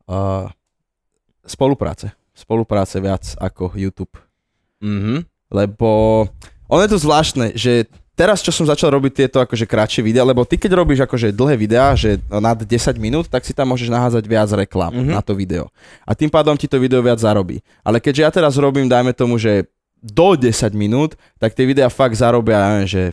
Uh, 0.05 0.53
spolupráce. 1.41 2.13
Spolupráce 2.37 3.01
viac 3.01 3.33
ako 3.41 3.73
YouTube. 3.73 4.13
Mhm. 4.85 5.25
Lebo 5.49 5.89
ono 6.69 6.81
je 6.83 6.91
to 6.91 6.99
zvláštne, 6.99 7.55
že 7.57 7.89
teraz, 8.17 8.41
čo 8.41 8.49
som 8.49 8.65
začal 8.65 8.89
robiť 8.89 9.13
tieto 9.15 9.37
akože 9.37 9.63
kratšie 9.63 10.01
videá, 10.01 10.25
lebo 10.25 10.41
ty 10.41 10.57
keď 10.57 10.73
robíš 10.73 10.99
akože 10.99 11.29
dlhé 11.29 11.55
videá, 11.55 11.93
že 11.93 12.17
nad 12.27 12.57
10 12.57 12.65
minút, 12.97 13.29
tak 13.29 13.45
si 13.45 13.53
tam 13.53 13.69
môžeš 13.69 13.87
naházať 13.87 14.25
viac 14.25 14.49
reklám 14.49 14.89
Mhm. 14.89 14.99
mm-hmm. 14.99 15.15
na 15.15 15.21
to 15.21 15.31
video. 15.31 15.69
A 16.01 16.11
tým 16.11 16.27
pádom 16.27 16.53
ti 16.53 16.65
to 16.65 16.75
video 16.75 16.99
viac 16.99 17.17
zarobí. 17.17 17.61
Ale 17.81 18.01
keďže 18.01 18.21
ja 18.21 18.31
teraz 18.33 18.57
robím, 18.57 18.89
dajme 18.89 19.13
tomu, 19.13 19.37
že 19.37 19.69
do 19.97 20.33
10 20.33 20.49
minút, 20.73 21.13
tak 21.37 21.53
tie 21.53 21.63
videá 21.63 21.87
fakt 21.87 22.13
zarobia, 22.13 22.57
ja 22.57 22.67
neviem, 22.73 22.89
že 22.89 23.03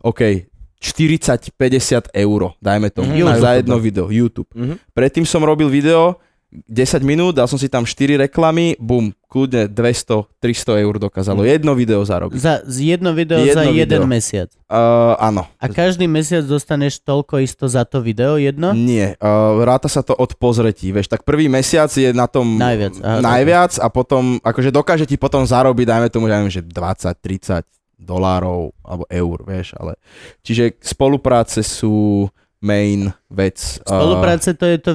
OK, 0.00 0.44
40-50 0.78 2.12
eur, 2.12 2.40
dajme 2.58 2.88
tomu, 2.90 3.08
Mhm. 3.08 3.16
mm-hmm. 3.16 3.30
Na 3.30 3.36
za 3.38 3.50
jedno 3.54 3.76
video, 3.78 4.06
YouTube. 4.08 4.48
Mhm. 4.52 4.76
Predtým 4.92 5.24
som 5.24 5.40
robil 5.40 5.68
video 5.68 6.20
10 6.52 7.02
minút, 7.02 7.34
dal 7.34 7.50
som 7.50 7.58
si 7.58 7.66
tam 7.66 7.82
4 7.82 8.16
reklamy, 8.22 8.78
bum, 8.78 9.10
kľudne 9.26 9.66
200-300 9.66 10.78
eur 10.78 10.94
dokázalo. 10.96 11.42
Mhm. 11.42 11.48
Jedno 11.50 11.72
video 11.74 12.00
zarobiť. 12.06 12.38
Za 12.38 12.62
z 12.64 12.96
jedno 12.96 13.10
video 13.12 13.42
Jedno 13.42 13.52
za 13.52 13.62
video. 13.66 13.82
jeden 13.82 14.02
mesiac. 14.06 14.48
Uh, 14.70 15.18
áno. 15.18 15.44
A 15.58 15.66
každý 15.66 16.06
mesiac 16.06 16.46
dostaneš 16.46 17.02
toľko 17.02 17.42
isto 17.42 17.66
za 17.66 17.82
to 17.82 17.98
video 17.98 18.38
jedno? 18.38 18.70
Nie, 18.72 19.18
uh, 19.18 19.58
ráta 19.66 19.90
sa 19.90 20.06
to 20.06 20.14
od 20.14 20.38
pozretí, 20.38 20.94
vieš, 20.94 21.10
tak 21.10 21.26
prvý 21.26 21.50
mesiac 21.50 21.90
je 21.90 22.14
na 22.14 22.30
tom 22.30 22.56
Najviac, 22.56 22.94
aha, 23.02 23.18
najviac 23.20 23.72
a 23.82 23.86
potom, 23.90 24.38
akože 24.40 24.70
dokáže 24.70 25.04
ti 25.04 25.18
potom 25.18 25.42
zarobiť, 25.42 25.84
dajme 25.84 26.08
tomu, 26.14 26.30
ja 26.30 26.38
neviem, 26.38 26.54
že 26.54 26.62
20-30 26.62 27.66
dolárov 27.98 28.70
alebo 28.86 29.04
eur, 29.10 29.38
vieš, 29.42 29.74
ale 29.76 29.98
čiže 30.46 30.78
spolupráce 30.78 31.64
sú 31.66 32.28
main 32.62 33.10
vec. 33.26 33.82
Spolupráce 33.82 34.54
to 34.54 34.64
je 34.68 34.78
to 34.78 34.92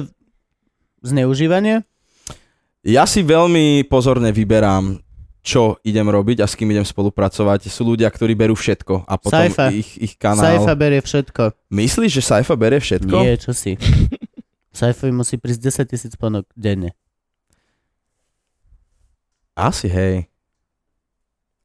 zneužívanie? 1.02 1.82
Ja 2.82 3.06
si 3.06 3.22
veľmi 3.22 3.86
pozorne 3.86 4.30
vyberám, 4.30 4.98
čo 5.42 5.78
idem 5.82 6.06
robiť 6.06 6.42
a 6.42 6.46
s 6.46 6.54
kým 6.54 6.70
idem 6.70 6.82
spolupracovať. 6.82 7.66
Sú 7.66 7.82
ľudia, 7.84 8.06
ktorí 8.06 8.34
berú 8.34 8.54
všetko 8.54 9.06
a 9.06 9.14
potom 9.18 9.38
Saifa. 9.38 9.70
ich, 9.70 9.98
ich 9.98 10.14
kanál... 10.14 10.58
Saifa 10.58 10.74
berie 10.74 10.98
všetko. 10.98 11.54
Myslíš, 11.68 12.10
že 12.10 12.22
Saifa 12.22 12.54
berie 12.54 12.78
všetko? 12.78 13.16
Nie, 13.18 13.34
čo 13.36 13.50
si. 13.50 13.74
Saifovi 14.78 15.12
musí 15.12 15.36
prísť 15.36 15.84
10 15.84 15.90
tisíc 15.90 16.12
ponok 16.16 16.46
denne. 16.54 16.94
Asi, 19.52 19.84
hej. 19.86 20.26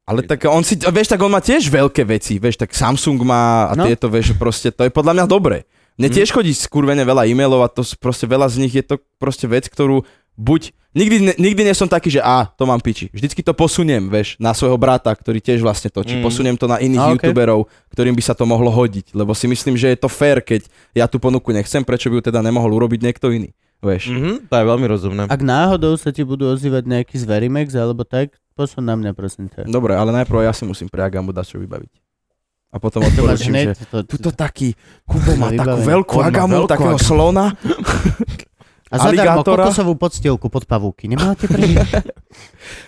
Ale 0.07 0.23
tak 0.23 0.43
on 0.47 0.63
si, 0.63 0.79
vieš, 0.79 1.11
tak 1.11 1.19
on 1.19 1.31
má 1.31 1.43
tiež 1.43 1.67
veľké 1.67 2.03
veci, 2.03 2.39
vieš, 2.39 2.55
tak 2.57 2.71
Samsung 2.71 3.19
má 3.23 3.67
a 3.67 3.75
No. 3.75 3.83
tieto, 3.83 4.07
vieš, 4.07 4.35
proste, 4.35 4.71
to 4.71 4.87
je 4.87 4.91
podľa 4.91 5.13
mňa 5.13 5.25
dobre. 5.27 5.67
Mne 5.97 6.13
tiež 6.13 6.29
chodí 6.29 6.53
skurvene 6.53 7.01
veľa 7.01 7.25
e-mailov 7.25 7.65
a 7.65 7.69
to 7.73 7.81
proste 7.97 8.29
veľa 8.29 8.45
z 8.53 8.61
nich 8.61 8.73
je 8.77 8.85
to 8.85 9.01
proste 9.17 9.49
vec, 9.49 9.65
ktorú 9.65 10.05
buď, 10.37 10.69
nikdy, 10.93 11.17
ne, 11.25 11.33
nikdy 11.41 11.61
nie 11.65 11.73
som 11.73 11.89
taký, 11.89 12.13
že 12.13 12.21
a, 12.21 12.45
to 12.45 12.69
mám 12.69 12.77
piči. 12.77 13.09
Vždycky 13.09 13.41
to 13.41 13.57
posuniem, 13.57 14.05
vieš, 14.05 14.37
na 14.37 14.53
svojho 14.53 14.77
brata, 14.77 15.09
ktorý 15.09 15.41
tiež 15.41 15.65
vlastne 15.65 15.89
točí. 15.89 16.13
Mm. 16.13 16.21
Posuniem 16.21 16.55
to 16.55 16.69
na 16.69 16.77
iných 16.77 17.01
A, 17.01 17.05
okej. 17.09 17.33
youtuberov, 17.33 17.65
ktorým 17.89 18.13
by 18.13 18.23
sa 18.23 18.37
to 18.37 18.45
mohlo 18.45 18.69
hodiť, 18.69 19.17
lebo 19.17 19.33
si 19.33 19.49
myslím, 19.49 19.73
že 19.73 19.89
je 19.89 19.97
to 19.97 20.05
fér, 20.05 20.45
keď 20.45 20.69
ja 20.93 21.09
tú 21.09 21.17
ponuku 21.17 21.49
nechcem, 21.49 21.81
prečo 21.81 22.13
by 22.13 22.21
ju 22.21 22.23
teda 22.29 22.45
nemohol 22.45 22.69
urobiť 22.77 23.01
niekto 23.01 23.33
iný, 23.33 23.49
vieš. 23.81 24.13
Mhm, 24.13 24.53
to 24.53 24.53
je 24.53 24.65
veľmi 24.69 24.85
rozumné. 24.85 25.21
Ak 25.33 25.41
náhodou 25.41 25.97
sa 25.97 26.13
ti 26.13 26.21
budú 26.21 26.45
ozývať 26.53 26.85
nejaký 26.85 27.17
z 27.17 27.25
Verimex 27.25 27.73
alebo 27.73 28.05
tak, 28.05 28.37
posun 28.53 28.85
na 28.85 28.93
mňa, 28.93 29.17
prosím 29.17 29.49
ťa. 29.49 29.65
Dobre, 29.65 29.97
ale 29.97 30.13
najprv 30.13 30.45
ja 30.45 30.53
si 30.53 30.65
musím 30.69 30.89
pre 30.89 31.01
Agamu 31.01 31.33
čo 31.41 31.57
vybaviť. 31.57 32.06
A 32.67 32.83
potom 32.83 32.99
odporúčim, 32.99 33.55
že 33.55 33.79
to, 33.87 34.03
Tuto 34.03 34.35
taký, 34.35 34.75
Kubo 35.07 35.39
má 35.39 35.49
takú 35.59 35.77
veľkú 35.87 36.15
agamu, 36.19 36.67
veľkú 36.67 36.71
takého 36.71 36.95
agamu. 36.99 37.07
slona. 37.07 37.45
a 38.91 38.95
zadarmo 39.03 39.43
kokosovú 39.43 39.99
podstielku 39.99 40.47
pod 40.47 40.63
pavúky. 40.63 41.11
Nemáte 41.11 41.47
prvý? 41.47 41.75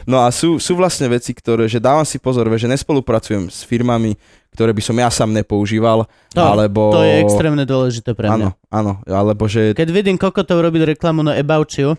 No 0.03 0.19
a 0.19 0.27
sú, 0.35 0.59
sú 0.59 0.75
vlastne 0.75 1.07
veci, 1.07 1.31
ktoré, 1.31 1.63
že 1.71 1.79
dávam 1.79 2.03
si 2.03 2.19
pozor, 2.19 2.43
že 2.59 2.67
nespolupracujem 2.67 3.47
s 3.47 3.63
firmami, 3.63 4.19
ktoré 4.51 4.75
by 4.75 4.81
som 4.83 4.95
ja 4.99 5.07
sám 5.07 5.31
nepoužíval, 5.31 6.03
To, 6.35 6.41
alebo... 6.43 6.91
to 6.91 7.07
je 7.07 7.23
extrémne 7.23 7.63
dôležité 7.63 8.11
pre 8.11 8.27
Áno, 8.27 8.51
mňa. 8.51 8.75
áno, 8.75 8.91
alebo 9.07 9.47
že... 9.47 9.71
Keď 9.71 9.89
vidím 9.95 10.19
kokotov 10.19 10.59
robiť 10.67 10.99
reklamu 10.99 11.23
na 11.23 11.39
About 11.39 11.71
You, 11.79 11.95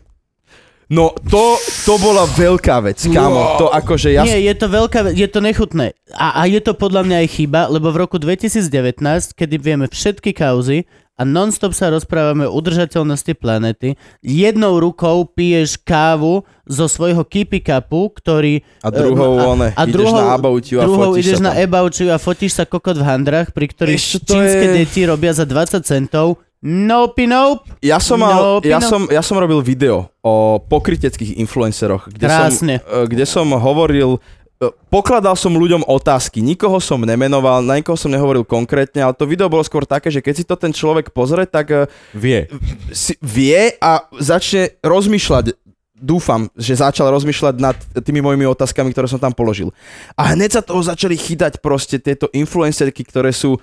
No 0.90 1.14
to, 1.22 1.54
to 1.86 1.94
bola 1.96 2.26
veľká 2.26 2.82
vec, 2.82 2.98
kámo. 3.06 3.56
To 3.56 3.70
akože 3.70 4.10
ja... 4.10 4.26
Nie, 4.26 4.42
je 4.42 4.54
to 4.54 4.66
veľká, 4.66 5.06
ve- 5.06 5.14
je 5.14 5.24
to 5.24 5.38
nechutné. 5.38 5.94
A, 6.10 6.34
a 6.36 6.50
je 6.50 6.58
to 6.58 6.74
podľa 6.74 7.06
mňa 7.06 7.16
aj 7.22 7.28
chyba, 7.30 7.70
lebo 7.70 7.88
v 7.88 8.00
roku 8.00 8.18
2019, 8.18 8.98
kedy 9.30 9.54
vieme 9.56 9.86
všetky 9.86 10.34
kauzy 10.34 10.90
a 11.14 11.22
non-stop 11.22 11.70
sa 11.70 11.88
rozprávame 11.88 12.42
o 12.42 12.50
udržateľnosti 12.50 13.36
planety, 13.36 13.94
jednou 14.18 14.82
rukou 14.82 15.22
piješ 15.26 15.78
kávu 15.78 16.42
zo 16.64 16.86
svojho 16.86 17.22
keepy 17.22 17.60
cupu, 17.60 18.10
ktorý... 18.10 18.66
A 18.80 18.90
druhou, 18.90 19.36
a- 19.36 19.46
one, 19.46 19.68
a 19.70 19.82
ideš 19.84 19.94
druhou- 19.94 20.18
na 20.18 20.34
About 20.34 20.64
You 20.66 20.78
a 20.80 20.84
druhou 20.84 21.14
fotíš 21.14 21.22
ideš 21.22 21.38
sa 21.38 21.44
na 21.44 21.52
tam. 21.52 21.62
About 21.62 21.94
You 21.94 22.08
a 22.08 22.18
fotíš 22.18 22.52
sa 22.52 22.64
kokot 22.64 22.96
v 22.96 23.04
handrach, 23.04 23.54
pri 23.54 23.70
ktorých 23.70 23.94
Ešte 23.94 24.18
to 24.26 24.34
čínske 24.34 24.66
je- 24.66 24.74
deti 24.80 25.00
robia 25.04 25.30
za 25.30 25.46
20 25.46 25.86
centov. 25.86 26.40
Nope, 26.60 27.24
nope. 27.24 27.64
Ja 27.80 27.96
som, 27.96 28.20
mal, 28.20 28.36
No, 28.36 28.60
ja, 28.60 28.76
Pino. 28.76 28.88
som, 28.88 29.00
ja 29.08 29.24
som 29.24 29.40
robil 29.40 29.64
video 29.64 30.12
o 30.20 30.60
pokryteckých 30.60 31.40
influenceroch, 31.40 32.12
kde 32.12 32.28
Krásne. 32.28 32.74
som, 32.84 33.00
e, 33.00 33.08
kde 33.08 33.24
som 33.24 33.48
hovoril, 33.48 34.20
e, 34.60 34.68
pokladal 34.92 35.40
som 35.40 35.56
ľuďom 35.56 35.88
otázky, 35.88 36.44
nikoho 36.44 36.76
som 36.76 37.00
nemenoval, 37.00 37.64
na 37.64 37.80
nikoho 37.80 37.96
som 37.96 38.12
nehovoril 38.12 38.44
konkrétne, 38.44 39.00
ale 39.00 39.16
to 39.16 39.24
video 39.24 39.48
bolo 39.48 39.64
skôr 39.64 39.88
také, 39.88 40.12
že 40.12 40.20
keď 40.20 40.34
si 40.36 40.44
to 40.44 40.52
ten 40.52 40.68
človek 40.68 41.16
pozrie, 41.16 41.48
tak 41.48 41.72
e, 41.72 41.88
Vie. 42.12 42.44
si 42.92 43.16
vie 43.24 43.72
a 43.80 44.04
začne 44.20 44.76
rozmýšľať 44.84 45.56
dúfam, 45.96 46.48
že 46.56 46.80
začal 46.80 47.12
rozmýšľať 47.12 47.54
nad 47.60 47.76
tými 48.00 48.24
mojimi 48.24 48.48
otázkami, 48.48 48.88
ktoré 48.88 49.04
som 49.04 49.20
tam 49.20 49.36
položil. 49.36 49.68
A 50.16 50.32
hneď 50.32 50.56
sa 50.56 50.62
toho 50.64 50.80
začali 50.80 51.12
chytať 51.12 51.60
proste 51.60 52.00
tieto 52.00 52.24
influencerky, 52.32 53.04
ktoré 53.04 53.36
sú 53.36 53.60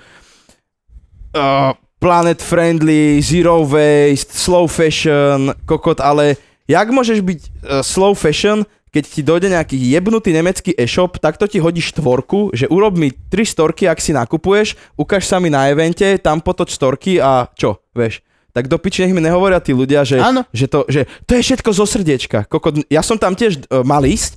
uh, 1.34 1.74
planet 1.98 2.42
friendly, 2.42 3.22
zero 3.22 3.66
waste, 3.66 4.34
slow 4.34 4.70
fashion, 4.70 5.54
kokot, 5.66 5.98
ale 6.02 6.38
jak 6.70 6.88
môžeš 6.94 7.20
byť 7.26 7.40
uh, 7.42 7.82
slow 7.82 8.14
fashion, 8.14 8.66
keď 8.94 9.04
ti 9.04 9.22
dojde 9.22 9.48
nejaký 9.52 9.78
jebnutý 9.78 10.32
nemecký 10.34 10.72
e-shop, 10.74 11.20
tak 11.20 11.38
to 11.38 11.46
ti 11.46 11.60
hodí 11.62 11.84
štvorku, 11.84 12.56
že 12.56 12.66
urob 12.72 12.96
mi 12.96 13.12
tri 13.12 13.44
storky, 13.44 13.86
ak 13.86 14.00
si 14.02 14.16
nakupuješ, 14.16 14.74
ukáž 14.96 15.28
sa 15.28 15.38
mi 15.38 15.52
na 15.52 15.68
evente, 15.70 16.18
tam 16.18 16.40
potoč 16.42 16.74
storky 16.74 17.20
a 17.22 17.52
čo, 17.54 17.84
vieš. 17.94 18.24
Tak 18.56 18.66
do 18.66 18.82
piči 18.82 19.06
nech 19.06 19.14
mi 19.14 19.22
nehovoria 19.22 19.62
tí 19.62 19.70
ľudia, 19.70 20.02
že, 20.02 20.18
že, 20.50 20.66
to, 20.66 20.82
že 20.90 21.06
to 21.30 21.38
je 21.38 21.46
všetko 21.46 21.70
zo 21.78 21.86
srdiečka. 21.86 22.50
Kokot, 22.50 22.90
ja 22.90 23.06
som 23.06 23.22
tam 23.22 23.38
tiež 23.38 23.70
uh, 23.70 23.86
mal 23.86 24.02
ísť, 24.02 24.34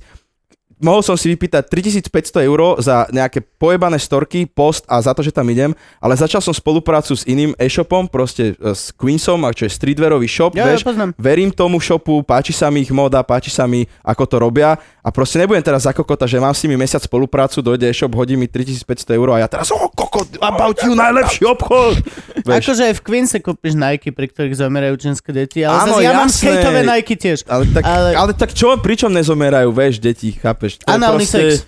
mohol 0.81 0.99
som 0.99 1.13
si 1.13 1.29
vypýtať 1.29 1.65
3500 1.65 2.09
eur 2.43 2.59
za 2.77 3.05
nejaké 3.07 3.39
pojebané 3.39 3.95
storky, 3.95 4.43
post 4.43 4.83
a 4.85 4.97
za 4.97 5.11
to, 5.11 5.21
že 5.21 5.29
tam 5.29 5.45
idem, 5.45 5.71
ale 5.97 6.13
začal 6.13 6.39
som 6.39 6.51
spoluprácu 6.51 7.13
s 7.13 7.23
iným 7.23 7.53
e-shopom, 7.55 8.05
proste 8.05 8.53
e, 8.53 8.71
s 8.71 8.89
Queensom, 8.91 9.45
čo 9.51 9.63
je 9.63 9.71
streetwearový 9.71 10.25
shop, 10.25 10.53
Ja, 10.53 10.65
vieš, 10.65 10.81
ja 10.81 10.87
poznám. 10.87 11.09
verím 11.15 11.49
tomu 11.49 11.77
shopu, 11.77 12.21
páči 12.21 12.51
sa 12.51 12.67
mi 12.67 12.81
ich 12.81 12.89
moda, 12.89 13.21
páči 13.21 13.47
sa 13.47 13.63
mi, 13.63 13.85
ako 14.01 14.23
to 14.25 14.35
robia 14.37 14.73
a 14.99 15.09
proste 15.09 15.37
nebudem 15.37 15.61
teraz 15.61 15.83
za 15.83 15.91
kokota, 15.91 16.25
že 16.25 16.37
mám 16.37 16.51
s 16.51 16.61
nimi 16.61 16.75
mesiac 16.75 17.01
spoluprácu, 17.01 17.61
dojde 17.61 17.85
e-shop, 17.85 18.11
hodí 18.11 18.33
mi 18.33 18.45
3500 18.45 18.85
eur 19.11 19.27
a 19.31 19.39
ja 19.39 19.47
teraz, 19.47 19.69
o 19.69 19.87
kokot, 19.87 20.37
about 20.39 20.77
you, 20.79 20.93
najlepší 20.93 21.45
obchod. 21.47 22.01
Vieš, 22.41 22.63
Akože 22.63 22.83
aj 22.83 22.95
v 22.95 23.01
Queense 23.01 23.37
kúpiš 23.37 23.73
Nike, 23.73 24.09
pri 24.09 24.25
ktorých 24.27 24.55
zomerajú 24.55 24.95
čínske 24.97 25.29
deti, 25.29 25.61
ale 25.61 25.77
Áno, 25.79 25.93
zase 25.93 26.01
ja 26.01 26.11
mám 26.11 26.25
jasné. 26.25 26.41
skateové 26.47 26.81
Nike 26.83 27.15
tiež. 27.15 27.39
ale, 27.45 27.63
tak, 27.67 27.83
ale- 27.83 28.13
ale 28.13 28.31
tak 28.33 28.49
čo, 28.51 28.73
pričom 28.77 29.11
nezomerajú, 29.11 29.69
vieš, 29.69 29.99
deti, 29.99 30.31
chápeš? 30.33 30.70
Je 30.77 30.87
Análny 30.87 31.25
sex, 31.25 31.65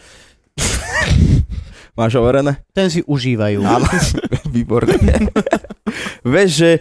Máš 1.97 2.17
overené? 2.17 2.57
ten 2.73 2.89
si 2.89 3.05
užívajú. 3.05 3.61
Áno, 3.61 3.85
výborne. 4.55 4.97
Vieš, 6.25 6.49
že 6.49 6.71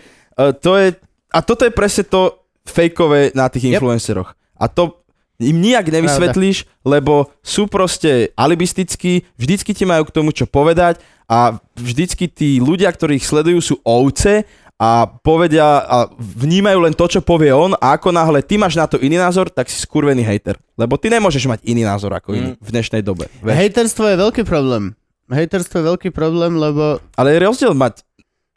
uh, 0.40 0.57
to 0.57 0.81
je, 0.81 0.97
a 1.28 1.39
toto 1.44 1.69
je 1.69 1.73
presne 1.73 2.09
to 2.09 2.40
fejkové 2.65 3.36
na 3.36 3.53
tých 3.53 3.69
Yep. 3.69 3.73
influenceroch. 3.77 4.32
A 4.57 4.73
to 4.73 5.05
im 5.36 5.59
nijak 5.59 5.90
nevysvetlíš, 5.90 6.65
lebo 6.86 7.28
sú 7.43 7.66
proste 7.66 8.31
alibistickí, 8.39 9.27
vždycky 9.35 9.74
ti 9.74 9.85
majú 9.85 10.07
k 10.07 10.15
tomu 10.15 10.31
čo 10.31 10.47
povedať 10.47 11.03
a 11.27 11.59
vždycky 11.74 12.31
tí 12.31 12.62
ľudia, 12.62 12.89
ktorí 12.89 13.19
ich 13.19 13.27
sledujú, 13.27 13.59
sú 13.59 13.74
ovce 13.82 14.47
a 14.83 15.07
povedia 15.07 15.63
a 15.79 16.11
vnímajú 16.13 16.79
len 16.81 16.91
to, 16.91 17.07
čo 17.07 17.21
povie 17.23 17.55
on 17.55 17.71
a 17.73 17.95
ako 17.95 18.11
náhle 18.11 18.43
ty 18.43 18.59
máš 18.59 18.75
na 18.75 18.85
to 18.85 18.99
iný 18.99 19.15
názor, 19.15 19.47
tak 19.47 19.71
si 19.71 19.79
skurvený 19.79 20.27
hejter. 20.27 20.59
Lebo 20.75 20.99
ty 20.99 21.07
nemôžeš 21.07 21.47
mať 21.47 21.61
iný 21.63 21.87
názor 21.87 22.11
ako 22.11 22.35
iný 22.35 22.51
v 22.59 22.69
dnešnej 22.69 22.99
dobe. 23.01 23.31
Vieš? 23.39 23.55
Hejterstvo 23.55 24.05
je 24.05 24.17
veľký 24.19 24.43
problém. 24.43 24.99
Hejterstvo 25.31 25.79
je 25.79 25.85
veľký 25.87 26.11
problém, 26.11 26.59
lebo 26.59 26.99
Ale 27.15 27.31
je 27.31 27.39
rozdiel 27.41 27.73
mať 27.73 28.03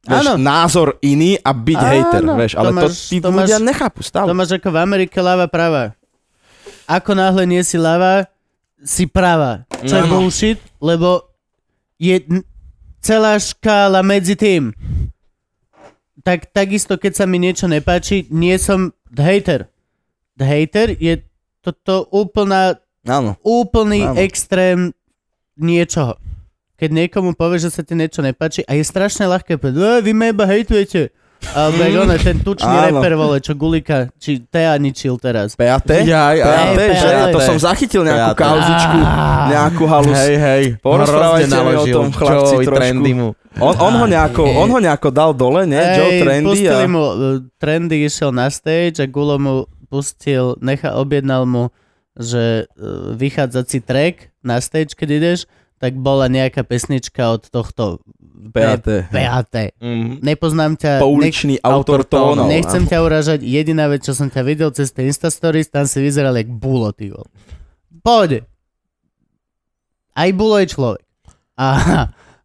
vieš, 0.02 0.26
Áno. 0.26 0.34
názor 0.36 0.98
iný 1.00 1.38
a 1.38 1.54
byť 1.54 1.78
Áno, 1.78 1.88
hejter, 1.88 2.22
vieš, 2.28 2.52
to 2.52 2.58
ale 2.58 2.68
to, 2.68 2.76
máš- 2.76 3.06
tí 3.06 3.18
to 3.18 3.30
máš- 3.30 3.38
ľudia 3.46 3.60
nechápu 3.60 4.02
stále. 4.02 4.26
to 4.26 4.34
máš 4.34 4.52
ako 4.52 4.68
v 4.68 4.78
Amerike 4.82 5.18
ľava 5.18 5.46
prava. 5.46 5.94
Ako 6.86 7.14
náhle 7.14 7.46
nie 7.46 7.62
si 7.62 7.78
ľava, 7.78 8.26
si 8.82 9.06
prava. 9.06 9.66
Čo 9.80 9.94
je 9.94 10.04
Áno. 10.04 10.12
bullshit, 10.12 10.58
lebo 10.78 11.22
je 11.98 12.18
celá 13.00 13.38
škála 13.38 14.02
medzi 14.02 14.34
tým. 14.34 14.74
Tak 16.26 16.50
takisto, 16.50 16.98
keď 16.98 17.14
sa 17.14 17.26
mi 17.30 17.38
niečo 17.38 17.70
nepáči, 17.70 18.26
nie 18.34 18.58
som 18.58 18.90
hejter. 19.14 19.70
The 20.36 20.44
hater 20.44 20.98
je 20.98 21.22
toto 21.62 22.10
úplná, 22.10 22.82
Áno. 23.06 23.38
úplný 23.46 24.04
Áno. 24.04 24.18
extrém 24.18 24.90
niečoho. 25.54 26.18
Keď 26.76 26.90
niekomu 26.92 27.38
povie, 27.38 27.62
že 27.62 27.72
sa 27.72 27.86
ti 27.86 27.96
niečo 27.96 28.20
nepáči 28.20 28.66
a 28.66 28.76
je 28.76 28.84
strašne 28.84 29.30
ľahké 29.30 29.56
povedať, 29.56 29.80
"E, 29.80 30.04
vy 30.04 30.12
ma 30.12 30.28
iba 30.28 30.44
hejtujete. 30.44 31.14
Alebo 31.54 31.78
jak 31.78 31.94
ono, 31.94 32.16
ten 32.18 32.38
tučný 32.42 32.74
Áno. 32.74 33.00
reper, 33.00 33.14
vole, 33.14 33.38
čo 33.38 33.54
Gulika, 33.54 34.10
či 34.18 34.42
Tea 34.50 34.74
ničil 34.82 35.20
teraz. 35.22 35.54
PAT? 35.54 35.86
Jaj, 35.86 36.36
PAT, 36.42 36.80
že 36.98 37.08
to 37.30 37.40
som 37.44 37.58
zachytil 37.62 38.02
nejakú 38.02 38.34
kauzičku, 38.34 38.98
Á. 38.98 39.54
nejakú 39.54 39.84
halus. 39.86 40.16
Hej, 40.16 40.36
hej. 40.42 40.64
Porozprávajte 40.82 41.54
mi 41.54 41.76
o 41.76 41.86
tom, 41.86 42.08
chlapci, 42.10 42.56
trošku. 42.66 42.74
Trendy 42.74 43.12
mu. 43.14 43.30
On, 43.56 43.72
on, 43.80 43.94
ho 44.04 44.06
nejako, 44.08 44.44
on 44.44 44.68
ho 44.68 44.80
nejako 44.84 45.10
dal 45.16 45.32
dole, 45.32 45.64
nie? 45.64 45.80
Joe 45.80 46.12
Trendy. 46.20 46.48
pustili 46.52 46.86
A... 46.86 46.92
mu, 46.92 47.04
uh, 47.04 47.40
Trendy 47.56 48.04
išiel 48.04 48.36
na 48.36 48.52
stage 48.52 49.00
a 49.00 49.08
Gulo 49.08 49.40
mu 49.40 49.56
pustil, 49.88 50.60
necha, 50.60 50.92
objednal 51.00 51.48
mu, 51.48 51.72
že 52.20 52.68
uh, 52.68 53.16
vychádzací 53.16 53.80
track 53.80 54.36
na 54.44 54.60
stage, 54.60 54.92
keď 54.92 55.10
ideš, 55.24 55.40
tak 55.80 55.96
bola 55.96 56.28
nejaká 56.28 56.68
pesnička 56.68 57.36
od 57.36 57.48
tohto 57.48 58.04
PAT. 58.52 59.12
PAT. 59.12 59.56
Mm. 59.80 60.24
Nepoznám 60.24 60.76
ťa, 60.76 61.00
nech, 61.00 61.04
Pouličný 61.04 61.56
autor 61.64 62.04
autor 62.04 62.36
tónov. 62.36 62.48
nechcem 62.48 62.84
ťa 62.88 62.98
uražať, 63.04 63.40
jediná 63.44 63.88
vec, 63.88 64.04
čo 64.04 64.16
som 64.16 64.28
ťa 64.32 64.42
videl 64.44 64.70
cez 64.72 64.92
tie 64.92 65.08
Instastories, 65.08 65.72
tam 65.72 65.88
si 65.88 66.00
vyzeral 66.04 66.36
jak 66.36 66.48
Bulo, 66.52 66.92
ty. 66.92 67.12
Pohode. 68.04 68.44
Aj 70.16 70.30
Bulo 70.32 70.60
je 70.60 70.68
človek. 70.72 71.04
A, 71.56 71.68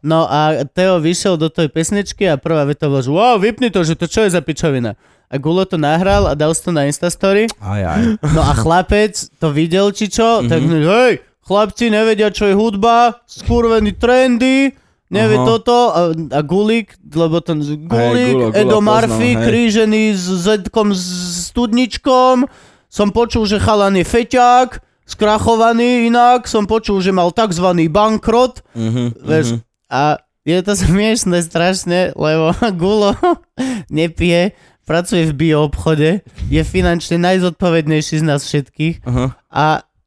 no 0.01 0.25
a 0.25 0.41
Teo 0.65 0.97
vyšiel 0.97 1.35
do 1.35 1.47
tej 1.47 1.69
pesničky 1.69 2.25
a 2.25 2.37
prvá 2.37 2.65
veta 2.65 2.87
bola, 2.87 3.01
že 3.01 3.09
wow, 3.09 3.37
vypni 3.37 3.69
to, 3.69 3.81
že 3.81 3.95
to 3.95 4.05
čo 4.05 4.23
je 4.23 4.31
za 4.31 4.41
pičovina. 4.41 4.97
A 5.27 5.37
Gulo 5.37 5.63
to 5.63 5.77
nahral 5.77 6.27
a 6.27 6.35
dal 6.35 6.51
si 6.51 6.61
to 6.61 6.71
na 6.71 6.85
Instastory. 6.85 7.47
Aj, 7.57 7.79
aj. 7.79 8.01
No 8.29 8.41
a 8.41 8.53
chlapec 8.53 9.15
to 9.37 9.49
videl, 9.49 9.89
či 9.89 10.07
čo, 10.07 10.43
tak 10.43 10.59
Mhm. 10.61 10.83
hej, 10.83 11.13
chlapci 11.41 11.87
nevedia, 11.87 12.29
čo 12.29 12.45
je 12.45 12.55
hudba, 12.55 13.23
skurvený 13.25 13.95
trendy, 13.95 14.75
nevie 15.07 15.37
Aha. 15.37 15.47
toto 15.49 15.77
a, 15.89 16.01
a 16.11 16.41
Gulik, 16.41 16.99
lebo 17.07 17.39
ten 17.39 17.59
Gulik, 17.59 17.87
Gulo, 18.33 18.47
Gulo 18.47 18.57
Edo 18.57 18.77
poznám, 18.77 18.87
Murphy, 18.87 19.31
hej. 19.31 19.43
krížený 19.43 20.03
s 20.13 20.27
Zedkom 20.41 20.91
s 20.91 21.03
studničkom, 21.49 22.51
som 22.87 23.09
počul, 23.09 23.45
že 23.45 23.59
chalan 23.59 23.95
je 23.95 24.05
feťák, 24.05 24.69
skrachovaný 25.05 26.07
inak, 26.07 26.47
som 26.47 26.65
počul, 26.65 26.99
že 26.99 27.11
mal 27.11 27.31
takzvaný 27.31 27.87
bankrot, 27.87 28.63
Mhm, 28.73 29.05
vieš, 29.21 29.47
mhm. 29.53 29.59
A 29.91 30.23
je 30.47 30.59
to 30.63 30.73
smiešne 30.87 31.43
strašne, 31.43 32.15
lebo 32.15 32.55
Gulo 32.81 33.13
nepije, 33.93 34.55
pracuje 34.87 35.29
v 35.31 35.35
bioobchode, 35.35 36.23
je 36.49 36.63
finančne 36.65 37.19
najzodpovednejší 37.21 38.23
z 38.23 38.25
nás 38.25 38.43
všetkých 38.47 39.07
Aha. 39.07 39.37
a, 39.51 39.67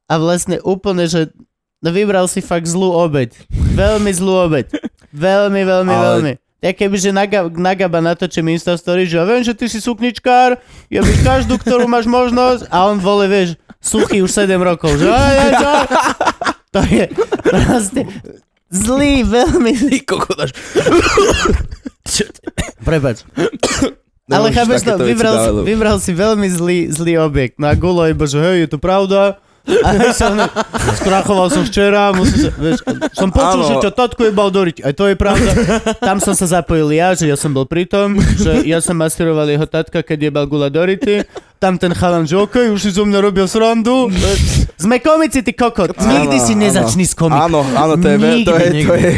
a 0.09 0.13
vlastne 0.19 0.59
úplne, 0.63 1.07
že 1.07 1.31
no 1.79 1.91
vybral 1.91 2.27
si 2.27 2.43
fakt 2.43 2.67
zlú 2.67 2.91
obeď. 2.91 3.35
Veľmi 3.75 4.11
zlú 4.11 4.47
obeď. 4.47 4.71
Veľmi, 5.11 5.61
veľmi, 5.63 5.93
Ale- 5.93 6.05
veľmi. 6.07 6.33
Ja 6.63 6.71
kebyže 6.71 7.11
Naga, 7.11 7.51
Nagaba 7.51 7.99
natočím 7.99 8.55
Instastory, 8.55 9.03
že 9.03 9.19
ja 9.19 9.27
viem, 9.27 9.43
že 9.43 9.51
ty 9.51 9.67
si 9.67 9.83
sukničkár, 9.83 10.55
ja 10.87 11.01
byť 11.03 11.19
každú, 11.19 11.59
ktorú 11.59 11.91
máš 11.91 12.07
možnosť 12.07 12.71
a 12.71 12.87
on 12.87 13.03
vole, 13.03 13.27
vieš, 13.27 13.59
suchý 13.83 14.23
už 14.23 14.31
7 14.31 14.55
rokov, 14.63 14.95
že 14.95 15.11
aj, 15.11 15.35
aj, 15.35 15.51
aj. 15.59 15.85
To 16.71 16.81
je 16.87 17.05
proste 17.43 18.01
zlý, 18.73 19.21
veľmi 19.23 19.71
zlý. 19.77 19.99
Až... 20.41 20.51
Prepač. 22.81 23.17
Ale 24.31 24.49
Nemôžeš 24.49 24.55
chápeš 24.55 24.81
to, 24.87 24.93
vybral, 25.03 25.35
si, 25.35 25.49
vybral 25.67 25.97
si 25.99 26.11
veľmi 26.15 26.47
zlý, 26.47 26.79
zlý 26.89 27.13
objekt. 27.19 27.59
No 27.59 27.69
a 27.69 27.75
Gulo 27.75 28.07
iba, 28.07 28.25
že 28.25 28.39
hej, 28.39 28.57
je 28.65 28.69
to 28.71 28.79
pravda. 28.79 29.37
A 29.63 29.95
hej, 29.95 30.11
som, 30.11 30.35
skrachoval 30.99 31.47
som 31.47 31.63
včera, 31.63 32.11
musím 32.11 32.47
sa, 32.47 32.51
vieš, 32.59 32.83
som 33.15 33.31
počul, 33.31 33.63
Áno. 33.63 33.69
že 33.71 33.75
ťa 33.87 33.91
tatko 33.95 34.21
je 34.27 34.31
Doriť. 34.35 34.77
Aj 34.83 34.91
to 34.91 35.07
je 35.07 35.15
pravda. 35.15 35.51
Tam 36.03 36.19
som 36.19 36.35
sa 36.35 36.59
zapojil 36.59 36.91
ja, 36.91 37.15
že 37.15 37.31
ja 37.31 37.39
som 37.39 37.55
bol 37.55 37.63
pri 37.63 37.87
tom, 37.87 38.19
že 38.19 38.67
ja 38.67 38.83
som 38.83 38.99
masíroval 38.99 39.47
jeho 39.47 39.63
tatka, 39.63 40.03
keď 40.03 40.29
jebal 40.29 40.45
Gula 40.51 40.67
Dority. 40.67 41.23
Tam 41.63 41.79
ten 41.79 41.95
chalan, 41.95 42.27
že 42.27 42.35
okej, 42.35 42.75
už 42.75 42.79
si 42.83 42.91
zo 42.91 43.07
mňa 43.07 43.23
robil 43.23 43.47
srandu. 43.47 44.11
Sme 44.75 44.99
komici, 44.99 45.39
ty 45.39 45.55
kokot. 45.55 45.95
Nikdy 45.95 46.37
si 46.43 46.59
nezačni 46.59 47.07
s 47.07 47.15
komikom. 47.15 47.39
Áno, 47.39 47.63
áno, 47.63 47.95
to 47.95 48.07
je, 48.11 48.17
veľ, 48.19 48.37
to, 48.43 48.51
je, 48.59 48.67
to 48.83 48.93
je 48.99 49.11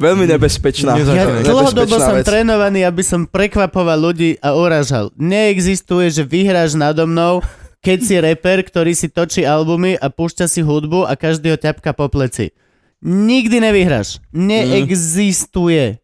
veľmi 0.00 0.24
nebezpečná. 0.24 0.96
Nezačni. 0.96 1.20
Ja 1.20 1.28
Nebezpečná 1.28 1.52
dlhodobo 1.52 1.96
som 2.00 2.16
vec. 2.16 2.24
trénovaný, 2.24 2.88
aby 2.88 3.04
som 3.04 3.28
prekvapoval 3.28 4.00
ľudí 4.00 4.40
a 4.40 4.56
uražal. 4.56 5.12
Neexistuje, 5.20 6.08
že 6.08 6.24
vyhráš 6.24 6.72
nado 6.72 7.04
mnou, 7.04 7.44
keď 7.80 7.98
si 8.04 8.14
reper, 8.20 8.60
ktorý 8.60 8.92
si 8.92 9.08
točí 9.08 9.42
albumy 9.44 9.96
a 9.96 10.12
púšťa 10.12 10.46
si 10.46 10.60
hudbu 10.60 11.08
a 11.08 11.16
každý 11.16 11.52
ho 11.52 11.58
ťapka 11.58 11.96
po 11.96 12.12
pleci. 12.12 12.52
Nikdy 13.00 13.56
nevyhráš. 13.64 14.20
Neexistuje. 14.30 15.96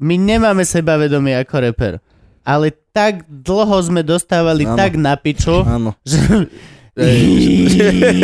My 0.00 0.16
nemáme 0.16 0.64
sebavedomie 0.64 1.36
ako 1.36 1.56
reper. 1.60 1.94
Ale 2.40 2.72
tak 2.96 3.28
dlho 3.28 3.76
sme 3.84 4.00
dostávali 4.00 4.64
Áno. 4.64 4.76
tak 4.76 4.96
na 4.96 5.12
piču, 5.20 5.60
Áno. 5.66 5.92
že 6.08 6.16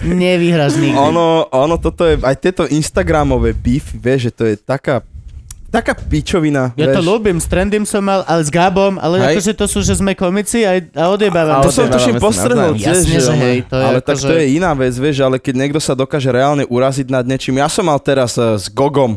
nevyhráš 0.00 0.80
nikdy. 0.80 0.96
Ono, 0.96 1.44
ono 1.52 1.76
toto 1.76 2.08
je, 2.08 2.16
aj 2.24 2.36
tieto 2.40 2.64
Instagramové 2.64 3.52
beef, 3.52 3.92
vieš, 3.92 4.28
že 4.28 4.32
to 4.32 4.42
je 4.48 4.54
taká, 4.56 5.04
taká 5.72 5.96
pičovina, 5.96 6.76
Ja 6.76 6.92
to 6.92 7.00
vieš. 7.00 7.08
ľúbim, 7.08 7.40
s 7.40 7.48
Trendym 7.48 7.88
som 7.88 8.04
mal, 8.04 8.20
ale 8.28 8.44
s 8.44 8.52
Gabom, 8.52 9.00
ale 9.00 9.16
Hej. 9.18 9.40
akože 9.40 9.52
to 9.56 9.64
sú, 9.64 9.80
že 9.80 9.96
sme 9.96 10.12
komici 10.12 10.68
a, 10.68 10.76
a 10.76 11.08
odjebávame. 11.08 11.64
To 11.64 11.72
som 11.72 11.88
tuším 11.88 12.20
navzájom. 12.20 12.76
tiež, 12.76 12.86
Jasne, 13.00 13.18
že 13.18 13.32
hej, 13.32 13.58
to 13.64 13.74
je 13.74 13.84
ale 13.88 13.98
tak 14.04 14.16
to 14.20 14.28
že- 14.28 14.36
je 14.36 14.46
iná 14.52 14.76
vec, 14.76 14.92
vieš, 14.92 15.24
ale 15.24 15.40
keď 15.40 15.54
niekto 15.56 15.80
sa 15.80 15.96
dokáže 15.96 16.28
reálne 16.28 16.68
uraziť 16.68 17.08
nad 17.08 17.24
niečím. 17.24 17.56
Ja 17.56 17.72
som 17.72 17.88
mal 17.88 17.96
teraz 17.98 18.36
eh, 18.36 18.60
s 18.60 18.68
Gogom 18.68 19.16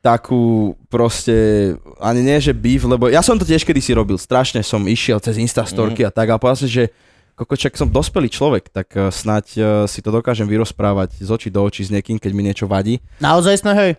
takú 0.00 0.72
proste, 0.88 1.76
ani 2.00 2.24
nie, 2.24 2.40
že 2.40 2.56
beef, 2.56 2.88
lebo 2.88 3.12
ja 3.12 3.20
som 3.20 3.36
to 3.36 3.44
tiež 3.44 3.68
kedysi 3.68 3.92
robil, 3.92 4.16
strašne 4.16 4.64
som 4.64 4.80
išiel 4.80 5.20
cez 5.20 5.36
Instastorky 5.36 6.08
a 6.08 6.10
tak 6.10 6.32
a 6.32 6.40
povedal 6.40 6.64
som, 6.64 6.72
že 6.72 6.88
kokočak 7.36 7.76
som 7.76 7.84
dospelý 7.84 8.32
človek, 8.32 8.72
tak 8.72 8.88
eh, 8.96 9.12
snáď 9.12 9.44
eh, 9.54 9.64
si 9.84 10.00
to 10.00 10.08
dokážem 10.08 10.48
vyrozprávať 10.48 11.20
z 11.20 11.28
očí 11.28 11.48
do 11.52 11.60
očí 11.60 11.84
s 11.84 11.92
niekým, 11.92 12.16
keď 12.16 12.32
mi 12.32 12.42
niečo 12.42 12.64
vadí. 12.64 12.96
Naozaj 13.20 13.60
sme, 13.60 13.76
hej, 13.76 13.92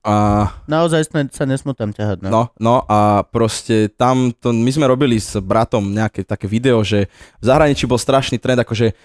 A 0.00 0.48
naozaj 0.64 1.12
sme 1.12 1.28
sa 1.28 1.44
nesmú 1.44 1.76
tam 1.76 1.92
ťahať. 1.92 2.24
No. 2.24 2.28
No, 2.32 2.42
no 2.56 2.74
a 2.88 3.20
proste 3.28 3.92
tam, 3.92 4.32
to, 4.32 4.48
my 4.48 4.72
sme 4.72 4.88
robili 4.88 5.20
s 5.20 5.36
bratom 5.36 5.92
nejaké 5.92 6.24
také 6.24 6.48
video, 6.48 6.80
že 6.80 7.12
v 7.36 7.44
zahraničí 7.44 7.84
bol 7.84 8.00
strašný 8.00 8.40
trend, 8.40 8.64
akože 8.64 8.96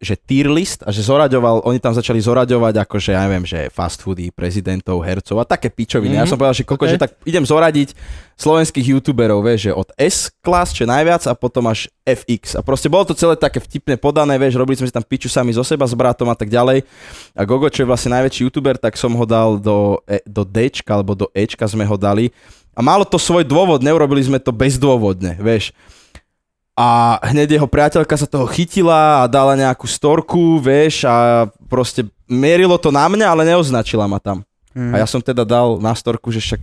že 0.00 0.14
tier 0.20 0.52
list 0.52 0.84
a 0.84 0.92
že 0.92 1.00
zoraďoval, 1.00 1.64
oni 1.64 1.80
tam 1.80 1.96
začali 1.96 2.20
zoraďovať 2.20 2.74
akože, 2.84 3.10
ja 3.16 3.24
neviem, 3.24 3.48
že 3.48 3.72
fast 3.72 4.04
foody, 4.04 4.28
prezidentov, 4.28 5.00
hercov 5.00 5.40
a 5.40 5.48
také 5.48 5.72
pičoviny. 5.72 6.12
Mm-hmm. 6.12 6.28
Ja 6.28 6.30
som 6.30 6.36
povedal, 6.36 6.56
že 6.60 6.68
koľko, 6.68 6.84
Ok. 6.84 6.92
že 6.92 7.00
tak 7.00 7.10
idem 7.24 7.44
zoradiť 7.48 7.96
slovenských 8.36 8.92
youtuberov, 8.92 9.40
vieš, 9.40 9.70
že 9.70 9.72
od 9.72 9.88
S 9.96 10.28
class, 10.44 10.76
čo 10.76 10.84
najviac 10.84 11.24
a 11.24 11.32
potom 11.32 11.64
až 11.72 11.88
FX. 12.04 12.58
A 12.58 12.60
proste 12.60 12.92
bolo 12.92 13.08
to 13.08 13.14
celé 13.16 13.38
také 13.38 13.62
vtipne 13.62 13.96
podané, 13.96 14.36
vieš, 14.36 14.60
robili 14.60 14.76
sme 14.76 14.88
si 14.90 14.94
tam 14.94 15.04
piču 15.04 15.32
sami 15.32 15.56
zo 15.56 15.64
seba 15.64 15.88
s 15.88 15.96
bratom 15.96 16.28
a 16.28 16.36
tak 16.36 16.52
ďalej. 16.52 16.84
A 17.32 17.42
Gogo, 17.48 17.70
čo 17.72 17.86
je 17.86 17.88
vlastne 17.88 18.12
najväčší 18.12 18.44
youtuber, 18.44 18.76
tak 18.76 19.00
som 19.00 19.14
ho 19.16 19.24
dal 19.24 19.56
do, 19.56 20.02
e, 20.04 20.20
do 20.28 20.44
Dčka 20.44 20.92
alebo 20.92 21.16
do 21.16 21.32
Ečka 21.32 21.64
sme 21.64 21.88
ho 21.88 21.96
dali. 21.96 22.28
A 22.72 22.80
malo 22.80 23.04
to 23.04 23.20
svoj 23.20 23.44
dôvod, 23.44 23.84
neurobili 23.84 24.24
sme 24.24 24.40
to 24.40 24.52
bezdôvodne, 24.52 25.36
vieš. 25.40 25.72
A 26.72 27.20
hneď 27.20 27.60
jeho 27.60 27.68
priateľka 27.68 28.16
sa 28.16 28.24
toho 28.24 28.48
chytila 28.48 29.20
a 29.20 29.28
dala 29.28 29.52
nejakú 29.52 29.84
storku, 29.84 30.56
vieš, 30.56 31.04
a 31.04 31.44
proste 31.68 32.08
mierilo 32.24 32.80
to 32.80 32.88
na 32.88 33.04
mňa, 33.04 33.26
ale 33.28 33.44
neoznačila 33.44 34.08
ma 34.08 34.16
tam. 34.16 34.40
Mm. 34.72 34.88
A 34.96 35.04
ja 35.04 35.06
som 35.06 35.20
teda 35.20 35.44
dal 35.44 35.76
na 35.76 35.92
storku, 35.92 36.32
že 36.32 36.40
však 36.40 36.60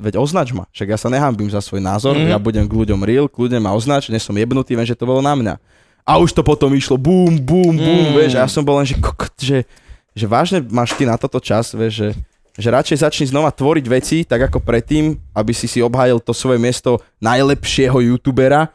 veď 0.00 0.16
označ 0.16 0.56
ma, 0.56 0.64
však 0.72 0.88
ja 0.88 0.96
sa 0.96 1.12
nehambím 1.12 1.52
za 1.52 1.60
svoj 1.60 1.84
názor, 1.84 2.16
Mhm. 2.16 2.24
mm. 2.24 2.30
ja 2.32 2.38
budem 2.40 2.64
k 2.64 2.72
ľuďom 2.72 3.00
real, 3.04 3.28
kľudne 3.28 3.60
ma 3.60 3.76
označ, 3.76 4.08
nie 4.08 4.16
som 4.16 4.32
jebnutý, 4.32 4.72
viem, 4.72 4.88
že 4.88 4.96
to 4.96 5.04
bolo 5.04 5.20
na 5.20 5.36
mňa. 5.36 5.60
A 6.08 6.16
už 6.16 6.32
to 6.32 6.40
potom 6.40 6.72
išlo 6.72 6.96
bum, 6.96 7.36
bum, 7.36 7.76
bum, 7.76 8.04
Mm. 8.08 8.16
vieš, 8.16 8.40
a 8.40 8.42
ja 8.42 8.48
som 8.48 8.64
bol 8.64 8.80
len, 8.80 8.88
že 8.88 8.96
kokot, 8.96 9.36
že, 9.36 9.68
že 10.16 10.24
vážne 10.24 10.64
máš 10.72 10.96
ty 10.96 11.04
na 11.04 11.20
toto 11.20 11.36
čas, 11.36 11.76
vieš, 11.76 12.00
že, 12.00 12.08
že 12.56 12.68
radšej 12.72 13.04
začni 13.04 13.28
znova 13.28 13.52
tvoriť 13.52 13.84
veci, 13.92 14.24
tak 14.24 14.48
ako 14.48 14.64
predtým, 14.64 15.20
aby 15.36 15.52
si 15.52 15.68
si 15.68 15.84
obhájil 15.84 16.16
to 16.16 16.32
svoje 16.32 16.56
miesto 16.56 16.96
najlepšieho 17.20 18.00
youtubera. 18.08 18.72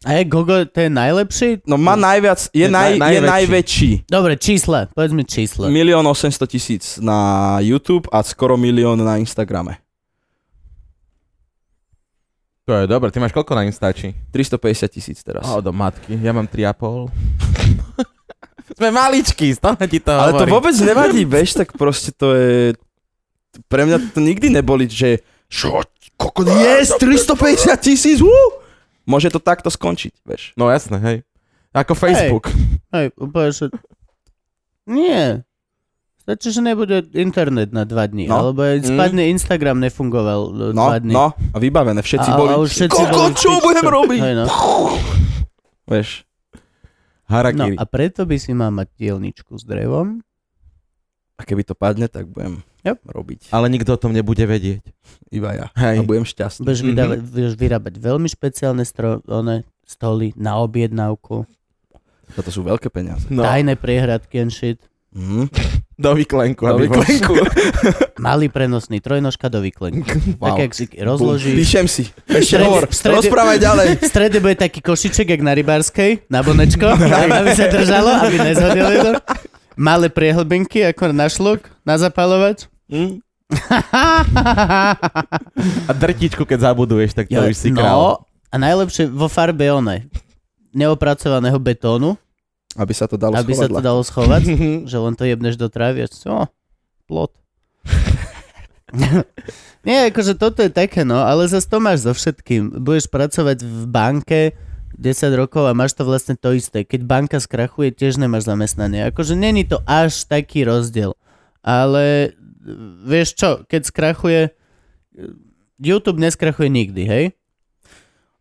A 0.00 0.16
je 0.16 0.24
Gogo, 0.24 0.64
to 0.64 0.80
je 0.80 0.88
najlepší? 0.88 1.60
No 1.68 1.76
má 1.76 1.92
najviac, 1.92 2.48
je, 2.56 2.64
Je 2.64 2.72
naj, 2.72 2.96
naj- 2.96 3.12
je 3.12 3.20
najväčší. 3.20 3.90
Dobre, 4.08 4.32
čísla, 4.40 4.88
povedz 4.96 5.12
mi 5.12 5.28
čísla. 5.28 5.68
Milión 5.68 6.00
800 6.08 6.40
tisíc 6.48 6.96
na 7.04 7.60
YouTube 7.60 8.08
a 8.08 8.24
skoro 8.24 8.56
milión 8.56 8.96
na 8.96 9.20
Instagrame. 9.20 9.76
To 12.64 12.72
je 12.72 12.88
dobre, 12.88 13.12
ty 13.12 13.20
máš 13.20 13.36
koľko 13.36 13.52
na 13.52 13.68
Instači? 13.68 14.16
350 14.32 14.88
tisíc 14.88 15.20
teraz. 15.20 15.44
O, 15.44 15.60
do 15.60 15.68
matky, 15.68 16.16
ja 16.16 16.32
mám 16.32 16.48
3,5. 16.48 17.12
Sme 18.80 18.88
maličkí, 18.88 19.52
stále 19.52 19.84
ti 19.84 20.00
to 20.00 20.16
Ale 20.16 20.32
to 20.32 20.48
hovorím. 20.48 20.52
vôbec 20.56 20.74
nevadí, 20.80 21.28
vieš, 21.36 21.60
tak 21.60 21.76
proste 21.76 22.08
to 22.16 22.32
je... 22.32 22.72
Pre 23.68 23.82
mňa 23.84 24.16
to 24.16 24.24
nikdy 24.24 24.48
neboli, 24.48 24.88
že 24.88 25.20
čo, 25.50 25.84
kokot, 26.16 26.48
yes, 26.48 26.96
350 26.96 27.76
tisíc, 27.84 28.24
uh! 28.24 28.59
Môže 29.10 29.28
to 29.28 29.38
takto 29.38 29.66
skončiť, 29.66 30.22
vieš. 30.22 30.54
No 30.54 30.70
jasné, 30.70 30.96
hej. 30.98 31.16
Ako 31.70 31.92
Facebook. 31.92 32.46
Hej, 32.90 33.10
úplne, 33.16 33.50
že... 33.50 33.66
Nie. 34.86 35.42
Stačí, 36.20 36.50
že 36.50 36.60
nebude 36.60 37.02
internet 37.12 37.70
na 37.70 37.82
dva 37.82 38.04
dní, 38.04 38.26
No. 38.26 38.38
alebo 38.46 38.62
aj 38.62 38.86
spadne 38.86 39.26
Instagram 39.28 39.78
nefungoval 39.78 40.40
e, 40.46 40.70
No, 40.70 40.84
dva 40.86 40.98
dní. 40.98 41.10
no, 41.10 41.26
a 41.32 41.56
vybavené. 41.56 41.98
Všetci 41.98 42.30
A- 42.30 42.36
boli, 42.36 42.52
a 42.52 42.58
už 42.58 42.70
všetci 42.70 43.02
koľko, 43.02 43.18
boli 43.20 43.34
čo 43.34 43.50
budem 43.58 43.86
robiť? 43.88 44.20
Hej, 44.20 44.34
no. 44.36 44.46
Vieš, 45.86 46.08
no 47.24 47.30
Harakiri. 47.30 47.74
a 47.74 47.84
preto 47.86 48.22
by 48.22 48.36
si 48.36 48.50
mal 48.50 48.70
mať 48.70 48.90
dielničku 48.96 49.54
s 49.54 49.62
drevom. 49.62 50.22
a 51.34 51.42
keby 51.42 51.62
to 51.62 51.72
padne, 51.72 52.04
tak 52.04 52.26
budem 52.26 52.60
Yep. 52.82 52.96
robiť. 53.04 53.40
Ale 53.48 53.66
nikto 53.66 53.90
o 53.90 53.98
tom 53.98 54.10
nebude 54.10 54.40
vedieť. 54.40 54.80
Iba 55.28 55.52
ja. 55.52 55.66
Hej. 55.74 55.96
A 55.96 56.02
budem 56.02 56.24
šťastný. 56.24 56.62
Budeš, 56.62 56.80
Mhm. 56.80 56.88
vydávať, 56.88 57.18
budeš 57.22 57.54
vyrábať 57.54 57.94
veľmi 57.96 58.26
špeciálne 58.26 58.82
stro, 58.82 59.20
one, 59.24 59.62
stoly 59.82 60.32
na 60.34 60.56
objednávku, 60.58 61.44
Toto 62.30 62.46
sú 62.48 62.62
veľké 62.62 62.86
peniaze. 62.88 63.26
No, 63.26 63.42
tajné 63.42 63.74
priehradky 63.74 64.38
and 64.38 64.48
shit, 64.48 64.78
Mhm. 65.10 65.50
do 65.98 66.14
vyklenku. 66.14 66.62
Do 66.62 66.78
vyklenku. 66.78 67.34
malý 68.22 68.46
prenosný 68.46 68.96
trojnožka 68.96 69.50
do 69.50 69.58
výklenky. 69.58 70.38
Wow. 70.38 70.54
Tak, 70.54 70.58
jak 70.62 70.72
si 70.72 70.84
rozložíš. 70.94 71.56
Píšem 71.58 71.86
si. 71.86 72.06
Ešte 72.24 72.62
hovor. 72.62 72.86
strede- 72.86 73.18
Rozprávaj 73.18 73.58
ďalej. 73.58 73.86
V 73.98 74.06
strede 74.06 74.38
bude 74.38 74.54
taký 74.54 74.78
košiček, 74.78 75.26
jak 75.28 75.42
na 75.42 75.50
rybárskej, 75.52 76.30
na 76.30 76.40
bonečko, 76.40 76.86
aby 76.86 77.50
sa 77.50 77.66
držalo, 77.66 78.22
aby 78.22 78.36
nezhodili 78.40 78.94
to. 79.02 79.12
Malé 79.74 80.06
priehlbinky, 80.06 80.86
ako 80.86 81.10
na 81.10 81.26
šluk, 81.26 81.66
na 81.82 81.98
zapalovač. 81.98 82.69
Hm? 82.90 83.22
A 85.88 85.92
drtičku, 85.92 86.46
keď 86.46 86.58
zabuduješ, 86.70 87.14
tak 87.14 87.26
to 87.26 87.40
už 87.40 87.56
si 87.56 87.70
král. 87.70 87.94
no, 87.94 88.10
a 88.50 88.56
najlepšie 88.58 89.06
vo 89.06 89.30
farbe 89.30 89.70
one, 89.70 90.10
neopracovaného 90.74 91.58
betónu, 91.58 92.18
Aby 92.74 92.94
sa 92.94 93.06
to 93.10 93.18
dalo 93.18 93.34
aby 93.34 93.54
sa 93.54 93.66
schovať. 93.66 93.78
to 93.78 93.82
dalo 93.82 94.00
schovať, 94.02 94.42
že 94.90 94.96
len 94.98 95.14
to 95.14 95.24
jebneš 95.26 95.56
do 95.58 95.68
trávy 95.70 96.06
a 96.06 96.08
čo, 96.10 96.46
plot. 97.06 97.32
Nie, 99.86 100.10
akože 100.10 100.34
toto 100.34 100.66
je 100.66 100.70
také, 100.70 101.06
no, 101.06 101.22
ale 101.22 101.46
zase 101.46 101.70
to 101.70 101.78
máš 101.78 102.04
so 102.04 102.12
všetkým. 102.12 102.82
Budeš 102.82 103.06
pracovať 103.06 103.62
v 103.62 103.82
banke 103.86 104.40
10 104.98 105.30
rokov 105.38 105.64
a 105.64 105.72
máš 105.72 105.94
to 105.94 106.02
vlastne 106.02 106.34
to 106.34 106.52
isté. 106.52 106.82
Keď 106.82 107.06
banka 107.06 107.38
skrachuje, 107.38 107.94
tiež 107.94 108.18
nemáš 108.18 108.50
zamestnanie. 108.50 109.06
Akože 109.08 109.38
není 109.38 109.62
to 109.64 109.78
až 109.86 110.26
taký 110.26 110.66
rozdiel. 110.66 111.14
Ale 111.62 112.34
vieš 113.04 113.28
čo, 113.36 113.50
keď 113.64 113.80
skrachuje, 113.88 114.42
YouTube 115.80 116.20
neskrachuje 116.20 116.68
nikdy, 116.68 117.02
hej? 117.08 117.24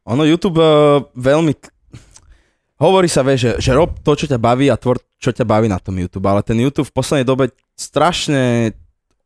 Ono 0.07 0.27
YouTube 0.27 0.59
uh, 0.59 1.05
veľmi... 1.15 1.55
Hovorí 2.79 3.11
sa, 3.11 3.27
vieš, 3.27 3.59
že, 3.59 3.69
že 3.69 3.71
rob 3.75 3.99
to, 3.99 4.15
čo 4.15 4.25
ťa 4.27 4.39
baví 4.39 4.71
a 4.71 4.79
tvor, 4.79 5.03
čo 5.19 5.35
ťa 5.35 5.43
baví 5.43 5.67
na 5.67 5.83
tom 5.83 5.99
YouTube, 5.99 6.23
ale 6.31 6.39
ten 6.43 6.55
YouTube 6.55 6.87
v 6.87 6.95
poslednej 6.95 7.27
dobe 7.27 7.51
strašne 7.75 8.71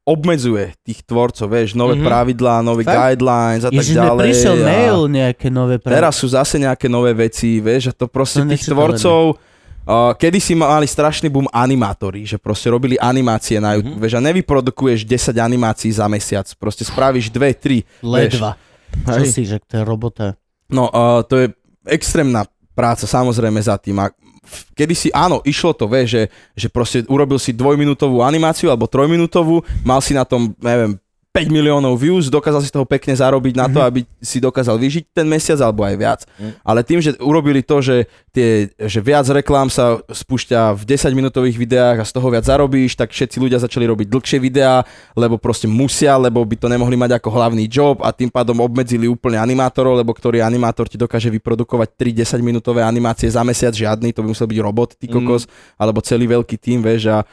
obmedzuje 0.04 0.76
tých 0.84 1.06
tvorcov, 1.08 1.48
vieš, 1.48 1.80
nové 1.80 1.96
Mhm. 1.96 2.04
mm-hmm. 2.04 2.10
pravidlá, 2.12 2.56
nové 2.60 2.84
Fakt? 2.84 2.98
guidelines 2.98 3.64
a 3.64 3.70
tak 3.72 3.80
Ježiš, 3.80 3.96
ďalej. 3.96 4.26
prišiel 4.28 4.56
a 4.58 4.66
mail 4.68 5.00
nejaké 5.08 5.48
nové 5.48 5.76
pravidlá. 5.80 5.98
Teraz 6.02 6.14
sú 6.20 6.28
zase 6.28 6.60
nejaké 6.60 6.92
nové 6.92 7.16
veci, 7.16 7.64
vieš, 7.64 7.90
a 7.90 7.94
to 7.96 8.10
proste 8.12 8.44
To 8.44 8.50
tých 8.52 8.68
tvorcov... 8.68 9.40
Uh, 9.84 10.16
kedy 10.16 10.40
si 10.40 10.56
mali 10.56 10.88
strašný 10.88 11.28
boom 11.28 11.52
animátori, 11.52 12.24
že 12.24 12.40
proste 12.40 12.72
robili 12.72 12.96
animácie 12.96 13.60
na 13.60 13.76
YouTube, 13.76 14.00
mm-hmm. 14.00 14.08
vieš, 14.08 14.16
a 14.16 14.22
nevyprodukuješ 14.24 15.00
10 15.04 15.36
animácií 15.44 15.92
za 15.92 16.08
mesiac, 16.08 16.48
proste 16.56 16.88
spravíš 16.88 17.28
2, 17.28 17.52
3, 17.60 18.00
Ledva. 18.00 18.56
Čo 19.04 19.20
Hej. 19.20 19.28
si, 19.28 19.42
že 19.44 19.60
to 19.60 19.82
je 19.82 19.84
robota. 19.84 20.40
No, 20.72 20.88
uh, 20.88 21.20
to 21.28 21.36
je 21.36 21.46
extrémna 21.84 22.48
práca 22.72 23.04
samozrejme 23.04 23.60
za 23.60 23.76
tým. 23.76 24.00
A 24.00 24.08
kedy 24.72 24.94
si, 24.96 25.08
áno, 25.12 25.44
išlo 25.44 25.76
to, 25.76 25.92
vieš, 25.92 26.08
že, 26.16 26.24
že 26.56 26.68
proste 26.72 26.98
urobil 27.12 27.36
si 27.36 27.52
dvojminútovú 27.52 28.24
animáciu 28.24 28.72
alebo 28.72 28.88
trojminútovú, 28.88 29.64
mal 29.84 30.00
si 30.00 30.16
na 30.16 30.24
tom, 30.24 30.56
neviem, 30.64 30.96
5 31.34 31.50
miliónov 31.50 31.98
views, 31.98 32.30
dokázal 32.30 32.62
si 32.62 32.70
toho 32.70 32.86
pekne 32.86 33.18
zarobiť 33.18 33.58
na 33.58 33.66
to, 33.66 33.82
aby 33.82 34.06
si 34.22 34.38
dokázal 34.38 34.78
vyžiť 34.78 35.18
ten 35.18 35.26
mesiac 35.26 35.58
alebo 35.66 35.82
aj 35.82 35.96
viac. 35.98 36.22
Mhm. 36.38 36.62
Ale 36.62 36.80
tým, 36.86 37.02
že 37.02 37.18
urobili 37.18 37.66
to, 37.66 37.82
že, 37.82 38.06
tie, 38.30 38.70
že 38.78 39.02
viac 39.02 39.26
reklám 39.26 39.66
sa 39.74 39.98
spúšťa 40.06 40.78
v 40.78 40.84
10 40.86 41.10
minútových 41.18 41.58
videách 41.58 42.06
a 42.06 42.08
z 42.08 42.14
toho 42.14 42.30
viac 42.30 42.46
zarobíš, 42.46 42.94
tak 42.94 43.10
všetci 43.10 43.42
ľudia 43.42 43.58
začali 43.58 43.90
robiť 43.90 44.14
dlhšie 44.14 44.38
videá, 44.38 44.86
lebo 45.18 45.42
proste 45.42 45.66
musia, 45.66 46.22
lebo 46.22 46.46
by 46.46 46.54
to 46.54 46.70
nemohli 46.70 46.94
mať 46.94 47.18
ako 47.18 47.34
hlavný 47.34 47.66
job 47.66 48.06
a 48.06 48.14
tým 48.14 48.30
pádom 48.30 48.62
obmedzili 48.62 49.10
úplne 49.10 49.42
animátorov, 49.42 49.98
lebo 49.98 50.14
ktorý 50.14 50.46
animátor 50.46 50.86
ti 50.86 51.02
dokáže 51.02 51.34
vyprodukovať 51.34 51.98
3 51.98 52.14
10 52.14 52.46
minútové 52.46 52.86
animácie 52.86 53.26
za 53.26 53.42
mesiac, 53.42 53.74
žiadny, 53.74 54.14
to 54.14 54.22
by 54.22 54.30
musel 54.30 54.46
byť 54.46 54.60
robot, 54.62 55.02
ty 55.02 55.10
kokos, 55.10 55.50
alebo 55.82 55.98
celý 56.06 56.30
veľký 56.30 56.62
tým, 56.62 56.86
vieš, 56.86 57.10
a 57.10 57.26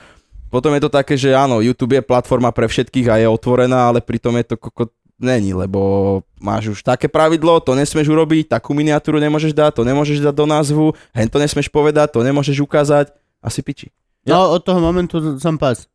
potom 0.51 0.75
je 0.75 0.83
to 0.83 0.91
také, 0.91 1.15
že 1.15 1.31
áno, 1.31 1.63
YouTube 1.63 1.95
je 1.95 2.03
platforma 2.03 2.51
pre 2.51 2.67
všetkých 2.67 3.07
a 3.07 3.15
je 3.23 3.27
otvorená, 3.31 3.89
ale 3.89 4.03
pritom 4.03 4.35
je 4.37 4.53
to 4.53 4.57
koko 4.59 4.91
není, 5.21 5.53
lebo 5.55 6.21
máš 6.41 6.75
už 6.75 6.81
také 6.81 7.07
pravidlo, 7.07 7.61
to 7.61 7.77
nesmieš 7.77 8.09
urobiť, 8.09 8.51
takú 8.51 8.73
miniatúru 8.73 9.21
nemôžeš 9.21 9.53
dať, 9.53 9.79
to 9.79 9.83
nemôžeš 9.85 10.25
dať 10.25 10.35
do 10.35 10.47
názvu, 10.49 10.87
hen 11.13 11.29
to 11.29 11.39
nesmieš 11.39 11.69
povedať, 11.69 12.17
to 12.17 12.25
nemôžeš 12.25 12.59
ukázať, 12.65 13.13
asi 13.45 13.61
piči. 13.61 13.89
No, 14.25 14.57
od 14.57 14.65
toho 14.65 14.81
momentu 14.81 15.39
som 15.41 15.57
pas. 15.57 15.89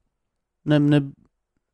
Ne, 0.66 0.82
ne, 0.82 1.00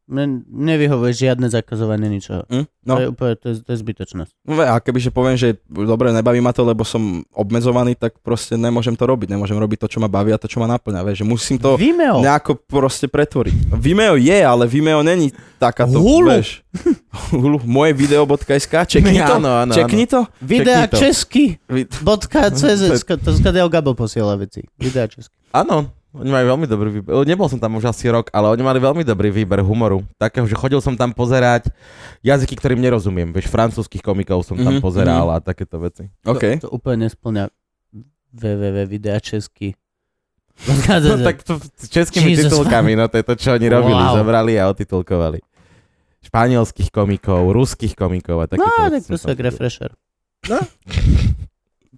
ne, 0.08 0.26
nevyhovuje 0.44 1.12
žiadne 1.14 1.48
zakazovanie 1.48 2.08
ničoho. 2.08 2.46
Hm? 2.48 2.66
No. 2.82 2.82
No, 2.82 2.94
To 2.98 3.00
je 3.00 3.08
úplne, 3.10 3.34
to 3.38 3.46
je, 3.48 3.56
to 3.62 3.70
je 3.70 3.80
zbytočnosť. 3.80 4.32
no 4.42 4.58
a 4.58 4.78
kebyže 4.78 5.10
poviem, 5.10 5.38
že 5.38 5.54
dobre, 5.64 6.10
nebaví 6.10 6.42
ma 6.42 6.50
to, 6.50 6.66
lebo 6.66 6.82
som 6.82 7.22
obmedzovaný, 7.30 7.94
tak 7.94 8.18
proste 8.20 8.58
nemôžem 8.58 8.98
to 8.98 9.06
robiť, 9.06 9.30
nemôžem 9.30 9.54
robiť 9.54 9.86
to, 9.86 9.88
čo 9.88 10.00
ma 10.02 10.10
baví 10.10 10.34
a 10.34 10.42
to, 10.42 10.50
čo 10.50 10.58
ma 10.58 10.66
naplňa, 10.66 11.06
vieš, 11.06 11.22
že 11.22 11.28
musím 11.28 11.58
to 11.58 11.78
Vimeo. 11.78 12.26
nejako 12.26 12.58
proste 12.58 13.06
pretvoriť. 13.06 13.78
Vimeo 13.78 14.18
je, 14.18 14.34
ale 14.42 14.66
Vimeo 14.66 15.06
není 15.06 15.30
takáto, 15.62 16.02
Hulu. 16.02 16.34
vieš. 16.34 16.66
Hulu, 17.38 17.62
moje 17.62 17.94
video.sk, 17.94 18.74
čekni 18.90 19.22
to, 19.22 19.38
Áno, 19.38 19.62
áno, 19.62 19.74
čekni 19.78 20.10
to. 20.10 20.26
Videa 20.42 20.90
Čekni 20.90 20.90
to. 20.90 20.98
česky. 20.98 21.46
Vi- 21.70 21.86
Bodka 22.02 22.50
CZ. 22.58 22.98
To 23.06 23.70
Gabo 23.70 23.94
posiela 23.94 24.34
veci. 24.34 24.66
Videa 24.82 25.06
česky. 25.06 25.38
Áno, 25.54 25.94
oni 26.12 26.28
majú 26.28 26.46
veľmi 26.52 26.68
dobrý 26.68 26.90
výber. 26.92 27.24
Nebol 27.24 27.48
som 27.48 27.56
tam 27.56 27.80
už 27.80 27.88
asi 27.88 28.12
rok, 28.12 28.28
ale 28.30 28.52
oni 28.52 28.60
mali 28.60 28.80
veľmi 28.80 29.02
dobrý 29.02 29.32
výber 29.32 29.64
humoru. 29.64 30.04
Takého, 30.16 30.44
že 30.44 30.60
chodil 30.60 30.84
som 30.84 30.92
tam 30.94 31.12
pozerať 31.12 31.72
jazyky, 32.20 32.60
ktorým 32.60 32.80
nerozumiem. 32.80 33.32
Vieš, 33.32 33.48
francúzskych 33.48 34.04
komikov 34.04 34.44
som 34.44 34.60
tam 34.60 34.76
Mhm, 34.76 34.84
pozeral 34.84 35.32
a 35.32 35.40
takéto 35.40 35.80
veci. 35.80 36.12
OK. 36.28 36.60
To, 36.60 36.68
to 36.68 36.72
úplne 36.76 37.08
nesplňa 37.08 37.48
www 38.32 38.78
videa 38.86 39.20
česky. 39.20 39.72
No 41.02 41.16
tak 41.24 41.42
to 41.42 41.58
s 41.58 41.88
českými 41.90 42.36
Jesus. 42.36 42.52
titulkami, 42.52 42.94
no 42.94 43.08
to 43.08 43.18
je 43.18 43.26
to, 43.26 43.34
čo 43.34 43.50
oni 43.56 43.66
robili. 43.66 43.98
Wow. 43.98 44.20
Zobrali 44.22 44.54
a 44.60 44.70
otitulkovali. 44.70 45.40
Španielských 46.22 46.94
komikov, 46.94 47.50
ruských 47.50 47.98
komikov 47.98 48.46
a 48.46 48.46
takéto 48.46 48.70
No, 48.70 48.94
tak 48.94 49.02
to 49.02 49.18
sú 49.18 49.32
refresher. 49.34 49.96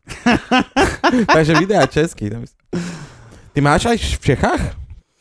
Takže 1.35 1.53
videá 1.55 1.83
česky. 1.87 2.29
tam 2.29 2.41
myslím. 2.41 2.62
Ty 3.53 3.59
máš 3.61 3.85
aj 3.85 3.97
v 4.17 4.25
Čechách 4.33 4.63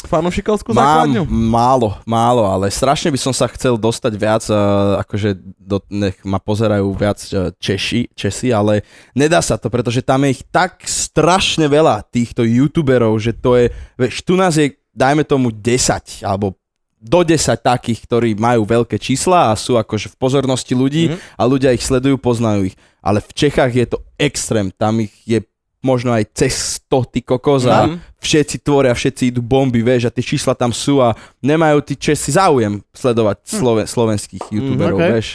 fanúšikovskú 0.02 0.74
Mám 0.74 0.82
základňu? 1.06 1.22
málo, 1.30 1.94
málo, 2.02 2.42
ale 2.42 2.66
strašne 2.74 3.14
by 3.14 3.20
som 3.20 3.30
sa 3.30 3.46
chcel 3.46 3.78
dostať 3.78 4.12
viac, 4.18 4.42
uh, 4.50 4.98
akože 4.98 5.38
do, 5.56 5.78
nech 5.86 6.18
ma 6.26 6.42
pozerajú 6.42 6.90
viac 6.90 7.22
uh, 7.30 7.54
Češi, 7.54 8.10
Česi, 8.10 8.50
ale 8.50 8.82
nedá 9.14 9.38
sa 9.38 9.54
to, 9.54 9.70
pretože 9.70 10.02
tam 10.02 10.26
je 10.26 10.34
ich 10.34 10.42
tak 10.50 10.82
strašne 10.82 11.70
veľa 11.70 12.02
týchto 12.02 12.42
youtuberov, 12.42 13.14
že 13.22 13.30
to 13.30 13.54
je, 13.54 13.70
vieš, 13.94 14.26
tu 14.26 14.34
nás 14.34 14.59
je, 14.59 14.74
dajme 14.90 15.22
tomu 15.22 15.54
10, 15.54 16.26
alebo 16.26 16.59
do 16.98 17.22
10 17.22 17.38
takých, 17.62 18.02
ktorí 18.02 18.34
majú 18.34 18.66
veľké 18.66 18.98
čísla 18.98 19.50
a 19.50 19.59
sú 19.59 19.78
akože 19.78 20.10
v 20.10 20.16
pozornosti 20.18 20.74
ľudí 20.74 21.14
Mhm. 21.14 21.16
a 21.38 21.42
ľudia 21.46 21.70
ich 21.70 21.82
sledujú, 21.82 22.18
poznajú 22.18 22.74
ich. 22.74 22.76
Ale 22.98 23.22
v 23.22 23.30
Čechách 23.34 23.70
je 23.70 23.86
to 23.86 23.98
extrém, 24.18 24.74
tam 24.74 24.98
ich 24.98 25.14
je 25.22 25.38
možno 25.82 26.14
aj 26.14 26.30
cez 26.32 26.78
100 26.86 27.04
ty 27.10 27.20
kokos 27.20 27.66
a 27.66 27.90
Mhm. 27.90 27.98
všetci 28.22 28.56
tvoria, 28.62 28.94
všetci 28.94 29.22
idú 29.28 29.42
bomby, 29.42 29.82
vieš, 29.82 30.06
a 30.06 30.14
tie 30.14 30.22
čísla 30.22 30.54
tam 30.54 30.70
sú 30.70 31.02
a 31.02 31.12
nemajú 31.42 31.82
tí 31.82 31.98
Česi 31.98 32.30
záujem 32.32 32.80
sledovať 32.94 33.36
sloven, 33.44 33.84
slovenských 33.84 34.46
youtuberov, 34.48 34.96
ok. 34.96 35.10
vieš. 35.12 35.28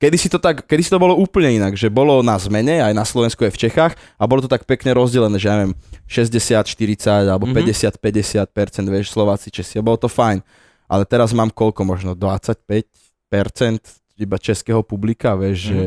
Kedy 0.00 0.16
si, 0.16 0.32
to 0.32 0.40
tak, 0.40 0.64
kedy 0.64 0.80
si 0.80 0.88
to 0.88 0.96
bolo 0.96 1.12
úplne 1.12 1.60
inak, 1.60 1.76
že 1.76 1.92
bolo 1.92 2.24
na 2.24 2.40
zmene, 2.40 2.80
aj 2.80 2.96
na 2.96 3.04
Slovensku, 3.04 3.44
aj 3.44 3.52
v 3.52 3.60
Čechách 3.68 3.92
a 4.16 4.24
bolo 4.24 4.40
to 4.40 4.48
tak 4.48 4.64
pekne 4.64 4.96
rozdelené, 4.96 5.36
že 5.36 5.52
ja 5.52 5.60
neviem, 5.60 5.76
60-40 6.08 7.28
alebo 7.28 7.44
Mhm. 7.44 7.54
50-50%, 7.60 8.88
vieš, 8.88 9.12
Slováci, 9.12 9.52
Česi, 9.52 9.76
a 9.76 9.84
bolo 9.84 10.00
to 10.00 10.08
fajn. 10.08 10.40
Ale 10.88 11.04
teraz 11.04 11.36
mám 11.36 11.52
koľko, 11.52 11.84
možno 11.84 12.16
25% 12.16 13.78
iba 14.16 14.36
českého 14.36 14.80
publika, 14.82 15.36
vieš, 15.36 15.58
Mhm. 15.60 15.68
že, 15.68 15.80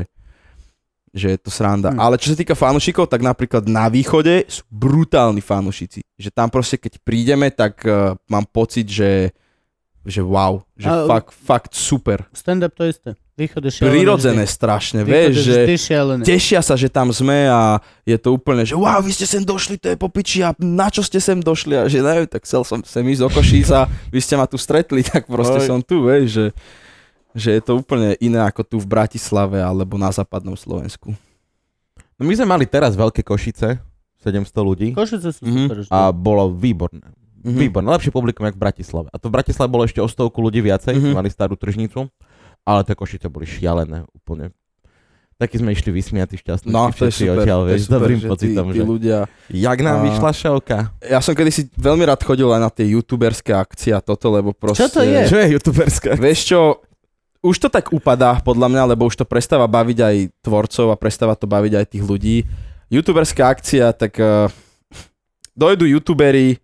že 1.13 1.37
je 1.37 1.39
to 1.39 1.53
sranda. 1.53 1.93
Mhm. 1.93 2.01
Ale 2.01 2.17
čo 2.17 2.33
sa 2.33 2.37
týka 2.37 2.57
fanúšikov, 2.57 3.05
tak 3.05 3.21
napríklad 3.21 3.69
na 3.69 3.85
východe 3.87 4.49
sú 4.49 4.65
brutálni 4.67 5.39
fanúšici. 5.45 6.01
Že 6.17 6.29
tam 6.33 6.49
proste, 6.49 6.81
keď 6.81 6.97
prídeme, 7.05 7.53
tak 7.53 7.85
uh, 7.85 8.17
mám 8.25 8.49
pocit, 8.49 8.89
že 8.89 9.29
že 10.03 10.19
wow, 10.19 10.59
že 10.75 10.91
A- 10.91 11.07
fakt, 11.07 11.31
fakt 11.31 11.71
super. 11.71 12.27
Stand-up 12.35 12.75
to 12.75 12.83
isté. 12.83 13.15
Východ 13.33 13.65
je 13.65 13.71
šialené. 13.71 13.93
Prirodzené 13.97 14.43
vždy. 14.45 14.53
strašne, 14.53 14.99
vieš, 15.01 15.47
že 15.47 15.65
šialené. 15.73 16.21
tešia 16.21 16.61
sa, 16.61 16.77
že 16.77 16.85
tam 16.85 17.09
sme 17.09 17.49
a 17.49 17.81
je 18.05 18.13
to 18.19 18.35
úplne, 18.35 18.61
že 18.61 18.77
wow, 18.77 19.01
vy 19.01 19.09
ste 19.09 19.25
sem 19.25 19.41
došli, 19.41 19.81
to 19.81 19.89
je 19.89 19.97
popiči 19.97 20.45
a 20.45 20.53
na 20.61 20.93
čo 20.93 21.01
ste 21.01 21.17
sem 21.17 21.41
došli 21.41 21.73
a 21.73 21.89
že 21.89 22.05
neviem, 22.05 22.29
tak 22.29 22.45
chcel 22.45 22.61
som 22.61 22.85
sem 22.85 23.01
ísť 23.01 23.21
do 23.25 23.29
Košíc 23.33 23.73
a 23.73 23.89
vy 24.13 24.19
ste 24.21 24.37
ma 24.37 24.45
tu 24.45 24.59
stretli, 24.61 25.01
tak 25.09 25.25
proste 25.25 25.65
Oj. 25.65 25.65
som 25.65 25.79
tu, 25.81 26.05
vieš, 26.05 26.25
že, 26.29 26.45
že 27.33 27.49
je 27.51 27.61
to 27.61 27.75
úplne 27.75 28.13
iné 28.17 28.39
ako 28.39 28.61
tu 28.63 28.75
v 28.75 28.85
Bratislave 28.85 29.57
alebo 29.57 29.95
na 29.95 30.09
západnom 30.09 30.53
Slovensku. 30.53 31.13
No 32.13 32.23
my 32.23 32.33
sme 32.33 32.47
mali 32.47 32.63
teraz 32.63 32.93
veľké 32.93 33.21
Košice, 33.21 33.81
700 34.19 34.53
ľudí 34.55 34.87
Košice 34.91 35.29
sú 35.31 35.43
Mhm. 35.43 35.57
super. 35.65 35.77
a 35.89 36.09
bolo 36.09 36.49
výborné. 36.49 37.03
Mhm. 37.41 37.59
Výborné, 37.59 37.89
lepšie 37.91 38.09
publikum 38.09 38.43
jak 38.43 38.53
v 38.53 38.61
Bratislave. 38.61 39.07
A 39.09 39.17
to 39.17 39.27
v 39.27 39.35
Bratislave 39.35 39.67
bolo 39.67 39.83
ešte 39.83 39.99
o 39.99 40.07
stovku 40.07 40.39
ľudí 40.39 40.59
viacej, 40.59 40.95
Mhm. 40.95 41.11
mali 41.11 41.27
starú 41.27 41.53
tržnicu, 41.53 42.07
ale 42.61 42.81
tie 42.81 42.93
Košice 42.93 43.27
boli 43.27 43.43
šialené 43.43 44.07
úplne. 44.09 44.53
Taký 45.33 45.57
sme 45.57 45.73
išli 45.73 45.89
vysmiatí 45.89 46.37
šťastní. 46.37 46.69
No, 46.69 46.87
to 46.87 47.03
je 47.03 47.11
super, 47.17 47.41
odtiaľ, 47.41 47.59
to 47.59 47.65
je 47.65 47.71
vieš, 47.73 47.81
super, 47.83 47.95
dobrým 47.99 48.19
že 48.21 48.27
pocitom, 48.29 48.65
tí, 48.65 48.71
tí 48.71 48.77
že 48.77 48.83
ľudia... 48.85 49.17
jak 49.49 49.79
nám 49.81 49.97
A- 49.97 50.03
vyšla 50.05 50.31
šelka. 50.31 50.77
Ja 51.03 51.19
som 51.19 51.33
kedysi 51.33 51.67
veľmi 51.73 52.05
rád 52.05 52.21
chodil 52.21 52.47
aj 52.47 52.61
na 52.61 52.69
tie 52.69 52.85
youtuberské 52.87 53.51
akcie 53.51 53.91
a 53.91 53.99
toto, 53.99 54.29
lebo 54.29 54.53
proste... 54.53 54.85
Čo 54.85 54.87
to 54.87 55.01
je? 55.01 55.19
Čo 55.25 55.35
je 55.35 55.47
youtuberská? 55.51 56.15
Vieš 56.15 56.39
čo, 56.47 56.59
už 57.43 57.55
to 57.59 57.67
tak 57.67 57.91
upadá 57.91 58.39
podľa 58.39 58.71
mňa, 58.71 58.83
lebo 58.95 59.05
už 59.11 59.19
to 59.19 59.27
prestáva 59.27 59.67
baviť 59.67 59.99
aj 59.99 60.15
tvorcov 60.39 60.87
a 60.89 60.97
prestáva 60.97 61.35
to 61.35 61.43
baviť 61.43 61.73
aj 61.75 61.85
tých 61.91 62.03
ľudí. 62.07 62.37
Youtuberská 62.87 63.51
akcia, 63.51 63.91
tak 63.91 64.15
uh, 64.15 64.47
dojdu 65.51 65.83
youtuberi, 65.83 66.55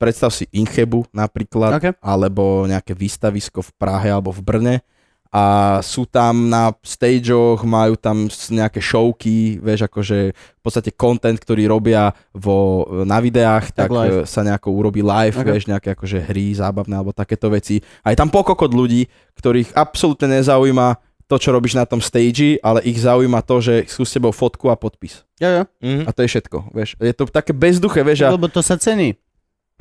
predstav 0.00 0.32
si 0.32 0.48
Inchebu 0.56 1.04
napríklad, 1.12 1.76
OK. 1.76 1.86
alebo 2.00 2.64
nejaké 2.64 2.96
výstavisko 2.96 3.60
v 3.60 3.70
Prahe 3.76 4.08
alebo 4.08 4.32
v 4.32 4.40
Brne 4.40 4.74
a 5.30 5.78
sú 5.78 6.10
tam 6.10 6.50
na 6.50 6.74
stageoch, 6.82 7.62
majú 7.62 7.94
tam 7.94 8.26
nejaké 8.50 8.82
showky, 8.82 9.62
vieš, 9.62 9.86
akože 9.86 10.34
v 10.34 10.60
podstate 10.60 10.90
content, 10.98 11.38
ktorý 11.38 11.70
robia 11.70 12.10
vo, 12.34 12.82
na 13.06 13.22
videách, 13.22 13.70
Tak 13.70 13.86
tak, 13.86 13.90
live. 13.94 14.18
e, 14.22 14.26
sa 14.26 14.42
nejako 14.42 14.74
urobí 14.74 15.06
live, 15.06 15.38
Ok. 15.38 15.46
vieš, 15.46 15.70
nejaké 15.70 15.94
akože 15.94 16.18
hry 16.26 16.50
zábavné 16.58 16.98
alebo 16.98 17.14
takéto 17.14 17.46
veci. 17.46 17.78
A 18.02 18.10
je 18.10 18.18
tam 18.18 18.26
pokokot 18.26 18.74
ľudí, 18.74 19.06
ktorých 19.38 19.78
absolútne 19.78 20.42
nezaujíma 20.42 20.98
to, 21.30 21.38
čo 21.38 21.54
robíš 21.54 21.78
na 21.78 21.86
tom 21.86 22.02
stage, 22.02 22.58
ale 22.58 22.82
ich 22.82 22.98
zaujíma 22.98 23.46
to, 23.46 23.62
že 23.62 23.86
chcú 23.86 24.02
s 24.02 24.10
tebou 24.18 24.34
fotku 24.34 24.66
a 24.66 24.74
podpis. 24.74 25.22
Jo, 25.38 25.62
jo. 25.62 25.64
Mhm. 25.78 26.02
A 26.04 26.10
to 26.10 26.26
je 26.26 26.28
všetko, 26.28 26.74
vieš. 26.74 26.98
Je 26.98 27.14
to 27.14 27.30
také 27.30 27.54
bezduché, 27.54 28.02
vieš, 28.02 28.26
a 28.26 28.34
Lebo 28.34 28.50
to 28.50 28.66
sa 28.66 28.74
cení. 28.74 29.14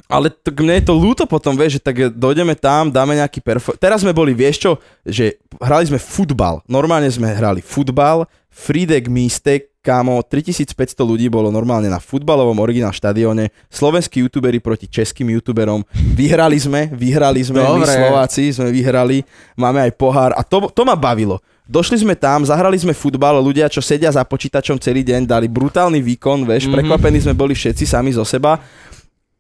Ale 0.08 0.32
to, 0.32 0.54
mne 0.56 0.80
je 0.80 0.86
to 0.88 0.94
ľúto 0.96 1.24
potom, 1.26 1.58
vieš, 1.58 1.82
že 1.82 1.82
tak 1.84 1.96
dojdeme 2.14 2.56
tam, 2.56 2.88
dáme 2.88 3.18
nejaký 3.18 3.44
perfo... 3.44 3.76
Teraz 3.76 4.06
sme 4.06 4.16
boli, 4.16 4.32
vieš 4.32 4.64
čo, 4.64 4.72
že 5.04 5.42
hrali 5.60 5.90
sme 5.90 6.00
futbal. 6.00 6.62
Normálne 6.70 7.10
sme 7.10 7.34
hrali 7.34 7.60
futbal, 7.60 8.24
Fridek 8.50 9.08
Místek, 9.08 9.70
kámo, 9.80 10.20
3500 10.26 10.76
ľudí 11.00 11.32
bolo 11.32 11.48
normálne 11.48 11.88
na 11.88 12.04
futbalovom 12.04 12.58
originál 12.60 12.92
štadióne, 12.92 13.48
slovenskí 13.72 14.20
youtuberi 14.20 14.60
proti 14.60 14.86
českým 14.92 15.32
youtuberom. 15.40 15.88
Vyhrali 15.96 16.60
sme, 16.60 16.92
vyhrali 16.92 17.40
sme, 17.40 17.64
my 17.64 17.80
Dobre. 17.80 17.96
Slováci 17.96 18.52
sme 18.52 18.70
vyhrali, 18.76 19.24
máme 19.56 19.80
aj 19.88 19.92
pohár 19.96 20.36
a 20.36 20.44
to, 20.44 20.68
to 20.70 20.84
ma 20.84 21.00
bavilo. 21.00 21.40
Došli 21.70 22.02
sme 22.02 22.18
tam, 22.18 22.42
zahrali 22.44 22.76
sme 22.82 22.98
futbal, 22.98 23.38
ľudia, 23.40 23.70
čo 23.70 23.80
sedia 23.80 24.10
za 24.10 24.26
počítačom 24.26 24.82
celý 24.82 25.06
deň, 25.06 25.30
dali 25.30 25.46
brutálny 25.46 26.02
výkon, 26.02 26.44
vieš, 26.44 26.66
Mhm. 26.66 26.74
mm-hmm. 26.74 26.74
prekvapení 26.76 27.18
sme 27.24 27.34
boli 27.38 27.54
všetci 27.56 27.86
sami 27.86 28.10
zo 28.12 28.26
seba 28.26 28.58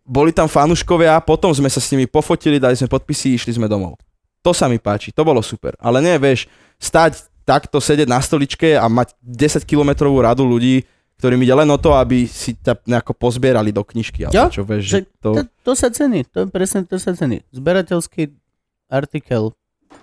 boli 0.09 0.33
tam 0.33 0.49
fanúškovia, 0.49 1.21
potom 1.21 1.53
sme 1.53 1.69
sa 1.69 1.77
s 1.77 1.93
nimi 1.93 2.09
pofotili, 2.09 2.57
dali 2.57 2.73
sme 2.73 2.89
podpisy, 2.89 3.37
išli 3.37 3.53
sme 3.53 3.69
domov. 3.69 4.01
To 4.41 4.57
sa 4.57 4.65
mi 4.65 4.81
páči, 4.81 5.13
to 5.13 5.21
bolo 5.21 5.45
super. 5.45 5.77
Ale 5.77 6.01
nie, 6.01 6.17
vieš, 6.17 6.49
stať 6.81 7.29
takto, 7.45 7.77
sedieť 7.77 8.09
na 8.09 8.17
stoličke 8.17 8.73
a 8.73 8.89
mať 8.89 9.13
10 9.21 9.61
kilometrovú 9.69 10.25
radu 10.25 10.49
ľudí, 10.49 10.81
ktorým 11.21 11.45
ide 11.45 11.53
len 11.53 11.69
o 11.69 11.77
to, 11.77 11.93
aby 11.93 12.25
si 12.25 12.57
ťa 12.57 12.81
nejako 12.89 13.13
pozbierali 13.13 13.69
do 13.69 13.85
knižky. 13.85 14.25
Jo, 14.25 14.49
Ale 14.49 14.49
čo, 14.49 14.63
vieš, 14.65 14.83
že 14.87 14.97
to... 15.21 15.35
To, 15.37 15.43
to 15.45 15.71
sa 15.77 15.93
cení, 15.93 16.25
to 16.25 16.49
presne 16.49 16.87
to 16.89 16.97
sa 16.97 17.13
cení. 17.13 17.45
Zberateľský 17.53 18.33
artikel 18.89 19.53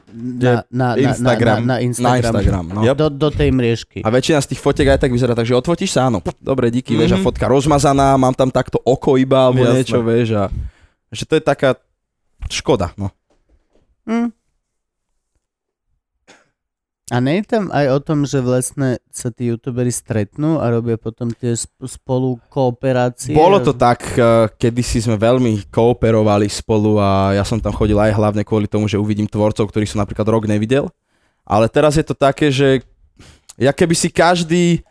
na, 0.07 0.63
na, 0.71 0.95
na, 0.95 1.11
Instagram. 1.11 1.59
na, 1.59 1.67
na, 1.67 1.67
na 1.67 1.77
Instagram. 1.83 2.13
Na 2.13 2.41
Instagram, 2.41 2.65
no. 2.71 2.81
Do, 2.95 3.07
do 3.11 3.29
tej 3.29 3.51
mriežky. 3.51 3.99
A 4.01 4.09
väčšina 4.09 4.39
z 4.39 4.55
tých 4.55 4.61
fotiek 4.63 4.87
aj 4.89 5.03
tak 5.03 5.11
vyzerá, 5.11 5.35
takže 5.35 5.53
odfotíš 5.53 5.99
sa, 5.99 6.07
áno. 6.07 6.23
Dobre, 6.39 6.71
díky, 6.71 6.95
mm-hmm. 6.95 7.01
vieš, 7.03 7.13
a 7.13 7.19
Mhm. 7.19 7.25
fotka 7.27 7.45
rozmazaná, 7.51 8.15
mám 8.15 8.33
tam 8.33 8.49
takto 8.49 8.79
oko 8.81 9.19
iba, 9.19 9.51
alebo 9.51 9.67
Jasné. 9.67 9.75
niečo, 9.83 9.99
vieš, 10.01 10.29
a 10.39 10.45
že 11.11 11.25
to 11.27 11.35
je 11.35 11.43
taká 11.43 11.75
škoda, 12.47 12.95
no. 12.95 13.11
Hm. 14.07 14.31
A 17.07 17.23
nie 17.23 17.39
je 17.39 17.47
tam 17.47 17.71
aj 17.71 17.87
o 17.87 17.99
tom, 18.03 18.27
že 18.27 18.43
vlastne 18.43 18.99
sa 19.15 19.31
tí 19.31 19.55
youtuberi 19.55 19.95
stretnú 19.95 20.59
a 20.59 20.67
robia 20.75 20.99
potom 20.99 21.31
tie 21.31 21.55
sp- 21.55 21.87
spolu 21.87 22.43
kooperácie? 22.51 23.31
Bolo 23.31 23.63
to 23.63 23.71
tak, 23.71 24.03
eh, 24.19 24.51
kedysi 24.59 25.07
sme 25.07 25.15
veľmi 25.15 25.71
kooperovali 25.71 26.51
spolu 26.51 26.99
a 26.99 27.31
ja 27.39 27.47
som 27.47 27.63
tam 27.63 27.71
chodil 27.71 27.95
aj 27.95 28.11
hlavne 28.11 28.43
kvôli 28.43 28.67
tomu, 28.67 28.91
že 28.91 28.99
uvidím 28.99 29.31
tvorcov, 29.31 29.71
ktorých 29.71 29.95
som 29.95 30.03
napríklad 30.03 30.27
rok 30.27 30.51
nevidel. 30.51 30.91
Ale 31.47 31.71
teraz 31.71 31.95
je 31.95 32.03
to 32.03 32.19
také, 32.19 32.51
že 32.51 32.83
ja 33.55 33.71
keby 33.71 33.95
si 33.95 34.11
každý 34.11 34.83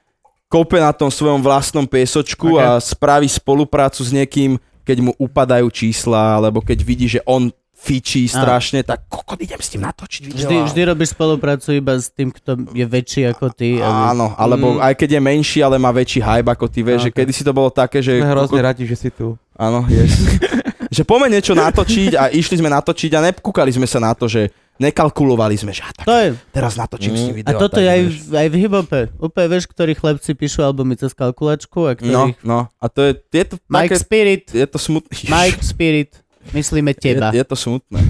kope 0.48 0.80
na 0.80 0.96
tom 0.96 1.12
svojom 1.12 1.44
vlastnom 1.44 1.84
piesočku 1.84 2.56
Ok. 2.56 2.64
a 2.64 2.80
spraví 2.80 3.28
spoluprácu 3.28 4.00
s 4.00 4.16
niekým, 4.16 4.56
keď 4.88 4.98
mu 5.04 5.12
upadajú 5.20 5.68
čísla, 5.68 6.40
alebo 6.40 6.64
keď 6.64 6.80
vidí, 6.80 7.12
že 7.12 7.20
on 7.28 7.52
fičí 7.86 8.26
strašne, 8.26 8.82
tak 8.82 9.06
kokot, 9.06 9.38
idem 9.38 9.56
s 9.56 9.70
tým 9.70 9.82
natočiť 9.84 10.22
video. 10.24 10.41
Vždy, 10.41 10.56
a- 10.56 10.66
vždy 10.66 10.82
robíš 10.86 11.10
spoluprácu 11.12 11.70
iba 11.72 11.94
s 11.94 12.10
tým, 12.10 12.30
kto 12.30 12.52
je 12.72 12.82
väčší 12.84 13.22
ako 13.28 13.45
ty. 13.52 13.78
A 13.78 14.10
Áno, 14.10 14.34
alebo 14.34 14.76
Mm. 14.76 14.82
aj 14.82 14.94
keď 14.95 15.10
je 15.12 15.22
menší, 15.22 15.60
ale 15.60 15.78
má 15.78 15.91
väčší 15.91 16.20
hype 16.20 16.49
ako 16.49 16.66
ty, 16.66 16.82
vieš, 16.82 16.99
že 17.03 17.12
Ok. 17.12 17.16
kedysi 17.16 17.41
to 17.41 17.52
bolo 17.52 17.70
také, 17.70 18.02
že... 18.02 18.18
Sme 18.18 18.26
hrozne 18.28 18.49
kokot- 18.52 18.66
radi, 18.66 18.84
že 18.84 18.95
si 18.95 19.10
tu. 19.10 19.38
Áno, 19.53 19.86
yes. 19.86 20.18
že 20.91 21.02
poďme 21.02 21.30
niečo 21.32 21.53
natočiť 21.53 22.12
a 22.14 22.24
išli 22.28 22.56
sme 22.56 22.68
natočiť 22.68 23.12
a 23.12 23.24
nepkúkali 23.24 23.70
sme 23.70 23.86
sa 23.86 23.99
na 23.99 24.12
to, 24.12 24.26
že 24.26 24.49
nekalkulovali 24.78 25.56
sme, 25.56 25.72
že 25.72 25.82
a 25.82 25.91
tak 25.94 26.03
to 26.03 26.14
je. 26.14 26.30
teraz 26.49 26.76
natočím 26.76 27.12
s 27.12 27.24
ním 27.24 27.32
A 27.32 27.38
video. 27.38 27.56
toto 27.57 27.76
tak, 27.76 27.82
je 27.82 27.90
aj, 27.90 28.02
v- 28.03 28.36
aj 28.36 28.48
v 28.48 28.56
hibope. 28.57 28.99
Úplne 29.18 29.48
vieš, 29.49 29.66
ktorí 29.68 29.91
chlapci 29.94 30.32
píšu 30.32 30.60
albumy 30.62 30.94
cez 30.94 31.12
kalkulačku 31.12 31.80
a 31.86 31.95
No, 31.95 32.28
ktorých... 32.28 32.38
no, 32.41 32.68
a 32.70 32.86
to 32.86 32.99
je, 33.02 33.12
je 33.34 33.45
to 33.45 33.56
Mike 33.66 33.88
také, 33.88 33.95
Spirit, 33.98 34.44
je 34.49 34.66
to 34.66 34.76
smutné. 34.78 35.16
Mike 35.26 35.62
Spirit, 35.62 36.12
myslíme 36.52 36.92
teba. 36.92 37.32
Je, 37.32 37.40
je 37.40 37.46
to 37.46 37.56
smutné. 37.56 38.02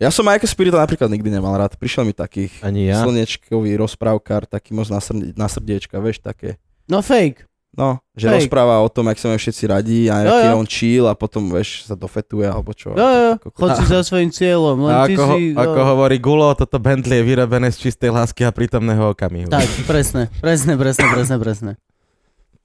Ja 0.00 0.08
som 0.08 0.24
Mike 0.24 0.48
Spirita 0.48 0.80
napríklad 0.80 1.06
nikdy 1.06 1.28
nemal 1.28 1.52
rád. 1.54 1.76
Prišiel 1.76 2.02
mi 2.02 2.10
taký 2.10 2.48
Ani 2.58 2.88
ja. 2.88 3.04
slnečkový 3.04 3.76
rozprávkar, 3.76 4.48
taký 4.48 4.72
moc 4.72 4.88
na, 4.88 4.96
srd- 4.96 5.36
na 5.36 5.44
srdiečka, 5.44 6.00
vieš, 6.00 6.18
také. 6.18 6.56
No 6.88 7.04
fake. 7.04 7.44
No, 7.70 8.02
že 8.18 8.26
Hej. 8.26 8.34
rozpráva 8.42 8.82
o 8.82 8.90
tom, 8.90 9.06
jak 9.06 9.14
sa 9.14 9.30
majú 9.30 9.38
všetci 9.38 9.64
radí 9.70 10.00
a 10.10 10.16
Jo, 10.18 10.30
aký 10.32 10.46
jo. 10.48 10.54
on 10.56 10.66
chill 10.66 11.04
a 11.06 11.14
potom, 11.14 11.46
vieš, 11.46 11.86
sa 11.86 11.94
dofetuje 11.94 12.42
alebo 12.42 12.74
čo. 12.74 12.90
Jo, 12.90 12.98
jo, 12.98 13.32
Ako- 13.38 13.54
chod 13.54 13.70
si 13.76 13.84
za 13.86 14.00
svojím 14.10 14.32
cieľom. 14.32 14.76
Len 14.82 14.90
A 14.90 15.04
ty 15.04 15.14
ako, 15.14 15.22
ho, 15.22 15.34
si, 15.36 15.42
ako 15.54 15.78
no, 15.78 15.86
hovorí 15.86 16.16
Gulo, 16.18 16.50
toto 16.56 16.80
Bentley 16.80 17.20
je 17.20 17.28
vyrobené 17.28 17.68
z 17.68 17.78
čistej 17.78 18.10
lásky 18.10 18.42
a 18.42 18.50
prítomného 18.50 19.14
okamihu. 19.14 19.46
Tak, 19.46 19.68
presne, 19.84 20.26
presne, 20.40 20.74
presne, 20.74 21.06
presne, 21.06 21.36
presne. 21.38 21.70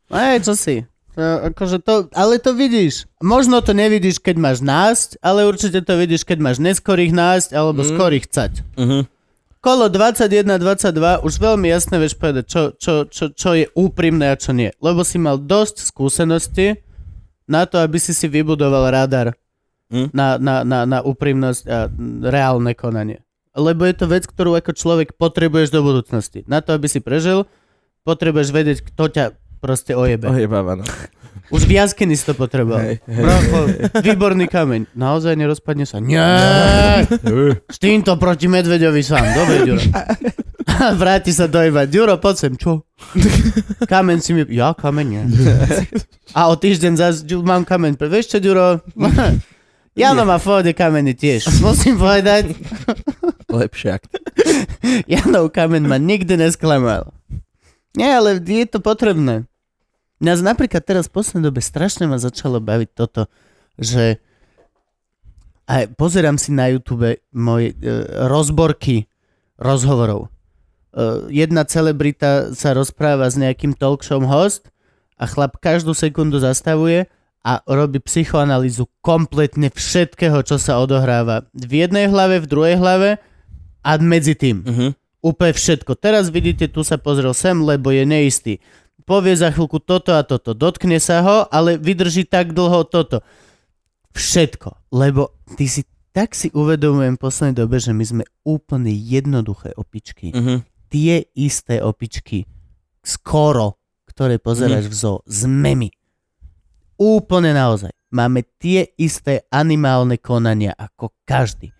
Ej, 0.09 0.41
čo 0.41 0.53
si? 0.55 0.81
Akože 1.15 1.79
to, 1.79 2.11
ale 2.11 2.37
to 2.43 2.51
vidíš. 2.51 3.07
Možno 3.23 3.63
to 3.63 3.71
nevidíš, 3.71 4.19
keď 4.19 4.35
máš 4.35 4.59
násť, 4.59 5.15
ale 5.23 5.47
určite 5.47 5.79
to 5.79 5.95
vidíš, 5.95 6.27
keď 6.27 6.37
máš 6.43 6.57
neskorých 6.59 7.15
násť 7.15 7.55
alebo 7.55 7.81
Mm. 7.81 7.87
mm. 7.87 7.91
skorých 7.95 8.25
cať. 8.27 8.53
Mhm. 8.75 8.99
Kolo 9.63 9.89
21-22 9.89 11.25
už 11.25 11.33
veľmi 11.41 11.65
jasne 11.73 11.97
vieš 11.97 12.13
povedať, 12.21 12.45
čo, 12.45 12.61
čo, 12.77 12.93
čo, 13.09 13.33
čo 13.33 13.49
je 13.57 13.65
úprimné 13.73 14.29
a 14.29 14.37
čo 14.37 14.53
nie. 14.53 14.69
Lebo 14.77 15.01
si 15.01 15.17
mal 15.17 15.41
dosť 15.41 15.81
skúsenosti 15.81 16.85
na 17.49 17.65
to, 17.65 17.81
aby 17.81 17.97
si 17.97 18.13
si 18.13 18.29
vybudoval 18.29 18.93
radar 18.93 19.33
Hm? 19.93 20.09
na, 20.17 20.41
na, 20.41 20.65
na, 20.65 20.79
na 20.89 20.99
úprimnosť 21.05 21.63
a 21.69 21.85
mm, 21.85 22.25
reálne 22.25 22.73
konanie. 22.73 23.21
Lebo 23.53 23.85
je 23.85 23.93
to 23.93 24.09
vec, 24.09 24.25
ktorú 24.25 24.57
ako 24.57 24.73
človek 24.73 25.13
potrebuješ 25.13 25.69
do 25.69 25.85
budúcnosti. 25.85 26.41
Na 26.49 26.65
to, 26.65 26.73
aby 26.73 26.89
si 26.89 27.05
prežil, 27.05 27.45
potrebuješ 28.01 28.49
vedieť, 28.49 28.77
kto 28.81 29.03
ťa 29.13 29.25
proste 29.65 29.97
ojebe. 29.97 30.29
Ojebáva, 30.29 30.77
no. 30.77 30.85
Už 31.49 31.65
v 31.65 31.77
jaskyni 31.81 32.13
si 32.13 32.25
to 32.25 32.37
potreboval. 32.37 32.81
Hej, 32.85 33.01
hej. 33.05 33.21
Bracho, 33.21 33.59
výborný 34.01 34.45
kameň. 34.45 34.93
Naozaj 34.93 35.33
nerozpadne 35.33 35.85
sa? 35.85 35.97
Nie! 36.01 37.05
S 37.69 37.77
týmto 37.81 38.17
proti 38.21 38.45
medveďovi 38.45 39.01
sám. 39.01 39.25
Dobre, 39.33 39.55
Ďuro. 39.65 39.81
A 40.65 40.93
vráti 41.01 41.29
sa 41.33 41.45
do 41.45 41.61
iba. 41.61 41.85
Ďuro, 41.85 42.17
poď 42.17 42.35
sem. 42.37 42.53
Čo? 42.57 42.85
Kameň 43.85 44.17
si 44.21 44.33
mi... 44.33 44.41
Ja, 44.53 44.73
kameň 44.73 45.05
nie. 45.05 45.23
A 46.33 46.49
o 46.49 46.57
týždeň 46.57 47.25
Ďu- 47.25 47.45
mám 47.45 47.61
kameň. 47.61 47.93
Vieš 47.97 48.25
čo, 48.25 48.37
Ďuro? 48.41 48.81
Jano 50.01 50.27
má 50.27 50.35
pohode 50.43 50.75
kamene 50.75 51.15
tiež. 51.15 51.47
Musím 51.63 51.95
povedať, 51.95 52.51
Lepšie, 53.47 53.95
ak 53.95 54.03
Janov 55.13 55.55
kameň 55.55 55.83
ma 55.87 55.95
nikdy 55.95 56.35
nesklamal. 56.35 57.15
Nie, 57.95 58.19
ale 58.19 58.43
je 58.43 58.67
to 58.67 58.83
potrebné. 58.83 59.47
Nás 60.23 60.39
napríklad 60.39 60.83
teraz 60.85 61.11
v 61.11 61.19
poslednej 61.19 61.51
dobe 61.51 61.59
strašne 61.59 62.07
ma 62.07 62.15
začalo 62.15 62.63
baviť 62.63 62.89
toto, 62.95 63.27
že 63.75 64.19
A 65.65 65.89
pozerám 65.89 66.37
si 66.37 66.53
na 66.53 66.69
YouTube 66.69 67.17
moje 67.33 67.73
e, 67.81 68.05
rozborky 68.29 69.09
rozhovorov. 69.57 70.29
E, 70.93 71.33
jedna 71.33 71.65
celebrita 71.65 72.53
sa 72.53 72.77
rozpráva 72.77 73.25
s 73.25 73.33
nejakým 73.33 73.73
talk 73.73 74.05
show 74.05 74.21
host 74.21 74.69
a 75.17 75.25
chlap 75.25 75.57
každú 75.57 75.97
sekundu 75.97 76.37
zastavuje 76.37 77.09
a 77.41 77.65
robí 77.65 77.97
psychoanalýzu 77.97 78.85
kompletne 79.01 79.73
všetkého, 79.73 80.45
čo 80.45 80.61
sa 80.61 80.77
odohráva 80.77 81.49
v 81.53 81.85
jednej 81.85 82.13
hlave, 82.13 82.45
v 82.45 82.49
druhej 82.49 82.75
hlave 82.77 83.09
a 83.81 83.91
medzi 83.97 84.37
tým. 84.37 84.61
Uh-huh. 84.65 84.89
Úplne 85.25 85.53
všetko. 85.53 85.97
Teraz 85.97 86.29
vidíte, 86.29 86.69
tu 86.69 86.85
sa 86.85 87.01
pozrel 87.01 87.33
sem, 87.33 87.57
lebo 87.57 87.89
je 87.89 88.05
neistý. 88.05 88.61
Povie 89.05 89.37
za 89.37 89.53
chvíľku 89.53 89.77
toto 89.81 90.17
a 90.17 90.25
toto. 90.25 90.57
Dotkne 90.57 90.97
sa 90.97 91.21
ho, 91.21 91.37
ale 91.53 91.77
vydrží 91.77 92.25
tak 92.25 92.57
dlho 92.57 92.89
toto. 92.89 93.21
Všetko. 94.17 94.89
Lebo 94.89 95.37
ty 95.57 95.69
si 95.69 95.85
tak 96.15 96.31
si 96.31 96.47
uvedomujem 96.55 97.19
v 97.19 97.23
poslednej 97.27 97.59
dobe, 97.59 97.75
že 97.75 97.91
my 97.91 98.05
sme 98.07 98.23
úplne 98.47 98.87
jednoduché 98.87 99.75
opičky. 99.75 100.31
Uh-huh. 100.31 100.63
Tie 100.87 101.27
isté 101.35 101.83
opičky, 101.83 102.47
skoro, 103.03 103.83
ktoré 104.07 104.39
pozeráš 104.39 104.87
v 104.87 104.95
zoo, 104.95 105.19
sme 105.27 105.75
my. 105.75 105.91
Úplne 106.95 107.51
naozaj. 107.51 107.91
Máme 108.15 108.47
tie 108.55 108.95
isté 108.95 109.43
animálne 109.51 110.15
konania 110.15 110.71
ako 110.71 111.11
každý. 111.27 111.75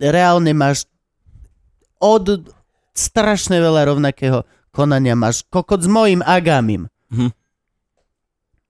Reálne 0.00 0.56
máš 0.56 0.88
od 2.00 2.48
strašne 2.96 3.60
veľa 3.60 3.92
rovnakého 3.92 4.48
konania. 4.74 5.14
Máš 5.14 5.46
kokot 5.46 5.78
s 5.78 5.86
mojim 5.86 6.18
agamim. 6.26 6.90
Mhm. 7.14 7.30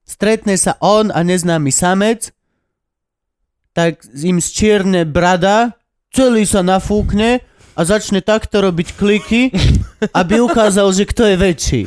Stretne 0.04 0.52
sa 0.60 0.76
on 0.84 1.08
a 1.08 1.24
neznámy 1.24 1.72
samec, 1.72 2.28
tak 3.72 4.04
im 4.12 4.36
zčierne 4.36 5.08
brada, 5.08 5.72
celý 6.12 6.44
sa 6.44 6.60
nafúkne 6.60 7.40
a 7.72 7.80
začne 7.82 8.20
takto 8.20 8.60
robiť 8.60 8.88
kliky, 9.00 9.48
aby 10.20 10.44
ukázal, 10.44 10.92
že 10.92 11.08
kto 11.08 11.24
je 11.24 11.36
väčší. 11.40 11.80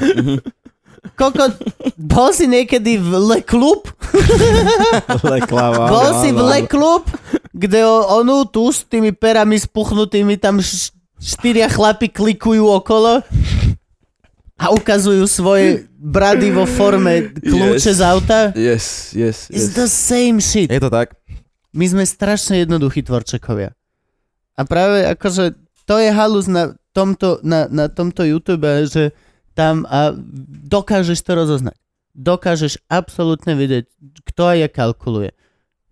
Kokot, 1.16 1.56
bol 1.96 2.34
si 2.36 2.50
niekedy 2.50 3.00
v 3.00 3.10
Le 3.16 3.40
Club? 3.46 3.88
Leklava. 5.32 5.88
Bol 5.88 6.10
si 6.20 6.34
v 6.34 6.42
Le 6.42 6.60
Club, 6.68 7.08
kde 7.56 7.86
onu 7.88 8.50
tu 8.50 8.74
s 8.74 8.84
tými 8.84 9.16
perami 9.16 9.56
spuchnutými 9.62 10.36
tam 10.42 10.60
štyria 11.18 11.72
chlapi 11.72 12.12
klikujú 12.12 12.68
okolo 12.68 13.24
a 14.58 14.74
ukazujú 14.74 15.24
svoje 15.26 15.86
brady 15.96 16.50
vo 16.50 16.66
forme 16.66 17.30
kľúče 17.38 17.92
Yes. 17.94 17.98
z 17.98 18.02
auta? 18.02 18.40
Yes, 18.54 18.86
yes, 19.14 19.38
It's 19.54 19.70
yes. 19.70 19.78
the 19.78 19.88
same 19.88 20.42
shit. 20.42 20.68
Je 20.68 20.82
to 20.82 20.90
tak? 20.90 21.14
My 21.72 21.86
sme 21.86 22.04
strašne 22.04 22.66
jednoduchí 22.66 23.06
tvorčekovia. 23.06 23.78
A 24.58 24.62
práve 24.66 25.06
akože 25.06 25.54
to 25.86 26.02
je 26.02 26.10
halus 26.10 26.50
na 26.50 26.74
tomto, 26.90 27.38
na, 27.46 27.70
na 27.70 27.86
tomto 27.86 28.26
YouTube, 28.26 28.66
že 28.90 29.14
tam 29.54 29.86
a 29.86 30.18
dokážeš 30.66 31.22
to 31.22 31.38
rozoznať. 31.38 31.78
Dokážeš 32.18 32.82
absolútne 32.90 33.54
vidieť, 33.54 33.86
kto 34.26 34.42
a 34.50 34.54
jak 34.58 34.74
kalkuluje. 34.74 35.38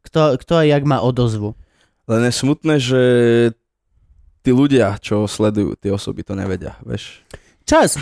Kto, 0.02 0.42
kto 0.42 0.54
a 0.58 0.64
jak 0.66 0.82
má 0.82 1.06
odozvu. 1.06 1.54
Len 2.10 2.26
je 2.26 2.34
smutné, 2.34 2.76
že 2.82 3.02
tí 4.42 4.50
ľudia, 4.50 4.98
čo 4.98 5.30
sledujú 5.30 5.78
tie 5.78 5.94
osoby, 5.94 6.26
to 6.26 6.34
nevedia, 6.34 6.78
vieš. 6.82 7.22
Čas. 7.66 7.98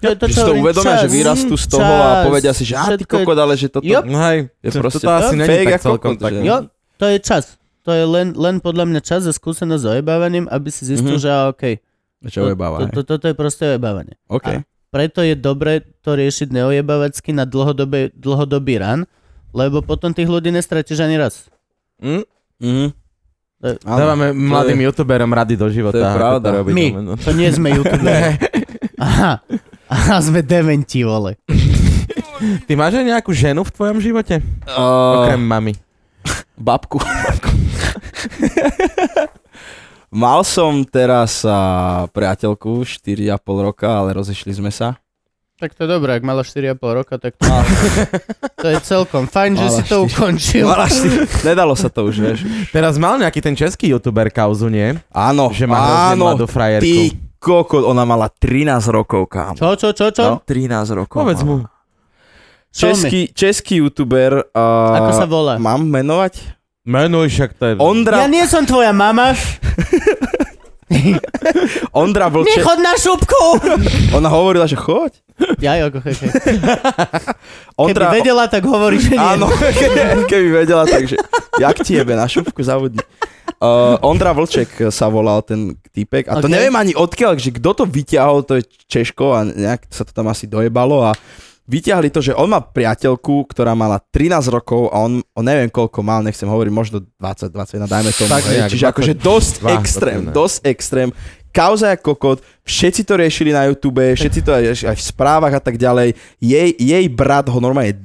To, 0.00 0.08
Že 0.18 0.32
si 0.32 0.40
to 0.40 0.52
uvedomia, 0.56 0.94
čas. 0.94 1.00
že 1.02 1.08
vyrastú 1.10 1.54
z 1.54 1.66
toho 1.68 1.84
Čas. 1.84 2.00
a 2.00 2.24
povedia 2.24 2.52
si, 2.52 2.64
že 2.64 2.72
a 2.72 2.88
ty 2.90 3.04
kokot, 3.04 3.36
ale 3.36 3.52
že 3.52 3.68
toto... 3.68 3.84
Jo. 3.84 4.00
No 4.00 4.16
hej, 4.22 4.48
Je 4.58 4.70
to, 4.70 4.80
proste 4.80 4.98
to 4.98 5.10
asi 5.10 5.34
fake 5.34 5.40
není 5.42 5.66
tak 5.68 5.80
celkom 5.82 6.14
kokot, 6.14 6.18
tak. 6.18 6.32
že- 6.32 6.42
Jo, 6.42 6.56
to 6.96 7.04
je 7.06 7.18
čas. 7.18 7.44
To 7.82 7.90
je 7.90 8.04
len, 8.04 8.32
len 8.32 8.58
podľa 8.58 8.84
mňa 8.86 9.00
čas 9.00 9.22
a 9.22 9.30
skúsenosť 9.30 9.76
s 9.78 9.88
ojebávaním, 9.90 10.44
aby 10.46 10.68
si 10.68 10.84
zistil, 10.86 11.14
Mhm. 11.14 11.20
že 11.20 11.28
á, 11.28 11.48
OK. 11.48 11.62
Čo 12.22 12.44
ujebáva, 12.46 12.84
to, 12.86 13.00
to, 13.00 13.10
toto 13.10 13.24
je 13.24 13.34
proste 13.34 13.64
ojebávanie. 13.66 14.16
OK. 14.26 14.46
A 14.46 14.64
preto 14.90 15.20
je 15.20 15.32
dobre 15.34 15.84
to 15.98 16.12
riešiť 16.12 16.48
neojebavacky 16.50 17.30
na 17.30 17.44
dlhodobé, 17.44 18.08
dlhodobý 18.10 18.76
ran, 18.76 19.04
lebo 19.50 19.80
potom 19.80 20.10
tých 20.10 20.26
ľudí 20.26 20.48
nestratíš 20.48 20.96
ani 20.98 21.16
raz. 21.18 21.48
Hm? 21.98 22.24
Mhm. 22.58 22.86
To- 23.60 23.76
Dávame 23.82 24.32
to 24.32 24.36
mladým 24.38 24.78
je- 24.78 24.84
youtuberom 24.86 25.28
rady 25.28 25.54
do 25.54 25.68
života. 25.68 25.92
to 25.92 26.00
je 26.00 26.08
pravda. 26.10 26.48
robiť, 26.54 26.72
My, 26.72 26.86
to 27.16 27.30
nie 27.32 27.48
sme 27.50 27.68
youtuberi. 27.76 28.40
Aha. 28.98 29.40
Aha, 29.90 30.22
sme 30.22 30.40
dementi, 30.40 31.02
vole. 31.02 31.34
Ty 32.66 32.72
máš 32.72 32.94
aj 32.94 33.06
nejakú 33.06 33.30
ženu 33.30 33.60
v 33.60 33.70
tvojom 33.70 33.98
živote? 33.98 34.38
Uh, 34.64 35.20
Okrem 35.20 35.42
mamy. 35.42 35.74
babku. 36.56 37.02
Mal 40.10 40.42
som 40.42 40.82
teraz 40.82 41.42
a, 41.42 41.54
priateľku 42.10 42.82
4,5 42.82 43.30
roka, 43.62 43.86
ale 43.86 44.10
rozišli 44.12 44.50
sme 44.52 44.68
sa. 44.68 44.98
Tak 45.54 45.76
to 45.76 45.84
je 45.84 45.92
dobré, 45.92 46.16
ak 46.16 46.24
mala 46.24 46.40
4,5 46.40 46.72
roka, 46.80 47.14
tak 47.14 47.36
to, 47.36 47.46
to 48.56 48.66
je 48.66 48.78
celkom 48.80 49.28
fajn, 49.28 49.52
že 49.54 49.62
Mala 49.62 49.76
si 49.76 49.82
to 49.84 49.96
štyri- 49.96 50.06
ukončil. 50.08 50.64
Mala 50.66 50.86
štyri- 50.88 51.28
Nedalo 51.44 51.74
sa 51.74 51.86
to 51.86 52.00
už, 52.04 52.16
vieš. 52.16 52.40
Teraz 52.70 52.96
mal 52.96 53.16
nejaký 53.16 53.38
ten 53.38 53.54
český 53.54 53.92
youtuber 53.92 54.26
kauzu, 54.28 54.66
nie? 54.66 54.98
Áno, 55.06 55.52
Že 55.52 55.64
má 55.68 55.78
áno, 56.10 56.32
mladú 56.32 56.48
frajerku. 56.48 56.82
ty 56.82 57.14
kokot, 57.40 57.82
ona 57.88 58.04
mala 58.04 58.28
13 58.28 58.84
rokov, 58.92 59.26
kámo. 59.32 59.56
Čo, 59.56 59.74
čo, 59.74 59.88
čo, 59.96 60.06
čo? 60.12 60.24
No, 60.36 60.44
13 60.44 60.92
rokov. 60.92 61.24
Povedz 61.24 61.42
mu. 61.42 61.64
Český, 62.70 63.32
český 63.34 63.82
youtuber. 63.82 64.46
Uh, 64.54 65.00
Ako 65.02 65.10
sa 65.16 65.26
volá? 65.26 65.58
Mám 65.58 65.90
menovať? 65.90 66.60
Menuj 66.86 67.28
však 67.28 67.50
to 67.58 67.64
je... 67.66 67.72
Ondra, 67.76 68.24
Ja 68.24 68.28
nie 68.30 68.44
som 68.46 68.64
tvoja 68.64 68.94
mama. 68.94 69.34
Ondra 72.02 72.26
Vlček. 72.28 72.60
Nechod 72.60 72.78
na 72.82 72.94
šupku. 72.98 73.42
Ona 74.18 74.28
hovorila, 74.28 74.66
že 74.66 74.74
choď. 74.74 75.12
Ja, 75.62 75.78
jo, 75.80 75.88
okay, 75.88 76.12
okay. 76.12 76.30
Keby 77.80 77.96
Ondra, 77.96 78.12
vedela, 78.12 78.44
tak 78.50 78.66
hovorí, 78.68 79.00
že 79.00 79.16
nie. 79.16 79.20
Áno, 79.20 79.48
keby, 79.80 80.28
keby 80.28 80.48
vedela, 80.66 80.84
takže 80.84 81.16
jak 81.56 81.76
ti 81.80 81.96
jebe, 81.96 82.12
na 82.12 82.28
šupku 82.28 82.60
zavodni. 82.60 83.00
Uh, 83.60 83.96
Ondra 84.04 84.32
Vlček 84.32 84.88
sa 84.88 85.08
volal 85.12 85.44
ten 85.44 85.76
týpek 85.92 86.32
a 86.32 86.40
to 86.40 86.48
Ok. 86.48 86.52
neviem 86.52 86.72
ani 86.76 86.92
odkiaľ, 86.96 87.36
že 87.36 87.52
kto 87.52 87.76
to 87.76 87.84
vyťahol, 87.84 88.40
to 88.40 88.56
je 88.56 88.64
Češko 88.88 89.36
a 89.36 89.44
nejak 89.44 89.84
sa 89.92 90.04
to 90.04 90.16
tam 90.16 90.32
asi 90.32 90.48
dojebalo 90.48 91.04
a 91.04 91.12
vyťahli 91.68 92.08
to, 92.10 92.20
že 92.20 92.32
on 92.34 92.50
má 92.50 92.60
priateľku, 92.62 93.46
ktorá 93.50 93.76
mala 93.78 94.00
13 94.12 94.50
rokov 94.50 94.90
a 94.90 95.06
on, 95.06 95.22
on 95.34 95.44
neviem 95.44 95.70
koľko 95.70 96.00
mal, 96.02 96.24
nechcem 96.24 96.48
hovoriť, 96.48 96.72
možno 96.72 96.96
20, 97.18 97.52
21, 97.52 97.86
dajme 97.86 98.10
tomu. 98.14 98.30
Tak 98.30 98.44
hej. 98.44 98.52
nejak, 98.56 98.70
Čiže 98.70 98.86
akože 98.90 99.12
dosť 99.18 99.52
22, 99.62 99.78
extrém, 99.78 100.20
21. 100.30 100.38
dosť 100.38 100.56
extrém. 100.66 101.08
Kauza 101.50 101.90
jak 101.90 102.06
kokot, 102.06 102.38
všetci 102.62 103.02
to 103.02 103.18
riešili 103.18 103.50
na 103.50 103.66
YouTube, 103.66 103.98
všetci 103.98 104.40
to 104.46 104.54
aj, 104.54 104.86
aj 104.86 104.96
v 104.96 105.02
správach 105.02 105.58
a 105.58 105.62
tak 105.62 105.74
ďalej. 105.74 106.14
Jej, 106.38 106.78
jej 106.78 107.04
brat 107.10 107.50
ho 107.50 107.58
normálne 107.58 107.98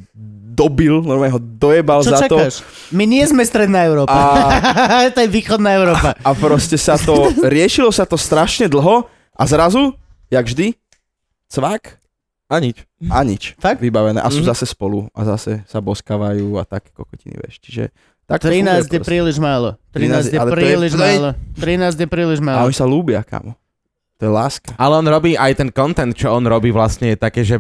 dobil, 0.56 1.04
normálne 1.04 1.36
ho 1.36 1.44
dojebal 1.44 2.02
Čo 2.02 2.12
za 2.16 2.20
to. 2.26 2.40
čakáš? 2.40 2.64
My 2.96 3.04
nie 3.04 3.22
sme 3.28 3.44
stredná 3.44 3.86
Európa. 3.86 4.16
A, 4.16 5.12
to 5.16 5.20
je 5.22 5.30
východná 5.30 5.76
Európa. 5.76 6.16
a 6.16 6.30
proste 6.34 6.80
sa 6.80 6.96
to, 6.96 7.30
riešilo 7.44 7.92
sa 7.92 8.08
to 8.08 8.16
strašne 8.16 8.72
dlho 8.72 9.06
a 9.36 9.44
zrazu, 9.44 9.94
jak 10.32 10.48
vždy, 10.48 10.74
cvak 11.52 12.00
A 12.46 12.58
nič. 12.58 12.86
a 13.04 13.20
nič. 13.22 13.54
Fakt? 13.64 13.80
Vybavené. 13.80 14.20
A 14.20 14.30
sú 14.30 14.42
Mhm. 14.42 14.48
zase 14.48 14.66
spolu 14.66 15.10
a 15.12 15.22
zase 15.26 15.66
sa 15.66 15.80
boskávajú 15.80 16.56
a 16.56 16.64
také 16.64 16.90
kokotiny, 16.92 17.38
vieš. 17.38 17.58
Čiže 17.60 17.84
tak 18.26 18.38
to 18.40 18.50
13 18.50 18.86
je 18.88 19.00
príliš 19.00 19.38
málo. 19.38 19.78
13 19.92 20.30
je 20.30 20.38
ale 20.38 20.50
to 20.50 20.54
je- 20.54 20.60
príliš 20.60 20.92
to 20.92 20.98
je- 20.98 21.06
málo. 21.12 21.30
13 21.56 21.96
je 21.96 22.08
príliš 22.08 22.40
A 22.40 22.44
málo. 22.44 22.66
oni 22.66 22.74
sa 22.74 22.84
lúbia, 22.84 23.22
kamo. 23.22 23.54
To 24.16 24.24
je 24.24 24.32
láska. 24.32 24.72
Ale 24.76 24.96
on 24.96 25.06
robí 25.06 25.36
aj 25.36 25.52
ten 25.56 25.70
content, 25.70 26.10
čo 26.10 26.32
on 26.32 26.42
robí 26.42 26.72
vlastne 26.72 27.12
je 27.12 27.18
také, 27.18 27.44
že 27.44 27.60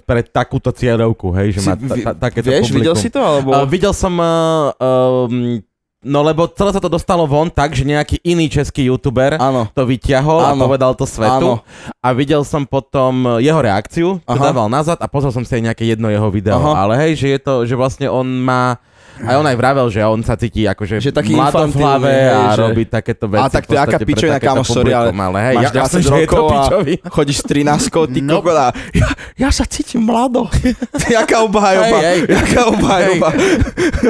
pre 0.00 0.22
takúto 0.22 0.70
cieľovku, 0.70 1.34
hej, 1.34 1.58
že 1.58 1.60
má 1.62 1.74
Si- 1.74 1.82
ta, 1.82 1.94
ta, 1.96 2.30
takéto 2.30 2.46
Vieš, 2.46 2.70
publikum. 2.70 2.78
videl 2.78 2.94
si 2.94 3.08
to? 3.08 3.18
Alebo... 3.18 3.50
Uh, 3.50 3.66
videl 3.66 3.90
som, 3.90 4.14
uh, 4.14 4.70
um, 4.78 5.58
no 6.04 6.20
lebo 6.20 6.44
celé 6.48 6.70
sa 6.70 6.80
to 6.80 6.88
dostalo 6.88 7.24
von 7.24 7.48
tak, 7.48 7.72
že 7.72 7.82
nejaký 7.82 8.20
iný 8.22 8.46
český 8.46 8.88
youtuber 8.88 9.36
Áno. 9.36 9.70
to 9.72 9.82
vyťahol 9.82 10.40
a 10.40 10.52
Áno. 10.52 10.60
povedal 10.60 10.92
to 10.92 11.04
svetu. 11.04 11.58
Áno. 11.58 11.64
A 11.98 12.08
videl 12.12 12.42
som 12.42 12.62
potom 12.62 13.38
jeho 13.38 13.58
reakciu, 13.58 14.18
čo 14.18 14.36
Aha. 14.36 14.44
dával 14.52 14.68
nazad 14.68 14.98
a 14.98 15.06
pozrel 15.06 15.32
som 15.32 15.42
si 15.42 15.52
aj 15.52 15.72
nejaké 15.72 15.84
jedno 15.86 16.06
jeho 16.08 16.28
video. 16.28 16.58
Aha. 16.58 16.84
Ale 16.84 16.94
hej, 17.06 17.16
že 17.16 17.26
je 17.32 17.40
to, 17.40 17.54
že 17.64 17.74
vlastne 17.74 18.06
on 18.06 18.26
má 18.26 18.76
aj 19.16 19.32
on 19.32 19.48
aj 19.48 19.56
vravel, 19.56 19.88
že 19.88 20.04
on 20.04 20.20
sa 20.20 20.36
cíti 20.36 20.68
akože 20.68 21.00
Že 21.00 21.08
taký 21.08 21.32
mladо 21.32 21.64
v 21.72 21.80
hlave 21.80 22.04
hej, 22.04 22.36
a 22.36 22.52
že- 22.52 22.60
robí 22.60 22.84
takéto 22.84 23.24
veci. 23.24 23.40
A 23.40 23.48
tak 23.48 23.64
to 23.64 23.72
je 23.72 23.80
aká 23.80 23.96
pičovina, 23.96 24.36
kámo, 24.36 24.60
sorry, 24.60 24.92
ale 24.92 25.08
ale 25.08 25.38
hej, 25.40 25.56
máš 25.56 25.64
ja, 25.64 25.80
jasné, 25.80 26.00
20 26.04 26.04
že 26.04 26.16
je 26.20 26.28
to 26.28 26.42
a-. 26.44 26.68
Chodíš 27.08 27.36
s 27.40 27.44
13 27.48 28.12
ty 28.12 28.20
No. 28.20 28.44
kokot 28.44 28.52
a 28.52 28.76
ja, 28.92 29.08
ja 29.38 29.48
sa 29.48 29.64
cítim 29.64 30.04
mlado. 30.04 30.44
Jaká 31.08 31.40
obhajoba. 31.40 31.96
Hej, 31.96 32.04
hej. 32.04 32.18
Jaká 32.28 32.60
obhajoba. 32.68 33.28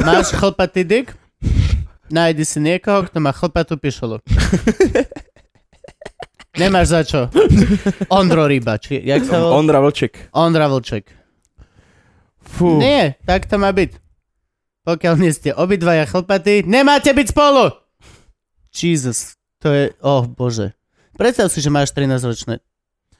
Máš 0.02 0.34
chlpatý 0.34 0.82
dyk? 0.82 1.14
Nájdi 2.06 2.44
si 2.46 2.58
niekoho, 2.62 3.02
kto 3.06 3.18
má 3.18 3.34
chlpatú 3.34 3.74
pišolu. 3.74 4.22
Nemáš 6.60 6.86
za 6.88 7.00
čo. 7.04 7.20
Ondro 8.08 8.48
Ryba, 8.48 8.80
či 8.80 9.04
jak 9.04 9.28
sa 9.28 9.42
volá? 9.42 9.60
Ondra 9.60 9.78
Vlček. 9.84 10.32
Ondra 10.32 10.72
Vlček. 10.72 11.12
Fú. 12.40 12.80
Nie, 12.80 13.20
tak 13.28 13.44
to 13.44 13.60
má 13.60 13.74
byť. 13.74 14.00
Pokiaľ 14.86 15.14
nie 15.18 15.34
ste 15.34 15.50
obidvaja 15.50 16.06
chlpatí, 16.06 16.62
nemáte 16.62 17.10
byť 17.10 17.26
spolu! 17.34 17.74
Jesus, 18.70 19.34
to 19.58 19.74
je, 19.74 19.84
oh 19.98 20.30
bože. 20.30 20.78
Predstav 21.18 21.50
si, 21.50 21.58
že 21.58 21.72
máš 21.72 21.90
13-ročné 21.90 22.62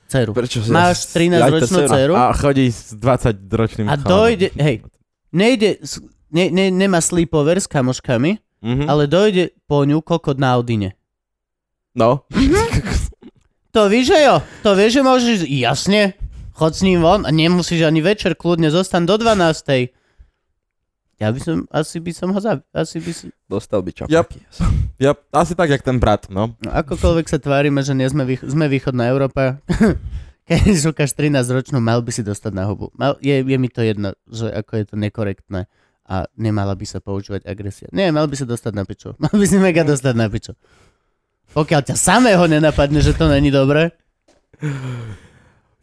dceru. 0.06 0.30
Prečo? 0.30 0.62
Máš 0.70 1.10
13-ročnú 1.10 1.78
dceru 1.90 2.14
A 2.14 2.30
chodí 2.36 2.70
s 2.70 2.94
20-ročným 2.94 3.90
a 3.90 3.98
dojde, 3.98 4.54
hej, 4.54 4.86
nejde, 5.34 5.82
ne, 6.28 6.50
ne, 6.50 6.70
nemá 6.70 6.98
sleepover 6.98 7.58
s 7.58 7.66
kamoškami, 7.66 8.38
Mhm. 8.64 8.88
ale 8.88 9.06
dojde 9.06 9.52
po 9.68 9.84
ňu 9.84 10.00
kokot 10.00 10.40
na 10.40 10.56
Audine. 10.56 10.96
No. 11.94 12.24
To 13.76 13.92
víš, 13.92 14.08
že 14.08 14.24
jo? 14.24 14.40
To 14.64 14.72
vieš, 14.72 14.96
že 14.96 15.02
môžeš, 15.04 15.38
jasne, 15.52 16.16
chod 16.56 16.72
s 16.72 16.80
ním 16.80 17.04
von 17.04 17.28
a 17.28 17.30
nemusíš 17.30 17.84
ani 17.84 18.00
večer, 18.00 18.32
kľudne 18.32 18.72
zostan 18.72 19.04
do 19.04 19.20
12. 19.20 19.92
Ja 21.20 21.28
by 21.28 21.36
som, 21.36 21.68
asi 21.68 22.00
by 22.00 22.08
som 22.08 22.32
ho 22.32 22.40
zabil, 22.40 22.64
asi 22.72 23.04
by 23.04 23.12
si, 23.12 23.28
Dostal 23.44 23.84
by 23.84 23.92
čapaky. 23.92 24.16
Yep. 24.16 24.26
Ja, 24.96 25.12
asi 25.28 25.52
tak, 25.52 25.68
jak 25.68 25.84
ten 25.84 26.00
brat, 26.00 26.24
no. 26.32 26.56
no, 26.56 26.70
akokoľvek 26.72 27.28
sa 27.28 27.36
tvárime, 27.36 27.84
že 27.84 27.92
nie 27.92 28.08
sme, 28.08 28.24
vých, 28.24 28.40
sme 28.40 28.64
východná 28.64 29.12
Európa, 29.12 29.60
keď 30.48 30.72
šukáš 30.72 31.12
13 31.12 31.44
ročnú, 31.44 31.76
mal 31.76 32.00
by 32.00 32.16
si 32.16 32.24
dostať 32.24 32.52
na 32.52 32.64
hubu. 32.64 32.88
Mal, 32.96 33.20
je, 33.20 33.44
je 33.44 33.56
mi 33.56 33.68
to 33.68 33.84
jedno, 33.84 34.16
že 34.24 34.48
ako 34.48 34.72
je 34.72 34.84
to 34.88 34.96
nekorektné 34.96 35.68
a 36.06 36.30
nemala 36.32 36.72
by 36.72 36.86
sa 36.86 36.98
používať 36.98 37.44
agresia. 37.44 37.90
Nie, 37.90 38.08
mal 38.08 38.24
by 38.24 38.34
sa 38.34 38.46
dostať 38.46 38.72
na 38.72 38.86
pičo. 38.86 39.18
Mal 39.18 39.34
by 39.34 39.44
si 39.44 39.58
mega 39.58 39.82
dostať 39.82 40.14
na 40.14 40.26
pičo. 40.26 40.54
Pokiaľ 41.50 41.80
ťa 41.82 41.96
samého 41.96 42.46
nenapadne, 42.46 43.02
že 43.02 43.10
to 43.12 43.26
není 43.26 43.50
dobré, 43.50 43.90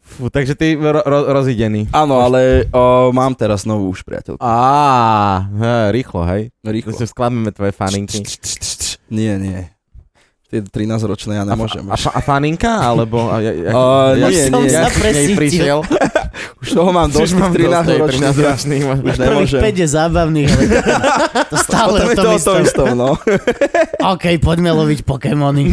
Fú, 0.04 0.28
takže 0.28 0.52
ty 0.52 0.76
ro- 0.76 1.00
ro- 1.00 1.26
rozidený. 1.32 1.88
Áno, 1.90 2.20
ale 2.20 2.68
o, 2.68 3.08
mám 3.10 3.32
teraz 3.32 3.64
novú 3.64 3.88
už 3.88 4.04
priateľku. 4.04 4.36
Á, 4.36 5.48
he, 5.48 5.74
rýchlo, 5.96 6.20
hej. 6.28 6.52
Rýchlo. 6.60 6.92
Rýchlo. 6.92 7.08
sklameme 7.08 7.50
tvoje 7.50 7.72
faninky. 7.72 8.20
Nie, 9.08 9.40
nie. 9.40 9.64
Tie 10.52 10.60
13-ročné 10.60 11.40
ja 11.40 11.42
A, 11.42 11.48
nemôžem. 11.48 11.82
a, 11.88 11.96
fa- 11.96 12.14
a 12.14 12.20
faninka, 12.20 12.68
alebo... 12.68 13.32
A, 13.32 13.40
ja, 13.40 13.52
ja, 13.56 13.70
A, 13.72 13.80
ja, 14.14 14.28
nie, 14.28 14.44
som 14.52 14.60
nie. 14.62 14.70
sa 14.70 14.86
k 14.86 14.96
nej 15.00 15.12
presítil. 15.32 15.36
prišiel? 15.40 15.78
Už 16.62 16.68
toho 16.72 16.90
mám 16.92 17.08
dosť, 17.12 17.32
mám 17.36 17.52
tých 17.52 17.68
dosť 17.68 17.84
tej 17.84 17.98
13-ročných. 18.00 18.34
13-ročných. 18.34 18.82
Už 18.84 19.16
prvých 19.16 19.18
nemôžem. 19.20 19.60
5 19.60 19.82
je 19.82 19.88
zábavných, 19.88 20.48
ale 20.48 20.64
to 21.50 21.56
stále 21.60 21.96
Potom 21.96 22.06
o 22.06 22.10
je 22.10 22.16
to 22.16 22.30
o 22.30 22.38
tom 22.38 22.56
istom. 22.64 22.86
no. 22.96 23.10
OK, 24.14 24.24
poďme 24.40 24.70
loviť 24.72 25.00
Pokémony. 25.04 25.68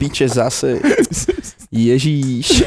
Piče 0.00 0.26
zase. 0.28 0.80
Ježíš. 1.70 2.66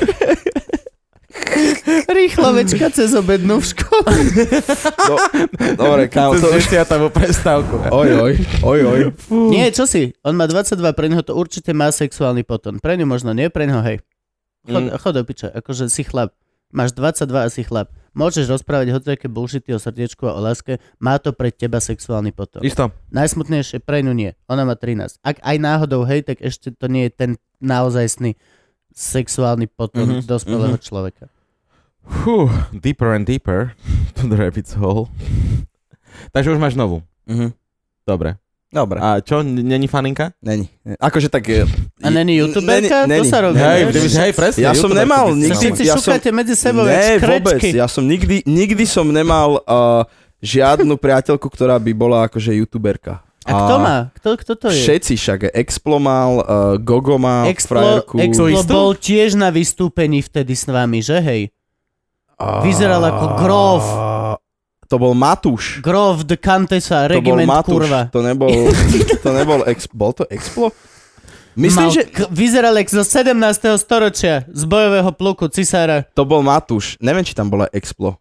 Rýchlovečka 2.07 2.89
cez 2.93 3.13
obednú 3.13 3.59
v 3.59 3.65
škole. 3.73 4.09
No, 5.09 5.15
dobre, 5.75 6.07
kámo, 6.07 6.37
to 6.39 6.49
už... 6.53 6.69
10. 6.69 6.85
prestávku. 7.13 7.75
Oj, 7.89 8.09
oj, 8.21 8.33
oj, 8.63 8.79
oj. 8.85 8.99
Nie, 9.49 9.69
čo 9.73 9.85
si? 9.89 10.13
On 10.23 10.33
má 10.33 10.45
22, 10.49 10.79
pre 10.93 11.07
neho 11.09 11.21
to 11.25 11.35
určite 11.35 11.73
má 11.75 11.89
sexuálny 11.89 12.45
potom. 12.45 12.77
Pre 12.79 12.93
ňu 12.95 13.05
možno 13.05 13.33
nie, 13.35 13.49
pre 13.49 13.65
neho 13.67 13.81
hej. 13.83 13.99
Chod, 14.63 14.83
Mm. 14.83 14.95
chod 14.95 15.13
do 15.15 15.23
piče, 15.23 15.47
akože 15.51 15.91
si 15.91 16.03
chlap. 16.03 16.31
Máš 16.73 16.95
22 16.95 17.45
a 17.45 17.49
si 17.51 17.61
chlap. 17.61 17.91
Môžeš 18.15 18.49
rozprávať 18.49 18.93
hociaké 18.93 19.27
bullshity 19.29 19.73
o 19.73 19.79
srdiečku 19.81 20.25
a 20.25 20.33
o 20.33 20.41
láske, 20.41 20.81
má 20.97 21.17
to 21.21 21.33
pre 21.33 21.49
teba 21.53 21.77
sexuálny 21.77 22.33
potom. 22.33 22.61
Isto. 22.65 22.89
Najsmutnejšie 23.13 23.81
pre 23.81 24.01
ňu 24.01 24.13
nie. 24.13 24.31
Ona 24.49 24.65
má 24.65 24.73
13. 24.73 25.21
Ak 25.21 25.37
aj 25.41 25.57
náhodou 25.61 26.05
hej, 26.05 26.25
tak 26.25 26.41
ešte 26.41 26.73
to 26.73 26.85
nie 26.89 27.09
je 27.09 27.13
ten 27.13 27.31
naozajstný 27.61 28.37
sexuálny 28.93 29.65
potom 29.67 30.05
Mhm, 30.05 30.13
mm-hmm, 30.21 30.29
dospelého 30.29 30.77
mm-hmm. 30.77 30.87
človeka. 30.87 31.25
Fú, 32.03 32.47
deeper 32.71 33.13
and 33.13 33.25
deeper 33.25 33.73
to 34.17 34.29
the 34.29 34.37
rabbit's 34.37 34.77
hole. 34.77 35.09
Takže 36.33 36.53
už 36.53 36.59
máš 36.61 36.77
novú. 36.77 37.01
Mhm. 37.27 37.53
Dobre. 38.03 38.37
Dobre, 38.73 38.97
A 38.97 39.21
čo, 39.21 39.45
není 39.45 39.85
faninka? 39.85 40.33
není. 40.41 40.65
Akože 40.97 41.29
tak... 41.29 41.45
je- 41.45 41.69
A 42.01 42.09
není 42.09 42.41
youtuberka? 42.41 43.05
Není, 43.05 43.21
to 43.21 43.29
sa 43.29 43.45
robí. 43.45 43.61
Hej, 43.61 43.85
hej, 43.85 44.09
hej, 44.09 44.31
presne. 44.33 44.65
Ja 44.65 44.73
som 44.73 44.89
nemal 44.89 45.29
nikdy-. 45.37 45.53
Všetci 45.53 45.83
ja 45.85 45.93
som- 46.01 46.17
medzi 46.33 46.57
sebou, 46.57 46.81
Ne, 46.81 47.21
vôbec. 47.21 47.61
Ja 47.61 47.85
som 47.85 48.01
nikdy, 48.01 48.41
nikdy 48.49 48.89
som 48.89 49.05
nemal 49.13 49.61
uh, 49.69 50.09
žiadnu 50.41 50.97
priateľku, 50.97 51.45
ktorá 51.53 51.77
by 51.77 51.91
bola 51.93 52.25
akože 52.25 52.49
youtuberka. 52.57 53.21
A 53.45 53.51
kto 53.53 53.75
má? 53.77 53.97
Kto, 54.17 54.29
kto 54.41 54.53
to 54.57 54.67
je? 54.73 54.81
Všetci 54.81 55.13
však. 55.21 55.39
Explo 55.53 56.01
mal, 56.01 56.41
uh, 56.41 56.45
Gogo 56.81 57.21
mal, 57.21 57.45
Explo, 57.53 57.77
frajerku. 57.77 58.15
Explo 58.25 58.63
bol 58.65 58.97
tiež 58.97 59.37
na 59.37 59.53
vystúpení 59.53 60.25
vtedy 60.25 60.57
s 60.57 60.65
vami, 60.65 61.03
že 61.03 61.21
hej? 61.21 61.53
vyzeral 62.63 62.99
ako 62.99 63.25
Grove. 63.39 63.87
To 64.85 64.95
bol 64.95 65.13
Matúš. 65.13 65.79
Grove 65.79 66.23
the 66.23 66.35
Countessa, 66.35 67.05
To 67.05 67.17
bol 67.17 67.35
regiment 67.35 67.49
Matúš. 67.49 67.73
kurva. 67.81 68.01
To 68.09 68.19
nebol, 68.19 68.49
to 69.17 69.29
nebol 69.31 69.59
ex, 69.65 69.85
bol 69.87 70.11
to 70.11 70.23
Explo? 70.27 70.69
Myslím, 71.53 71.85
Mal, 71.85 71.93
že 71.93 72.03
k- 72.05 72.25
vyzeral 72.27 72.73
jak 72.73 72.89
zo 72.89 73.03
17. 73.03 73.37
storočia, 73.75 74.41
z 74.47 74.63
bojového 74.63 75.11
pluku 75.11 75.45
cisára. 75.47 76.01
to 76.09 76.23
bol 76.23 76.41
Matúš. 76.41 76.97
Neviem, 76.97 77.21
či 77.21 77.31
tam 77.31 77.45
bola 77.47 77.69
Explo. 77.69 78.17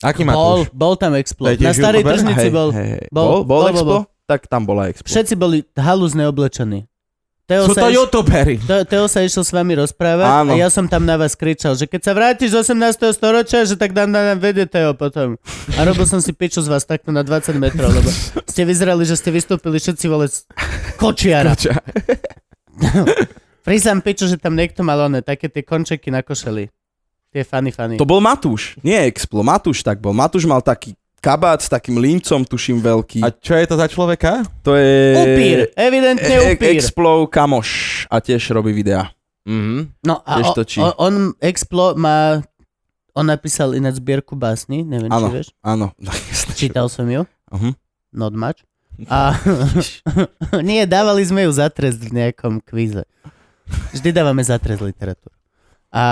Aký 0.00 0.20
Bol, 0.22 0.32
Matúš? 0.64 0.68
bol 0.70 0.94
tam 0.96 1.12
Explo. 1.14 1.48
Na 1.54 1.72
starej 1.72 2.02
tržnici 2.02 2.40
hej, 2.42 2.50
bol. 2.50 2.68
Hej, 2.70 2.88
hej. 2.90 3.04
Bol, 3.08 3.24
Bol, 3.24 3.32
bol, 3.40 3.40
bol, 3.40 3.60
bol, 3.60 3.68
Explo? 3.70 3.84
bol. 3.86 4.02
Tak 4.26 4.40
tam 4.46 4.62
bola 4.64 4.82
Explo. 4.86 5.06
Všetci 5.06 5.34
boli 5.34 5.64
halúzne 5.74 6.24
oblečení. 6.24 6.84
Teo 7.50 7.66
Sú 7.66 7.74
to 7.74 7.90
iš, 7.90 7.98
youtubery. 7.98 8.62
Teo, 8.62 8.86
Teo 8.86 9.10
sa 9.10 9.26
išiel 9.26 9.42
s 9.42 9.50
vami 9.50 9.74
rozprávať 9.74 10.46
Áno. 10.46 10.54
a 10.54 10.54
ja 10.54 10.70
som 10.70 10.86
tam 10.86 11.02
na 11.02 11.18
vás 11.18 11.34
kričal, 11.34 11.74
že 11.74 11.90
keď 11.90 12.00
sa 12.06 12.12
vrátiš 12.14 12.54
z 12.54 12.70
18. 12.70 13.10
storočia, 13.10 13.66
že 13.66 13.74
tak 13.74 13.90
nám 13.90 14.14
nám 14.14 14.38
vedie 14.38 14.70
Teo 14.70 14.94
potom. 14.94 15.34
A 15.74 15.80
robil 15.82 16.06
som 16.06 16.22
si 16.22 16.30
piču 16.30 16.62
z 16.62 16.70
vás 16.70 16.86
takto 16.86 17.10
na 17.10 17.26
20 17.26 17.58
metrov, 17.58 17.90
lebo 17.90 18.06
ste 18.46 18.62
vyzerali, 18.62 19.02
že 19.02 19.18
ste 19.18 19.34
vystúpili 19.34 19.82
všetci 19.82 20.06
vole 20.06 20.30
z 20.30 20.46
kočiara. 20.94 21.58
Prísam 23.66 23.98
piču, 23.98 24.30
že 24.30 24.38
tam 24.38 24.54
niekto 24.54 24.86
mal 24.86 25.10
one, 25.10 25.18
také 25.18 25.50
tie 25.50 25.66
končeky 25.66 26.14
na 26.14 26.22
košeli. 26.22 26.70
Tie 27.34 27.42
funny 27.42 27.74
funny. 27.74 27.98
To 27.98 28.06
bol 28.06 28.22
Matúš, 28.22 28.78
nie 28.86 28.94
Explo. 29.10 29.42
Matúš 29.42 29.82
tak 29.82 29.98
bol. 29.98 30.14
Matúš 30.14 30.46
mal 30.46 30.62
taký 30.62 30.94
kabát 31.20 31.60
s 31.60 31.68
takým 31.68 31.96
límcom, 31.96 32.42
tuším, 32.42 32.80
veľký. 32.80 33.20
A 33.20 33.30
čo 33.30 33.54
je 33.54 33.64
to 33.64 33.76
za 33.76 33.86
človeka? 33.86 34.42
to 34.60 34.74
je... 34.74 35.14
Upír, 35.14 35.58
evidentne 35.72 36.34
E- 36.34 36.44
upír. 36.50 36.74
Explo 36.74 37.24
kamoš 37.24 37.68
a 38.08 38.18
tiež 38.18 38.40
robí 38.50 38.72
videá. 38.72 39.12
Mhm. 39.44 40.00
No 40.02 40.20
a 40.20 40.32
Tiež 40.36 40.48
o, 40.48 40.54
točí. 40.54 40.78
o, 40.78 40.88
on, 40.98 41.32
Explo 41.38 41.92
má, 41.94 42.40
on 43.12 43.24
napísal 43.24 43.72
ináč 43.72 43.96
zbierku 43.96 44.32
básni, 44.32 44.80
neviem, 44.80 45.08
Áno. 45.08 45.28
či 45.28 45.34
vieš. 45.34 45.48
Áno. 45.60 45.92
Čítal 46.58 46.88
som 46.88 47.04
ju, 47.04 47.24
Uh-huh. 47.50 47.74
not 48.10 48.30
much. 48.30 48.62
A 49.08 49.32
nie, 50.62 50.84
dávali 50.84 51.24
sme 51.24 51.42
ju 51.42 51.52
za 51.52 51.66
trest 51.66 51.98
v 51.98 52.14
nejakom 52.14 52.60
kvíze. 52.60 53.02
Vždy 53.90 54.12
dávame 54.12 54.40
za 54.40 54.54
trest 54.56 54.78
literatúru. 54.78 55.32
A 55.88 56.04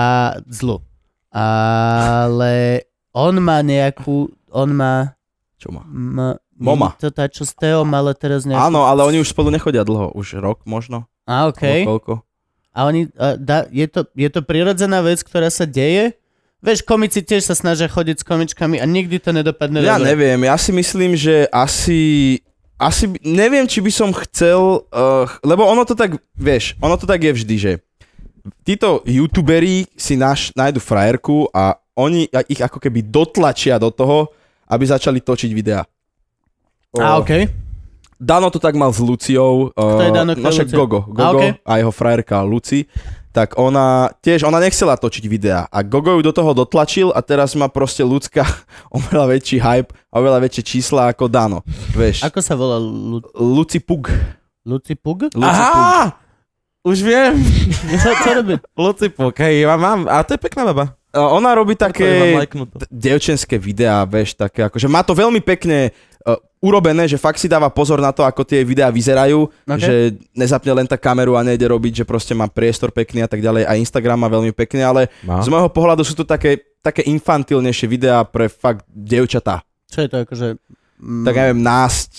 zlu. 0.45 0.81
Ale 1.29 2.83
on 3.11 3.35
má 3.37 3.61
nejakú, 3.61 4.33
on 4.51 4.69
má... 4.73 5.13
Čo 5.59 5.75
má? 5.75 5.83
M, 5.87 6.39
Moma. 6.59 6.95
To 6.99 7.07
tá, 7.07 7.31
čo 7.31 7.47
s 7.47 7.55
Teom, 7.55 7.87
ale 7.95 8.11
teraz 8.15 8.43
nejakú... 8.43 8.59
Áno, 8.59 8.83
ale 8.83 9.07
oni 9.07 9.23
už 9.23 9.31
spolu 9.31 9.47
nechodia 9.47 9.87
dlho. 9.87 10.11
Už 10.11 10.39
rok 10.43 10.67
možno. 10.67 11.07
A 11.23 11.47
okej. 11.47 11.87
Koľko. 11.87 12.23
A 12.75 12.79
oni, 12.87 13.07
a 13.15 13.39
da, 13.39 13.63
je, 13.71 13.87
to, 13.87 14.03
je 14.15 14.29
to 14.31 14.43
prirodzená 14.43 14.99
vec, 14.99 15.23
ktorá 15.23 15.47
sa 15.47 15.63
deje? 15.63 16.19
Vieš, 16.59 16.83
komici 16.83 17.23
tiež 17.23 17.47
sa 17.47 17.55
snažia 17.55 17.87
chodiť 17.87 18.19
s 18.19 18.27
komičkami 18.27 18.83
a 18.83 18.85
nikdy 18.87 19.23
to 19.23 19.31
nedopadne 19.31 19.79
Ja 19.79 19.95
dobre. 19.95 20.11
neviem, 20.11 20.39
ja 20.43 20.59
si 20.59 20.75
myslím, 20.75 21.15
že 21.15 21.47
asi... 21.49 21.99
Asi, 22.79 23.11
neviem, 23.27 23.67
či 23.67 23.83
by 23.83 23.91
som 23.91 24.15
chcel, 24.15 24.87
uh, 24.87 25.27
lebo 25.43 25.67
ono 25.67 25.83
to 25.83 25.99
tak, 25.99 26.15
vieš, 26.31 26.79
ono 26.79 26.95
to 26.95 27.03
tak 27.03 27.19
je 27.19 27.35
vždy, 27.35 27.55
že 27.59 27.71
títo 28.63 29.03
youtuberi 29.03 29.83
si 29.99 30.15
naš, 30.15 30.55
nájdu 30.55 30.79
frajerku 30.79 31.51
a 31.51 31.75
oni 31.99 32.31
ich 32.47 32.63
ako 32.63 32.79
keby 32.79 33.03
dotlačia 33.03 33.75
do 33.75 33.91
toho, 33.91 34.31
aby 34.69 34.83
začali 34.85 35.19
točiť 35.19 35.51
videá. 35.51 35.83
A 36.95 37.17
okej. 37.19 37.49
Dano 38.19 38.51
to 38.51 38.59
tak 38.59 38.75
mal 38.75 38.91
s 38.91 38.99
Luciou. 38.99 39.71
Kto 39.71 40.03
je 40.03 40.11
Dano, 40.11 40.35
kto 40.35 40.47
je 40.51 40.63
Lucia? 40.67 40.75
Gogo. 40.75 40.99
A, 41.07 41.11
Gogo 41.11 41.39
okej. 41.39 41.51
a 41.63 41.71
jeho 41.79 41.91
frajerka 41.91 42.43
Luci. 42.43 42.85
Tak 43.29 43.55
ona 43.61 44.09
tiež, 44.25 44.41
ona 44.43 44.57
nechcela 44.59 44.97
točiť 44.97 45.23
videá. 45.29 45.69
A 45.69 45.85
Gogo 45.85 46.17
ju 46.17 46.21
do 46.25 46.33
toho 46.33 46.51
dotlačil 46.51 47.13
a 47.13 47.21
teraz 47.21 47.53
má 47.55 47.69
proste 47.71 48.01
ľudská 48.03 48.43
oveľa 48.97 49.37
väčší 49.37 49.57
hype 49.61 49.93
a 50.11 50.13
oveľa 50.19 50.45
väčšie 50.49 50.63
čísla 50.65 51.13
ako 51.13 51.29
Dano. 51.31 51.61
Vieš. 51.95 52.25
Ako 52.25 52.39
sa 52.43 52.57
volá 52.59 52.75
Lu, 52.81 53.23
Luci 53.37 53.79
Pug. 53.79 54.11
Luci 54.67 54.99
Pug? 54.99 55.31
Luci 55.31 55.37
Pug. 55.37 55.45
Aha! 55.45 56.29
Už 56.83 57.03
viem. 57.03 57.35
Čo, 58.01 58.09
čo 58.23 58.29
robí? 58.39 58.55
Lucipuk, 58.79 59.35
hej, 59.43 59.67
ja 59.67 59.75
mám, 59.75 60.07
a 60.07 60.23
to 60.23 60.35
je 60.35 60.39
pekná 60.39 60.63
baba. 60.71 60.95
Ona 61.11 61.51
robí 61.51 61.73
také 61.73 62.37
lajknuté. 62.37 62.75
d- 62.77 62.87
dievčenské 62.89 63.55
videá, 63.55 64.03
vieš, 64.03 64.33
také 64.33 64.61
akože 64.61 64.85
má 64.85 65.01
to 65.01 65.11
veľmi 65.11 65.39
pekne 65.39 65.89
uh, 65.89 66.37
urobené, 66.59 67.03
že 67.03 67.15
fakt 67.15 67.35
si 67.35 67.45
dáva 67.45 67.67
pozor 67.67 67.97
na 67.97 68.09
to, 68.09 68.21
ako 68.21 68.43
tie 68.43 68.61
videá 68.61 68.87
vyzerajú, 68.87 69.41
Ok. 69.65 69.79
že 69.79 69.93
nezapne 70.31 70.69
len 70.75 70.85
tak 70.85 70.99
kameru 70.99 71.33
a 71.33 71.41
nejde 71.41 71.65
robiť, 71.65 71.93
že 71.95 72.05
proste 72.05 72.31
má 72.31 72.45
priestor 72.45 72.89
pekný 72.89 73.21
a 73.21 73.27
tak 73.27 73.39
ďalej 73.39 73.63
a 73.63 73.73
Instagram 73.75 74.19
má 74.19 74.29
veľmi 74.29 74.53
pekne, 74.53 74.83
ale 74.83 75.01
No. 75.21 75.39
z 75.39 75.47
môjho 75.47 75.67
pohľadu 75.67 76.03
sú 76.03 76.13
to 76.13 76.23
také, 76.23 76.61
také 76.77 77.01
infantilnejšie 77.03 77.87
videá 77.87 78.21
pre 78.21 78.45
fakt 78.45 78.85
dievčatá. 78.87 79.65
Čo 79.87 79.99
je 79.99 80.09
to 80.09 80.17
akože... 80.21 80.47
mm, 80.95 81.23
tak 81.23 81.33
neviem, 81.35 81.59
násť, 81.59 82.09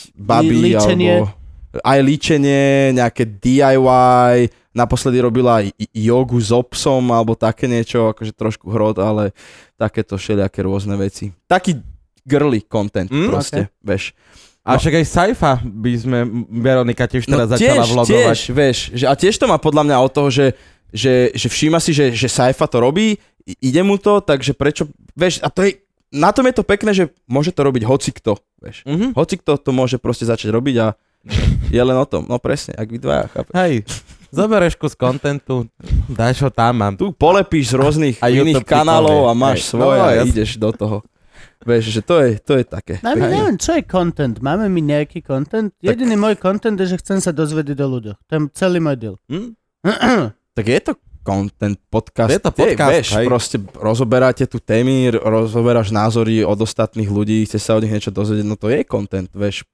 Lí- 0.43 0.75
líčenie. 0.75 1.15
alebo 1.17 1.39
aj 1.81 1.99
líčenie, 2.03 2.67
nejaké 2.93 3.23
DIY, 3.23 4.51
naposledy 4.71 5.19
robila 5.19 5.61
aj 5.61 5.71
jogu 5.91 6.39
s 6.39 6.51
obsom, 6.51 7.03
alebo 7.09 7.35
také 7.35 7.67
niečo, 7.67 8.11
akože 8.11 8.33
trošku 8.33 8.69
hrot, 8.69 8.97
ale 8.97 9.35
takéto 9.75 10.15
všelijaké 10.15 10.63
rôzne 10.63 10.95
veci. 10.95 11.35
Taký 11.47 11.79
girly 12.23 12.63
content 12.63 13.09
Mm, 13.09 13.27
proste, 13.27 13.67
vieš. 13.81 14.15
A 14.61 14.77
No. 14.77 14.79
však 14.79 14.95
aj 14.95 15.07
Saifa 15.07 15.53
by 15.59 15.93
sme, 15.97 16.19
Veronika 16.55 17.09
tiež 17.09 17.25
teraz 17.25 17.49
začala 17.49 17.81
tiež, 17.81 17.91
vlogovať. 17.91 18.13
tiež, 18.29 18.41
vieš, 18.53 18.79
že, 18.93 19.05
a 19.05 19.15
tiež 19.17 19.35
to 19.35 19.49
má 19.49 19.57
podľa 19.57 19.83
mňa 19.83 19.97
od 19.99 20.13
toho, 20.13 20.29
že, 20.29 20.47
že, 20.93 21.33
že 21.33 21.49
všíma 21.49 21.81
si, 21.81 21.91
že, 21.91 22.13
že 22.13 22.29
Saifa 22.29 22.69
to 22.69 22.79
robí, 22.79 23.17
ide 23.59 23.81
mu 23.81 23.97
to, 23.97 24.21
takže 24.21 24.53
prečo, 24.53 24.85
vieš, 25.13 25.41
a 25.41 25.49
to 25.49 25.65
je, 25.65 25.81
na 26.13 26.29
tom 26.29 26.45
je 26.45 26.53
to 26.53 26.63
pekné, 26.63 26.93
že 26.93 27.09
môže 27.25 27.51
to 27.51 27.63
robiť 27.63 27.83
hocikto, 27.83 28.37
vieš. 28.61 28.85
Mhm. 28.85 29.17
Hocikto 29.17 29.57
to 29.57 29.71
môže 29.73 29.97
proste 29.97 30.23
začať 30.23 30.53
robiť 30.53 30.77
a 30.79 30.87
je 31.71 31.81
len 31.81 31.97
o 31.97 32.05
tom, 32.05 32.23
no 32.25 32.37
presne, 32.37 32.77
ak 32.77 32.87
vy 32.87 32.99
dvaja, 32.99 33.33
chápeš. 33.33 33.55
Hej, 33.57 33.75
zoberieš 34.31 34.75
kus 34.79 34.95
kontentu, 34.97 35.67
dáš 36.11 36.43
ho 36.47 36.51
tam 36.51 36.81
a 36.83 36.89
Tu 36.95 37.11
polepíš 37.15 37.75
z 37.75 37.75
rôznych 37.77 38.17
A 38.23 38.31
iných 38.31 38.65
kanálov 38.65 39.29
a 39.29 39.33
máš 39.35 39.67
hej, 39.67 39.77
svoje 39.77 40.01
no, 40.01 40.07
a 40.07 40.11
ideš 40.25 40.51
do 40.57 40.71
toho. 40.73 40.99
Vieš, 41.61 41.85
že 41.93 42.01
to 42.01 42.17
je, 42.25 42.31
to 42.41 42.53
je 42.57 42.65
také. 42.65 42.95
No, 43.05 43.13
pekné. 43.13 43.37
neviem, 43.37 43.57
čo 43.61 43.77
je 43.77 43.85
content? 43.85 44.33
Máme 44.41 44.73
my 44.73 44.81
nejaký 44.81 45.21
content? 45.21 45.69
Jediný 45.85 46.17
môj 46.17 46.41
content 46.41 46.73
je, 46.81 46.97
že 46.97 46.97
chcem 47.05 47.21
sa 47.21 47.37
dozvedieť 47.37 47.77
o 47.85 47.89
ľuďoch. 48.01 48.17
To 48.17 48.33
je 48.33 48.41
celý 48.57 48.81
môj 48.81 48.97
deal. 48.97 49.17
Hm? 49.29 49.53
Tak 50.57 50.65
je 50.67 50.81
to 50.81 50.93
content, 51.21 51.77
podcast. 51.89 52.33
Je 52.33 52.41
to 52.41 52.51
podcast, 52.51 52.91
vieš, 52.91 53.09
hej. 53.17 53.27
proste 53.29 53.57
rozoberáte 53.77 54.45
tu 54.49 54.57
témy, 54.59 55.13
rozoberáš 55.13 55.93
názory 55.93 56.41
od 56.43 56.57
ostatných 56.57 57.09
ľudí, 57.09 57.45
chce 57.45 57.61
sa 57.61 57.77
od 57.77 57.85
nich 57.85 57.93
niečo 57.93 58.11
dozvedieť, 58.11 58.47
no 58.49 58.57
to 58.57 58.73
je 58.73 58.81
content, 58.83 59.29
vieš. 59.33 59.69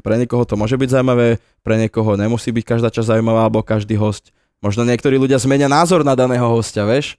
Pre 0.00 0.14
niekoho 0.16 0.46
to 0.46 0.54
môže 0.54 0.78
byť 0.78 0.88
zaujímavé, 0.88 1.42
pre 1.60 1.74
niekoho 1.76 2.14
nemusí 2.14 2.54
byť 2.54 2.64
každá 2.64 2.88
časť 2.88 3.18
zaujímavá, 3.18 3.46
alebo 3.46 3.66
každý 3.66 3.98
host. 3.98 4.30
Možno 4.62 4.86
niektorí 4.86 5.18
ľudia 5.18 5.42
zmenia 5.42 5.66
názor 5.66 6.06
na 6.06 6.14
daného 6.14 6.46
hostia, 6.46 6.86
vieš. 6.86 7.18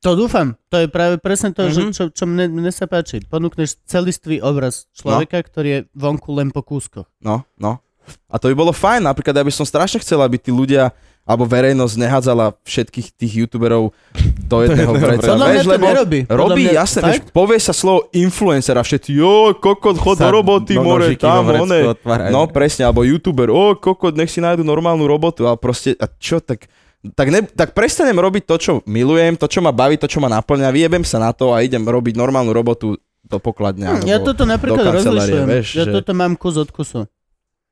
To 0.00 0.16
dúfam. 0.16 0.56
To 0.72 0.80
je 0.80 0.88
práve 0.88 1.20
presne 1.20 1.52
to, 1.52 1.68
Mhm. 1.68 1.70
mm-hmm. 1.70 1.92
čo, 1.92 2.04
čo 2.08 2.24
mne, 2.24 2.48
mne 2.48 2.72
sa 2.72 2.88
páči. 2.88 3.20
Ponúkneš 3.20 3.76
celistvý 3.84 4.40
obraz 4.40 4.88
človeka, 4.96 5.42
no. 5.42 5.44
ktorý 5.44 5.68
je 5.68 5.80
vonku 5.92 6.30
len 6.32 6.48
po 6.48 6.64
kúskoch. 6.64 7.04
No, 7.20 7.44
no. 7.60 7.84
A 8.26 8.40
to 8.40 8.48
by 8.50 8.56
bolo 8.56 8.72
fajn, 8.72 9.06
napríklad 9.06 9.36
ja 9.36 9.44
by 9.44 9.52
som 9.52 9.68
strašne 9.68 10.00
chcel, 10.00 10.18
aby 10.24 10.40
tí 10.40 10.50
ľudia 10.50 10.90
alebo 11.22 11.44
verejnosť 11.44 11.94
nehádzala 11.96 12.58
všetkých 12.60 13.06
tých 13.12 13.32
youtuberov 13.38 13.94
do 14.42 14.56
jedného 14.64 14.92
vreca. 14.92 15.30
Podľa 15.30 15.46
mňa 15.46 15.60
to 15.60 15.70
lebo 15.70 15.86
nerobí. 15.86 16.18
Robí, 16.26 16.62
mňa, 16.64 16.72
jasne, 16.76 17.00
vieš, 17.04 17.18
povie 17.30 17.58
sa 17.58 17.70
slovo 17.70 18.10
influencer 18.10 18.74
a 18.74 18.82
všetci, 18.82 19.10
jo, 19.14 19.54
kokot, 19.54 19.94
chod 19.96 20.18
do 20.18 20.26
roboty, 20.26 20.74
no- 20.74 20.82
more, 20.82 21.06
tam, 21.14 21.46
one. 21.46 21.94
No 22.28 22.46
presne, 22.46 22.82
alebo 22.82 23.02
youtuber, 23.02 23.48
o, 23.48 23.74
kokot, 23.74 24.12
nech 24.12 24.28
si 24.28 24.38
nájdu 24.38 24.62
normálnu 24.62 25.04
robotu, 25.04 25.44
ale 25.44 25.54
proste, 25.54 25.94
a 25.94 26.10
čo, 26.10 26.38
tak, 26.38 26.66
tak, 27.14 27.26
ne, 27.28 27.44
tak 27.44 27.72
prestanem 27.72 28.16
robiť 28.16 28.42
to, 28.44 28.56
čo 28.56 28.72
milujem, 28.84 29.34
to, 29.34 29.46
čo 29.46 29.60
ma 29.60 29.70
baví, 29.70 29.96
to, 29.96 30.04
čo 30.04 30.18
ma 30.18 30.28
naplňa, 30.28 30.68
vyjebem 30.68 31.02
sa 31.02 31.16
na 31.16 31.30
to 31.30 31.54
a 31.54 31.62
idem 31.62 31.80
robiť 31.80 32.12
normálnu 32.12 32.50
robotu 32.50 32.98
do 33.22 33.38
pokladňa. 33.38 34.02
Hm, 34.02 34.04
ja 34.04 34.18
toto 34.18 34.42
napríklad 34.42 34.98
rozlišujem. 34.98 35.46
vieš, 35.46 35.68
ja 35.76 35.84
že- 35.86 35.94
toto 35.94 36.10
mám 36.10 36.34
kus 36.34 36.58
od 36.58 36.68
kusu. 36.68 37.06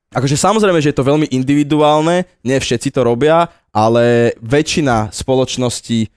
Akože 0.09 0.35
samozrejme, 0.35 0.77
že 0.77 0.89
je 0.89 0.97
to 0.97 1.05
veľmi 1.05 1.29
individuálne, 1.29 2.15
nie 2.41 2.57
všetci 2.57 2.89
to 2.89 3.01
robia, 3.01 3.45
ale 3.69 4.33
väčšina 4.39 5.09
spoločností 5.09 6.09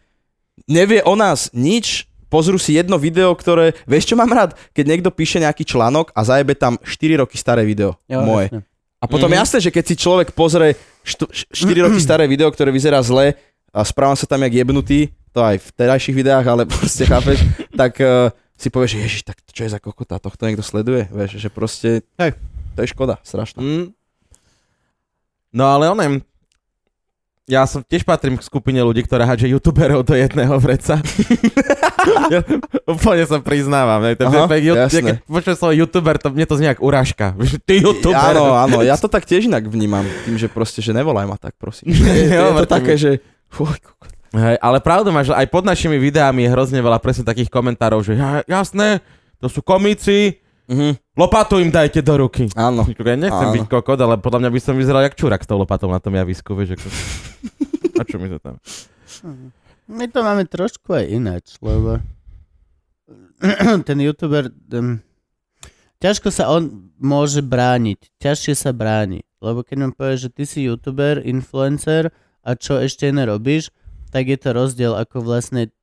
nevie 0.65 1.01
o 1.01 1.13
nás 1.13 1.53
nič, 1.53 2.09
pozrú 2.27 2.57
si 2.57 2.73
jedno 2.73 2.97
video, 2.97 3.33
ktoré... 3.33 3.77
Vieš, 3.85 4.09
čo 4.09 4.17
mám 4.17 4.29
rád? 4.29 4.57
Keď 4.71 4.85
niekto 4.87 5.11
píše 5.11 5.37
nejaký 5.37 5.63
článok 5.63 6.09
a 6.11 6.21
zajebe 6.23 6.55
tam 6.55 6.81
4 6.81 6.89
roky 7.19 7.37
staré 7.37 7.61
video. 7.63 8.01
Jo, 8.07 8.23
moje. 8.23 8.49
jasne. 8.49 8.61
A 8.97 9.05
potom 9.05 9.29
Mhm. 9.29 9.37
jasné, 9.37 9.59
že 9.61 9.69
keď 9.69 9.85
si 9.85 9.95
človek 9.99 10.29
pozrie 10.31 10.73
št- 11.03 11.29
š- 11.29 11.49
4 11.51 11.85
roky 11.85 12.01
staré 12.03 12.25
video, 12.25 12.49
ktoré 12.49 12.71
vyzerá 12.71 12.97
zle 12.99 13.37
a 13.69 13.81
správam 13.83 14.15
sa 14.15 14.25
tam 14.25 14.41
jak 14.41 14.55
jebnutý, 14.55 15.11
to 15.29 15.41
aj 15.41 15.59
v 15.59 15.69
terajších 15.71 16.15
videách, 16.15 16.47
ale 16.47 16.63
proste 16.71 17.05
chápeš, 17.05 17.45
tak 17.75 17.99
uh, 17.99 18.31
si 18.55 18.69
povieš, 18.69 18.91
že 18.91 18.99
ježiš, 19.01 19.23
tak 19.25 19.37
čo 19.45 19.61
je 19.63 19.71
za 19.71 19.77
kokota, 19.77 20.17
tohto 20.17 20.45
niekto 20.45 20.63
sleduje, 20.63 21.11
vieš, 21.11 21.37
že 21.37 21.49
proste, 21.49 22.01
Hej. 22.17 22.33
To 22.73 22.85
je 22.85 22.89
škoda, 22.91 23.21
strašná. 23.23 23.61
Mm. 23.63 23.93
No 25.53 25.69
ale 25.69 25.93
onem, 25.93 26.25
ja 27.51 27.67
som 27.67 27.83
tiež 27.83 28.07
patrím 28.07 28.39
k 28.39 28.47
skupine 28.47 28.79
ľudí, 28.81 29.03
ktorá 29.03 29.27
hádže 29.27 29.51
youtuberov 29.51 30.07
do 30.07 30.15
jedného 30.15 30.55
vreca. 30.63 31.03
ja, 32.33 32.41
úplne 32.87 33.25
sa 33.27 33.43
priznávam. 33.43 34.01
Ne? 34.01 34.15
To, 34.15 34.31
Aha, 34.31 34.47
ju, 34.57 34.73
ja, 34.73 34.87
jasné. 34.87 35.01
keď 35.03 35.15
počujem 35.27 35.57
slovo 35.59 35.75
youtuber, 35.75 36.17
to 36.23 36.31
mne 36.31 36.47
to 36.47 36.55
znie 36.57 36.71
ako 36.71 36.83
urážka. 36.87 37.35
Ty 37.69 37.75
youtuber. 37.83 38.33
Áno, 38.33 38.55
áno, 38.55 38.79
ja 38.81 38.95
to 38.95 39.11
tak 39.11 39.27
tiež 39.27 39.51
inak 39.51 39.67
vnímam, 39.67 40.07
tým, 40.25 40.39
že 40.39 40.47
proste, 40.47 40.79
že 40.81 40.95
nevolaj 40.95 41.27
ma 41.27 41.37
tak, 41.37 41.59
prosím. 41.59 41.93
Je, 41.93 42.31
je, 42.31 42.39
Jo, 42.39 42.57
to 42.63 42.67
také, 42.67 42.95
že... 42.97 43.19
Fuj. 43.53 43.77
Hej, 44.33 44.57
ale 44.65 44.81
pravdu 44.81 45.13
máš, 45.13 45.29
že 45.29 45.37
aj 45.37 45.45
pod 45.53 45.61
našimi 45.69 46.01
videami 46.01 46.49
je 46.49 46.53
hrozne 46.57 46.81
veľa 46.81 46.97
presne 47.05 47.21
takých 47.21 47.53
komentárov, 47.53 48.01
že 48.01 48.17
ja, 48.17 48.41
jasné, 48.49 49.05
to 49.37 49.53
sú 49.53 49.61
komici, 49.61 50.41
Mhm, 50.71 51.19
lopatu 51.19 51.59
im 51.59 51.75
dajte 51.75 52.01
do 52.07 52.15
ruky. 52.17 52.47
áno. 52.55 52.87
Ja 52.87 53.17
nechcem 53.19 53.49
Áno. 53.51 53.55
byť 53.59 53.67
kokot, 53.67 53.99
ale 53.99 54.15
podľa 54.23 54.47
mňa 54.47 54.51
by 54.55 54.61
som 54.63 54.75
vyzeral 54.79 55.03
jak 55.03 55.19
čurak 55.19 55.43
s 55.43 55.49
tou 55.51 55.59
lopatou 55.59 55.91
na 55.91 55.99
tom 55.99 56.15
javisku, 56.15 56.55
vieš, 56.55 56.79
ako... 56.79 56.89
A 58.01 58.03
čo 58.07 58.17
mi 58.17 58.31
to 58.31 58.39
tam? 58.39 58.57
My 59.91 60.07
to 60.09 60.23
máme 60.23 60.47
trošku 60.47 60.95
aj 60.95 61.07
ináč, 61.11 61.59
lebo 61.61 61.99
ten 63.89 63.99
youtuber, 63.99 64.49
um, 64.73 65.03
ťažko 65.99 66.31
sa 66.31 66.49
on 66.49 66.91
môže 66.97 67.43
brániť, 67.43 68.15
ťažšie 68.23 68.55
sa 68.55 68.71
bráni, 68.71 69.27
lebo 69.43 69.67
keď 69.67 69.77
mu 69.83 69.95
povieš, 69.95 70.31
že 70.31 70.31
ty 70.31 70.45
si 70.47 70.59
youtuber, 70.65 71.21
influencer 71.21 72.15
a 72.47 72.55
čo 72.55 72.79
ešte 72.79 73.11
iné 73.11 73.27
robíš, 73.27 73.75
tak 74.15 74.31
je 74.31 74.39
to 74.39 74.55
rozdiel 74.55 74.95
ako 74.95 75.21
vlastne 75.27 75.75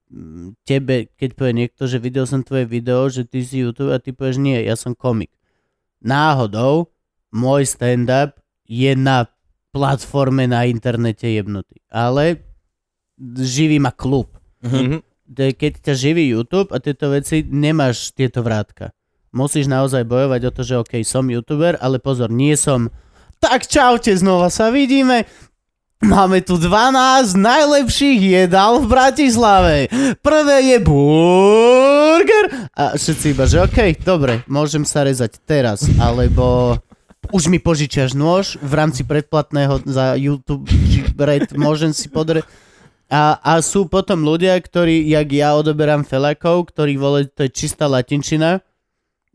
tebe, 0.65 1.14
keď 1.14 1.30
povie 1.38 1.53
niekto, 1.65 1.86
že 1.86 2.02
videl 2.02 2.26
som 2.26 2.41
tvoje 2.41 2.65
video, 2.65 3.06
že 3.10 3.30
ty 3.30 3.45
si 3.45 3.61
youtuber 3.61 3.98
a 3.98 4.02
ty 4.02 4.10
povieš 4.10 4.41
nie, 4.41 4.57
ja 4.65 4.73
som 4.73 4.98
komik. 4.98 5.30
Náhodou 6.02 6.90
môj 7.30 7.69
stand-up 7.69 8.41
je 8.65 8.98
na 8.98 9.30
platforme 9.69 10.49
na 10.49 10.65
internete 10.65 11.30
jebnutý, 11.30 11.77
ale 11.94 12.41
živí 13.22 13.77
ma 13.77 13.94
klub. 13.94 14.34
Mhm. 14.65 15.06
To 15.30 15.45
je, 15.45 15.53
keď 15.53 15.73
ťa 15.86 15.94
živí 15.94 16.26
YouTube 16.26 16.73
a 16.73 16.81
tieto 16.81 17.14
veci, 17.14 17.45
nemáš 17.45 18.18
tieto 18.18 18.41
vrátka. 18.41 18.90
Musíš 19.30 19.69
naozaj 19.69 20.02
bojovať 20.10 20.41
o 20.49 20.52
to, 20.57 20.61
že 20.65 20.81
OK, 20.81 20.94
som 21.06 21.30
YouTuber, 21.30 21.77
ale 21.77 22.02
pozor, 22.02 22.34
nie 22.34 22.57
som 22.57 22.90
tak 23.38 23.69
čaute, 23.69 24.10
znova 24.18 24.49
sa 24.49 24.73
vidíme. 24.73 25.30
Máme 26.00 26.40
tu 26.40 26.56
12 26.56 27.36
najlepších 27.36 28.24
jedál 28.24 28.80
v 28.80 28.88
Bratislave. 28.88 29.92
Prvé 30.24 30.72
je 30.72 30.78
burger. 30.80 32.72
A 32.72 32.96
všetci 32.96 33.36
iba, 33.36 33.44
že 33.44 33.60
OK, 33.60 34.00
dobre, 34.08 34.40
môžem 34.48 34.88
sa 34.88 35.04
rezať 35.04 35.44
teraz, 35.44 35.84
alebo 36.00 36.80
už 37.36 37.52
mi 37.52 37.60
požičiaš 37.60 38.16
nôž 38.16 38.56
v 38.64 38.74
rámci 38.80 39.04
predplatného 39.04 39.84
za 39.84 40.16
YouTube 40.16 40.72
red, 41.20 41.52
môžem 41.60 41.92
si 41.92 42.08
podre... 42.08 42.48
A, 43.12 43.36
a 43.44 43.60
sú 43.60 43.84
potom 43.92 44.24
ľudia, 44.24 44.56
ktorí, 44.56 45.04
jak 45.04 45.28
ja 45.36 45.52
odoberám 45.60 46.08
felakov, 46.08 46.72
ktorí 46.72 46.96
vole, 46.96 47.28
to 47.28 47.44
je 47.44 47.52
čistá 47.52 47.92
latinčina. 47.92 48.64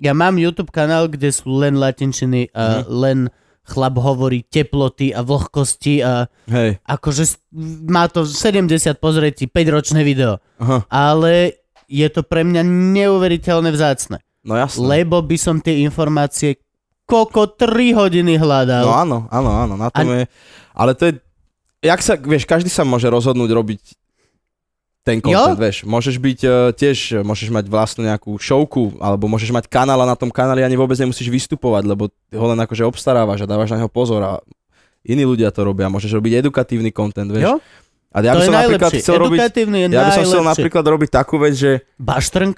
Ja 0.01 0.17
mám 0.17 0.41
YouTube 0.41 0.73
kanál, 0.73 1.13
kde 1.13 1.29
sú 1.29 1.61
len 1.61 1.77
latinčiny 1.77 2.49
a 2.57 2.89
len 2.89 3.29
chlap 3.65 3.97
hovorí 3.97 4.45
teploty 4.45 5.11
a 5.11 5.25
vlhkosti 5.25 6.05
a 6.05 6.29
Hej, 6.47 6.79
akože 6.85 7.41
má 7.89 8.07
to 8.07 8.29
70 8.29 8.69
pozretí, 9.01 9.49
5-ročné 9.49 10.05
video. 10.05 10.37
aha, 10.61 10.85
Ale 10.93 11.57
je 11.89 12.05
to 12.13 12.21
pre 12.25 12.45
mňa 12.45 12.61
neuveriteľne 12.65 13.73
vzácne. 13.73 14.21
no 14.45 14.57
jasné. 14.57 14.85
Lebo 14.85 15.25
by 15.25 15.37
som 15.41 15.61
tie 15.61 15.81
informácie 15.81 16.61
koko 17.05 17.49
3 17.57 17.97
hodiny 17.97 18.37
hľadal. 18.41 18.85
No 18.85 18.93
áno, 18.97 19.19
áno, 19.29 19.51
áno, 19.53 19.75
na 19.77 19.89
tom 19.93 20.09
je... 20.09 20.25
Ale 20.73 20.93
to 20.97 21.09
je... 21.09 21.13
Jak 21.85 22.01
sa, 22.01 22.17
vieš, 22.17 22.49
každý 22.49 22.73
sa 22.73 22.81
môže 22.85 23.09
rozhodnúť 23.13 23.51
robiť 23.53 23.81
ten 25.05 25.21
content, 25.21 25.53
Jo? 25.53 25.61
vieš. 25.61 25.85
Môžeš 25.85 26.17
byť 26.17 26.41
uh, 26.43 26.53
tiež, 26.73 27.21
môžeš 27.21 27.53
mať 27.53 27.69
vlastnú 27.69 28.09
nejakú 28.09 28.41
showku, 28.41 28.97
alebo 28.99 29.29
môžeš 29.29 29.53
mať 29.53 29.69
kanál 29.69 30.01
a 30.01 30.09
na 30.09 30.17
tom 30.17 30.33
kanáli 30.33 30.65
ani 30.65 30.75
vôbec 30.75 30.97
nemusíš 30.97 31.29
vystupovať, 31.29 31.85
lebo 31.85 32.09
ho 32.11 32.47
len 32.49 32.59
akože 32.59 32.89
obstarávaš 32.89 33.45
a 33.45 33.47
dávaš 33.47 33.77
na 33.77 33.85
neho 33.85 33.93
pozor 33.93 34.25
a 34.25 34.33
iní 35.05 35.29
ľudia 35.29 35.53
to 35.53 35.61
robia. 35.61 35.93
Môžeš 35.93 36.17
robiť 36.17 36.41
edukatívny 36.41 36.89
content, 36.89 37.29
vieš. 37.29 37.45
Jo? 37.45 37.55
A 38.15 38.25
ja 38.25 38.33
to 38.33 38.41
by 38.41 38.43
je 38.43 38.49
som 38.49 38.55
napríklad 38.57 38.91
chcel 38.97 39.17
robiť... 39.21 39.39
Ja 39.93 40.03
by 40.09 40.13
som 40.17 40.25
chcel 40.25 40.43
napríklad 40.47 40.85
robiť 40.89 41.11
takú 41.13 41.37
vec, 41.37 41.53
že... 41.53 41.85
Baštrnk? 42.01 42.57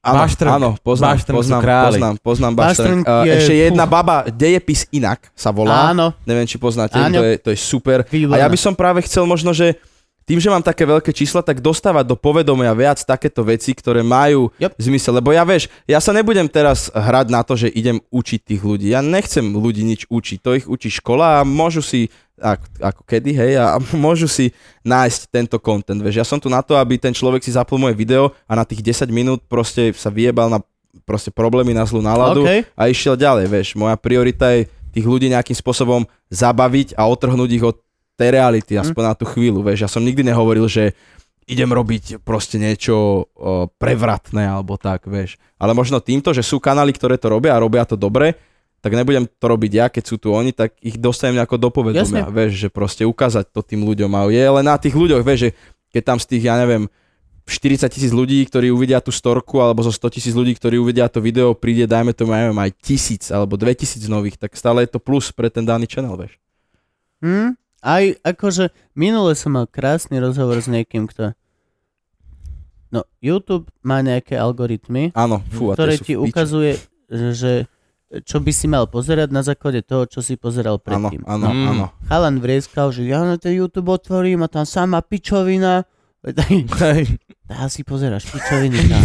Áno, 0.00 0.16
Baštrnk. 0.24 0.48
áno, 0.50 0.70
poznám, 0.80 1.12
Baštrnk 1.12 1.36
poznám, 1.36 1.60
králi. 1.60 1.84
poznám, 1.92 2.14
poznám 2.24 2.52
Baštrnk 2.56 3.04
Baštrnk. 3.04 3.04
Uh, 3.04 3.24
je- 3.28 3.36
ešte 3.36 3.54
jedna 3.68 3.84
fú. 3.84 3.92
baba, 3.92 4.16
Dejepis 4.32 4.88
inak 4.96 5.28
sa 5.36 5.52
volá. 5.52 5.92
Áno. 5.92 6.16
Neviem, 6.24 6.48
či 6.48 6.56
poznáte, 6.56 6.96
Áno. 6.96 7.20
to 7.20 7.24
je, 7.28 7.34
to 7.36 7.48
je 7.52 7.58
super. 7.60 8.08
Výborné. 8.08 8.40
A 8.40 8.42
ja 8.42 8.48
by 8.48 8.56
som 8.56 8.72
práve 8.72 9.04
chcel 9.04 9.28
možno, 9.28 9.52
že 9.52 9.76
tým, 10.30 10.38
že 10.38 10.46
mám 10.46 10.62
také 10.62 10.86
veľké 10.86 11.10
čísla, 11.10 11.42
tak 11.42 11.58
dostávať 11.58 12.06
do 12.06 12.14
povedomia 12.14 12.70
viac 12.70 13.02
takéto 13.02 13.42
veci, 13.42 13.74
ktoré 13.74 14.06
majú 14.06 14.54
Yep. 14.62 14.78
zmysel. 14.78 15.18
Lebo 15.18 15.34
ja 15.34 15.42
vieš, 15.42 15.66
ja 15.90 15.98
sa 15.98 16.14
nebudem 16.14 16.46
teraz 16.46 16.86
hrať 16.94 17.26
na 17.34 17.42
to, 17.42 17.58
že 17.58 17.66
idem 17.66 17.98
učiť 18.14 18.40
tých 18.46 18.62
ľudí. 18.62 18.94
Ja 18.94 19.02
nechcem 19.02 19.42
ľudí 19.42 19.82
nič 19.82 20.06
učiť. 20.06 20.38
To 20.46 20.54
ich 20.54 20.70
učí 20.70 20.86
škola 20.86 21.42
a 21.42 21.46
môžu 21.46 21.82
si, 21.82 22.06
ako, 22.38 22.62
ako 22.78 23.02
kedy, 23.10 23.30
hej, 23.34 23.52
a 23.58 23.82
môžu 24.06 24.30
si 24.30 24.54
nájsť 24.86 25.20
tento 25.34 25.58
content. 25.58 25.98
Vieš, 25.98 26.22
ja 26.22 26.26
som 26.28 26.38
tu 26.38 26.46
na 26.46 26.62
to, 26.62 26.78
aby 26.78 26.94
ten 26.94 27.10
človek 27.10 27.42
si 27.42 27.50
zapol 27.50 27.82
moje 27.82 27.98
video 27.98 28.30
a 28.46 28.54
na 28.54 28.62
tých 28.62 28.86
10 28.86 29.10
minút 29.10 29.42
proste 29.50 29.90
sa 29.98 30.14
vyjebal 30.14 30.46
na 30.46 30.62
proste 31.02 31.34
problémy 31.34 31.74
na 31.74 31.82
zlú 31.82 31.98
náladu 31.98 32.46
OK. 32.46 32.70
a 32.78 32.82
išiel 32.86 33.18
ďalej, 33.18 33.50
vieš. 33.50 33.68
Moja 33.74 33.98
priorita 33.98 34.54
je 34.54 34.70
tých 34.94 35.06
ľudí 35.06 35.26
nejakým 35.26 35.58
spôsobom 35.58 36.06
zabaviť 36.30 36.94
a 36.94 37.06
otrhnúť 37.10 37.50
ich 37.50 37.66
od 37.66 37.78
tej 38.20 38.36
reality, 38.36 38.76
aspoň 38.76 39.02
na 39.08 39.14
tú 39.16 39.24
chvíľu, 39.24 39.64
vieš. 39.64 39.88
Ja 39.88 39.90
som 39.90 40.04
nikdy 40.04 40.28
nehovoril, 40.28 40.68
že 40.68 40.92
idem 41.48 41.72
robiť 41.72 42.20
proste 42.20 42.60
niečo 42.60 42.94
o, 42.94 43.72
prevratné 43.80 44.44
alebo 44.44 44.76
tak, 44.76 45.08
vieš. 45.08 45.40
Ale 45.56 45.72
možno 45.72 45.98
týmto, 46.04 46.36
že 46.36 46.44
sú 46.44 46.60
kanály, 46.60 46.92
ktoré 46.92 47.16
to 47.16 47.32
robia 47.32 47.56
a 47.56 47.62
robia 47.64 47.82
to 47.88 47.96
dobre, 47.96 48.36
tak 48.84 48.92
nebudem 48.92 49.24
to 49.26 49.44
robiť 49.48 49.72
ja, 49.72 49.86
keď 49.88 50.04
sú 50.04 50.16
tu 50.20 50.32
oni, 50.32 50.52
tak 50.52 50.76
ich 50.80 50.96
dostanem 51.00 51.40
nejako 51.40 51.56
do 51.56 51.68
povedomia, 51.72 52.28
Jasne. 52.28 52.32
vieš, 52.32 52.52
že 52.64 52.68
proste 52.68 53.02
ukázať 53.04 53.52
to 53.52 53.60
tým 53.60 53.84
ľuďom 53.84 54.08
a 54.16 54.28
je 54.28 54.40
len 54.40 54.66
na 54.68 54.76
tých 54.76 54.96
ľuďoch, 54.96 55.20
vieš, 55.20 55.48
že 55.48 55.50
keď 55.90 56.02
tam 56.06 56.18
z 56.22 56.26
tých, 56.32 56.44
ja 56.48 56.56
neviem, 56.56 56.88
40 57.50 57.90
tisíc 57.90 58.12
ľudí, 58.14 58.46
ktorí 58.46 58.70
uvidia 58.70 59.02
tú 59.02 59.10
storku, 59.10 59.58
alebo 59.58 59.82
zo 59.82 59.90
100 59.90 60.16
tisíc 60.16 60.34
ľudí, 60.38 60.54
ktorí 60.54 60.78
uvidia 60.78 61.10
to 61.10 61.18
video, 61.18 61.50
príde, 61.52 61.84
dajme 61.90 62.14
tomu, 62.14 62.30
ja 62.30 62.46
neviem, 62.46 62.62
aj 62.62 62.70
tisíc 62.78 63.28
alebo 63.34 63.58
2000 63.58 64.06
nových, 64.06 64.38
tak 64.38 64.54
stále 64.54 64.86
je 64.86 64.94
to 64.94 65.02
plus 65.02 65.34
pre 65.34 65.50
ten 65.50 65.66
daný 65.66 65.90
channel, 65.90 66.14
vieš. 66.14 66.38
Hm? 67.20 67.59
Aj 67.80 68.04
akože 68.20 68.68
minule 68.92 69.32
som 69.32 69.52
mal 69.52 69.64
krásny 69.64 70.16
rozhovor 70.16 70.56
s 70.56 70.66
niekým, 70.66 71.04
kto... 71.04 71.32
No, 72.90 73.06
YouTube 73.18 73.70
má 73.80 74.00
nejaké 74.00 74.34
algoritmy, 74.34 75.14
Áno, 75.14 75.40
fú, 75.46 75.70
ktoré 75.70 75.94
ti 75.94 76.14
ukazuje, 76.14 76.74
že 77.08 77.70
čo 78.10 78.42
by 78.42 78.50
si 78.50 78.66
mal 78.66 78.90
pozerať 78.90 79.30
na 79.30 79.40
základe 79.40 79.80
toho, 79.80 80.02
čo 80.04 80.18
si 80.18 80.34
pozeral 80.34 80.82
Áno, 80.82 81.08
predtým. 81.08 81.22
áno, 81.22 81.46
Mm. 81.46 81.66
áno. 81.70 81.84
Chalan 82.04 82.36
vrieskal, 82.36 82.90
že 82.90 83.06
ja 83.06 83.22
na 83.22 83.38
ten 83.38 83.54
YouTube 83.54 83.86
otvorím 83.88 84.42
a 84.42 84.50
tam 84.50 84.66
sama 84.66 84.98
pičovina. 84.98 85.86
Hej. 86.26 87.16
Dá 87.46 87.64
si 87.66 87.80
pozeráš 87.80 88.26
pičoviny 88.26 88.76
tam. 88.84 89.02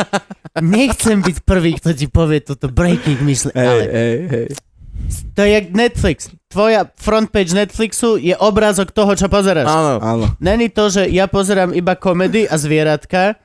Nechcem 0.66 1.20
byť 1.20 1.36
prvý, 1.42 1.76
kto 1.76 1.92
ti 1.92 2.08
povie 2.08 2.40
toto 2.40 2.66
breaking 2.66 3.20
mysle, 3.22 3.52
Hej, 3.52 3.60
ale 3.62 3.82
hej, 3.86 4.16
hej. 4.26 4.46
To 5.34 5.42
je 5.42 5.70
Netflix. 5.72 6.30
Tvoja 6.50 6.86
frontpage 6.98 7.54
Netflixu 7.54 8.18
je 8.18 8.34
obrázok 8.34 8.90
toho, 8.90 9.14
čo 9.14 9.30
pozeráš. 9.30 9.70
Áno. 9.70 9.94
Áno. 10.02 10.26
Není 10.42 10.70
to, 10.70 10.90
že 10.90 11.06
ja 11.06 11.30
pozerám 11.30 11.70
iba 11.70 11.94
komedy 11.94 12.46
a 12.46 12.58
zvieratka 12.58 13.38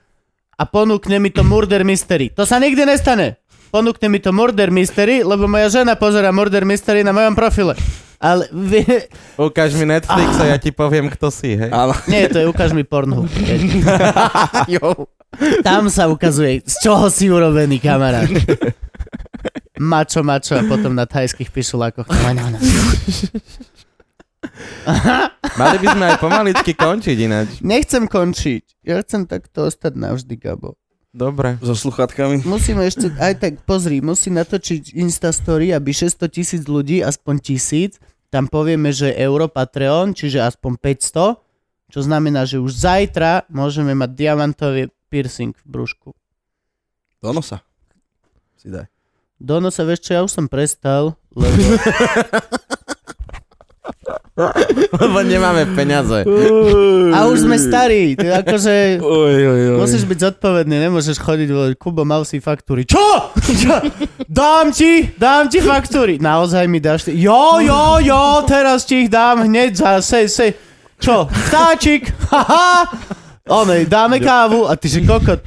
a 0.56 0.64
ponúkne 0.66 1.22
mi 1.22 1.30
to 1.30 1.46
Murder 1.46 1.86
Mystery. 1.86 2.34
To 2.34 2.48
sa 2.48 2.58
nikdy 2.58 2.88
nestane. 2.88 3.38
Ponúkne 3.70 4.08
mi 4.08 4.24
to 4.24 4.32
Murder 4.32 4.72
Mystery, 4.72 5.22
lebo 5.22 5.46
moja 5.46 5.68
žena 5.68 6.00
pozera 6.00 6.32
Murder 6.32 6.64
Mystery 6.64 7.04
na 7.04 7.12
mojom 7.12 7.36
profile. 7.36 7.76
Ale 8.24 8.48
vie... 8.50 9.12
Ukáž 9.36 9.76
mi 9.76 9.86
Netflix 9.86 10.40
a 10.40 10.46
ja 10.48 10.58
ti 10.58 10.72
poviem, 10.72 11.12
kto 11.12 11.28
si, 11.28 11.60
hej. 11.60 11.70
Áno. 11.70 11.92
Nie, 12.08 12.32
to 12.32 12.40
je 12.40 12.48
ukáž 12.48 12.72
mi 12.72 12.88
Pornhub. 12.88 13.28
Jo. 14.80 15.12
Tam 15.62 15.92
sa 15.92 16.08
ukazuje, 16.08 16.64
z 16.64 16.76
čoho 16.80 17.12
si 17.12 17.28
urobený 17.28 17.84
kamarát. 17.84 18.32
Mačo, 19.80 20.24
mačo 20.24 20.56
a 20.56 20.64
potom 20.64 20.96
na 20.96 21.04
thajských 21.04 21.52
pišulákoch. 21.52 22.08
No, 22.08 22.32
no, 22.32 22.56
no. 22.56 22.60
Mali 25.60 25.78
by 25.82 25.88
sme 25.92 26.06
aj 26.14 26.18
pomaličky 26.22 26.78
končiť 26.78 27.18
ináč. 27.18 27.60
Nechcem 27.66 28.08
končiť. 28.08 28.86
Ja 28.86 29.02
chcem 29.02 29.26
takto 29.26 29.66
ostať 29.68 29.98
navždy, 29.98 30.38
Gabo. 30.38 30.78
Dobre. 31.16 31.56
So 31.64 31.80
sluchatkami. 31.80 32.44
Musíme 32.44 32.84
ešte, 32.84 33.08
aj 33.16 33.40
tak 33.40 33.54
pozri, 33.64 34.04
musí 34.04 34.28
natočiť 34.36 35.00
Instastory, 35.00 35.72
aby 35.72 35.96
600 35.96 36.28
tisíc 36.28 36.68
ľudí, 36.68 37.00
aspoň 37.00 37.40
tisíc, 37.40 37.96
tam 38.28 38.52
povieme, 38.52 38.92
že 38.92 39.16
euro 39.16 39.48
Patreon, 39.48 40.12
čiže 40.12 40.44
aspoň 40.44 40.76
500, 40.76 41.40
čo 41.88 42.00
znamená, 42.04 42.44
že 42.44 42.60
už 42.60 42.76
zajtra 42.76 43.48
môžeme 43.48 43.96
mať 43.96 44.12
diamantový 44.12 44.92
piercing 45.08 45.56
v 45.56 45.64
brúšku. 45.64 46.12
Do 47.24 47.32
nosa. 47.32 47.64
Si 48.60 48.68
daj. 48.68 48.92
Do 49.36 49.60
nosa, 49.60 49.84
vieš 49.84 50.08
čo, 50.08 50.12
ja 50.16 50.22
už 50.24 50.32
som 50.32 50.46
prestal, 50.48 51.20
lebo... 51.36 51.60
Lebo 55.00 55.24
nemáme 55.24 55.64
peniaze. 55.80 56.28
A 57.16 57.24
už 57.32 57.48
sme 57.48 57.56
starí, 57.56 58.20
je 58.20 58.28
akože... 58.28 59.00
Oj, 59.00 59.36
oj, 59.48 59.62
oj. 59.72 59.80
Musíš 59.80 60.04
byť 60.04 60.20
zodpovedný, 60.20 60.76
nemôžeš 60.76 61.24
chodiť, 61.24 61.50
vole, 61.56 61.72
Kubo, 61.80 62.04
mal 62.04 62.28
si 62.28 62.44
faktúry. 62.44 62.84
Čo? 62.84 63.32
Čo? 63.40 63.80
Dám 64.28 64.76
ti, 64.76 65.08
dám 65.16 65.48
ti 65.48 65.64
faktúry. 65.64 66.20
Naozaj 66.20 66.68
mi 66.68 66.84
dáš 66.84 67.08
ty. 67.08 67.16
Jo, 67.16 67.64
jo, 67.64 68.04
jo, 68.04 68.44
teraz 68.44 68.84
ti 68.84 69.08
ich 69.08 69.10
dám 69.10 69.48
hneď 69.48 69.72
za 69.72 70.04
se, 70.04 70.28
se. 70.28 70.52
Čo? 71.00 71.32
Vtáčik? 71.32 72.12
Haha. 72.28 72.92
Onej, 73.46 73.86
dáme 73.86 74.18
kávu 74.18 74.66
a 74.66 74.74
ty 74.74 74.90
že 74.90 75.06
kokot, 75.06 75.38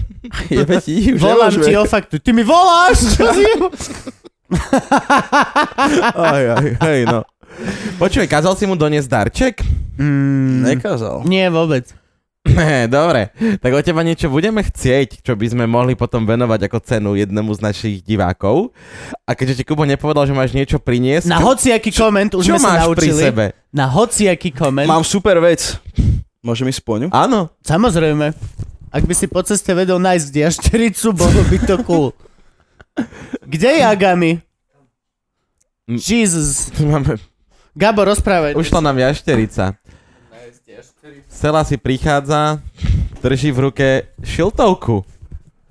Jebe 0.46 0.78
ti, 0.78 1.10
už 1.10 1.18
volám 1.18 1.50
ti 1.50 1.74
o 1.74 1.82
faktúru. 1.82 2.22
Ty 2.22 2.30
mi 2.30 2.46
voláš? 2.46 3.10
Čo 3.10 3.26
si? 3.34 3.42
Aj, 6.14 6.42
aj, 6.54 6.66
hej, 6.78 7.00
no. 7.04 7.26
Počuj, 7.98 8.22
kázal 8.24 8.54
si 8.54 8.70
mu 8.70 8.78
doniesť 8.78 9.08
darček? 9.08 9.54
Mm, 9.98 10.62
Nekázal. 10.68 11.26
nie 11.26 11.42
vôbec. 11.48 11.90
Ne, 12.48 12.86
dobre. 12.86 13.28
Tak 13.60 13.72
od 13.72 13.82
teba 13.82 14.00
niečo 14.00 14.30
budeme 14.30 14.62
chcieť, 14.62 15.20
čo 15.20 15.34
by 15.34 15.52
sme 15.52 15.64
mohli 15.66 15.92
potom 15.92 16.24
venovať 16.24 16.64
ako 16.64 16.78
cenu 16.80 17.10
jednému 17.12 17.52
z 17.52 17.60
našich 17.60 17.96
divákov. 18.00 18.72
A 19.26 19.34
keďže 19.34 19.60
ti 19.60 19.64
Kubo 19.66 19.84
nepovedal, 19.84 20.24
že 20.24 20.32
máš 20.32 20.56
niečo 20.56 20.80
priniesť, 20.80 21.28
Na 21.28 21.44
hociaký 21.44 21.92
koment 21.92 22.32
už 22.32 22.46
čo 22.46 22.54
sme 22.54 22.62
sa 22.62 22.64
máš 22.64 22.80
pri 22.94 23.10
naučili. 23.10 23.20
sebe? 23.20 23.44
Na 23.68 23.84
hociaký 23.84 24.50
koment. 24.50 24.88
Mám 24.88 25.04
super 25.04 25.36
vec. 25.38 25.76
Môžem 26.48 26.64
ísť 26.66 26.80
spoňu? 26.80 27.06
Áno. 27.12 27.52
Samozrejme. 27.60 28.32
Ak 28.88 29.04
by 29.04 29.12
si 29.12 29.28
po 29.28 29.44
ceste 29.44 29.68
vedel 29.70 30.00
nájsť 30.00 30.32
jaštericu, 30.32 31.12
bolo 31.12 31.44
by 31.44 31.56
to 31.60 31.76
cool. 31.84 32.08
Kde 33.44 33.68
je 33.68 33.82
Agami? 33.84 34.32
Mm. 35.84 36.00
Jesus. 36.00 36.72
Máme, 36.80 37.20
Gabo, 37.72 38.02
rozprávaj. 38.02 38.56
ušla 38.56 38.80
nám 38.80 38.96
jašterica. 38.98 39.76
Sela 41.28 41.62
si 41.62 41.76
prichádza, 41.76 42.58
drží 43.20 43.52
v 43.52 43.58
ruke 43.62 43.88
šiltovku. 44.18 45.04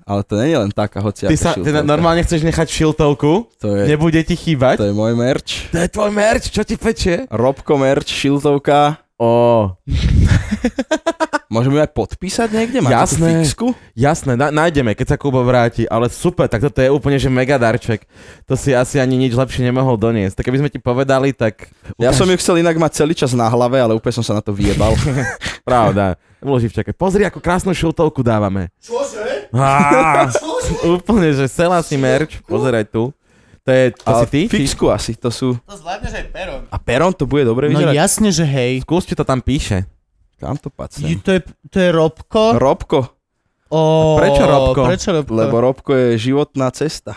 Ale 0.02 0.24
to 0.24 0.40
nie 0.40 0.48
je 0.48 0.58
len 0.58 0.72
taká 0.72 0.98
Ty 0.98 1.04
hociaká 1.04 1.36
sa 1.36 1.52
ty 1.52 1.60
šiltovka. 1.60 1.84
normálne 1.84 2.22
chceš 2.22 2.40
nechať 2.40 2.66
šiltovku? 2.66 3.32
To 3.60 3.68
je, 3.76 3.82
Nebude 3.84 4.22
ti 4.22 4.34
chýbať? 4.34 4.80
to 4.80 4.88
je 4.88 4.94
môj 4.94 5.12
merch. 5.12 5.68
To 5.68 5.78
je 5.78 5.88
tvoj 5.90 6.10
merch, 6.10 6.48
čo 6.48 6.62
ti 6.62 6.74
pečie? 6.74 7.28
Robko 7.28 7.76
merch, 7.76 8.08
šiltovka. 8.08 8.96
Ó, 9.18 9.74
Môžeme 11.48 11.80
ju 11.80 11.82
aj 11.82 11.92
podpísať 11.96 12.48
niekde? 12.52 12.84
Máte 12.84 12.92
Jasné. 12.92 13.40
fixku? 13.40 13.72
jasné, 13.96 14.36
na, 14.36 14.52
nájdeme, 14.52 14.92
keď 14.92 15.06
sa 15.10 15.16
Kubo 15.16 15.40
vráti, 15.40 15.88
ale 15.88 16.12
super, 16.12 16.44
tak 16.44 16.60
toto 16.60 16.76
je 16.76 16.92
úplne 16.92 17.16
že 17.16 17.32
mega 17.32 17.56
darček. 17.56 18.04
To 18.44 18.52
si 18.52 18.76
asi 18.76 19.00
ani 19.00 19.16
nič 19.16 19.32
lepšie 19.32 19.64
nemohol 19.64 19.96
doniesť. 19.96 20.36
Tak 20.36 20.44
keby 20.44 20.60
sme 20.60 20.68
ti 20.68 20.76
povedali, 20.76 21.32
tak... 21.32 21.72
Ja 21.96 22.12
som 22.12 22.28
ju 22.28 22.36
chcel 22.36 22.60
inak 22.60 22.76
mať 22.76 23.00
celý 23.00 23.16
čas 23.16 23.32
na 23.32 23.48
hlave, 23.48 23.80
ale 23.80 23.96
úplne 23.96 24.12
som 24.12 24.22
sa 24.22 24.36
na 24.36 24.44
to 24.44 24.52
vyjebal. 24.52 24.92
Pravda. 25.66 26.20
Bolo 26.38 26.60
živčaké. 26.60 26.92
Pozri, 26.92 27.24
ako 27.24 27.40
krásnu 27.40 27.72
šiltovku 27.72 28.20
dávame. 28.20 28.68
Čože? 28.84 29.48
Á, 29.56 30.28
úplne, 30.84 31.32
že 31.32 31.48
sela 31.48 31.80
si 31.80 31.96
merch. 31.96 32.44
Pozeraj 32.44 32.86
tu. 32.92 33.10
To 33.68 33.70
je, 33.70 33.84
to 33.92 34.08
Ale 34.08 34.24
si 34.24 34.28
ty? 34.32 34.40
Fixku 34.48 34.88
asi, 34.88 35.12
to 35.12 35.28
sú... 35.28 35.52
To 35.60 35.76
zvládneš 35.76 36.16
aj 36.16 36.24
perom. 36.32 36.60
A 36.72 36.76
peron 36.80 37.12
to 37.12 37.28
bude 37.28 37.44
dobre 37.44 37.68
No 37.68 37.76
vyzerať? 37.76 37.92
jasne, 37.92 38.32
že 38.32 38.48
hej. 38.48 38.80
Skús, 38.80 39.04
či 39.04 39.12
to 39.12 39.28
tam 39.28 39.44
píše. 39.44 39.84
Kam 40.40 40.56
to 40.56 40.72
Je, 40.72 40.74
pacnem? 40.74 41.20
to, 41.20 41.30
je, 41.36 41.40
to 41.68 41.76
je 41.76 41.88
Robko. 41.92 42.56
Robko, 42.56 43.12
O, 43.68 44.16
Prečo 44.16 44.44
Robko? 44.48 44.80
Prečo 44.88 45.10
Robko? 45.12 45.36
lebo 45.36 45.56
Robko 45.60 45.90
je 45.92 46.08
životná 46.16 46.72
cesta. 46.72 47.12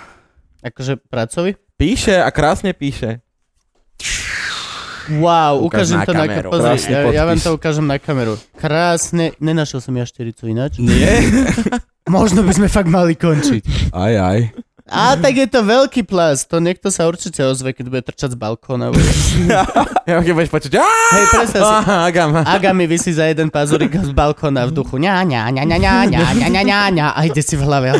Akože 0.60 0.99
pracový? 0.99 1.56
Píše 1.80 2.19
a 2.19 2.28
krásne 2.28 2.76
píše. 2.76 3.23
Wow, 5.11 5.64
Ukáž 5.65 5.88
ukážem 5.88 5.98
na 5.98 6.06
to 6.06 6.14
na 6.14 6.26
kameru. 6.28 6.49
Pozri, 6.52 6.68
Krásny 6.68 6.91
ja, 6.91 6.99
ja 7.10 7.23
vám 7.23 7.40
to 7.40 7.49
ukážem 7.56 7.86
na 7.88 7.98
kameru. 7.98 8.36
Krásne, 8.53 9.32
nenašiel 9.40 9.80
som 9.80 9.95
jaštericu 9.95 10.52
ináč. 10.52 10.78
Nie? 10.78 11.23
Možno 12.11 12.44
by 12.44 12.53
sme 12.53 12.68
fakt 12.68 12.91
mali 12.91 13.15
končiť. 13.15 13.91
Aj, 13.95 14.14
aj. 14.14 14.40
A 14.91 15.15
tak 15.15 15.39
je 15.39 15.47
to 15.47 15.63
veľký 15.63 16.03
plast, 16.03 16.51
to 16.51 16.59
niekto 16.59 16.91
sa 16.91 17.07
určite 17.07 17.39
ozve, 17.47 17.72
keď 17.72 17.85
bude 17.88 18.03
trčať 18.03 18.35
z 18.35 18.38
balkóna. 18.38 18.91
Ja 20.01 20.18
keď 20.19 20.34
budeš 20.34 20.51
počuť. 20.51 20.72
Hej, 20.81 21.26
predstav 21.30 21.61
si, 21.61 21.76
Aha, 21.85 21.95
Agam. 22.09 22.35
Aga 22.41 22.73
mi 22.73 22.89
vysí 22.89 23.13
za 23.15 23.30
jeden 23.30 23.53
pazurik 23.53 23.93
z 23.93 24.11
balkóna 24.11 24.68
v 24.68 24.76
duchu. 24.76 24.97
Ňa, 24.97 25.23
ňa, 25.23 25.41
ňa, 25.53 25.63
ňa, 25.63 25.77
ňa, 25.80 25.93
ňa, 26.09 26.22
ňa, 26.35 26.47
ňa, 26.51 26.63
ňa, 26.68 26.80
ňa, 26.91 27.07
a 27.15 27.19
ide 27.23 27.39
si 27.39 27.55
v 27.55 27.63
hlave. 27.63 27.95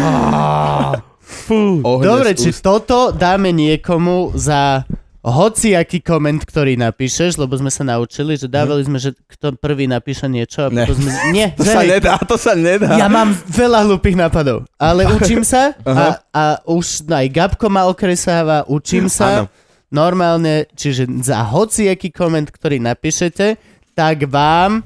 Fú. 1.22 1.80
Dobre, 1.80 2.36
či 2.36 2.52
toto 2.60 3.16
dáme 3.16 3.56
niekomu 3.56 4.36
za 4.36 4.84
hoci 5.24 5.72
aký 5.72 6.00
koment, 6.00 6.42
ktorý 6.42 6.74
napíšeš, 6.76 7.38
lebo 7.38 7.54
sme 7.54 7.70
sa 7.70 7.84
naučili, 7.84 8.34
že 8.34 8.46
dávali 8.46 8.82
sme, 8.82 8.98
že 8.98 9.14
kto 9.14 9.54
prvý 9.54 9.86
napíše 9.86 10.26
niečo 10.26 10.66
a 10.66 10.68
Ne. 10.68 10.82
potom 10.82 10.98
sme... 10.98 11.12
Nie, 11.30 11.54
To 11.60 11.64
sa 11.64 11.80
hej, 11.80 11.90
nedá, 11.92 12.18
to 12.18 12.36
sa 12.36 12.54
nedá. 12.54 12.98
ja 12.98 13.06
mám 13.06 13.30
veľa 13.46 13.86
hlúpých 13.86 14.16
nápadov, 14.16 14.66
ale 14.76 15.06
učím 15.16 15.42
sa 15.42 15.78
a, 15.80 16.06
a 16.28 16.44
už 16.64 17.06
aj 17.06 17.28
Gabko 17.28 17.68
ma 17.68 17.86
okresáva, 17.86 18.66
učím 18.66 19.06
sa 19.06 19.46
Áno. 19.46 19.54
normálne, 19.88 20.66
čiže 20.72 21.06
za 21.20 21.44
hociaký 21.44 22.10
koment, 22.10 22.48
ktorý 22.48 22.80
napíšete, 22.80 23.62
tak 23.92 24.26
vám 24.26 24.82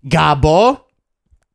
Gabo 0.00 0.86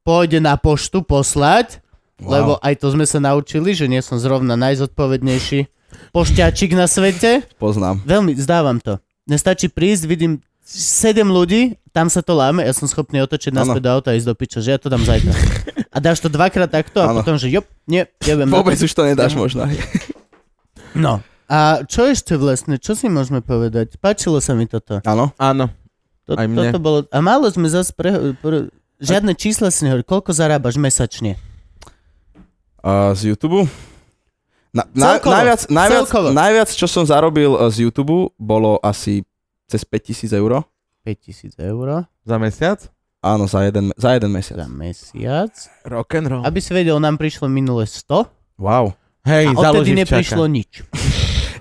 pôjde 0.01 0.37
na 0.37 0.55
poštu 0.55 1.01
poslať, 1.01 1.79
Wow. 2.15 2.31
lebo 2.31 2.51
aj 2.59 2.79
to 2.79 2.87
sme 2.89 3.03
sa 3.03 3.19
naučili, 3.19 3.71
že 3.71 3.87
nie 3.87 3.99
som 3.99 4.15
zrovna 4.15 4.55
najzodpovednejší 4.55 5.67
pošťačik 6.11 6.73
na 6.73 6.85
svete. 6.85 7.43
Poznám. 7.57 8.01
Veľmi, 8.03 8.35
zdávam 8.35 8.77
to. 8.79 8.97
Nestačí 9.25 9.67
prísť, 9.67 10.05
vidím 10.05 10.33
7 10.65 11.21
ľudí, 11.25 11.77
tam 11.93 12.09
sa 12.09 12.25
to 12.25 12.33
láme, 12.33 12.65
ja 12.65 12.73
som 12.73 12.89
schopný 12.89 13.21
otočiť 13.21 13.53
naspäť 13.53 13.81
do 13.85 13.89
auta 13.93 14.09
a 14.11 14.17
ísť 14.17 14.27
do 14.27 14.35
piča, 14.35 14.59
že 14.65 14.73
ja 14.73 14.79
to 14.81 14.89
dám 14.89 15.05
zajtra. 15.05 15.33
A 15.93 15.97
dáš 16.01 16.19
to 16.19 16.27
dvakrát 16.27 16.67
takto 16.67 16.99
a 16.99 17.13
Áno. 17.13 17.21
potom, 17.21 17.37
že 17.37 17.47
jop, 17.47 17.63
nie, 17.87 18.03
jebem. 18.19 18.49
na 18.49 18.57
to. 18.57 18.65
Vôbec 18.65 18.75
už 18.75 18.91
to 18.91 19.05
nedáš 19.05 19.37
možno. 19.37 19.69
No. 20.97 21.21
A 21.45 21.85
čo 21.85 22.09
ešte 22.09 22.33
vlastne, 22.35 22.81
čo 22.81 22.97
si 22.97 23.05
môžeme 23.05 23.39
povedať? 23.45 24.01
Páčilo 24.01 24.41
sa 24.41 24.57
mi 24.57 24.65
toto. 24.65 24.99
Áno. 25.05 25.29
Áno. 25.37 25.69
To, 26.25 26.33
Aj 26.33 26.49
mne. 26.49 26.73
toto 26.73 26.81
bolo, 26.81 26.99
a 27.13 27.19
málo 27.21 27.45
sme 27.53 27.69
zase 27.69 27.93
pre, 27.93 28.33
pre, 28.41 28.73
žiadne 28.97 29.37
čísla 29.37 29.69
si 29.69 29.85
nehovorí, 29.85 30.01
koľko 30.01 30.33
zarábaš 30.33 30.81
mesačne? 30.81 31.37
A 32.81 33.13
z 33.13 33.29
YouTube? 33.37 33.69
Na, 34.75 34.83
na, 34.91 35.15
Celkovo. 35.15 35.31
najviac, 35.31 35.61
najviac, 35.71 36.03
Celkovo. 36.03 36.27
najviac, 36.35 36.69
čo 36.69 36.83
som 36.83 37.07
zarobil 37.07 37.55
eh, 37.55 37.71
z 37.71 37.87
YouTube, 37.87 38.35
bolo 38.35 38.75
asi 38.83 39.23
cez 39.65 39.87
5000 39.87 40.35
eur. 40.35 40.67
5000 41.07 41.55
eur 41.63 42.03
Za 42.25 42.35
mesiac? 42.35 42.79
Áno, 43.23 43.47
za 43.47 43.63
jeden, 43.63 43.89
za 43.95 44.13
jeden 44.13 44.29
mesiac. 44.29 44.57
za 44.59 44.67
mesiac. 44.67 45.53
Rock 45.81 46.19
and 46.19 46.27
roll. 46.27 46.43
Aby 46.43 46.59
si 46.59 46.75
vedel, 46.75 46.99
nám 46.99 47.15
prišlo 47.15 47.47
minule 47.47 47.87
100 47.87 48.27
Wow. 48.59 48.93
Hej, 49.25 49.49
a 49.51 49.73
odtedy 49.73 49.95
neprišlo 49.95 50.45
nič. 50.45 50.83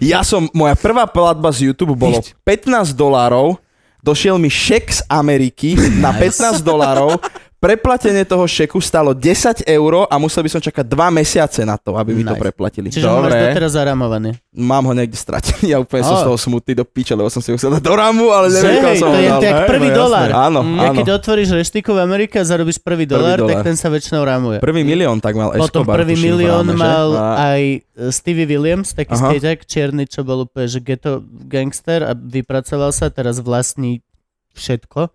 Ja 0.03 0.27
som, 0.27 0.51
moja 0.53 0.74
prvá 0.74 1.07
platba 1.07 1.55
z 1.55 1.70
YouTube 1.70 1.95
bolo 1.95 2.19
15 2.45 2.93
dolárov, 2.93 3.57
došiel 4.03 4.36
mi 4.36 4.51
šek 4.51 4.91
z 4.91 5.01
Ameriky 5.07 5.78
na 5.97 6.11
15 6.12 6.61
dolárov, 6.61 7.16
preplatenie 7.65 8.23
toho 8.23 8.45
šeku 8.45 8.77
stalo 8.78 9.11
10 9.11 9.65
eur 9.65 10.05
a 10.05 10.15
musel 10.16 10.41
by 10.41 10.51
som 10.51 10.61
čakať 10.61 10.85
2 10.85 10.93
mesiace 11.11 11.61
na 11.62 11.74
to, 11.74 11.97
aby 11.97 12.12
mi 12.12 12.20
to 12.20 12.31
Nice. 12.31 12.43
preplatili. 12.43 12.89
Čiže 12.89 13.07
ho 13.07 13.19
máš 13.19 13.32
Dobre. 13.32 13.41
doteraz 13.49 13.73
zaramovaný. 13.73 14.31
Mám 14.53 14.85
ho 14.85 14.93
niekde 14.93 15.16
stratený, 15.16 15.65
ja 15.73 15.78
úplne 15.78 16.03
som 16.03 16.15
Á. 16.15 16.20
z 16.20 16.27
toho 16.27 16.36
smutný 16.36 16.73
do 16.74 16.85
piče, 16.85 17.12
lebo 17.12 17.27
som 17.27 17.41
si 17.41 17.49
ho 17.49 17.57
chcel 17.57 17.73
dať 17.73 17.82
do 17.82 17.95
ramu, 17.95 18.28
ale 18.28 18.53
neviem, 18.53 18.78
kam 18.78 18.93
som 18.95 19.09
to 19.09 19.16
ho 19.16 19.19
je 19.19 19.31
dal. 19.31 19.41
tak 19.41 19.55
prvý 19.66 19.89
no 19.89 19.97
dolár. 19.97 20.28
Áno, 20.31 20.61
Ja 20.61 20.86
áno. 20.86 20.97
keď 20.97 21.09
otvoríš 21.16 21.49
reštiku 21.51 21.91
v 21.91 22.01
Amerike 22.01 22.36
a 22.36 22.45
zarobíš 22.45 22.77
prvý 22.78 23.05
dolár, 23.05 23.41
tak 23.41 23.49
dolár. 23.51 23.65
ten 23.65 23.74
sa 23.74 23.89
väčšinou 23.89 24.23
rámuje. 24.23 24.59
Prvý 24.61 24.82
milión 24.82 25.16
tak 25.19 25.32
mal 25.32 25.49
Potom 25.51 25.81
Escobar. 25.82 25.97
prvý 25.99 26.12
tuším, 26.12 26.20
v 26.20 26.28
milión 26.28 26.66
ráme, 26.66 26.70
že? 26.70 26.82
mal 26.82 27.09
A- 27.11 27.36
aj 27.51 27.62
e, 27.65 27.78
Stevie 28.11 28.45
Williams, 28.47 28.93
taký 28.93 29.15
skejťak 29.15 29.65
čierny, 29.65 30.05
čo 30.05 30.20
bol 30.20 30.45
úplne, 30.45 30.66
že 30.66 30.78
ghetto 30.78 31.19
gangster 31.43 32.05
a 32.05 32.12
vypracoval 32.12 32.91
sa, 32.91 33.09
teraz 33.09 33.41
vlastní 33.41 34.05
všetko. 34.53 35.09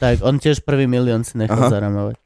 Tak 0.00 0.24
on 0.24 0.40
tiež 0.40 0.64
prvý 0.64 0.88
milión 0.88 1.20
si 1.22 1.36
nechal 1.36 1.60
Aha. 1.60 1.70
zaramovať. 1.70 2.16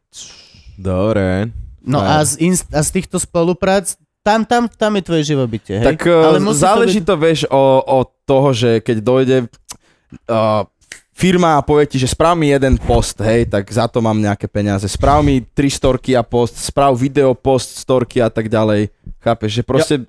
Dobre. 0.79 1.51
No 1.85 2.01
a 2.01 2.23
z, 2.25 2.41
inst- 2.41 2.71
a 2.73 2.81
z 2.81 2.91
týchto 2.97 3.21
spoluprác, 3.21 3.99
tam, 4.25 4.47
tam, 4.49 4.71
tam 4.71 4.97
je 4.97 5.03
tvoje 5.05 5.23
živobytie, 5.27 5.83
hej? 5.83 5.87
Tak 5.93 6.09
Ale 6.09 6.41
musí 6.41 6.65
záleží 6.65 7.01
byť- 7.05 7.09
to, 7.11 7.15
vieš, 7.21 7.41
o, 7.53 7.65
o 7.85 7.99
toho, 8.25 8.49
že 8.57 8.81
keď 8.81 8.97
dojde 9.05 9.37
uh, 9.45 10.65
firma 11.13 11.61
a 11.61 11.65
povie 11.67 11.85
ti, 11.85 12.01
že 12.01 12.09
správ 12.09 12.33
mi 12.35 12.49
jeden 12.49 12.81
post, 12.81 13.21
hej, 13.21 13.47
tak 13.53 13.69
za 13.69 13.85
to 13.85 14.01
mám 14.01 14.17
nejaké 14.17 14.49
peniaze. 14.49 14.89
Správ 14.89 15.21
mi 15.21 15.45
tri 15.45 15.69
storky 15.69 16.17
a 16.17 16.25
post, 16.25 16.57
správ 16.57 16.97
video, 16.97 17.37
post, 17.37 17.77
storky 17.77 18.25
a 18.25 18.33
tak 18.33 18.49
ďalej. 18.49 18.89
Chápeš, 19.21 19.61
že 19.61 19.63
proste... 19.63 19.95
Je 20.01 20.09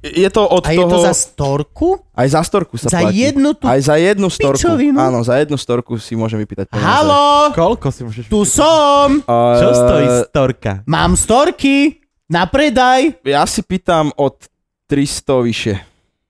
je 0.00 0.28
to 0.28 0.42
od 0.42 0.62
A 0.62 0.70
je 0.70 0.76
toho... 0.76 0.90
to 0.90 0.98
za 1.00 1.14
storku? 1.14 1.88
Aj 2.10 2.26
za 2.26 2.40
storku 2.40 2.74
sa 2.74 2.88
Za 2.88 2.98
platí. 3.00 3.22
jednu 3.22 3.54
tú... 3.54 3.64
Aj 3.64 3.78
za 3.78 3.94
jednu 3.94 4.26
storku. 4.26 4.58
pičovinu? 4.58 4.98
Áno, 4.98 5.22
za 5.22 5.36
jednu 5.36 5.54
storku 5.54 5.96
si 5.96 6.12
môžem 6.12 6.38
vypýtať 6.38 6.66
peniaze. 6.66 6.82
Halo, 6.84 7.50
Koľko 7.50 7.86
si 7.88 8.00
môžeš... 8.02 8.24
tu 8.26 8.42
som, 8.42 9.22
Uh, 9.22 9.54
Čo 9.56 9.68
stojí 9.72 10.06
storka? 10.24 10.72
mám 10.84 11.14
storky, 11.14 12.02
na 12.26 12.44
predaj. 12.44 13.22
Ja 13.22 13.42
si 13.42 13.60
pýtam 13.60 14.10
od 14.14 14.50
300 14.86 15.46
vyššie 15.46 15.74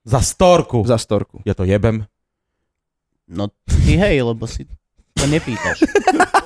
Za 0.05 0.21
storku. 0.21 0.81
za 0.83 0.95
storku. 0.95 1.41
Ja 1.41 1.51
to 1.51 1.63
jebem. 1.63 2.05
No 3.25 3.49
ty 3.65 3.93
hej, 3.95 4.21
lebo 4.21 4.45
si 4.45 4.65
to 5.11 5.25
nepýtaš. 5.25 5.85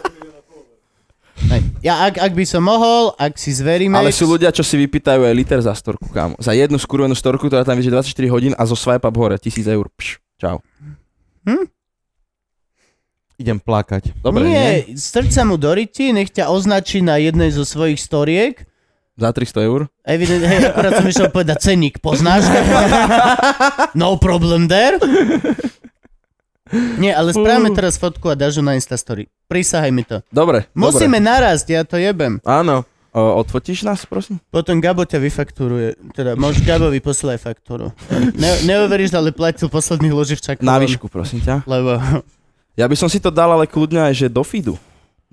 Ja 1.83 2.07
ak, 2.07 2.21
ak 2.21 2.31
by 2.31 2.45
som 2.47 2.63
mohol, 2.63 3.11
ak 3.19 3.35
si 3.35 3.51
zveríme... 3.51 3.97
Ale 3.97 4.15
sú 4.15 4.29
ľudia, 4.29 4.53
čo 4.53 4.63
si 4.63 4.79
vypýtajú 4.79 5.27
aj 5.27 5.33
liter 5.35 5.59
za 5.59 5.75
storku, 5.75 6.07
kámo. 6.09 6.39
Za 6.39 6.55
jednu 6.55 6.79
skurvenú 6.79 7.13
storku, 7.13 7.51
ktorá 7.51 7.67
tam 7.67 7.75
vyjde 7.75 7.99
24 7.99 8.33
hodín 8.33 8.53
a 8.55 8.63
zo 8.63 8.77
swipe 8.77 9.03
up 9.03 9.17
hore, 9.19 9.35
1000 9.35 9.67
eur. 9.67 9.91
Pš, 9.93 10.23
čau. 10.39 10.63
Idem 13.33 13.57
plakať. 13.57 14.13
Dobre, 14.21 14.45
nie? 14.45 14.53
Nie, 14.53 14.73
strč 14.95 15.33
sa 15.33 15.43
mu 15.43 15.57
do 15.57 15.73
ryti, 15.73 16.13
nech 16.13 16.29
ťa 16.29 16.53
označí 16.53 17.01
na 17.01 17.17
jednej 17.17 17.49
zo 17.49 17.65
svojich 17.65 17.97
storiek. 17.97 18.61
Za 19.17 19.33
300 19.33 19.67
eur? 19.69 19.89
Evident, 20.05 20.41
hej, 20.45 20.69
akorát 20.69 21.01
som 21.01 21.05
išiel 21.05 21.29
povedať 21.33 21.57
ceník, 21.61 22.01
poznáš? 22.01 22.45
no 23.99 24.17
problem 24.21 24.69
there. 24.69 24.97
Nie, 26.97 27.13
ale 27.13 27.31
správame 27.31 27.69
teraz 27.71 27.95
fotku 27.95 28.27
a 28.27 28.35
dáš 28.35 28.57
ju 28.57 28.63
na 28.63 28.73
Instastory. 28.73 29.29
Prisahaj 29.45 29.91
mi 29.93 30.01
to. 30.01 30.19
Dobre, 30.27 30.65
Musíme 30.73 31.17
dobre. 31.17 31.29
narazť, 31.29 31.67
ja 31.69 31.81
to 31.85 31.95
jebem. 31.95 32.41
Áno. 32.41 32.83
O, 33.13 33.21
odfotíš 33.37 33.85
nás, 33.85 34.09
prosím? 34.09 34.41
Potom 34.49 34.81
Gabo 34.81 35.05
ťa 35.05 35.21
vyfakturuje. 35.21 36.17
Teda, 36.17 36.33
môžeš 36.33 36.65
Gabovi 36.65 36.97
poslať 36.97 37.45
faktúru. 37.45 37.93
Ne, 38.33 38.65
neuveríš, 38.65 39.13
ale 39.13 39.29
platil 39.29 39.69
posledných 39.69 40.09
loživčakov. 40.09 40.65
Na 40.65 40.81
výšku, 40.81 41.05
prosím 41.13 41.45
ťa. 41.45 41.61
Lebo 41.69 42.01
Ja 42.73 42.89
by 42.89 42.97
som 42.97 43.05
si 43.05 43.21
to 43.21 43.29
dal 43.29 43.53
ale 43.53 43.69
kľudne 43.69 44.01
aj, 44.09 44.17
že 44.17 44.33
do 44.33 44.41
feedu. 44.41 44.73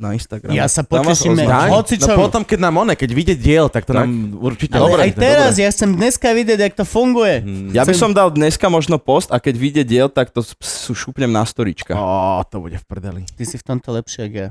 Na 0.01 0.11
Instagram. 0.11 0.49
ja 0.51 0.65
sa 0.65 0.81
potešíme 0.81 1.45
hoci 1.69 1.95
No 1.95 2.07
čo. 2.07 2.17
potom, 2.17 2.41
keď 2.41 2.59
nám 2.59 2.75
one, 2.79 2.95
keď 2.95 3.11
vyjde 3.11 3.35
diel, 3.37 3.67
tak 3.67 3.85
to 3.85 3.93
Tak. 3.93 4.01
nám 4.01 4.09
určite... 4.35 4.73
ale 4.73 4.89
Dobre, 4.89 5.01
aj 5.03 5.13
teraz, 5.15 5.53
ja 5.55 5.69
chcem 5.69 5.93
dneska 5.93 6.33
vidieť, 6.33 6.57
jak 6.59 6.75
to 6.75 6.83
funguje. 6.83 7.39
Mm. 7.39 7.69
Ja 7.71 7.85
by 7.85 7.93
Chcem- 7.93 8.01
som 8.03 8.11
dal 8.11 8.29
dneska 8.31 8.65
možno 8.67 8.97
post 8.97 9.29
a 9.29 9.37
keď 9.37 9.55
vyjde 9.55 9.83
diel, 9.85 10.09
tak 10.09 10.31
to 10.31 10.41
s- 10.41 10.57
s- 10.57 10.89
šupnem 10.91 11.29
na 11.29 11.45
storička. 11.45 11.93
Ó, 11.93 12.41
to 12.43 12.59
bude 12.59 12.75
v 12.75 12.85
prdeli. 12.87 13.29
Ty 13.29 13.45
si 13.45 13.55
v 13.55 13.65
tomto 13.67 13.93
lepšie, 13.93 14.25
ako 14.25 14.37
ja. 14.39 14.51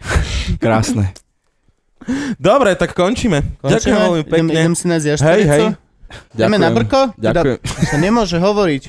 Krásne. 0.58 1.12
Dobre, 2.34 2.74
tak 2.74 2.92
končíme. 2.92 3.60
Ďakujem 3.60 3.62
Končíme? 3.62 3.94
veľmi 3.94 4.18
Idem, 4.18 4.32
pekne. 4.32 4.50
idem 4.50 4.74
si 4.74 4.84
nájsť 4.86 5.04
Hej, 5.04 5.12
jaštericu. 5.12 5.50
hej. 5.52 5.66
Ideme 6.34 6.56
na 6.56 6.68
brko? 6.68 7.00
Ďakujem. 7.14 7.56
Teda, 7.60 7.86
sa 7.86 7.96
nemôže 7.96 8.36
hovoriť. 8.36 8.82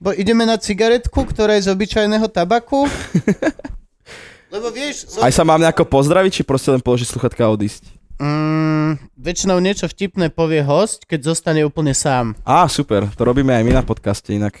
Bo 0.00 0.16
ideme 0.16 0.48
na 0.48 0.56
cigaretku, 0.56 1.28
ktorá 1.28 1.60
je 1.60 1.68
z 1.68 1.76
obyčajného 1.76 2.24
tabaku. 2.32 2.88
Lebo 4.54 4.72
vieš, 4.72 5.12
zo... 5.12 5.20
Aj 5.20 5.30
sa 5.30 5.44
mám 5.44 5.60
nejako 5.60 5.84
pozdraviť, 5.84 6.40
či 6.40 6.48
proste 6.48 6.72
len 6.72 6.80
položiť 6.80 7.06
sluchatka 7.06 7.44
a 7.44 7.52
odísť? 7.52 8.00
mm, 8.20 9.16
väčšinou 9.16 9.58
niečo 9.60 9.88
vtipné 9.88 10.28
povie 10.28 10.60
host, 10.62 11.08
keď 11.08 11.32
zostane 11.32 11.64
úplne 11.64 11.96
sám. 11.96 12.36
Á, 12.44 12.68
super, 12.68 13.08
to 13.16 13.24
robíme 13.24 13.56
aj 13.56 13.64
my 13.64 13.72
na 13.80 13.82
podcaste 13.82 14.36
inak. 14.36 14.60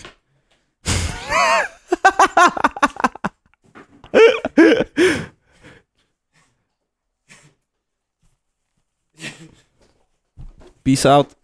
Peace 10.80 11.04
out. 11.04 11.39